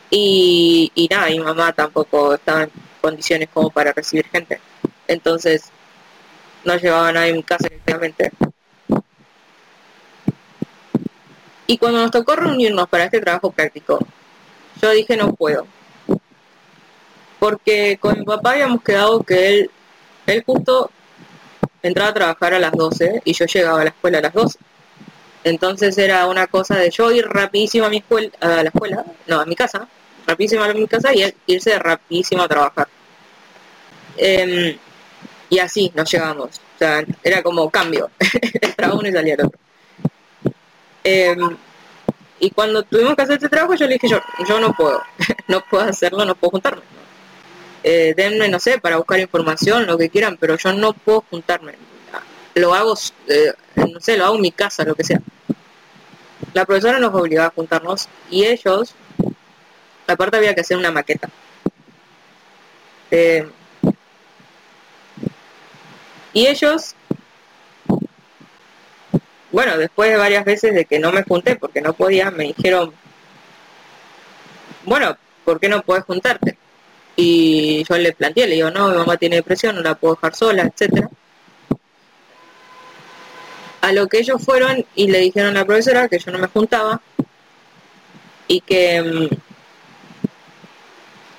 Y, 0.10 1.08
nada, 1.10 1.28
mi 1.28 1.40
mamá 1.40 1.74
tampoco 1.74 2.36
estaba 2.36 2.64
en 2.64 2.72
condiciones 3.02 3.50
como 3.52 3.72
para 3.72 3.92
recibir 3.92 4.28
gente. 4.28 4.60
Entonces, 5.08 5.72
no 6.64 6.78
llevaba 6.78 7.10
a 7.10 7.12
nadie 7.12 7.32
a 7.32 7.36
mi 7.36 7.44
casa 7.44 7.68
directamente. 7.68 8.32
Y 11.66 11.78
cuando 11.78 12.02
nos 12.02 12.12
tocó 12.12 12.36
reunirnos 12.36 12.88
para 12.88 13.06
este 13.06 13.20
trabajo 13.20 13.52
práctico, 13.52 14.00
yo 14.82 14.92
dije 14.92 15.18
no 15.18 15.34
puedo. 15.34 15.66
Porque 17.40 17.98
con 18.00 18.20
mi 18.20 18.26
papá 18.26 18.52
habíamos 18.52 18.84
quedado 18.84 19.24
que 19.24 19.50
él, 19.50 19.72
él 20.28 20.44
justo 20.46 20.90
entraba 21.82 22.10
a 22.10 22.14
trabajar 22.14 22.54
a 22.54 22.60
las 22.60 22.72
12 22.72 23.22
y 23.26 23.34
yo 23.34 23.46
llegaba 23.46 23.82
a 23.82 23.84
la 23.84 23.90
escuela 23.90 24.20
a 24.20 24.22
las 24.22 24.34
12. 24.34 24.60
Entonces 25.44 25.98
era 25.98 26.28
una 26.28 26.48
cosa 26.48 26.78
de 26.78 26.90
yo 26.90 27.12
ir 27.12 27.28
rapidísimo 27.28 27.86
a 27.86 27.90
mi 27.90 27.98
escuela, 27.98 28.30
a 28.40 28.48
la 28.48 28.70
escuela, 28.70 29.06
no, 29.28 29.42
a 29.42 29.46
mi 29.46 29.56
casa, 29.56 29.88
rapidísimo 30.26 30.64
a 30.64 30.74
mi 30.74 30.88
casa 30.88 31.14
y 31.14 31.24
él 31.24 31.36
irse 31.48 31.78
rapidísimo 31.78 32.44
a 32.44 32.48
trabajar. 32.48 32.88
Em, 34.18 34.78
y 35.50 35.60
así 35.60 35.92
nos 35.96 36.10
llevamos. 36.10 36.62
O 36.76 36.78
sea, 36.80 37.04
era 37.24 37.44
como 37.44 37.70
cambio. 37.70 38.10
Entraba 38.62 38.94
uno 38.96 39.10
y 39.10 39.12
salía 39.12 39.34
el 39.34 39.42
otro. 39.46 39.60
Em, 41.04 41.58
y 42.40 42.50
cuando 42.52 42.84
tuvimos 42.84 43.16
que 43.16 43.22
hacer 43.24 43.36
este 43.36 43.50
trabajo, 43.50 43.76
yo 43.76 43.86
le 43.88 43.94
dije, 43.94 44.08
yo, 44.08 44.20
yo 44.48 44.60
no 44.60 44.74
puedo, 44.74 45.02
no 45.48 45.62
puedo 45.70 45.84
hacerlo, 45.84 46.26
no 46.26 46.36
puedo 46.36 46.52
juntarme. 46.52 46.82
Eh, 47.84 48.14
denme, 48.16 48.48
no 48.48 48.60
sé, 48.60 48.80
para 48.80 48.96
buscar 48.96 49.20
información, 49.20 49.86
lo 49.86 49.98
que 49.98 50.10
quieran, 50.10 50.38
pero 50.38 50.58
yo 50.58 50.72
no 50.72 50.94
puedo 50.94 51.26
juntarme. 51.30 51.74
Lo 52.56 52.74
hago, 52.74 52.96
eh, 53.28 53.54
no 53.76 54.00
sé, 54.00 54.16
lo 54.16 54.26
hago 54.26 54.36
en 54.36 54.42
mi 54.42 54.52
casa, 54.52 54.86
lo 54.86 54.96
que 54.96 55.04
sea. 55.04 55.20
La 56.54 56.66
profesora 56.66 57.00
nos 57.00 57.14
obligaba 57.14 57.48
a 57.48 57.52
juntarnos 57.52 58.08
y 58.30 58.46
ellos, 58.46 58.96
aparte 60.08 60.38
había 60.38 60.56
que 60.56 60.62
hacer 60.62 60.78
una 60.78 60.92
maqueta. 60.92 61.30
Eh, 63.12 63.48
y 66.32 66.48
ellos, 66.48 66.96
bueno, 69.52 69.78
después 69.78 70.10
de 70.10 70.18
varias 70.18 70.46
veces 70.46 70.74
de 70.74 70.86
que 70.86 71.00
no 71.00 71.12
me 71.12 71.24
junté 71.24 71.58
porque 71.58 71.82
no 71.82 71.94
podía, 71.94 72.32
me 72.32 72.46
dijeron, 72.46 72.94
bueno, 74.86 75.18
¿por 75.44 75.60
qué 75.60 75.68
no 75.70 75.82
puedes 75.82 76.06
juntarte? 76.06 76.58
Y 77.16 77.84
yo 77.88 77.98
le 77.98 78.14
planteé, 78.14 78.48
le 78.48 78.56
digo, 78.56 78.72
no, 78.72 78.90
mi 78.90 78.98
mamá 78.98 79.18
tiene 79.18 79.38
depresión, 79.38 79.76
no 79.76 79.82
la 79.82 79.96
puedo 79.96 80.16
dejar 80.16 80.36
sola, 80.36 80.64
etcétera. 80.64 81.10
A 83.82 83.92
lo 83.92 84.08
que 84.08 84.20
ellos 84.20 84.42
fueron 84.44 84.86
y 84.96 85.08
le 85.08 85.20
dijeron 85.20 85.56
a 85.56 85.60
la 85.60 85.66
profesora 85.66 86.08
que 86.08 86.18
yo 86.18 86.32
no 86.32 86.40
me 86.40 86.48
juntaba 86.48 87.02
y 88.48 88.62
que 88.62 89.02
mm, 89.02 89.36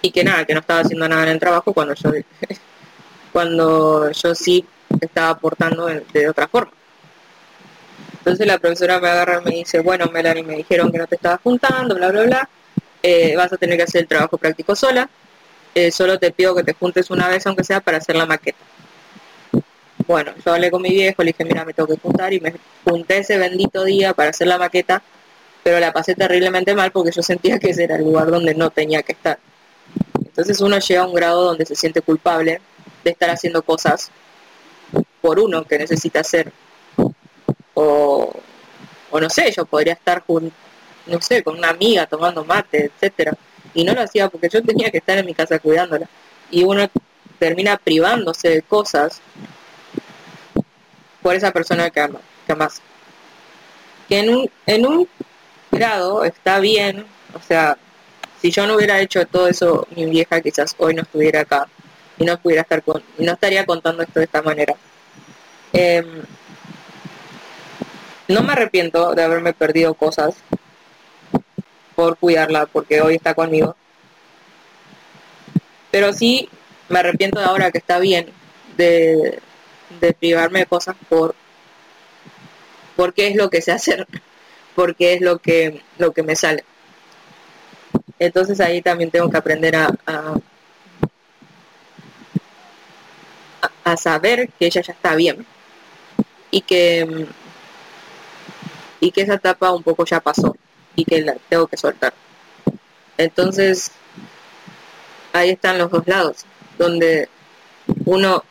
y 0.02 0.10
que 0.10 0.22
nada, 0.22 0.44
que 0.44 0.52
no 0.52 0.60
estaba 0.60 0.80
haciendo 0.80 1.08
nada 1.08 1.22
en 1.22 1.30
el 1.30 1.40
trabajo 1.40 1.72
cuando 1.72 1.94
yo 1.94 2.10
cuando 3.32 4.10
yo 4.10 4.34
sí 4.34 4.64
estaba 5.00 5.30
aportando 5.30 5.86
de, 5.86 6.28
otra 6.28 6.46
forma. 6.46 6.72
Entonces 8.18 8.46
la 8.46 8.58
profesora 8.58 9.00
me 9.00 9.08
agarra 9.08 9.40
y 9.40 9.44
me 9.44 9.50
dice, 9.56 9.80
bueno, 9.80 10.06
Melanie, 10.12 10.42
me 10.42 10.56
dijeron 10.56 10.92
que 10.92 10.98
no 10.98 11.06
te 11.06 11.16
estabas 11.16 11.40
juntando, 11.42 11.94
bla, 11.94 12.10
bla, 12.10 12.22
bla, 12.22 12.48
eh, 13.02 13.34
vas 13.34 13.52
a 13.52 13.56
tener 13.56 13.76
que 13.76 13.84
hacer 13.84 14.02
el 14.02 14.08
trabajo 14.08 14.38
práctico 14.38 14.76
sola, 14.76 15.08
eh, 15.74 15.90
solo 15.90 16.18
te 16.18 16.30
pido 16.30 16.54
que 16.54 16.62
te 16.62 16.74
juntes 16.74 17.10
una 17.10 17.28
vez, 17.28 17.46
aunque 17.46 17.64
sea, 17.64 17.80
para 17.80 17.98
hacer 17.98 18.16
la 18.16 18.26
maqueta. 18.26 18.58
Bueno, 20.06 20.32
yo 20.44 20.52
hablé 20.52 20.70
con 20.70 20.82
mi 20.82 20.90
viejo, 20.90 21.22
le 21.22 21.32
dije, 21.32 21.44
mira, 21.44 21.64
me 21.64 21.72
tengo 21.72 21.88
que 21.88 22.00
juntar 22.00 22.32
y 22.32 22.40
me 22.40 22.54
junté 22.84 23.18
ese 23.18 23.38
bendito 23.38 23.84
día 23.84 24.12
para 24.12 24.30
hacer 24.30 24.46
la 24.46 24.58
maqueta, 24.58 25.02
pero 25.62 25.80
la 25.80 25.92
pasé 25.92 26.14
terriblemente 26.14 26.74
mal 26.74 26.92
porque 26.92 27.10
yo 27.10 27.22
sentía 27.22 27.58
que 27.58 27.70
ese 27.70 27.84
era 27.84 27.96
el 27.96 28.04
lugar 28.04 28.30
donde 28.30 28.54
no 28.54 28.70
tenía 28.70 29.02
que 29.02 29.12
estar. 29.12 29.38
Entonces 30.18 30.60
uno 30.60 30.78
llega 30.78 31.02
a 31.02 31.06
un 31.06 31.14
grado 31.14 31.44
donde 31.44 31.64
se 31.64 31.74
siente 31.74 32.02
culpable 32.02 32.60
de 33.02 33.10
estar 33.10 33.30
haciendo 33.30 33.62
cosas 33.62 34.10
por 35.22 35.38
uno 35.38 35.64
que 35.64 35.78
necesita 35.78 36.20
hacer. 36.20 36.52
O, 37.72 38.32
o 39.10 39.20
no 39.20 39.30
sé, 39.30 39.50
yo 39.52 39.64
podría 39.64 39.94
estar 39.94 40.22
con, 40.24 40.52
no 41.06 41.20
sé, 41.22 41.42
con 41.42 41.56
una 41.56 41.70
amiga 41.70 42.06
tomando 42.06 42.44
mate, 42.44 42.90
etcétera. 42.94 43.32
Y 43.74 43.84
no 43.84 43.92
lo 43.92 44.02
hacía 44.02 44.28
porque 44.28 44.48
yo 44.48 44.62
tenía 44.62 44.90
que 44.90 44.98
estar 44.98 45.18
en 45.18 45.26
mi 45.26 45.34
casa 45.34 45.58
cuidándola. 45.58 46.08
Y 46.50 46.64
uno 46.64 46.88
termina 47.38 47.76
privándose 47.76 48.48
de 48.48 48.62
cosas 48.62 49.20
por 51.22 51.34
esa 51.34 51.50
persona 51.52 51.90
que 51.90 52.00
ama, 52.00 52.20
que 52.46 52.52
amas. 52.52 52.80
Que 54.08 54.20
en 54.20 54.30
un, 54.30 54.50
en 54.66 54.86
un 54.86 55.08
grado 55.70 56.24
está 56.24 56.60
bien, 56.60 57.06
o 57.34 57.40
sea, 57.40 57.76
si 58.40 58.50
yo 58.50 58.66
no 58.66 58.76
hubiera 58.76 59.00
hecho 59.00 59.26
todo 59.26 59.48
eso, 59.48 59.88
mi 59.96 60.04
vieja 60.06 60.40
quizás 60.40 60.74
hoy 60.78 60.94
no 60.94 61.02
estuviera 61.02 61.40
acá 61.40 61.66
y 62.18 62.24
no 62.24 62.38
pudiera 62.38 62.62
estar 62.62 62.82
con, 62.82 63.02
y 63.18 63.24
no 63.24 63.32
estaría 63.32 63.64
contando 63.64 64.02
esto 64.02 64.20
de 64.20 64.26
esta 64.26 64.42
manera. 64.42 64.74
Em, 65.72 66.22
no 68.28 68.42
me 68.42 68.52
arrepiento 68.52 69.14
de 69.14 69.22
haberme 69.22 69.52
perdido 69.52 69.94
cosas 69.94 70.34
por 71.94 72.18
cuidarla, 72.18 72.66
porque 72.66 73.00
hoy 73.00 73.16
está 73.16 73.34
conmigo. 73.34 73.76
Pero 75.90 76.12
sí 76.12 76.48
me 76.88 76.98
arrepiento 76.98 77.38
de 77.38 77.46
ahora 77.46 77.70
que 77.70 77.78
está 77.78 77.98
bien 77.98 78.26
de, 78.76 79.40
privarme 80.18 80.60
de 80.60 80.66
cosas 80.66 80.96
por 81.08 81.34
porque 82.96 83.28
es 83.28 83.36
lo 83.36 83.50
que 83.50 83.62
sé 83.62 83.72
hacer, 83.72 84.06
porque 84.74 85.14
es 85.14 85.20
lo 85.20 85.38
que 85.38 85.82
lo 85.98 86.12
que 86.12 86.22
me 86.22 86.36
sale. 86.36 86.64
Entonces 88.18 88.60
ahí 88.60 88.82
también 88.82 89.10
tengo 89.10 89.30
que 89.30 89.36
aprender 89.36 89.76
a, 89.76 89.88
a, 90.06 90.34
a 93.84 93.96
saber 93.96 94.48
que 94.58 94.66
ella 94.66 94.82
ya 94.82 94.92
está 94.92 95.14
bien 95.14 95.46
y 96.50 96.60
que 96.60 97.26
y 99.00 99.10
que 99.10 99.22
esa 99.22 99.34
etapa 99.34 99.72
un 99.72 99.82
poco 99.82 100.04
ya 100.04 100.20
pasó 100.20 100.56
y 100.96 101.04
que 101.04 101.22
la 101.22 101.36
tengo 101.48 101.66
que 101.66 101.76
soltar. 101.76 102.14
Entonces 103.16 103.92
ahí 105.32 105.50
están 105.50 105.78
los 105.78 105.90
dos 105.90 106.06
lados, 106.06 106.44
donde 106.78 107.28
uno 108.04 108.44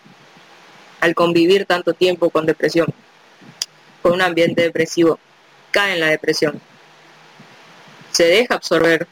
al 0.99 1.15
convivir 1.15 1.65
tanto 1.65 1.93
tiempo 1.93 2.29
con 2.29 2.45
depresión, 2.45 2.87
con 4.01 4.13
un 4.13 4.21
ambiente 4.21 4.61
depresivo, 4.61 5.19
cae 5.71 5.93
en 5.93 5.99
la 5.99 6.07
depresión. 6.07 6.61
Se 8.11 8.25
deja 8.25 8.55
absorber. 8.55 9.07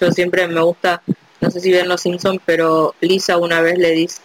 Yo 0.00 0.10
siempre 0.10 0.48
me 0.48 0.60
gusta, 0.62 1.02
no 1.40 1.50
sé 1.50 1.60
si 1.60 1.70
ven 1.70 1.88
los 1.88 2.00
Simpsons, 2.00 2.40
pero 2.44 2.94
Lisa 3.00 3.36
una 3.36 3.60
vez 3.60 3.78
le 3.78 3.90
dice, 3.92 4.20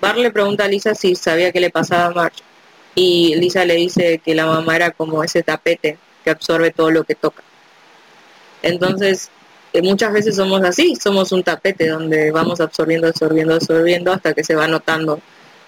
Bar 0.00 0.16
le 0.16 0.30
pregunta 0.30 0.64
a 0.64 0.68
Lisa 0.68 0.94
si 0.94 1.14
sabía 1.14 1.52
qué 1.52 1.60
le 1.60 1.70
pasaba 1.70 2.06
a 2.06 2.10
Marge 2.10 2.47
y 2.98 3.36
Lisa 3.36 3.64
le 3.64 3.76
dice 3.76 4.18
que 4.18 4.34
la 4.34 4.44
mamá 4.44 4.74
era 4.74 4.90
como 4.90 5.22
ese 5.22 5.44
tapete 5.44 5.96
que 6.24 6.30
absorbe 6.30 6.72
todo 6.72 6.90
lo 6.90 7.04
que 7.04 7.14
toca. 7.14 7.44
Entonces, 8.60 9.30
eh, 9.72 9.82
muchas 9.82 10.12
veces 10.12 10.34
somos 10.34 10.64
así, 10.64 10.96
somos 10.96 11.30
un 11.30 11.44
tapete 11.44 11.86
donde 11.86 12.32
vamos 12.32 12.60
absorbiendo, 12.60 13.06
absorbiendo, 13.06 13.54
absorbiendo 13.54 14.12
hasta 14.12 14.34
que 14.34 14.42
se 14.42 14.56
va 14.56 14.66
notando 14.66 15.20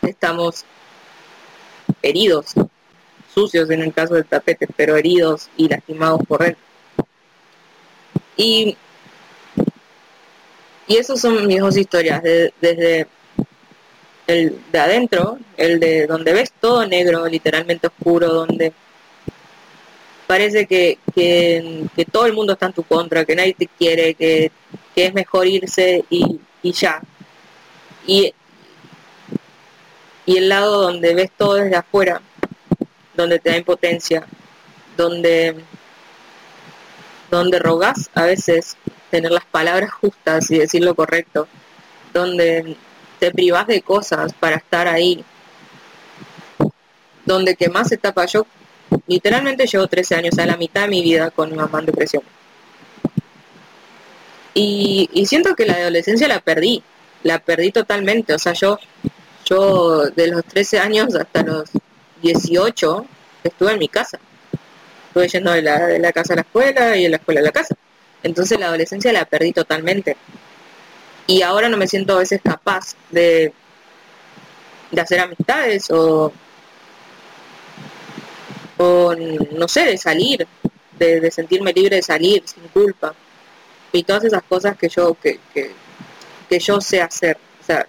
estamos 0.02 0.64
heridos, 2.02 2.54
sucios 3.32 3.70
en 3.70 3.82
el 3.82 3.92
caso 3.94 4.14
del 4.14 4.24
tapete, 4.24 4.66
pero 4.76 4.96
heridos 4.96 5.50
y 5.56 5.68
lastimados 5.68 6.22
por 6.26 6.42
él. 6.42 6.56
Y, 8.36 8.76
y 10.88 10.96
esas 10.96 11.20
son 11.20 11.46
mis 11.46 11.60
dos 11.60 11.76
historias, 11.76 12.24
desde 12.24 13.06
el 14.30 14.60
de 14.70 14.78
adentro, 14.78 15.38
el 15.56 15.80
de 15.80 16.06
donde 16.06 16.32
ves 16.32 16.52
todo 16.60 16.86
negro, 16.86 17.26
literalmente 17.26 17.88
oscuro, 17.88 18.28
donde 18.28 18.72
parece 20.26 20.66
que, 20.66 20.98
que, 21.14 22.04
todo 22.10 22.26
el 22.26 22.32
mundo 22.32 22.52
está 22.52 22.66
en 22.66 22.72
tu 22.72 22.84
contra, 22.84 23.24
que 23.24 23.34
nadie 23.34 23.54
te 23.54 23.66
quiere, 23.66 24.14
que, 24.14 24.52
que 24.94 25.06
es 25.06 25.14
mejor 25.14 25.46
irse 25.46 26.04
y, 26.08 26.38
y 26.62 26.72
ya. 26.72 27.02
Y, 28.06 28.32
y 30.26 30.36
el 30.36 30.48
lado 30.48 30.82
donde 30.82 31.14
ves 31.14 31.30
todo 31.36 31.54
desde 31.54 31.76
afuera, 31.76 32.22
donde 33.14 33.40
te 33.40 33.50
da 33.50 33.56
impotencia, 33.56 34.24
donde, 34.96 35.56
donde 37.30 37.58
rogas 37.58 38.10
a 38.14 38.24
veces 38.24 38.76
tener 39.10 39.32
las 39.32 39.44
palabras 39.44 39.92
justas 39.92 40.50
y 40.50 40.58
decir 40.58 40.84
lo 40.84 40.94
correcto, 40.94 41.48
donde 42.12 42.76
te 43.20 43.30
privas 43.30 43.66
de 43.68 43.82
cosas 43.82 44.32
para 44.32 44.56
estar 44.56 44.88
ahí. 44.88 45.24
Donde 47.24 47.54
que 47.54 47.68
más 47.68 47.92
etapa 47.92 48.26
yo 48.26 48.46
literalmente 49.06 49.66
llevo 49.66 49.86
13 49.86 50.14
años, 50.16 50.38
a 50.38 50.46
la 50.46 50.56
mitad 50.56 50.82
de 50.82 50.88
mi 50.88 51.02
vida 51.02 51.30
con 51.30 51.50
mi 51.50 51.56
mamá 51.56 51.78
en 51.80 51.86
depresión. 51.86 52.22
Y, 54.54 55.08
y, 55.12 55.26
siento 55.26 55.54
que 55.54 55.66
la 55.66 55.74
adolescencia 55.74 56.26
la 56.26 56.40
perdí, 56.40 56.82
la 57.22 57.38
perdí 57.38 57.70
totalmente. 57.70 58.34
O 58.34 58.38
sea, 58.38 58.52
yo, 58.52 58.78
yo 59.44 60.06
de 60.10 60.26
los 60.26 60.44
13 60.44 60.80
años 60.80 61.14
hasta 61.14 61.42
los 61.42 61.70
18 62.22 63.06
estuve 63.44 63.72
en 63.72 63.78
mi 63.78 63.88
casa. 63.88 64.18
Estuve 65.08 65.28
yendo 65.28 65.52
de 65.52 65.62
la, 65.62 65.86
de 65.86 65.98
la 65.98 66.12
casa 66.12 66.32
a 66.32 66.36
la 66.36 66.42
escuela 66.42 66.96
y 66.96 67.04
de 67.04 67.10
la 67.10 67.16
escuela 67.16 67.40
a 67.40 67.44
la 67.44 67.52
casa. 67.52 67.76
Entonces 68.22 68.58
la 68.58 68.66
adolescencia 68.66 69.12
la 69.12 69.24
perdí 69.24 69.52
totalmente. 69.52 70.16
Y 71.30 71.42
ahora 71.42 71.68
no 71.68 71.76
me 71.76 71.86
siento 71.86 72.16
a 72.16 72.18
veces 72.18 72.40
capaz 72.42 72.96
de, 73.08 73.52
de 74.90 75.00
hacer 75.00 75.20
amistades 75.20 75.88
o, 75.92 76.32
o 78.78 79.14
no 79.14 79.68
sé, 79.68 79.84
de 79.84 79.96
salir, 79.96 80.44
de, 80.98 81.30
sentirme 81.30 81.72
libre 81.72 81.94
de 81.94 82.02
salir 82.02 82.42
sin 82.44 82.64
culpa. 82.64 83.14
Y 83.92 84.02
todas 84.02 84.24
esas 84.24 84.42
cosas 84.42 84.76
que 84.76 84.88
yo, 84.88 85.14
que, 85.14 85.38
que, 85.54 85.70
que 86.48 86.58
yo 86.58 86.80
sé 86.80 87.00
hacer. 87.00 87.38
O 87.60 87.64
sea, 87.64 87.86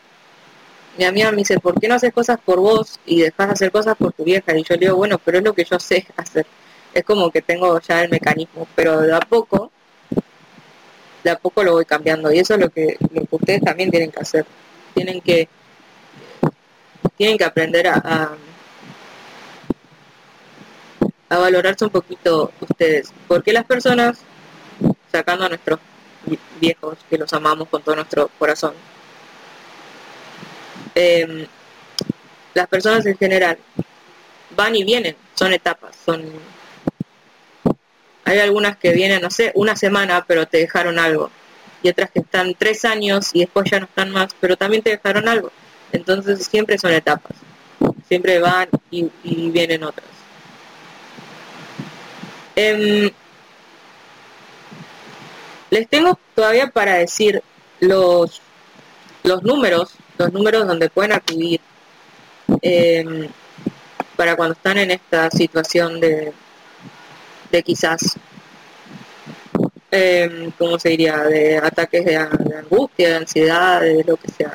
mi 1.00 1.06
amiga 1.06 1.32
me 1.32 1.38
dice, 1.38 1.60
¿por 1.60 1.80
qué 1.80 1.88
no 1.88 1.96
haces 1.96 2.14
cosas 2.14 2.38
por 2.46 2.60
vos 2.60 3.00
y 3.08 3.22
dejas 3.22 3.48
de 3.48 3.54
hacer 3.54 3.72
cosas 3.72 3.98
por 3.98 4.14
tu 4.14 4.24
vieja? 4.24 4.56
Y 4.56 4.62
yo 4.62 4.76
le 4.76 4.82
digo, 4.82 4.98
bueno, 4.98 5.18
pero 5.18 5.40
es 5.40 5.44
lo 5.44 5.54
que 5.54 5.66
yo 5.66 5.80
sé 5.80 6.06
hacer. 6.16 6.46
Es 6.94 7.04
como 7.04 7.32
que 7.32 7.42
tengo 7.42 7.80
ya 7.82 8.04
el 8.04 8.12
mecanismo, 8.12 8.68
pero 8.76 9.02
de 9.02 9.16
a 9.16 9.20
poco, 9.20 9.72
de 11.24 11.30
a 11.30 11.38
poco 11.38 11.64
lo 11.64 11.74
voy 11.74 11.86
cambiando. 11.86 12.32
Y 12.32 12.40
eso 12.40 12.56
es 12.56 12.60
lo 12.60 12.70
que, 12.70 12.98
lo 13.14 13.26
que 13.26 13.36
ustedes 13.36 13.62
también 13.62 13.92
tienen 13.92 14.12
que 14.12 14.20
hacer. 14.20 14.46
Tienen 14.94 15.22
que, 15.22 15.48
tienen 17.18 17.38
que 17.38 17.46
aprender 17.46 17.88
a, 17.88 18.36
a, 21.30 21.38
valorarse 21.38 21.86
un 21.86 21.92
poquito 21.92 22.52
ustedes. 22.60 23.14
Porque 23.28 23.54
las 23.54 23.66
personas, 23.66 24.20
sacando 25.12 25.46
a 25.46 25.50
nuestros 25.50 25.80
viejos, 26.60 26.98
que 27.10 27.18
los 27.18 27.32
amamos 27.34 27.68
con 27.70 27.82
todo 27.82 27.96
nuestro 27.96 28.30
corazón, 28.38 28.74
eh, 30.96 31.48
las 32.54 32.68
personas 32.68 33.06
en 33.06 33.18
general 33.18 33.58
van 34.56 34.76
y 34.76 34.84
vienen, 34.84 35.16
son 35.36 35.54
etapas, 35.54 35.96
son 36.06 36.22
hay 38.26 38.40
algunas 38.40 38.78
que 38.78 38.92
vienen, 38.92 39.22
no 39.22 39.30
sé, 39.30 39.52
una 39.56 39.76
semana, 39.76 40.26
pero 40.28 40.48
te 40.48 40.60
dejaron 40.60 41.00
algo. 41.00 41.30
Y 41.84 41.90
otras 41.90 42.12
que 42.12 42.20
están 42.20 42.54
tres 42.56 42.86
años 42.86 43.32
y 43.34 43.40
después 43.40 43.70
ya 43.70 43.80
no 43.80 43.86
están 43.86 44.12
más, 44.12 44.36
pero 44.40 44.56
también 44.56 44.84
te 44.84 44.92
dejaron 44.92 45.28
algo. 45.28 45.52
Entonces 45.92 46.46
siempre 46.46 46.78
son 46.78 46.92
etapas. 46.92 47.36
Siempre 48.08 48.40
van 48.40 48.70
y, 48.92 49.10
vienen 49.24 49.84
otras. 49.84 50.08
Em, 52.56 53.10
les 55.70 55.88
tengo 55.88 56.20
todavía 56.36 56.68
para 56.68 56.96
decir 56.96 57.42
los, 57.80 58.42
los 59.24 59.42
números, 59.44 59.96
los 60.18 60.32
números 60.34 60.68
donde 60.68 60.90
pueden 60.90 61.14
acudir 61.14 61.62
em, 62.62 63.30
para 64.16 64.36
cuando 64.36 64.54
están 64.54 64.78
en 64.78 64.92
esta 64.92 65.32
situación 65.32 66.00
de, 66.00 66.34
de 67.52 67.64
quizás, 67.64 68.18
eh, 69.92 70.52
¿cómo 70.58 70.80
se 70.80 70.90
diría?, 70.90 71.18
de 71.24 71.58
ataques 71.58 72.06
de, 72.06 72.16
angustia, 72.16 73.10
de 73.10 73.16
ansiedad, 73.16 73.82
de 73.82 74.04
lo 74.04 74.18
que 74.18 74.32
sea. 74.32 74.54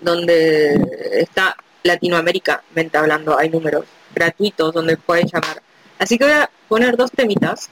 Donde 0.00 0.80
está 1.12 1.54
Latinoamérica, 1.82 2.62
mente 2.74 2.96
hablando, 2.96 3.38
hay 3.38 3.50
números 3.50 3.84
gratuitos 4.14 4.72
donde 4.72 4.96
pueden 4.96 5.26
llamar. 5.26 5.60
Así 5.98 6.16
que 6.16 6.24
voy 6.24 6.32
a 6.32 6.50
poner 6.68 6.96
dos 6.96 7.10
temitas 7.10 7.68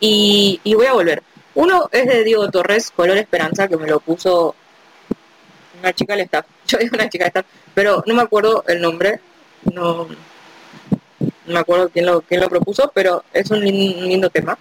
y, 0.00 0.60
y 0.64 0.74
voy 0.74 0.86
a 0.86 0.92
volver. 0.92 1.22
Uno 1.54 1.88
es 1.90 2.06
de 2.06 2.24
Diego 2.24 2.48
Torres, 2.50 2.92
Color 2.94 3.18
Esperanza, 3.18 3.66
que 3.66 3.76
me 3.76 3.88
lo 3.88 4.00
puso 4.00 4.54
una 5.80 5.92
chica 5.92 6.14
del 6.14 6.24
staff. 6.26 6.46
Yo 6.66 6.78
digo 6.78 6.94
una 6.94 7.08
chica 7.08 7.24
del 7.24 7.30
staff, 7.30 7.46
pero 7.74 8.02
no 8.06 8.14
me 8.14 8.22
acuerdo 8.22 8.64
el 8.68 8.80
nombre. 8.80 9.20
No, 9.64 10.06
no 10.06 10.16
me 11.48 11.58
acuerdo 11.58 11.88
quién 11.88 12.06
lo, 12.06 12.20
quién 12.22 12.40
lo 12.40 12.48
propuso, 12.48 12.90
pero 12.94 13.24
es 13.32 13.50
un 13.50 13.60
lin- 13.60 14.00
lindo 14.02 14.30
tema. 14.30 14.58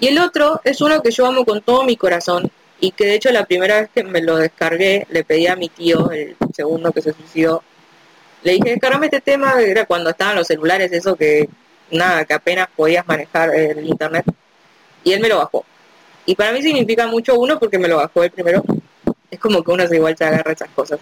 Y 0.00 0.08
el 0.08 0.18
otro 0.18 0.60
es 0.64 0.80
uno 0.80 1.00
que 1.02 1.10
yo 1.10 1.26
amo 1.26 1.44
con 1.44 1.62
todo 1.62 1.84
mi 1.84 1.96
corazón 1.96 2.50
y 2.80 2.90
que 2.90 3.06
de 3.06 3.14
hecho 3.14 3.30
la 3.30 3.44
primera 3.46 3.80
vez 3.80 3.90
que 3.94 4.02
me 4.02 4.20
lo 4.20 4.36
descargué 4.36 5.06
le 5.10 5.24
pedí 5.24 5.46
a 5.46 5.56
mi 5.56 5.68
tío, 5.68 6.10
el 6.10 6.36
segundo 6.54 6.92
que 6.92 7.00
se 7.00 7.12
suicidó, 7.12 7.62
le 8.42 8.52
dije, 8.52 8.70
descargame 8.70 9.06
este 9.06 9.20
tema, 9.20 9.54
era 9.60 9.86
cuando 9.86 10.10
estaban 10.10 10.36
los 10.36 10.46
celulares, 10.46 10.92
eso 10.92 11.16
que 11.16 11.48
nada, 11.90 12.24
que 12.24 12.34
apenas 12.34 12.68
podías 12.74 13.06
manejar 13.06 13.54
el 13.54 13.86
internet, 13.86 14.26
y 15.02 15.12
él 15.12 15.20
me 15.20 15.28
lo 15.28 15.38
bajó. 15.38 15.64
Y 16.26 16.34
para 16.34 16.52
mí 16.52 16.60
significa 16.60 17.06
mucho 17.06 17.38
uno 17.38 17.58
porque 17.58 17.78
me 17.78 17.88
lo 17.88 17.96
bajó 17.96 18.22
el 18.24 18.30
primero, 18.30 18.62
es 19.30 19.38
como 19.38 19.62
que 19.62 19.70
uno 19.70 19.86
se 19.86 19.96
igual 19.96 20.16
se 20.16 20.24
agarra 20.24 20.52
esas 20.52 20.68
cosas. 20.70 20.98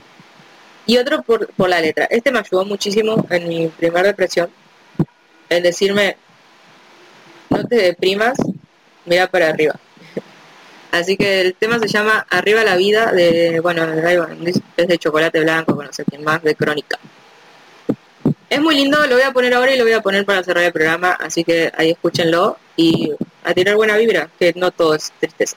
Y 0.87 0.99
otro 0.99 1.23
por, 1.23 1.47
por 1.55 1.69
la 1.69 1.81
letra. 1.81 2.07
Este 2.07 2.33
me 2.33 2.41
ayudó 2.41 2.65
muchísimo 2.65 3.27
en 3.31 3.49
mi 3.49 3.69
primera 3.69 4.09
depresión, 4.09 4.51
en 5.49 5.63
decirme, 5.63 6.17
no 7.51 7.65
te 7.65 7.77
deprimas, 7.77 8.39
mira 9.05 9.29
para 9.29 9.49
arriba. 9.49 9.79
Así 10.91 11.17
que 11.17 11.41
el 11.41 11.55
tema 11.55 11.79
se 11.79 11.89
llama 11.89 12.27
Arriba 12.29 12.65
la 12.65 12.77
vida 12.77 13.13
de, 13.13 13.61
bueno, 13.61 13.87
es 13.95 14.89
de 14.89 14.99
chocolate 14.99 15.41
blanco, 15.41 15.75
con 15.77 15.87
no 15.87 15.93
sé 15.93 16.05
quién 16.05 16.25
más, 16.25 16.43
de 16.43 16.55
crónica. 16.55 16.99
Es 18.51 18.61
muy 18.61 18.75
lindo, 18.75 18.99
lo 19.07 19.15
voy 19.15 19.25
a 19.25 19.33
poner 19.33 19.55
ahora 19.55 19.75
y 19.75 19.79
lo 19.79 19.85
voy 19.85 19.95
a 19.95 20.03
poner 20.03 20.27
para 20.27 20.43
cerrar 20.43 20.65
el 20.65 20.73
programa, 20.73 21.13
así 21.13 21.43
que 21.43 21.73
ahí 21.75 21.93
escúchenlo 21.93 22.59
y 22.77 23.11
a 23.45 23.55
tirar 23.55 23.77
buena 23.77 23.97
vibra, 23.97 24.29
que 24.39 24.53
no 24.55 24.71
todo 24.71 24.95
es 24.95 25.11
tristeza. 25.19 25.57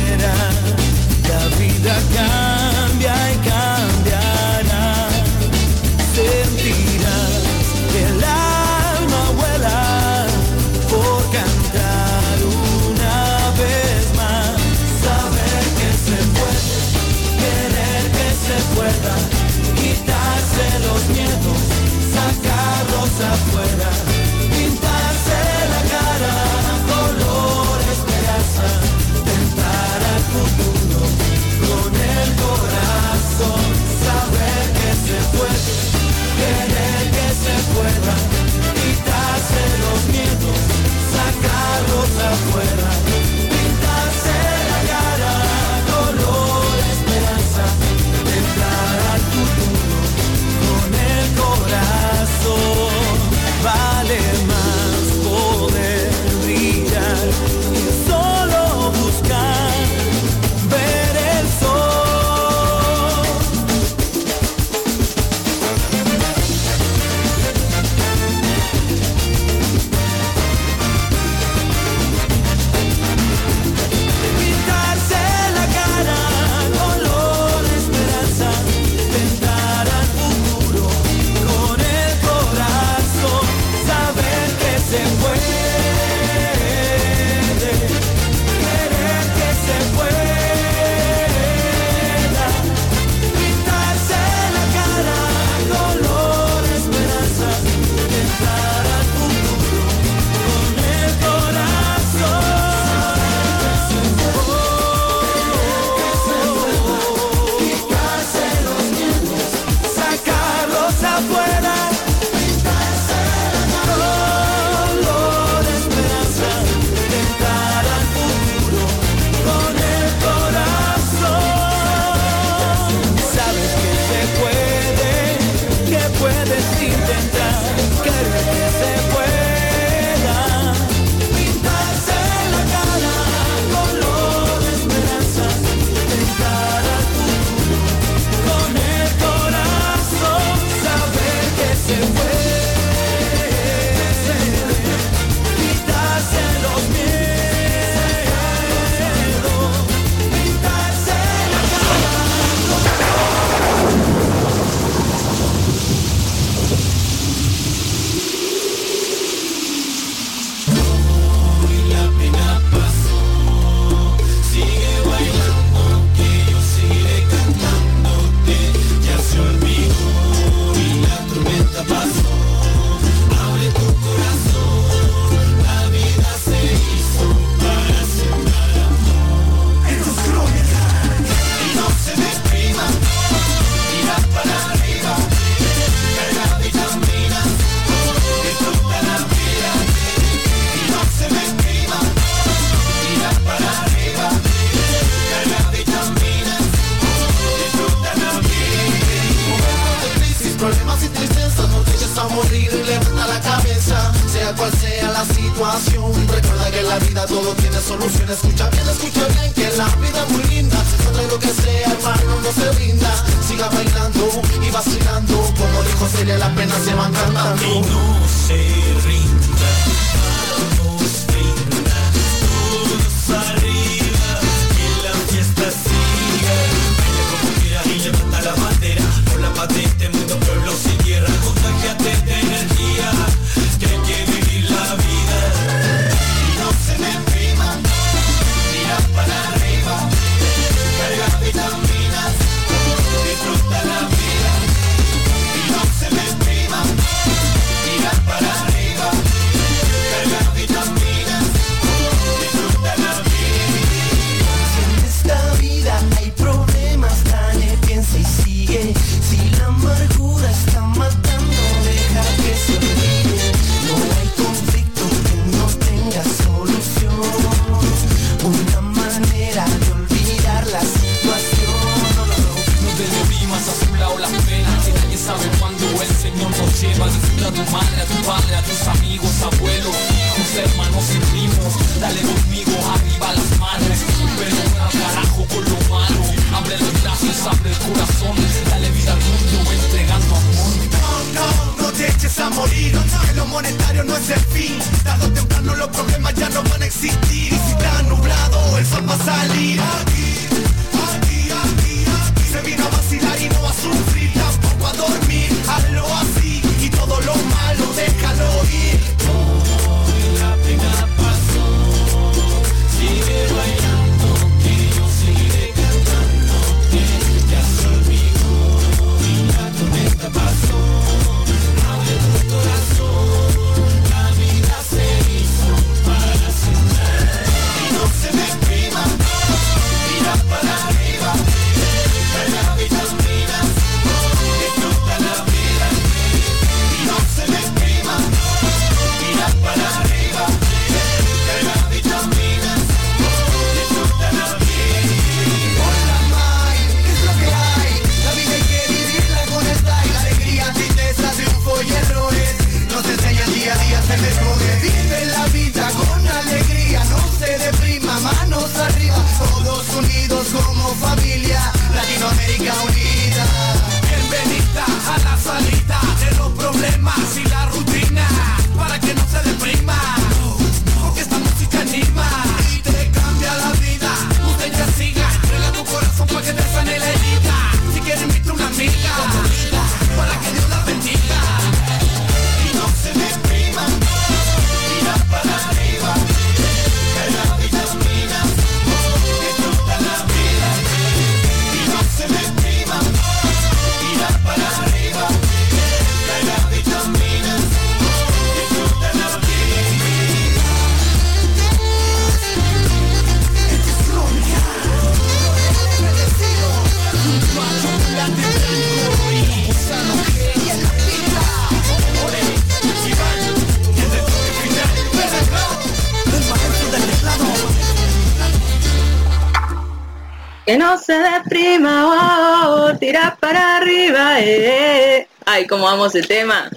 Que 420.71 420.77
no 420.77 420.97
se 420.97 421.19
deprima, 421.19 422.07
oh, 422.07 422.97
para 423.41 423.75
arriba, 423.75 424.39
eh. 424.39 425.27
Ay, 425.43 425.67
cómo 425.67 425.85
amo 425.85 426.05
ese 426.05 426.21
tema. 426.21 426.71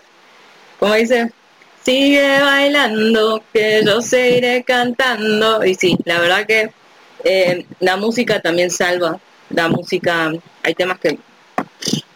Como 0.81 0.95
dice, 0.95 1.31
sigue 1.85 2.41
bailando, 2.41 3.45
que 3.53 3.83
yo 3.87 4.03
seguiré 4.03 4.65
cantando. 4.65 5.65
Y 5.65 5.77
sí, 5.77 5.97
la 6.07 6.19
verdad 6.19 6.45
que 6.45 6.73
eh, 7.23 7.67
la 7.79 7.97
música 7.97 8.41
también 8.41 8.73
salva. 8.73 9.21
La 9.51 9.69
música, 9.69 10.33
hay 10.65 10.75
temas 10.75 10.99
que 10.99 11.17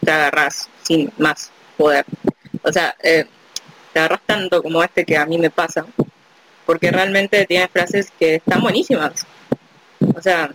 te 0.03 0.11
agarras 0.11 0.67
sin 0.83 1.09
más 1.17 1.49
poder. 1.77 2.03
O 2.61 2.73
sea, 2.73 2.93
eh, 3.01 3.25
te 3.93 3.99
agarras 3.99 4.19
tanto 4.25 4.61
como 4.61 4.83
este 4.83 5.05
que 5.05 5.15
a 5.15 5.25
mí 5.25 5.37
me 5.37 5.49
pasa. 5.49 5.85
Porque 6.65 6.91
realmente 6.91 7.45
tiene 7.45 7.69
frases 7.69 8.11
que 8.19 8.35
están 8.35 8.59
buenísimas. 8.63 9.25
O 10.13 10.21
sea, 10.21 10.51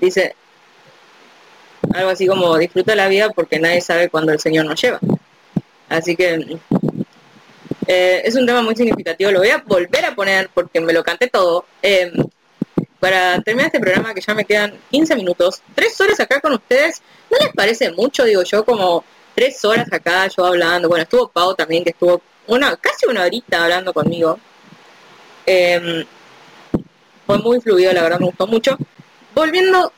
dice 0.00 0.34
algo 1.94 2.10
así 2.10 2.26
como 2.26 2.56
disfruta 2.58 2.94
la 2.94 3.08
vida 3.08 3.30
porque 3.30 3.58
nadie 3.58 3.80
sabe 3.80 4.08
cuándo 4.08 4.32
el 4.32 4.40
Señor 4.40 4.66
nos 4.66 4.80
lleva. 4.80 5.00
Así 5.88 6.16
que 6.16 6.58
eh, 7.86 8.22
es 8.24 8.34
un 8.34 8.46
tema 8.46 8.62
muy 8.62 8.74
significativo, 8.74 9.30
lo 9.30 9.38
voy 9.38 9.50
a 9.50 9.58
volver 9.58 10.04
a 10.04 10.14
poner 10.14 10.50
porque 10.52 10.80
me 10.80 10.92
lo 10.92 11.04
canté 11.04 11.28
todo. 11.28 11.64
Eh, 11.82 12.12
para 12.98 13.40
terminar 13.42 13.66
este 13.66 13.78
programa 13.78 14.14
que 14.14 14.20
ya 14.20 14.34
me 14.34 14.44
quedan 14.44 14.74
15 14.90 15.16
minutos, 15.16 15.62
tres 15.74 16.00
horas 16.00 16.18
acá 16.18 16.40
con 16.40 16.54
ustedes, 16.54 17.02
¿no 17.30 17.38
les 17.38 17.52
parece 17.54 17.92
mucho? 17.92 18.24
Digo 18.24 18.42
yo 18.42 18.64
como 18.64 19.04
tres 19.34 19.64
horas 19.64 19.86
acá 19.92 20.26
yo 20.28 20.44
hablando, 20.44 20.88
bueno, 20.88 21.02
estuvo 21.04 21.28
Pau 21.28 21.54
también 21.54 21.84
que 21.84 21.90
estuvo 21.90 22.20
una, 22.46 22.76
casi 22.76 23.06
una 23.06 23.24
horita 23.24 23.64
hablando 23.64 23.92
conmigo. 23.92 24.38
Eh, 25.44 26.04
fue 27.26 27.38
muy 27.38 27.60
fluido, 27.60 27.92
la 27.92 28.02
verdad 28.02 28.18
me 28.18 28.26
gustó 28.26 28.46
mucho 28.46 28.76
volviendo 29.36 29.92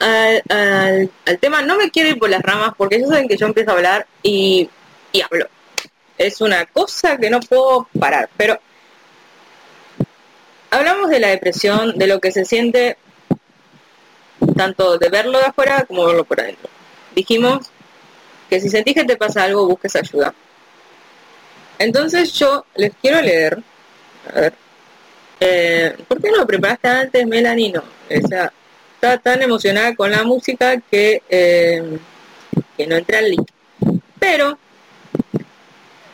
al, 0.00 1.10
tema, 1.40 1.62
no 1.62 1.76
me 1.76 1.90
quiero 1.90 2.10
ir 2.10 2.18
por 2.18 2.28
las 2.28 2.42
ramas 2.42 2.72
porque 2.76 3.00
ya 3.00 3.06
saben 3.06 3.28
que 3.28 3.36
yo 3.36 3.46
empiezo 3.46 3.70
a 3.70 3.74
hablar 3.74 4.06
y, 4.22 4.68
y 5.12 5.22
hablo. 5.22 5.46
Es 6.18 6.40
una 6.40 6.66
cosa 6.66 7.16
que 7.16 7.30
no 7.30 7.40
puedo 7.40 7.88
parar, 7.98 8.28
pero 8.36 8.58
hablamos 10.70 11.08
de 11.08 11.20
la 11.20 11.28
depresión, 11.28 11.96
de 11.96 12.06
lo 12.08 12.20
que 12.20 12.32
se 12.32 12.44
siente 12.44 12.98
tanto 14.56 14.98
de 14.98 15.08
verlo 15.08 15.38
de 15.38 15.46
afuera 15.46 15.84
como 15.86 16.06
verlo 16.06 16.24
por 16.24 16.40
adentro. 16.40 16.68
Dijimos 17.14 17.70
que 18.50 18.60
si 18.60 18.68
sentís 18.68 18.94
que 18.94 19.04
te 19.04 19.16
pasa 19.16 19.44
algo, 19.44 19.66
busques 19.66 19.94
ayuda. 19.96 20.34
Entonces 21.78 22.32
yo 22.32 22.66
les 22.74 22.92
quiero 23.00 23.20
leer, 23.22 23.62
a 24.32 24.40
ver, 24.40 24.54
eh, 25.40 25.96
¿por 26.06 26.20
qué 26.20 26.30
no 26.30 26.46
preparaste 26.46 26.88
antes, 26.88 27.26
Melanie? 27.26 27.72
No, 27.72 27.82
o 27.82 28.63
está 29.04 29.18
tan 29.18 29.42
emocionada 29.42 29.94
con 29.94 30.10
la 30.10 30.24
música 30.24 30.80
que, 30.80 31.22
eh, 31.28 31.98
que 32.76 32.86
no 32.86 32.96
entra 32.96 33.18
el 33.18 33.32
link. 33.32 33.50
Pero, 34.18 34.58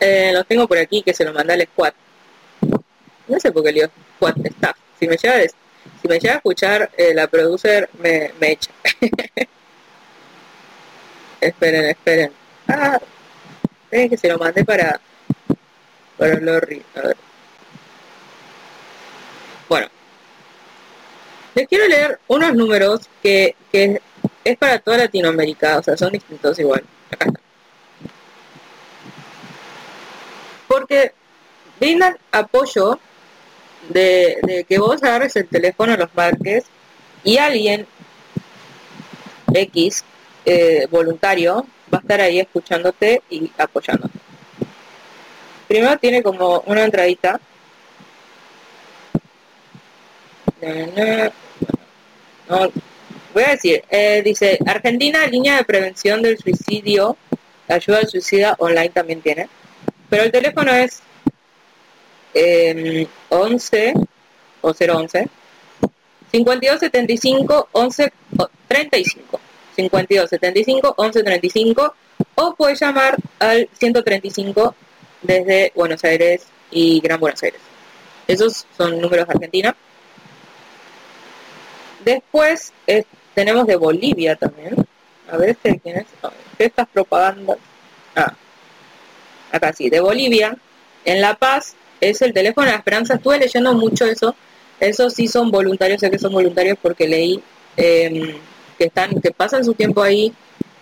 eh, 0.00 0.32
lo 0.34 0.42
tengo 0.44 0.66
por 0.66 0.78
aquí, 0.78 1.02
que 1.02 1.14
se 1.14 1.24
lo 1.24 1.32
mandé 1.32 1.52
al 1.52 1.62
squad. 1.62 1.92
No 3.28 3.38
sé 3.38 3.52
por 3.52 3.62
qué 3.62 3.72
digo 3.72 3.86
squad 4.16 4.34
staff. 4.44 4.76
Si 4.98 5.06
me 5.06 5.16
llega, 5.16 5.48
si 6.02 6.08
me 6.08 6.18
llega 6.18 6.34
a 6.34 6.36
escuchar 6.38 6.90
eh, 6.96 7.14
la 7.14 7.28
producer, 7.28 7.88
me, 8.00 8.32
me 8.40 8.52
echa. 8.52 8.72
esperen, 11.40 11.84
esperen. 11.90 12.32
Ah, 12.66 13.00
esperen 13.84 14.10
que 14.10 14.16
se 14.16 14.28
lo 14.28 14.38
mandé 14.38 14.64
para, 14.64 15.00
para 16.18 16.40
Lorry. 16.40 16.82
A 16.96 17.00
ver. 17.02 17.16
Bueno. 19.68 19.99
Les 21.54 21.66
quiero 21.66 21.88
leer 21.88 22.18
unos 22.28 22.54
números 22.54 23.00
que, 23.22 23.56
que 23.72 24.00
es 24.44 24.56
para 24.56 24.78
toda 24.78 24.98
Latinoamérica, 24.98 25.78
o 25.78 25.82
sea, 25.82 25.96
son 25.96 26.12
distintos 26.12 26.58
igual. 26.58 26.84
Acá 27.10 27.26
está. 27.26 27.40
Porque 30.68 31.12
brindan 31.80 32.16
apoyo 32.30 33.00
de, 33.88 34.64
que 34.68 34.78
vos 34.78 35.02
agarres 35.02 35.34
el 35.36 35.48
teléfono, 35.48 35.96
los 35.96 36.14
marques, 36.14 36.64
y 37.24 37.38
alguien 37.38 37.86
X 39.52 40.04
eh, 40.46 40.86
voluntario 40.90 41.66
va 41.92 41.98
a 41.98 42.00
estar 42.00 42.20
ahí 42.20 42.38
escuchándote 42.38 43.22
y 43.30 43.50
apoyándote. 43.58 44.18
Primero 45.66 45.98
tiene 45.98 46.22
como 46.22 46.60
una 46.66 46.84
entradita. 46.84 47.40
No, 52.48 52.70
voy 53.32 53.42
a 53.44 53.50
decir, 53.50 53.82
eh, 53.90 54.22
dice, 54.24 54.58
Argentina, 54.66 55.26
línea 55.26 55.56
de 55.56 55.64
prevención 55.64 56.20
del 56.20 56.38
suicidio, 56.38 57.16
ayuda 57.68 57.98
al 57.98 58.08
suicida 58.08 58.56
online 58.58 58.90
también 58.90 59.22
tiene, 59.22 59.48
pero 60.08 60.24
el 60.24 60.32
teléfono 60.32 60.72
es 60.72 61.00
eh, 62.34 63.06
11 63.28 63.94
o 64.60 64.72
011 64.72 65.28
5275 66.32 67.68
11 67.72 68.12
35 68.68 69.40
5275 69.76 70.94
11 70.96 71.22
35 71.22 71.94
o 72.36 72.54
puedes 72.54 72.80
llamar 72.80 73.16
al 73.38 73.68
135 73.78 74.74
desde 75.22 75.72
Buenos 75.74 76.04
Aires 76.04 76.46
y 76.70 77.00
Gran 77.00 77.18
Buenos 77.18 77.42
Aires. 77.42 77.60
Esos 78.26 78.66
son 78.76 79.00
números 79.00 79.26
de 79.26 79.32
Argentina. 79.32 79.76
Después 82.04 82.72
eh, 82.86 83.04
tenemos 83.34 83.66
de 83.66 83.76
Bolivia 83.76 84.36
también. 84.36 84.74
A 85.30 85.36
ver 85.36 85.50
este 85.50 85.78
quién 85.78 85.98
es. 85.98 86.06
A 86.22 86.28
ver, 86.28 86.38
estas 86.58 86.88
propagandas. 86.88 87.58
Ah, 88.16 88.34
acá 89.52 89.72
sí, 89.72 89.90
de 89.90 90.00
Bolivia. 90.00 90.56
En 91.04 91.20
La 91.20 91.34
Paz 91.34 91.74
es 92.00 92.22
el 92.22 92.32
teléfono 92.32 92.66
de 92.66 92.72
la 92.72 92.78
esperanza. 92.78 93.14
Estuve 93.14 93.38
leyendo 93.38 93.72
mucho 93.74 94.06
eso. 94.06 94.34
Esos 94.78 95.14
sí 95.14 95.28
son 95.28 95.50
voluntarios, 95.50 96.00
sé 96.00 96.10
que 96.10 96.18
son 96.18 96.32
voluntarios 96.32 96.78
porque 96.80 97.06
leí 97.06 97.42
eh, 97.76 98.36
que 98.78 98.84
están, 98.84 99.20
que 99.20 99.30
pasan 99.30 99.64
su 99.64 99.74
tiempo 99.74 100.02
ahí 100.02 100.32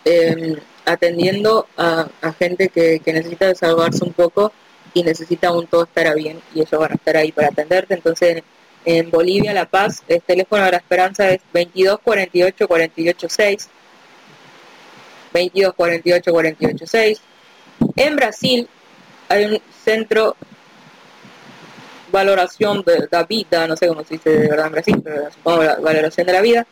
eh, 0.05 0.57
atendiendo 0.85 1.67
a, 1.77 2.09
gente 2.39 2.69
que, 2.69 3.01
que 3.01 3.13
necesita 3.13 3.49
desahogarse 3.49 4.05
un 4.05 4.13
poco 4.13 4.53
y 4.95 5.03
necesita 5.03 5.53
un 5.53 5.67
todo 5.67 5.85
estar 5.85 6.15
bien 6.15 6.41
y 6.55 6.61
ellos 6.61 6.81
van 6.81 6.93
a 6.93 6.95
estar 6.95 7.17
ahí 7.17 7.33
para 7.33 7.49
atenderte. 7.49 7.95
Entonces 7.95 8.43
en 8.91 9.11
Bolivia, 9.11 9.53
La 9.53 9.67
Paz, 9.67 10.03
el 10.09 10.23
teléfono 10.23 10.65
de 10.65 10.71
la 10.71 10.79
esperanza 10.79 11.29
es 11.29 11.41
22 11.53 11.99
48 12.03 12.67
48 12.67 13.29
6. 13.29 13.69
22 15.35 15.75
48 15.75 16.33
48 16.33 16.87
6. 16.87 17.21
En 17.97 18.17
Brasil 18.17 18.67
hay 19.29 19.45
un 19.45 19.61
centro 19.85 20.37
valoración 22.11 22.83
de 22.83 23.07
la 23.11 23.25
vida, 23.25 23.67
no 23.67 23.77
sé 23.77 23.89
cómo 23.89 24.03
se 24.05 24.15
dice 24.15 24.31
de 24.31 24.49
verdad 24.49 24.69
en 24.69 24.73
Brasil, 24.73 25.03
pero 25.05 25.31
supongo 25.33 25.65
la 25.65 25.77
valoración 25.77 26.27
de 26.27 26.33
la 26.33 26.41
vida. 26.41 26.67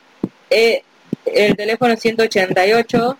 Eh, 0.48 0.82
el 1.26 1.54
teléfono 1.54 1.92
es 1.92 2.00
188 2.00 3.18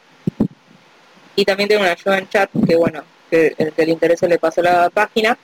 y 1.36 1.44
también 1.44 1.68
tiene 1.68 1.82
una 1.82 1.92
ayuda 1.92 2.16
en 2.16 2.28
chat 2.30 2.48
que 2.66 2.76
bueno, 2.76 3.04
que 3.30 3.54
el 3.58 3.74
que 3.74 3.84
le 3.84 3.92
interese 3.92 4.26
le 4.26 4.38
paso 4.38 4.62
la 4.62 4.88
página. 4.88 5.36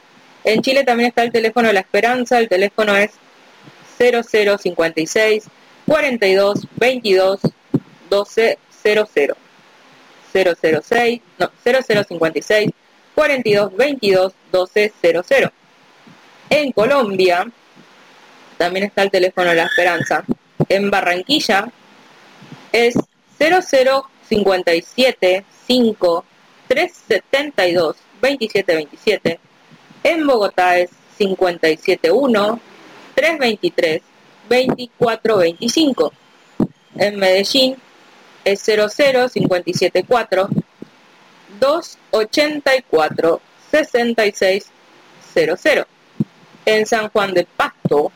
En 0.42 0.62
Chile 0.62 0.84
también 0.84 1.08
está 1.08 1.22
el 1.22 1.30
teléfono 1.30 1.68
de 1.68 1.74
la 1.74 1.80
esperanza, 1.80 2.38
el 2.38 2.48
teléfono 2.48 2.96
es 2.96 3.10
0056 4.10 5.44
42 5.86 6.66
22 6.76 7.40
12 8.10 8.58
00 8.82 9.36
006 10.32 11.20
no 11.38 11.52
0056 11.62 12.70
42 13.14 13.76
22 13.76 14.32
12 14.50 14.92
00 15.00 15.52
en 16.50 16.72
Colombia 16.72 17.48
también 18.58 18.86
está 18.86 19.02
el 19.02 19.10
teléfono 19.10 19.50
de 19.50 19.56
la 19.56 19.64
esperanza. 19.64 20.24
En 20.68 20.88
Barranquilla 20.90 21.68
es 22.70 22.94
0057 23.38 25.44
5 25.66 26.24
372 26.68 27.96
27 28.20 28.74
27 28.74 29.40
en 30.04 30.26
Bogotá 30.26 30.78
es 30.78 30.90
571 31.18 32.60
323 33.14 34.02
24 34.48 35.36
25 35.38 36.12
en 36.96 37.18
Medellín 37.18 37.76
es 38.44 38.62
00 38.64 39.28
57 39.28 40.04
4 40.06 40.48
284 41.60 43.40
66 43.70 44.70
00 45.34 45.86
en 46.64 46.86
San 46.86 47.08
Juan 47.08 47.32
de 47.32 47.46
Pasto 47.56 48.12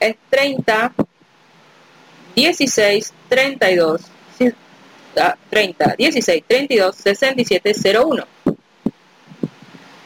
es 0.00 0.16
30 0.30 0.92
16 2.34 3.12
32 3.28 4.00
sí, 4.36 4.52
ah, 5.20 5.36
30 5.50 5.94
16 5.96 6.44
32 6.46 6.96
67 6.96 7.72
01 7.96 8.26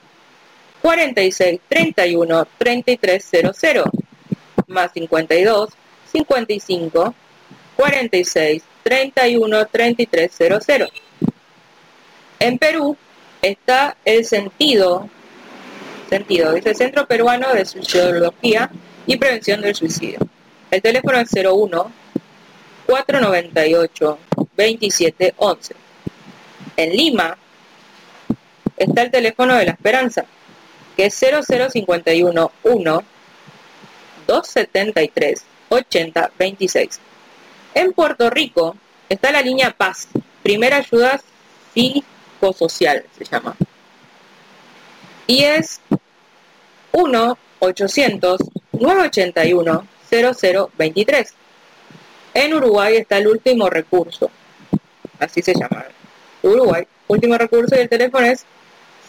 46 0.81 1.59
31 1.67 2.47
3300 2.57 3.85
más 4.67 4.91
52 4.93 5.69
55 6.11 7.15
46 7.75 8.63
31 8.83 9.65
3300 9.67 10.89
en 12.39 12.57
Perú 12.57 12.97
está 13.41 13.97
el 14.03 14.25
sentido 14.25 15.09
sentido 16.09 16.53
dice 16.53 16.73
Centro 16.73 17.07
Peruano 17.07 17.53
de 17.53 17.65
Suicidología 17.65 18.69
y 19.05 19.17
Prevención 19.17 19.61
del 19.61 19.75
Suicidio. 19.75 20.19
El 20.69 20.81
teléfono 20.81 21.19
es 21.19 21.29
01 21.33 21.91
498 22.85 24.19
27 24.57 25.33
11 25.37 25.75
En 26.75 26.89
Lima 26.91 27.37
está 28.75 29.03
el 29.03 29.11
teléfono 29.11 29.55
de 29.55 29.65
la 29.65 29.71
esperanza, 29.71 30.25
que 30.95 31.05
es 31.05 31.15
0051 31.15 32.51
1 32.63 33.03
273 34.27 35.43
80 35.69 36.31
26. 36.37 36.99
En 37.73 37.93
Puerto 37.93 38.29
Rico 38.29 38.75
está 39.09 39.31
la 39.31 39.41
línea 39.41 39.71
Paz, 39.71 40.07
primera 40.43 40.77
ayuda 40.77 41.21
psicosocial 41.73 43.05
se 43.17 43.25
llama. 43.25 43.55
Y 45.27 45.43
es 45.43 45.79
1 46.91 47.37
800 47.59 48.41
981 48.73 49.87
0023. 50.09 51.33
En 52.33 52.53
Uruguay 52.53 52.97
está 52.97 53.17
el 53.17 53.27
último 53.27 53.69
recurso, 53.69 54.31
así 55.19 55.41
se 55.41 55.53
llama. 55.53 55.85
Uruguay, 56.41 56.85
último 57.07 57.37
recurso 57.37 57.75
y 57.75 57.79
el 57.79 57.89
teléfono 57.89 58.25
es 58.25 58.45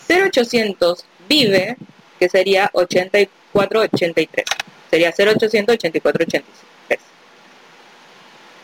0800 0.09 1.05
vive, 1.29 1.77
que 2.19 2.29
sería 2.29 2.71
8483. 2.73 4.47
Sería 4.91 5.11
0800 5.11 5.75
8483. 5.75 7.01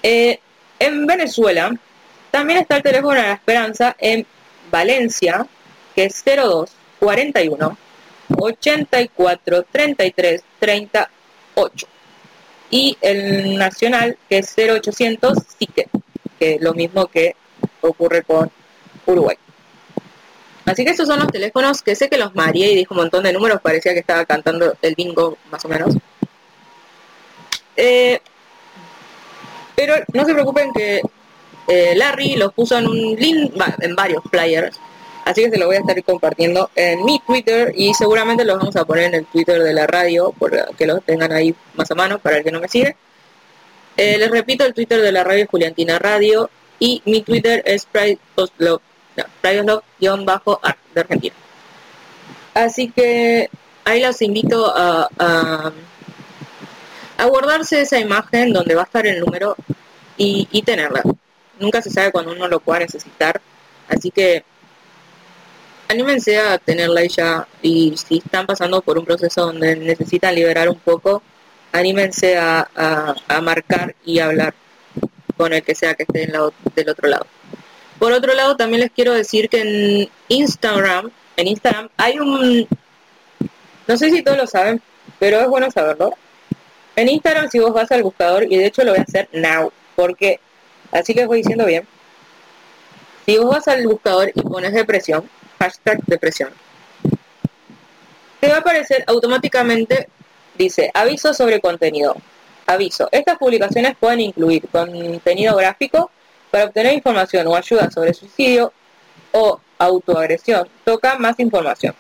Eh, 0.02 0.38
en 0.78 1.06
Venezuela 1.06 1.74
también 2.30 2.60
está 2.60 2.76
el 2.76 2.82
teléfono 2.82 3.14
de 3.14 3.26
la 3.26 3.32
esperanza 3.32 3.96
en 3.98 4.26
Valencia, 4.70 5.46
que 5.94 6.04
es 6.04 6.22
02 6.24 6.70
41 6.98 7.78
84 8.36 9.64
33 9.70 10.42
38. 10.58 11.86
Y 12.70 12.98
el 13.00 13.56
nacional, 13.56 14.18
que 14.28 14.38
es 14.38 14.54
0800 14.56 15.38
SICE, 15.58 15.88
que 16.38 16.54
es 16.54 16.60
lo 16.60 16.74
mismo 16.74 17.06
que 17.06 17.34
ocurre 17.80 18.22
con 18.22 18.50
Uruguay. 19.06 19.36
Así 20.68 20.84
que 20.84 20.90
estos 20.90 21.08
son 21.08 21.18
los 21.18 21.28
teléfonos 21.28 21.82
que 21.82 21.94
sé 21.94 22.10
que 22.10 22.18
los 22.18 22.34
mareé 22.34 22.72
y 22.72 22.76
dijo 22.76 22.92
un 22.92 23.00
montón 23.00 23.24
de 23.24 23.32
números, 23.32 23.60
parecía 23.62 23.94
que 23.94 24.00
estaba 24.00 24.26
cantando 24.26 24.76
el 24.82 24.94
bingo 24.94 25.38
más 25.50 25.64
o 25.64 25.68
menos. 25.68 25.94
Eh, 27.74 28.20
pero 29.74 29.94
no 30.12 30.26
se 30.26 30.34
preocupen 30.34 30.72
que 30.72 31.00
eh, 31.68 31.94
Larry 31.96 32.36
los 32.36 32.52
puso 32.52 32.76
en 32.76 32.86
un 32.86 33.14
link, 33.14 33.54
en 33.80 33.96
varios 33.96 34.22
flyers, 34.30 34.78
así 35.24 35.44
que 35.44 35.50
se 35.50 35.58
lo 35.58 35.66
voy 35.66 35.76
a 35.76 35.80
estar 35.80 36.02
compartiendo 36.04 36.70
en 36.74 37.02
mi 37.04 37.18
Twitter 37.20 37.72
y 37.74 37.94
seguramente 37.94 38.44
los 38.44 38.58
vamos 38.58 38.76
a 38.76 38.84
poner 38.84 39.04
en 39.04 39.14
el 39.14 39.26
Twitter 39.26 39.62
de 39.62 39.72
la 39.72 39.86
radio, 39.86 40.34
por 40.38 40.74
que 40.76 40.86
los 40.86 41.02
tengan 41.02 41.32
ahí 41.32 41.54
más 41.76 41.90
a 41.90 41.94
mano 41.94 42.18
para 42.18 42.38
el 42.38 42.44
que 42.44 42.52
no 42.52 42.60
me 42.60 42.68
sigue. 42.68 42.94
Eh, 43.96 44.18
les 44.18 44.30
repito, 44.30 44.66
el 44.66 44.74
Twitter 44.74 45.00
de 45.00 45.12
la 45.12 45.24
radio 45.24 45.44
es 45.44 45.48
Juliantina 45.48 45.98
Radio 45.98 46.50
y 46.78 47.02
mi 47.06 47.22
Twitter 47.22 47.62
es 47.64 47.86
Pride 47.86 48.18
Love, 48.58 48.82
no, 49.18 49.24
Pride 49.40 49.64
Love 49.64 50.24
bajo 50.24 50.60
art 50.62 50.78
de 50.94 51.00
Argentina. 51.00 51.34
Así 52.54 52.90
que 52.90 53.50
ahí 53.84 54.02
los 54.02 54.20
invito 54.22 54.72
a, 54.74 55.08
a, 55.18 55.72
guardarse 57.26 57.80
esa 57.82 57.98
imagen 57.98 58.52
donde 58.52 58.74
va 58.74 58.82
a 58.82 58.84
estar 58.84 59.06
el 59.06 59.20
número 59.20 59.56
y, 60.16 60.48
y 60.50 60.62
tenerla. 60.62 61.02
Nunca 61.58 61.82
se 61.82 61.90
sabe 61.90 62.12
cuando 62.12 62.32
uno 62.32 62.48
lo 62.48 62.60
pueda 62.60 62.80
necesitar. 62.80 63.40
Así 63.88 64.10
que 64.10 64.44
anímense 65.88 66.38
a 66.38 66.58
tenerla 66.58 67.04
ya 67.06 67.48
y 67.62 67.94
si 67.96 68.18
están 68.18 68.46
pasando 68.46 68.82
por 68.82 68.98
un 68.98 69.04
proceso 69.04 69.46
donde 69.46 69.74
necesitan 69.76 70.34
liberar 70.34 70.68
un 70.68 70.78
poco, 70.78 71.22
anímense 71.72 72.36
a, 72.36 72.68
marcar 73.42 73.94
y 74.04 74.18
hablar 74.18 74.54
con 75.36 75.52
el 75.52 75.62
que 75.62 75.74
sea 75.74 75.94
que 75.94 76.02
esté 76.02 76.26
del 76.26 76.88
otro 76.88 77.08
lado. 77.08 77.26
Por 77.98 78.12
otro 78.12 78.34
lado, 78.34 78.56
también 78.56 78.80
les 78.80 78.92
quiero 78.92 79.12
decir 79.12 79.48
que 79.48 79.60
en 79.60 80.08
Instagram, 80.28 81.10
en 81.36 81.48
Instagram 81.48 81.88
hay 81.96 82.18
un, 82.18 82.68
no 83.86 83.96
sé 83.96 84.10
si 84.10 84.22
todos 84.22 84.38
lo 84.38 84.46
saben, 84.46 84.80
pero 85.18 85.40
es 85.40 85.48
bueno 85.48 85.70
saberlo. 85.70 86.14
En 86.94 87.08
Instagram, 87.08 87.50
si 87.50 87.58
vos 87.58 87.72
vas 87.72 87.90
al 87.90 88.02
buscador, 88.02 88.44
y 88.44 88.56
de 88.56 88.66
hecho 88.66 88.84
lo 88.84 88.92
voy 88.92 89.00
a 89.00 89.02
hacer 89.02 89.28
now, 89.32 89.72
porque 89.96 90.40
así 90.92 91.12
les 91.14 91.26
voy 91.26 91.38
diciendo 91.38 91.64
bien. 91.64 91.86
Si 93.26 93.36
vos 93.36 93.50
vas 93.50 93.68
al 93.68 93.86
buscador 93.86 94.30
y 94.34 94.42
pones 94.42 94.72
depresión, 94.72 95.28
hashtag 95.58 95.98
depresión, 96.06 96.50
te 98.40 98.48
va 98.48 98.56
a 98.56 98.60
aparecer 98.60 99.04
automáticamente, 99.06 100.08
dice, 100.56 100.90
aviso 100.94 101.34
sobre 101.34 101.60
contenido. 101.60 102.16
Aviso, 102.66 103.08
estas 103.10 103.38
publicaciones 103.38 103.96
pueden 103.98 104.20
incluir 104.20 104.68
contenido 104.68 105.56
gráfico 105.56 106.10
para 106.50 106.64
obtener 106.64 106.94
información 106.94 107.46
o 107.46 107.56
ayuda 107.56 107.90
sobre 107.90 108.14
suicidio 108.14 108.72
o 109.32 109.60
autoagresión. 109.78 110.68
Toca 110.84 111.16
más 111.18 111.38
información. 111.38 111.94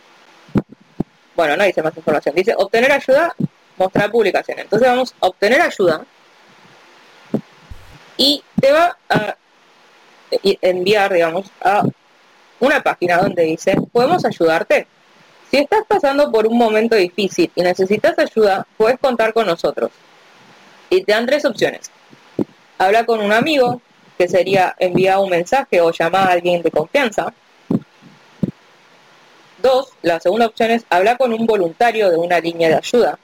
Bueno, 1.34 1.56
no 1.56 1.64
dice 1.64 1.82
más 1.82 1.96
información, 1.96 2.34
dice 2.34 2.54
obtener 2.56 2.90
ayuda, 2.90 3.34
mostrar 3.76 4.10
publicaciones. 4.10 4.64
Entonces 4.64 4.88
vamos 4.88 5.14
a 5.20 5.26
obtener 5.26 5.60
ayuda 5.60 6.04
y 8.16 8.42
te 8.60 8.72
va 8.72 8.98
a 9.08 9.36
enviar, 10.60 11.12
digamos, 11.12 11.50
a 11.60 11.84
una 12.60 12.82
página 12.82 13.18
donde 13.18 13.44
dice, 13.44 13.76
podemos 13.92 14.24
ayudarte. 14.24 14.86
Si 15.50 15.56
estás 15.56 15.84
pasando 15.86 16.30
por 16.30 16.46
un 16.46 16.58
momento 16.58 16.96
difícil 16.96 17.50
y 17.54 17.62
necesitas 17.62 18.18
ayuda, 18.18 18.66
puedes 18.76 18.98
contar 18.98 19.32
con 19.32 19.46
nosotros. 19.46 19.90
Y 20.90 21.04
te 21.04 21.12
dan 21.12 21.26
tres 21.26 21.44
opciones. 21.44 21.90
Habla 22.78 23.06
con 23.06 23.20
un 23.20 23.32
amigo, 23.32 23.80
que 24.18 24.28
sería 24.28 24.74
enviar 24.80 25.18
un 25.18 25.30
mensaje 25.30 25.80
o 25.80 25.92
llamar 25.92 26.28
a 26.28 26.32
alguien 26.32 26.60
de 26.60 26.72
confianza. 26.72 27.32
Dos, 29.62 29.90
la 30.02 30.18
segunda 30.18 30.46
opción 30.46 30.72
es 30.72 30.84
hablar 30.90 31.16
con 31.16 31.32
un 31.32 31.46
voluntario 31.46 32.10
de 32.10 32.16
una 32.16 32.40
línea 32.40 32.68
de 32.68 32.74
ayuda. 32.74 33.18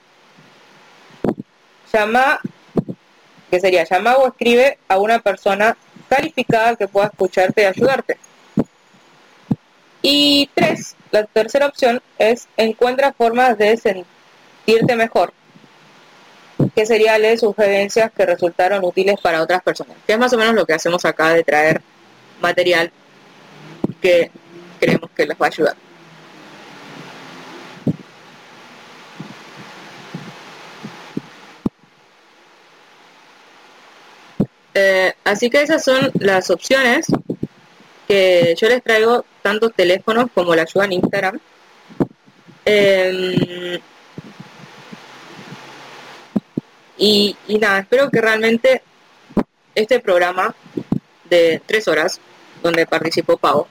Llama, 1.93 2.39
que 3.51 3.59
sería 3.59 3.83
llamar 3.83 4.17
o 4.19 4.27
escribe 4.27 4.77
a 4.87 4.97
una 4.97 5.19
persona 5.19 5.77
calificada 6.07 6.75
que 6.75 6.87
pueda 6.87 7.07
escucharte 7.07 7.61
y 7.61 7.65
ayudarte. 7.65 8.17
Y 10.01 10.49
tres, 10.53 10.95
la 11.11 11.25
tercera 11.25 11.67
opción 11.67 12.01
es 12.19 12.47
encuentra 12.57 13.11
formas 13.11 13.57
de 13.57 13.75
sentirte 13.75 14.95
mejor, 14.95 15.33
que 16.75 16.85
sería 16.85 17.17
leer 17.17 17.39
sugerencias 17.39 18.11
que 18.11 18.25
resultaron 18.25 18.83
útiles 18.83 19.15
para 19.21 19.41
otras 19.41 19.63
personas, 19.63 19.95
que 20.05 20.13
es 20.13 20.19
más 20.19 20.33
o 20.33 20.37
menos 20.37 20.53
lo 20.53 20.65
que 20.65 20.73
hacemos 20.73 21.05
acá 21.05 21.33
de 21.33 21.43
traer 21.43 21.81
material 22.41 22.91
que 24.01 24.29
creemos 24.79 25.09
que 25.15 25.25
les 25.25 25.37
va 25.37 25.45
a 25.45 25.49
ayudar. 25.49 25.75
Eh, 34.73 35.13
así 35.23 35.49
que 35.49 35.61
esas 35.61 35.81
son 35.85 36.11
las 36.19 36.49
opciones 36.51 37.07
que 38.09 38.53
yo 38.59 38.67
les 38.67 38.83
traigo, 38.83 39.23
tanto 39.41 39.69
teléfonos 39.69 40.25
como 40.33 40.53
la 40.53 40.63
ayuda 40.63 40.85
en 40.85 40.93
Instagram. 40.93 41.39
Eh, 42.65 43.79
y, 46.97 47.35
y, 47.47 47.57
nada, 47.57 47.79
espero 47.79 48.09
que 48.09 48.21
realmente 48.21 48.81
este 49.73 49.99
programa 49.99 50.55
de 51.25 51.61
tres 51.65 51.87
horas, 51.87 52.19
donde 52.63 52.85
participó 52.85 53.37
Pau, 53.37 53.67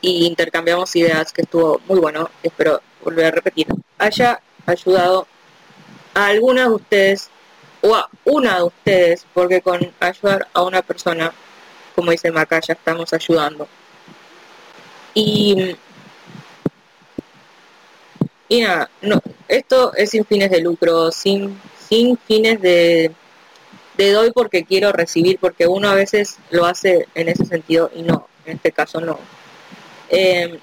y 0.00 0.26
intercambiamos 0.26 0.94
ideas, 0.96 1.32
que 1.32 1.42
estuvo 1.42 1.80
muy 1.86 2.00
bueno, 2.00 2.30
espero 2.42 2.80
volver 3.04 3.26
a 3.26 3.30
repetir, 3.30 3.66
haya 3.98 4.40
ayudado 4.66 5.26
a 6.14 6.26
algunas 6.26 6.68
de 6.68 6.74
ustedes 6.74 7.30
o 7.82 7.94
a 7.94 8.08
una 8.24 8.56
de 8.56 8.62
ustedes, 8.64 9.26
porque 9.34 9.60
con 9.60 9.92
ayudar 10.00 10.48
a 10.52 10.62
una 10.62 10.82
persona, 10.82 11.32
como 11.94 12.10
dice 12.10 12.30
Maca, 12.30 12.60
ya 12.60 12.74
estamos 12.74 13.12
ayudando. 13.12 13.68
Y, 15.14 15.76
y 18.48 18.60
nada, 18.60 18.90
no, 19.02 19.20
esto 19.48 19.94
es 19.94 20.10
sin 20.10 20.24
fines 20.24 20.50
de 20.50 20.60
lucro, 20.60 21.12
sin, 21.12 21.60
sin 21.92 22.16
fines 22.16 22.58
de, 22.62 23.12
de 23.98 24.12
doy 24.12 24.30
porque 24.30 24.64
quiero 24.64 24.92
recibir, 24.92 25.38
porque 25.38 25.66
uno 25.66 25.90
a 25.90 25.94
veces 25.94 26.38
lo 26.48 26.64
hace 26.64 27.06
en 27.14 27.28
ese 27.28 27.44
sentido 27.44 27.90
y 27.94 28.00
no, 28.00 28.28
en 28.46 28.56
este 28.56 28.72
caso 28.72 28.98
no. 29.02 29.18
Eh, 30.08 30.58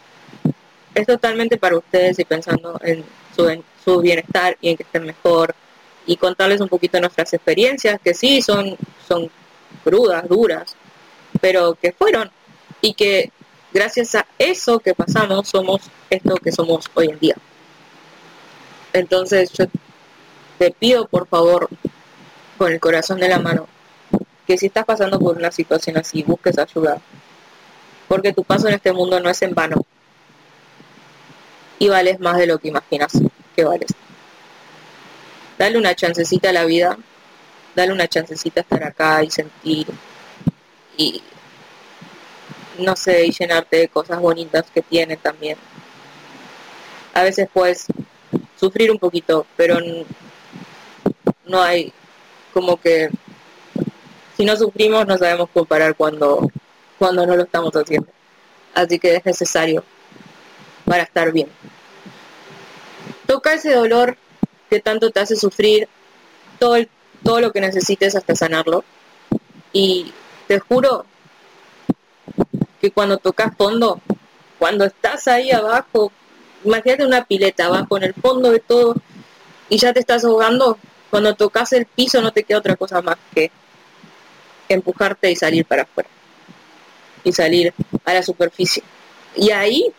es 0.96 1.06
totalmente 1.06 1.58
para 1.58 1.78
ustedes 1.78 2.18
y 2.18 2.26
pensando 2.26 2.80
en 2.84 3.06
su, 3.36 3.48
en 3.48 3.64
su 3.86 4.02
bienestar 4.02 4.58
y 4.60 4.70
en 4.70 4.78
que 4.78 4.82
estén 4.82 5.06
mejor 5.06 5.54
y 6.08 6.18
contarles 6.18 6.62
un 6.62 6.68
poquito 6.68 7.00
nuestras 7.00 7.32
experiencias, 7.32 8.00
que 8.04 8.16
sí 8.16 8.42
son, 8.42 8.76
son 9.08 9.30
crudas, 9.84 10.28
duras, 10.28 10.76
pero 11.40 11.76
que 11.76 11.92
fueron 11.92 12.32
y 12.82 12.96
que 12.96 13.32
gracias 13.72 14.16
a 14.16 14.26
eso 14.40 14.80
que 14.80 14.96
pasamos 14.96 15.48
somos 15.48 15.82
esto 16.10 16.38
que 16.38 16.52
somos 16.52 16.90
hoy 16.96 17.10
en 17.10 17.20
día. 17.20 17.36
Entonces 18.94 19.52
yo 19.54 19.68
te 20.60 20.72
pido 20.72 21.08
por 21.08 21.26
favor, 21.28 21.70
con 22.58 22.72
el 22.72 22.80
corazón 22.82 23.20
de 23.20 23.30
la 23.30 23.40
mano, 23.40 23.68
que 24.46 24.58
si 24.58 24.68
estás 24.68 24.86
pasando 24.86 25.18
por 25.18 25.38
una 25.38 25.52
situación 25.52 25.98
así, 25.98 26.22
busques 26.22 26.60
ayuda. 26.60 27.02
porque 28.10 28.34
tu 28.34 28.44
paso 28.44 28.68
en 28.68 28.74
este 28.74 28.92
mundo 28.92 29.20
no 29.20 29.30
es 29.30 29.42
en 29.44 29.54
vano. 29.54 29.86
Y 31.78 31.88
vales 31.88 32.20
más 32.20 32.38
de 32.38 32.48
lo 32.48 32.58
que 32.58 32.70
imaginas 32.70 33.14
que 33.56 33.64
vales. 33.64 33.92
Dale 35.60 35.78
una 35.78 35.94
chancecita 35.96 36.50
a 36.50 36.54
la 36.54 36.66
vida, 36.66 36.98
dale 37.76 37.94
una 37.94 38.08
chancecita 38.08 38.62
a 38.62 38.64
estar 38.64 38.84
acá 38.84 39.24
y 39.24 39.30
sentir 39.30 39.88
y 40.98 41.22
no 42.80 42.96
sé, 42.96 43.26
y 43.26 43.32
llenarte 43.32 43.78
de 43.78 43.88
cosas 43.90 44.20
bonitas 44.20 44.66
que 44.74 44.82
tiene 44.82 45.16
también. 45.16 45.58
A 47.14 47.24
veces 47.24 47.48
puedes 47.54 47.86
sufrir 48.60 48.92
un 48.92 48.98
poquito, 48.98 49.46
pero 49.56 49.78
no 51.50 51.62
hay 51.62 51.92
como 52.54 52.80
que 52.80 53.10
si 54.38 54.46
no 54.46 54.56
sufrimos 54.56 55.06
no 55.06 55.18
sabemos 55.18 55.50
comparar 55.54 55.96
cuando 55.96 56.50
cuando 57.00 57.26
no 57.26 57.36
lo 57.36 57.44
estamos 57.44 57.74
haciendo. 57.74 58.10
Así 58.76 59.00
que 59.00 59.16
es 59.16 59.26
necesario 59.26 59.84
para 60.86 61.04
estar 61.04 61.32
bien. 61.32 61.48
Toca 63.26 63.54
ese 63.54 63.74
dolor 63.74 64.18
que 64.70 64.80
tanto 64.80 65.10
te 65.10 65.22
hace 65.22 65.36
sufrir, 65.36 65.88
todo, 66.60 66.76
todo 67.24 67.40
lo 67.40 67.52
que 67.52 67.62
necesites 67.62 68.16
hasta 68.16 68.36
sanarlo. 68.36 68.84
Y 69.72 70.14
te 70.48 70.60
juro 70.60 71.06
que 72.82 72.92
cuando 72.92 73.18
tocas 73.18 73.56
fondo, 73.58 74.02
cuando 74.60 74.86
estás 74.86 75.28
ahí 75.28 75.52
abajo, 75.52 76.12
imagínate 76.64 77.06
una 77.06 77.24
pileta 77.24 77.66
abajo 77.66 77.98
en 77.98 78.04
el 78.04 78.14
fondo 78.14 78.52
de 78.52 78.60
todo 78.60 78.96
y 79.70 79.78
ya 79.78 79.94
te 79.94 80.00
estás 80.00 80.26
ahogando, 80.26 80.78
cuando 81.10 81.34
tocas 81.36 81.74
el 81.74 81.86
piso 81.86 82.22
no 82.22 82.32
te 82.32 82.44
queda 82.44 82.60
otra 82.60 82.76
cosa 82.76 83.02
más 83.02 83.18
que 83.34 83.52
empujarte 84.68 85.32
y 85.32 85.36
salir 85.36 85.66
para 85.66 85.84
afuera 85.84 86.10
y 87.24 87.34
salir 87.34 87.74
a 88.06 88.14
la 88.14 88.24
superficie. 88.24 88.84
Y 89.36 89.52
ahí, 89.52 89.92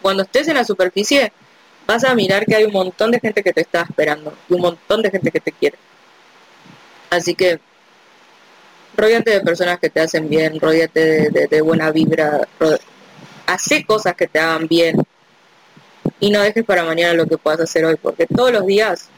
cuando 0.00 0.22
estés 0.22 0.48
en 0.48 0.54
la 0.54 0.64
superficie, 0.64 1.32
vas 1.86 2.04
a 2.04 2.14
mirar 2.14 2.44
que 2.46 2.54
hay 2.54 2.64
un 2.64 2.72
montón 2.72 3.10
de 3.10 3.20
gente 3.20 3.42
que 3.42 3.52
te 3.52 3.62
está 3.62 3.82
esperando 3.82 4.34
y 4.48 4.54
un 4.54 4.60
montón 4.60 5.02
de 5.02 5.10
gente 5.10 5.30
que 5.30 5.40
te 5.40 5.52
quiere. 5.52 5.78
Así 7.10 7.34
que 7.34 7.60
rodeate 8.96 9.30
de 9.30 9.40
personas 9.40 9.78
que 9.78 9.90
te 9.90 10.00
hacen 10.00 10.28
bien, 10.28 10.60
rodeate 10.60 11.30
de, 11.30 11.46
de- 11.48 11.60
buena 11.62 11.90
vibra, 11.90 12.46
hace 13.46 13.84
cosas 13.84 14.14
que 14.14 14.26
te 14.26 14.38
hagan 14.38 14.68
bien 14.68 14.96
y 16.20 16.30
no 16.30 16.40
dejes 16.40 16.64
para 16.64 16.84
mañana 16.84 17.14
lo 17.14 17.26
que 17.26 17.38
puedas 17.38 17.60
hacer 17.60 17.84
hoy, 17.84 17.96
porque 17.96 18.26
todos 18.26 18.52
los 18.52 18.66
días 18.66 19.08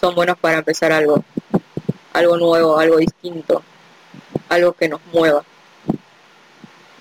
son 0.00 0.14
buenos 0.14 0.38
para 0.38 0.58
empezar 0.58 0.92
algo, 0.92 1.22
algo 2.14 2.36
nuevo, 2.38 2.78
algo 2.78 2.96
distinto, 2.96 3.62
algo 4.48 4.72
que 4.72 4.88
nos 4.88 5.00
mueva. 5.12 5.44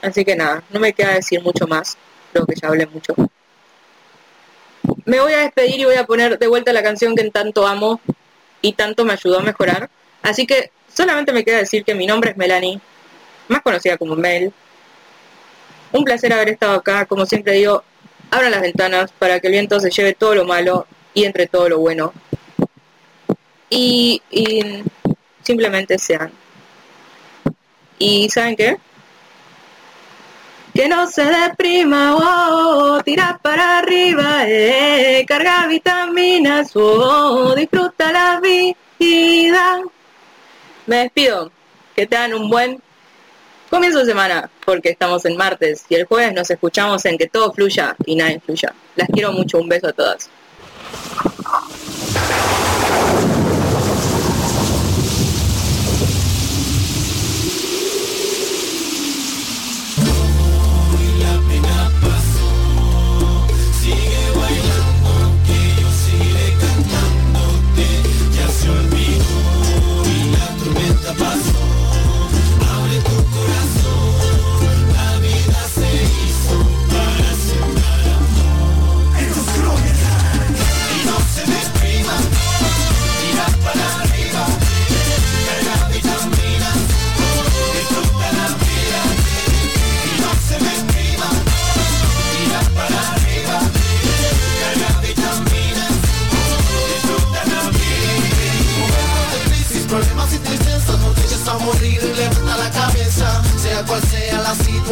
Así 0.01 0.25
que 0.25 0.35
nada, 0.35 0.63
no 0.69 0.79
me 0.79 0.93
queda 0.93 1.13
decir 1.13 1.41
mucho 1.41 1.65
más, 1.65 1.97
creo 2.33 2.45
que 2.45 2.55
ya 2.55 2.67
hablé 2.67 2.85
mucho. 2.85 3.15
Me 5.05 5.19
voy 5.19 5.33
a 5.33 5.39
despedir 5.39 5.79
y 5.79 5.85
voy 5.85 5.95
a 5.95 6.05
poner 6.05 6.37
de 6.37 6.47
vuelta 6.47 6.73
la 6.73 6.83
canción 6.83 7.15
que 7.15 7.29
tanto 7.31 7.65
amo 7.65 8.01
y 8.61 8.73
tanto 8.73 9.05
me 9.05 9.13
ayudó 9.13 9.39
a 9.39 9.43
mejorar. 9.43 9.89
Así 10.21 10.45
que 10.45 10.71
solamente 10.93 11.31
me 11.31 11.45
queda 11.45 11.57
decir 11.57 11.85
que 11.85 11.95
mi 11.95 12.05
nombre 12.05 12.31
es 12.31 12.37
Melanie, 12.37 12.81
más 13.47 13.61
conocida 13.61 13.97
como 13.97 14.15
Mel. 14.15 14.51
Un 15.91 16.03
placer 16.03 16.33
haber 16.33 16.49
estado 16.49 16.73
acá, 16.73 17.05
como 17.05 17.25
siempre 17.25 17.53
digo, 17.53 17.83
abran 18.29 18.51
las 18.51 18.61
ventanas 18.61 19.11
para 19.17 19.39
que 19.39 19.47
el 19.47 19.53
viento 19.53 19.79
se 19.79 19.89
lleve 19.89 20.13
todo 20.13 20.35
lo 20.35 20.45
malo 20.45 20.85
y 21.13 21.23
entre 21.23 21.47
todo 21.47 21.69
lo 21.69 21.79
bueno. 21.79 22.13
Y, 23.69 24.21
simplemente 25.43 25.97
sean. 25.99 26.31
¿Y 27.97 28.29
saben 28.29 28.55
qué? 28.55 28.77
Que 30.73 30.87
no 30.87 31.07
se 31.07 31.25
deprima, 31.25 32.15
oh, 32.15 33.01
tira 33.03 33.39
para 33.41 33.79
arriba, 33.79 34.43
eh, 34.47 35.25
carga 35.27 35.67
vitaminas, 35.67 36.71
oh, 36.75 37.53
disfruta 37.55 38.11
la 38.11 38.39
vida. 38.39 39.81
Me 40.85 40.97
despido, 40.97 41.51
que 41.95 42.07
tengan 42.07 42.33
un 42.35 42.49
buen 42.49 42.81
comienzo 43.69 43.99
de 43.99 44.05
semana, 44.05 44.49
porque 44.65 44.89
estamos 44.89 45.25
en 45.25 45.37
martes 45.37 45.85
y 45.89 45.95
el 45.95 46.05
jueves 46.05 46.33
nos 46.33 46.49
escuchamos 46.49 47.05
en 47.05 47.17
que 47.17 47.27
todo 47.27 47.51
fluya 47.53 47.95
y 48.05 48.15
nada 48.15 48.31
influya. 48.31 48.73
Las 48.95 49.09
quiero 49.09 49.31
mucho, 49.31 49.57
un 49.57 49.69
beso 49.69 49.87
a 49.87 49.93
todas. 49.93 50.29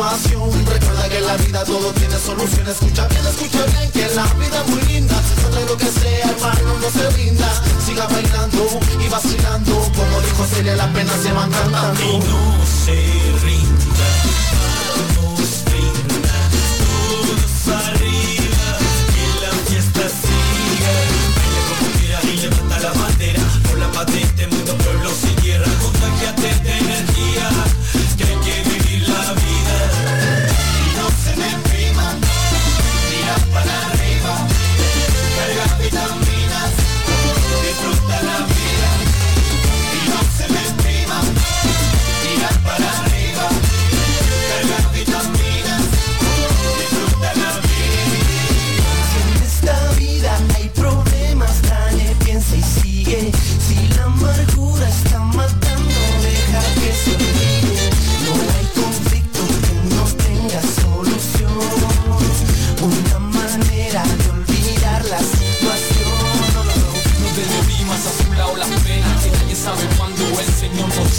Recuerda 0.08 1.10
que 1.10 1.18
en 1.18 1.28
la 1.28 1.36
vida 1.36 1.64
todo 1.66 1.92
tiene 1.92 2.18
solución, 2.18 2.66
escucha 2.66 3.08
bien, 3.10 3.28
escucha 3.28 3.66
bien, 3.66 3.92
que 3.92 4.08
la 4.16 4.24
vida 4.36 4.64
es 4.66 4.68
muy 4.72 4.82
linda. 4.84 5.22
No 5.44 5.50
trae 5.50 5.66
lo 5.66 5.76
que 5.76 5.86
sea, 5.88 6.30
hermano, 6.32 6.80
no 6.80 6.90
se 6.90 7.10
rinda. 7.10 7.64
Siga 7.86 8.08
bailando 8.08 8.70
y 9.04 9.10
vacilando, 9.10 9.74
como 9.74 10.22
dijo 10.22 10.46
Celia, 10.46 10.78
las 10.78 10.88
penas 10.92 11.22
se 11.22 11.34
van 11.34 11.52
cantando. 11.52 12.20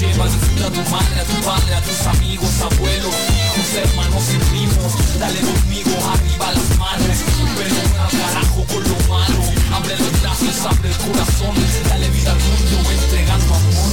llevas 0.01 0.31
a 0.33 0.71
tu 0.71 0.91
madre, 0.91 1.21
a 1.21 1.25
tu 1.25 1.45
padre, 1.45 1.75
a 1.75 1.81
tus 1.83 2.07
amigos, 2.07 2.51
abuelos, 2.61 3.15
hijos, 3.35 3.75
hermanos 3.75 4.25
y 4.33 4.39
primos. 4.51 5.19
Dale 5.19 5.41
conmigo, 5.41 5.91
arriba 6.13 6.53
las 6.53 6.79
manos 6.79 7.19
Perdona 7.57 8.07
carajo 8.07 8.65
con 8.67 8.83
lo 8.85 8.99
malo. 9.09 9.43
Abre 9.75 9.99
los 9.99 10.21
brazos, 10.21 10.67
abre 10.67 10.91
el 10.91 10.97
corazón. 10.97 11.55
Dale 11.89 12.11
vida 12.11 12.31
al 12.31 12.39
mundo 12.39 12.91
entregando 12.91 13.55
amor. 13.55 13.93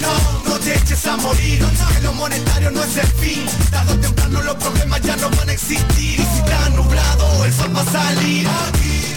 No, 0.00 0.50
no, 0.50 0.58
te 0.58 0.74
eches 0.74 1.06
a 1.06 1.16
morir. 1.16 1.64
Que 1.94 2.00
lo 2.02 2.12
monetario 2.14 2.70
no 2.72 2.82
es 2.82 2.96
el 2.96 3.06
fin. 3.06 3.46
Tarde 3.70 3.92
o 3.92 3.98
temprano 3.98 4.42
los 4.42 4.56
problemas 4.56 5.00
ya 5.02 5.16
no 5.16 5.30
van 5.30 5.48
a 5.48 5.52
existir. 5.52 6.20
Y 6.20 6.24
si 6.24 6.38
está 6.38 6.68
nublado, 6.70 7.44
el 7.44 7.52
sol 7.52 7.76
va 7.76 7.82
a 7.82 7.92
salir. 7.92 8.48
Aquí. 8.48 9.15